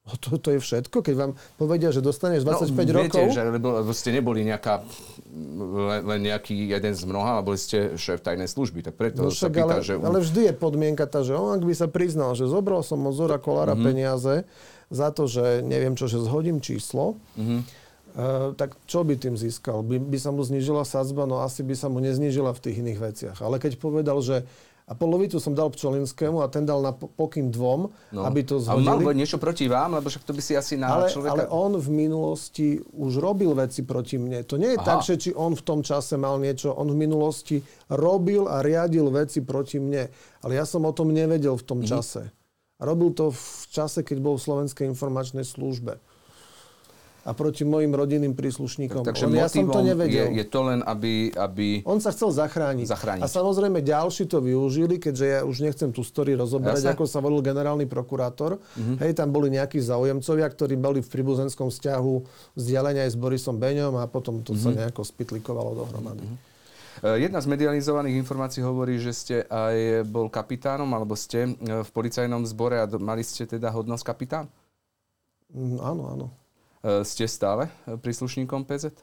No 0.00 0.12
to, 0.16 0.40
to 0.40 0.48
je 0.56 0.60
všetko? 0.64 1.04
Keď 1.04 1.14
vám 1.20 1.32
povedia, 1.60 1.92
že 1.92 2.00
dostaneš 2.00 2.48
25 2.48 2.72
no, 2.72 3.04
rokov... 3.04 3.24
Viete, 3.28 3.36
že 3.36 3.44
lebo, 3.44 3.68
lebo 3.84 3.92
ste 3.92 4.16
neboli 4.16 4.40
nejaká, 4.40 4.80
len, 5.68 6.00
len 6.08 6.20
nejaký 6.32 6.56
jeden 6.56 6.96
z 6.96 7.02
mnoha, 7.04 7.36
ale 7.36 7.44
boli 7.44 7.60
ste 7.60 8.00
šéf 8.00 8.24
tajnej 8.24 8.48
služby, 8.48 8.80
tak 8.80 8.96
preto 8.96 9.28
no, 9.28 9.28
sa 9.28 9.52
pýta, 9.52 9.76
ale, 9.76 9.84
že... 9.84 10.00
Ale 10.00 10.24
vždy 10.24 10.48
je 10.48 10.54
podmienka 10.56 11.04
tá, 11.04 11.20
že 11.20 11.36
on 11.36 11.60
ak 11.60 11.62
by 11.68 11.74
sa 11.76 11.92
priznal, 11.92 12.32
že 12.32 12.48
zobral 12.48 12.80
som 12.80 13.04
od 13.04 13.12
Zora 13.12 13.36
Kolára 13.36 13.76
mm-hmm. 13.76 13.84
peniaze 13.84 14.48
za 14.88 15.12
to, 15.12 15.28
že 15.28 15.60
neviem 15.60 15.92
čo, 15.92 16.08
že 16.08 16.16
zhodím 16.24 16.64
číslo, 16.64 17.20
mm-hmm 17.36 17.79
Uh, 18.10 18.50
tak 18.58 18.74
čo 18.90 19.06
by 19.06 19.14
tým 19.14 19.38
získal? 19.38 19.86
By, 19.86 20.02
by 20.02 20.18
sa 20.18 20.34
mu 20.34 20.42
znížila 20.42 20.82
sadzba? 20.82 21.30
No 21.30 21.46
asi 21.46 21.62
by 21.62 21.78
sa 21.78 21.86
mu 21.86 22.02
neznížila 22.02 22.50
v 22.50 22.62
tých 22.62 22.76
iných 22.82 22.98
veciach. 22.98 23.38
Ale 23.38 23.62
keď 23.62 23.78
povedal, 23.78 24.18
že 24.18 24.42
a 24.90 24.92
polovicu 24.98 25.38
som 25.38 25.54
dal 25.54 25.70
Pčolinskému 25.70 26.42
a 26.42 26.50
ten 26.50 26.66
dal 26.66 26.82
na 26.82 26.90
pokyn 26.90 27.54
dvom, 27.54 27.94
no. 28.10 28.20
aby 28.26 28.42
to 28.42 28.58
zhodili. 28.58 28.90
A 28.90 28.98
mal 28.98 29.14
niečo 29.14 29.38
proti 29.38 29.70
vám, 29.70 29.94
lebo 29.94 30.10
však 30.10 30.26
to 30.26 30.34
by 30.34 30.42
si 30.42 30.58
asi 30.58 30.74
na 30.74 30.90
ale, 30.90 31.06
človeka... 31.06 31.30
Ale 31.30 31.44
on 31.46 31.78
v 31.78 31.88
minulosti 31.94 32.82
už 32.98 33.22
robil 33.22 33.54
veci 33.54 33.86
proti 33.86 34.18
mne. 34.18 34.42
To 34.50 34.58
nie 34.58 34.74
je 34.74 34.78
Aha. 34.82 34.88
tak, 34.90 35.06
že 35.06 35.14
či 35.14 35.30
on 35.30 35.54
v 35.54 35.62
tom 35.62 35.86
čase 35.86 36.18
mal 36.18 36.42
niečo. 36.42 36.74
On 36.74 36.90
v 36.90 36.98
minulosti 36.98 37.62
robil 37.86 38.50
a 38.50 38.66
riadil 38.66 39.06
veci 39.14 39.46
proti 39.46 39.78
mne. 39.78 40.10
Ale 40.42 40.58
ja 40.58 40.66
som 40.66 40.82
o 40.82 40.90
tom 40.90 41.14
nevedel 41.14 41.54
v 41.54 41.62
tom 41.62 41.86
mhm. 41.86 41.86
čase. 41.86 42.22
Robil 42.82 43.14
to 43.14 43.30
v 43.30 43.46
čase, 43.70 44.02
keď 44.02 44.18
bol 44.18 44.34
v 44.34 44.42
Slovenskej 44.42 44.90
informačnej 44.90 45.46
službe 45.46 46.02
a 47.30 47.32
proti 47.32 47.62
mojim 47.62 47.94
rodinným 47.94 48.34
príslušníkom. 48.34 49.06
Tak, 49.06 49.14
takže 49.14 49.30
On, 49.30 49.38
ja 49.38 49.46
som 49.46 49.70
to 49.70 49.86
nevedel. 49.86 50.34
Je, 50.34 50.42
je 50.42 50.46
to 50.50 50.60
len, 50.66 50.82
aby, 50.82 51.30
aby... 51.38 51.86
On 51.86 52.02
sa 52.02 52.10
chcel 52.10 52.34
zachrániť. 52.34 52.90
zachrániť. 52.90 53.22
A 53.22 53.30
samozrejme 53.30 53.78
ďalší 53.86 54.26
to 54.26 54.42
využili, 54.42 54.98
keďže 54.98 55.26
ja 55.30 55.40
už 55.46 55.62
nechcem 55.62 55.94
tú 55.94 56.02
story 56.02 56.34
rozoberať, 56.34 56.90
Jasne. 56.90 56.98
ako 56.98 57.06
sa 57.06 57.22
volil 57.22 57.38
generálny 57.38 57.86
prokurátor. 57.86 58.58
Mm-hmm. 58.58 58.96
Hej, 58.98 59.12
tam 59.14 59.30
boli 59.30 59.54
nejakí 59.54 59.78
záujemcovia, 59.78 60.50
ktorí 60.50 60.74
boli 60.74 60.98
v 60.98 61.08
príbuzenskom 61.08 61.70
vzťahu 61.70 62.14
vzdialenia 62.58 63.06
aj 63.06 63.14
s 63.14 63.16
Borisom 63.16 63.62
Beňom 63.62 63.94
a 64.02 64.10
potom 64.10 64.42
to 64.42 64.50
mm-hmm. 64.50 64.64
sa 64.66 64.70
mhm. 64.74 64.76
nejako 64.82 65.02
spitlikovalo 65.06 65.78
dohromady. 65.78 66.26
Mm-hmm. 66.26 66.50
Jedna 67.00 67.40
z 67.40 67.48
medializovaných 67.48 68.20
informácií 68.20 68.60
hovorí, 68.60 69.00
že 69.00 69.16
ste 69.16 69.36
aj 69.48 70.04
bol 70.04 70.28
kapitánom, 70.28 70.90
alebo 70.92 71.16
ste 71.16 71.48
e, 71.48 71.80
v 71.80 71.90
policajnom 71.96 72.44
zbore 72.44 72.76
a 72.76 72.84
mali 73.00 73.24
ste 73.24 73.48
teda 73.48 73.72
hodnosť 73.72 74.04
kapitán? 74.04 74.52
Mm, 75.48 75.80
áno, 75.80 76.02
áno. 76.12 76.26
E, 76.80 77.04
ste 77.04 77.28
stále 77.28 77.68
príslušníkom 77.84 78.64
PZ? 78.64 78.96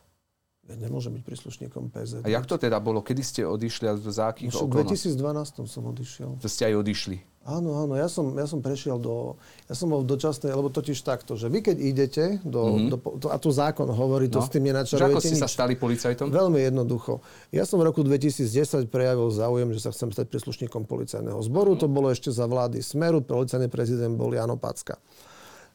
Ja 0.68 0.76
nemôžem 0.76 1.16
byť 1.16 1.24
príslušníkom 1.24 1.96
PZ. 1.96 2.28
A 2.28 2.28
jak 2.28 2.44
to 2.44 2.60
teda 2.60 2.84
bolo? 2.84 3.00
Kedy 3.00 3.24
ste 3.24 3.42
odišli 3.48 3.88
a 3.88 3.96
za 3.96 4.36
akých 4.36 4.52
no, 4.52 4.68
V 4.68 4.84
2012 4.84 5.64
som 5.64 5.84
odišiel. 5.88 6.44
To 6.44 6.48
ste 6.52 6.68
aj 6.68 6.76
odišli? 6.84 7.18
Áno, 7.48 7.80
áno, 7.80 7.96
ja 7.96 8.12
som, 8.12 8.36
ja 8.36 8.44
som 8.44 8.60
prešiel 8.60 9.00
do, 9.00 9.40
ja 9.72 9.76
som 9.80 9.88
bol 9.88 10.04
v 10.04 10.12
dočasnej, 10.12 10.52
lebo 10.52 10.68
totiž 10.68 11.00
takto, 11.00 11.40
že 11.40 11.48
vy 11.48 11.64
keď 11.64 11.78
idete 11.80 12.26
do, 12.44 12.76
mm-hmm. 12.76 12.90
do 12.92 12.98
to, 13.24 13.28
a 13.32 13.40
tu 13.40 13.48
zákon 13.56 13.88
hovorí, 13.88 14.28
to 14.28 14.44
no. 14.44 14.44
s 14.44 14.52
tým 14.52 14.68
nenačarujete 14.68 15.16
ako 15.16 15.24
ste 15.24 15.36
nič. 15.40 15.44
sa 15.48 15.48
stali 15.48 15.80
policajtom? 15.80 16.28
Veľmi 16.28 16.60
jednoducho. 16.68 17.24
Ja 17.56 17.64
som 17.64 17.80
v 17.80 17.88
roku 17.88 18.04
2010 18.04 18.92
prejavil 18.92 19.32
záujem, 19.32 19.72
že 19.72 19.80
sa 19.80 19.96
chcem 19.96 20.12
stať 20.12 20.28
príslušníkom 20.28 20.84
policajného 20.84 21.40
zboru, 21.48 21.80
to 21.80 21.88
bolo 21.88 22.12
ešte 22.12 22.36
za 22.36 22.44
vlády 22.44 22.84
Smeru, 22.84 23.24
policajný 23.24 23.72
prezident 23.72 24.12
bol 24.20 24.36
Jano 24.36 24.60
Packa. 24.60 25.00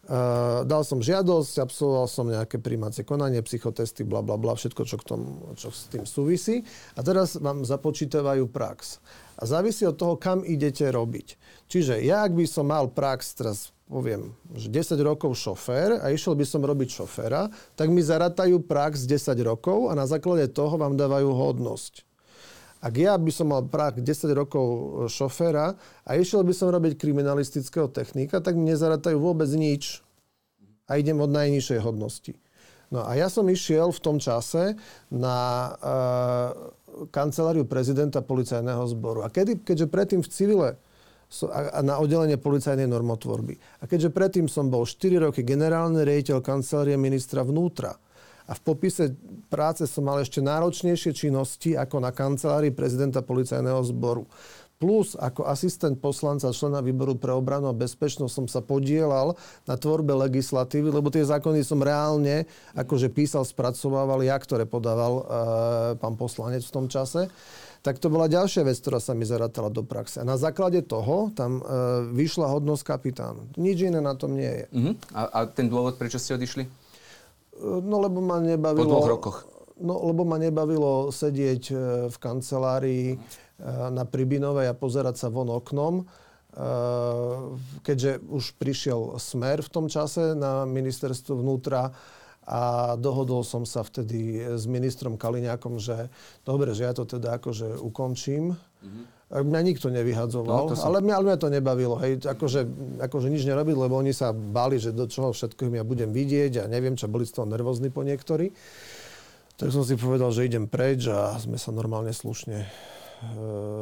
Uh, 0.03 0.67
dal 0.67 0.83
som 0.83 0.99
žiadosť, 0.99 1.63
absolvoval 1.63 2.11
som 2.11 2.27
nejaké 2.27 2.59
príjmacie 2.59 3.07
konanie, 3.07 3.39
psychotesty, 3.47 4.03
bla, 4.03 4.19
bla, 4.19 4.35
bla, 4.35 4.59
všetko, 4.59 4.83
čo, 4.83 4.99
k 4.99 5.15
tomu, 5.15 5.55
čo 5.55 5.71
s 5.71 5.87
tým 5.95 6.03
súvisí. 6.03 6.67
A 6.99 7.07
teraz 7.07 7.39
vám 7.39 7.63
započítavajú 7.63 8.51
prax. 8.51 8.99
A 9.39 9.47
závisí 9.47 9.87
od 9.87 9.95
toho, 9.95 10.19
kam 10.19 10.43
idete 10.43 10.91
robiť. 10.91 11.39
Čiže 11.71 12.03
ja, 12.03 12.27
ak 12.27 12.35
by 12.35 12.45
som 12.51 12.67
mal 12.67 12.91
prax, 12.91 13.39
teraz 13.39 13.71
poviem, 13.87 14.35
že 14.59 14.73
10 14.75 14.99
rokov 15.07 15.39
šofér 15.39 16.03
a 16.03 16.11
išiel 16.11 16.35
by 16.35 16.47
som 16.51 16.67
robiť 16.67 16.89
šoféra, 16.99 17.47
tak 17.79 17.87
mi 17.87 18.03
zaratajú 18.03 18.59
prax 18.67 19.07
10 19.07 19.39
rokov 19.47 19.87
a 19.87 19.95
na 19.95 20.11
základe 20.11 20.51
toho 20.51 20.83
vám 20.83 20.99
dávajú 20.99 21.31
hodnosť. 21.31 22.12
Ak 22.83 22.99
ja 22.99 23.15
by 23.15 23.31
som 23.31 23.55
mal 23.55 23.63
prak 23.71 24.03
10 24.03 24.35
rokov 24.35 24.67
e, 24.67 24.83
šoféra 25.07 25.79
a 26.03 26.11
išiel 26.19 26.43
by 26.43 26.51
som 26.51 26.75
robiť 26.75 26.99
kriminalistického 26.99 27.87
technika, 27.95 28.43
tak 28.43 28.59
mi 28.59 28.67
nezaratajú 28.75 29.23
vôbec 29.23 29.47
nič. 29.55 30.03
A 30.91 30.99
idem 30.99 31.23
od 31.23 31.31
najnižšej 31.31 31.79
hodnosti. 31.79 32.35
No 32.91 33.07
a 33.07 33.15
ja 33.15 33.31
som 33.31 33.47
išiel 33.47 33.95
v 33.95 34.03
tom 34.05 34.21
čase 34.21 34.77
na 35.09 35.39
uh, 35.81 36.53
kanceláriu 37.09 37.65
prezidenta 37.65 38.21
policajného 38.21 38.85
zboru. 38.93 39.25
A 39.25 39.33
kedy, 39.33 39.65
keďže 39.65 39.89
predtým 39.89 40.21
v 40.21 40.29
civile 40.29 40.69
so, 41.33 41.49
a, 41.49 41.73
a 41.73 41.81
na 41.81 41.97
oddelenie 41.97 42.37
policajnej 42.37 42.85
normotvorby. 42.85 43.57
A 43.81 43.89
keďže 43.89 44.13
predtým 44.13 44.45
som 44.45 44.69
bol 44.69 44.85
4 44.85 45.25
roky 45.25 45.41
generálny 45.41 46.05
riaditeľ 46.05 46.45
kancelárie 46.45 47.01
ministra 47.01 47.41
vnútra, 47.41 47.97
a 48.47 48.53
v 48.57 48.61
popise 48.61 49.15
práce 49.49 49.87
som 49.87 50.07
mal 50.07 50.19
ešte 50.23 50.43
náročnejšie 50.43 51.13
činnosti 51.15 51.79
ako 51.79 52.03
na 52.03 52.11
kancelárii 52.11 52.75
prezidenta 52.75 53.23
policajného 53.23 53.83
zboru. 53.87 54.27
plus 54.83 55.15
ako 55.15 55.47
asistent 55.47 56.03
poslanca 56.03 56.51
člena 56.51 56.83
výboru 56.83 57.15
pre 57.15 57.31
obranu 57.31 57.71
a 57.71 57.79
bezpečnosť 57.79 58.35
som 58.35 58.47
sa 58.51 58.59
podielal 58.59 59.39
na 59.63 59.79
tvorbe 59.79 60.11
legislatívy, 60.27 60.91
lebo 60.91 61.07
tie 61.07 61.23
zákony 61.23 61.63
som 61.63 61.79
reálne 61.79 62.51
akože 62.75 63.07
písal, 63.15 63.47
spracovával 63.47 64.27
ja, 64.27 64.35
ktoré 64.35 64.67
podával 64.67 65.23
e, 65.23 65.25
pán 66.03 66.19
poslanec 66.19 66.67
v 66.67 66.75
tom 66.75 66.91
čase 66.91 67.31
tak 67.83 67.99
to 67.99 68.07
bola 68.07 68.31
ďalšia 68.31 68.63
vec, 68.63 68.79
ktorá 68.79 69.03
sa 69.03 69.11
mi 69.11 69.27
zarátala 69.27 69.67
do 69.67 69.83
praxe. 69.83 70.23
A 70.23 70.25
na 70.25 70.39
základe 70.39 70.87
toho 70.87 71.35
tam 71.35 71.59
e, 71.59 71.63
vyšla 72.15 72.47
hodnosť 72.47 72.83
kapitánu. 72.87 73.43
Nič 73.59 73.83
iné 73.83 73.99
na 73.99 74.15
tom 74.15 74.39
nie 74.39 74.47
je. 74.47 74.65
Uh-huh. 74.71 74.95
A, 75.11 75.27
a 75.27 75.39
ten 75.51 75.67
dôvod, 75.67 75.99
prečo 75.99 76.23
ste 76.23 76.39
odišli? 76.39 76.82
E, 77.63 77.81
no 77.81 77.97
lebo 78.03 78.19
ma 78.19 78.43
nebavilo... 78.43 78.83
Po 78.83 78.91
dvoch 78.91 79.11
rokoch. 79.11 79.39
No 79.83 79.99
lebo 80.03 80.27
ma 80.27 80.37
nebavilo 80.43 81.15
sedieť 81.15 81.63
e, 81.71 81.75
v 82.11 82.17
kancelárii 82.19 83.07
e, 83.15 83.17
na 83.95 84.03
Pribinovej 84.03 84.71
a 84.71 84.75
pozerať 84.75 85.23
sa 85.23 85.29
von 85.31 85.49
oknom 85.49 86.03
keďže 87.81 88.21
už 88.29 88.61
prišiel 88.61 89.17
smer 89.17 89.65
v 89.65 89.73
tom 89.73 89.89
čase 89.89 90.37
na 90.37 90.69
ministerstvo 90.69 91.41
vnútra 91.41 91.97
a 92.45 92.93
dohodol 92.99 93.47
som 93.47 93.63
sa 93.63 93.87
vtedy 93.87 94.37
s 94.59 94.67
ministrom 94.67 95.15
Kaliňákom, 95.15 95.79
že 95.79 96.11
dobre, 96.43 96.75
že 96.75 96.85
ja 96.85 96.93
to 96.93 97.07
teda 97.07 97.39
akože 97.39 97.79
ukončím. 97.79 98.53
Mm-hmm. 98.53 99.05
Mňa 99.33 99.61
nikto 99.65 99.89
nevyhadzoval, 99.89 100.69
no, 100.69 100.77
som... 100.77 100.93
ale, 100.93 101.01
mňa, 101.01 101.15
ale 101.17 101.25
mňa 101.33 101.39
to 101.41 101.49
nebavilo. 101.49 101.97
Hej. 101.97 102.29
Akože, 102.29 102.69
akože 103.01 103.33
nič 103.33 103.49
nerobiť, 103.49 103.77
lebo 103.81 103.97
oni 103.97 104.13
sa 104.13 104.37
báli, 104.37 104.77
že 104.77 104.93
do 104.93 105.09
čoho 105.09 105.33
všetko 105.33 105.73
ja 105.73 105.85
budem 105.89 106.13
vidieť 106.13 106.61
a 106.61 106.65
neviem, 106.69 107.01
čo 107.01 107.09
boli 107.09 107.25
z 107.25 107.41
toho 107.41 107.49
nervózni 107.49 107.89
po 107.89 108.05
niektorí. 108.05 108.53
Tak 109.57 109.73
som 109.73 109.89
si 109.89 109.97
povedal, 109.97 110.29
že 110.37 110.45
idem 110.45 110.69
preč 110.69 111.09
a 111.09 111.33
sme 111.41 111.57
sa 111.57 111.73
normálne 111.73 112.13
slušne 112.13 112.59
e, 112.61 112.69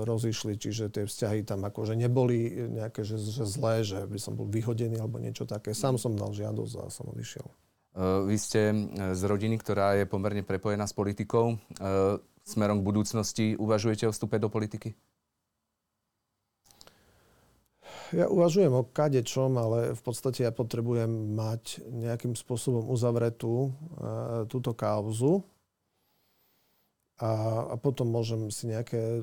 rozišli, 0.06 0.54
čiže 0.54 0.94
tie 0.94 1.04
vzťahy 1.10 1.42
tam 1.42 1.66
akože 1.66 1.98
neboli 1.98 2.70
nejaké 2.70 3.02
že, 3.02 3.18
že 3.18 3.42
zlé, 3.42 3.82
že 3.82 4.06
by 4.06 4.18
som 4.22 4.38
bol 4.38 4.46
vyhodený 4.46 5.02
alebo 5.02 5.18
niečo 5.18 5.50
také. 5.50 5.74
Sám 5.74 5.98
som 5.98 6.14
dal 6.14 6.30
žiadosť 6.30 6.74
a 6.78 6.94
som 6.94 7.10
odišiel. 7.10 7.46
Eh, 7.90 8.22
vy 8.22 8.36
ste 8.38 8.70
eh, 8.70 8.74
z 9.18 9.22
rodiny, 9.26 9.58
ktorá 9.58 9.98
je 9.98 10.06
pomerne 10.06 10.46
prepojená 10.46 10.86
s 10.86 10.94
politikou. 10.94 11.58
Smerom 12.40 12.82
k 12.82 12.88
budúcnosti 12.88 13.46
uvažujete 13.54 14.08
o 14.08 14.14
vstupe 14.14 14.40
do 14.40 14.50
politiky? 14.50 14.96
Ja 18.10 18.26
uvažujem 18.26 18.72
o 18.74 18.82
kadečom, 18.82 19.54
ale 19.54 19.94
v 19.94 20.02
podstate 20.02 20.42
ja 20.42 20.50
potrebujem 20.50 21.34
mať 21.34 21.86
nejakým 21.86 22.34
spôsobom 22.34 22.90
uzavretú 22.90 23.70
túto 24.50 24.74
kauzu. 24.74 25.46
A, 27.20 27.30
a 27.70 27.74
potom 27.76 28.08
môžem 28.08 28.48
si 28.48 28.64
nejaké 28.64 29.20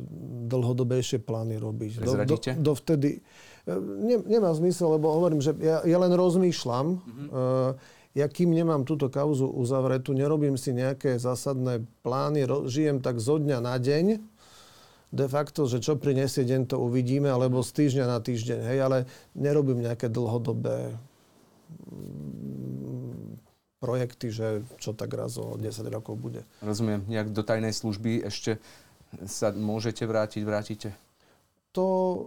dlhodobejšie 0.48 1.18
plány 1.18 1.58
robiť. 1.58 2.06
Do, 2.06 2.14
do, 2.30 2.38
dovtedy... 2.38 3.26
Ne, 3.68 4.22
nemá 4.22 4.54
zmysel, 4.54 4.96
lebo 4.96 5.12
hovorím, 5.12 5.42
že 5.42 5.58
ja, 5.58 5.82
ja 5.82 5.98
len 5.98 6.14
rozmýšľam. 6.14 6.88
Mm-hmm. 7.02 7.28
Uh, 7.34 7.74
ja 8.18 8.26
kým 8.26 8.50
nemám 8.50 8.82
túto 8.82 9.14
kauzu 9.14 9.46
uzavretú, 9.46 10.14
nerobím 10.14 10.58
si 10.58 10.74
nejaké 10.74 11.22
zásadné 11.22 11.86
plány, 12.02 12.50
žijem 12.66 12.98
tak 12.98 13.22
zo 13.22 13.38
dňa 13.38 13.62
na 13.62 13.78
deň, 13.78 14.06
de 15.12 15.28
facto, 15.28 15.66
že 15.66 15.80
čo 15.80 15.96
prinesie 15.96 16.44
deň, 16.44 16.72
to 16.72 16.78
uvidíme, 16.82 17.32
alebo 17.32 17.64
z 17.64 17.72
týždňa 17.74 18.06
na 18.08 18.20
týždeň, 18.20 18.60
hej, 18.68 18.80
ale 18.84 18.98
nerobím 19.34 19.84
nejaké 19.84 20.12
dlhodobé 20.12 20.96
mm, 21.88 23.40
projekty, 23.80 24.28
že 24.34 24.48
čo 24.82 24.92
tak 24.92 25.14
raz 25.16 25.40
o 25.40 25.56
10 25.56 25.68
rokov 25.88 26.20
bude. 26.20 26.42
Rozumiem. 26.60 27.08
Nejak 27.08 27.32
do 27.32 27.42
tajnej 27.46 27.72
služby 27.72 28.28
ešte 28.28 28.60
sa 29.24 29.56
môžete 29.56 30.04
vrátiť, 30.04 30.42
vrátite? 30.44 30.90
To 31.72 31.86
e, 31.88 32.20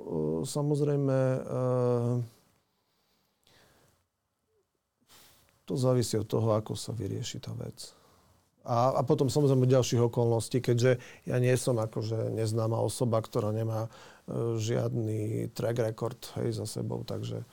samozrejme... 0.48 1.16
E, 1.44 2.38
To 5.70 5.78
závisí 5.78 6.18
od 6.18 6.26
toho, 6.26 6.58
ako 6.58 6.74
sa 6.74 6.90
vyrieši 6.90 7.38
tá 7.38 7.54
vec. 7.54 7.94
A, 8.64 8.92
a 8.92 9.00
potom 9.02 9.32
samozrejme 9.32 9.64
ďalších 9.64 10.12
okolností, 10.12 10.60
keďže 10.60 11.00
ja 11.24 11.36
nie 11.40 11.52
som 11.56 11.80
akože 11.80 12.36
neznáma 12.36 12.76
osoba, 12.76 13.24
ktorá 13.24 13.56
nemá 13.56 13.88
e, 13.88 13.90
žiadny 14.60 15.48
track 15.56 15.80
record 15.80 16.20
hej, 16.36 16.60
za 16.60 16.68
sebou, 16.68 17.00
takže 17.00 17.40
e, 17.40 17.46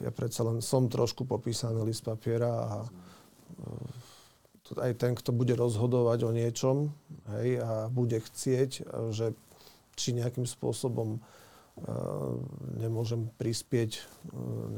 ja 0.00 0.10
predsa 0.10 0.48
len 0.48 0.64
som 0.64 0.88
trošku 0.88 1.28
popísaný 1.28 1.84
list 1.84 2.08
papiera 2.08 2.48
a 2.48 2.76
e, 2.84 2.88
aj 4.80 4.92
ten, 5.00 5.12
kto 5.16 5.32
bude 5.32 5.52
rozhodovať 5.56 6.18
o 6.24 6.30
niečom 6.32 6.92
hej, 7.36 7.60
a 7.60 7.88
bude 7.92 8.20
chcieť, 8.20 8.84
že 9.12 9.36
či 9.98 10.14
nejakým 10.14 10.46
spôsobom 10.46 11.18
e, 11.18 11.20
nemôžem 12.78 13.26
prispieť 13.34 13.98
e, 13.98 14.02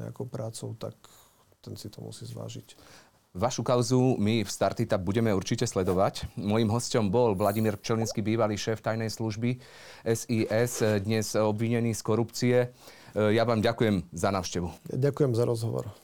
nejakou 0.01 0.25
prácou, 0.25 0.73
tak 0.81 0.97
ten 1.61 1.77
si 1.77 1.93
to 1.93 2.01
musí 2.01 2.25
zvážiť. 2.25 2.73
Vašu 3.31 3.63
kauzu 3.63 4.19
my 4.19 4.43
v 4.43 4.51
Startita 4.51 4.99
budeme 4.99 5.31
určite 5.31 5.63
sledovať. 5.63 6.35
Mojím 6.35 6.67
hostom 6.75 7.15
bol 7.15 7.39
Vladimír 7.39 7.79
Pčelinský, 7.79 8.27
bývalý 8.27 8.59
šéf 8.59 8.83
tajnej 8.83 9.07
služby 9.07 9.55
SIS, 10.03 10.83
dnes 11.07 11.39
obvinený 11.39 11.95
z 11.95 12.03
korupcie. 12.03 12.75
Ja 13.15 13.47
vám 13.47 13.63
ďakujem 13.63 14.11
za 14.11 14.35
návštevu. 14.35 14.75
Ďakujem 14.91 15.33
za 15.39 15.47
rozhovor. 15.47 15.95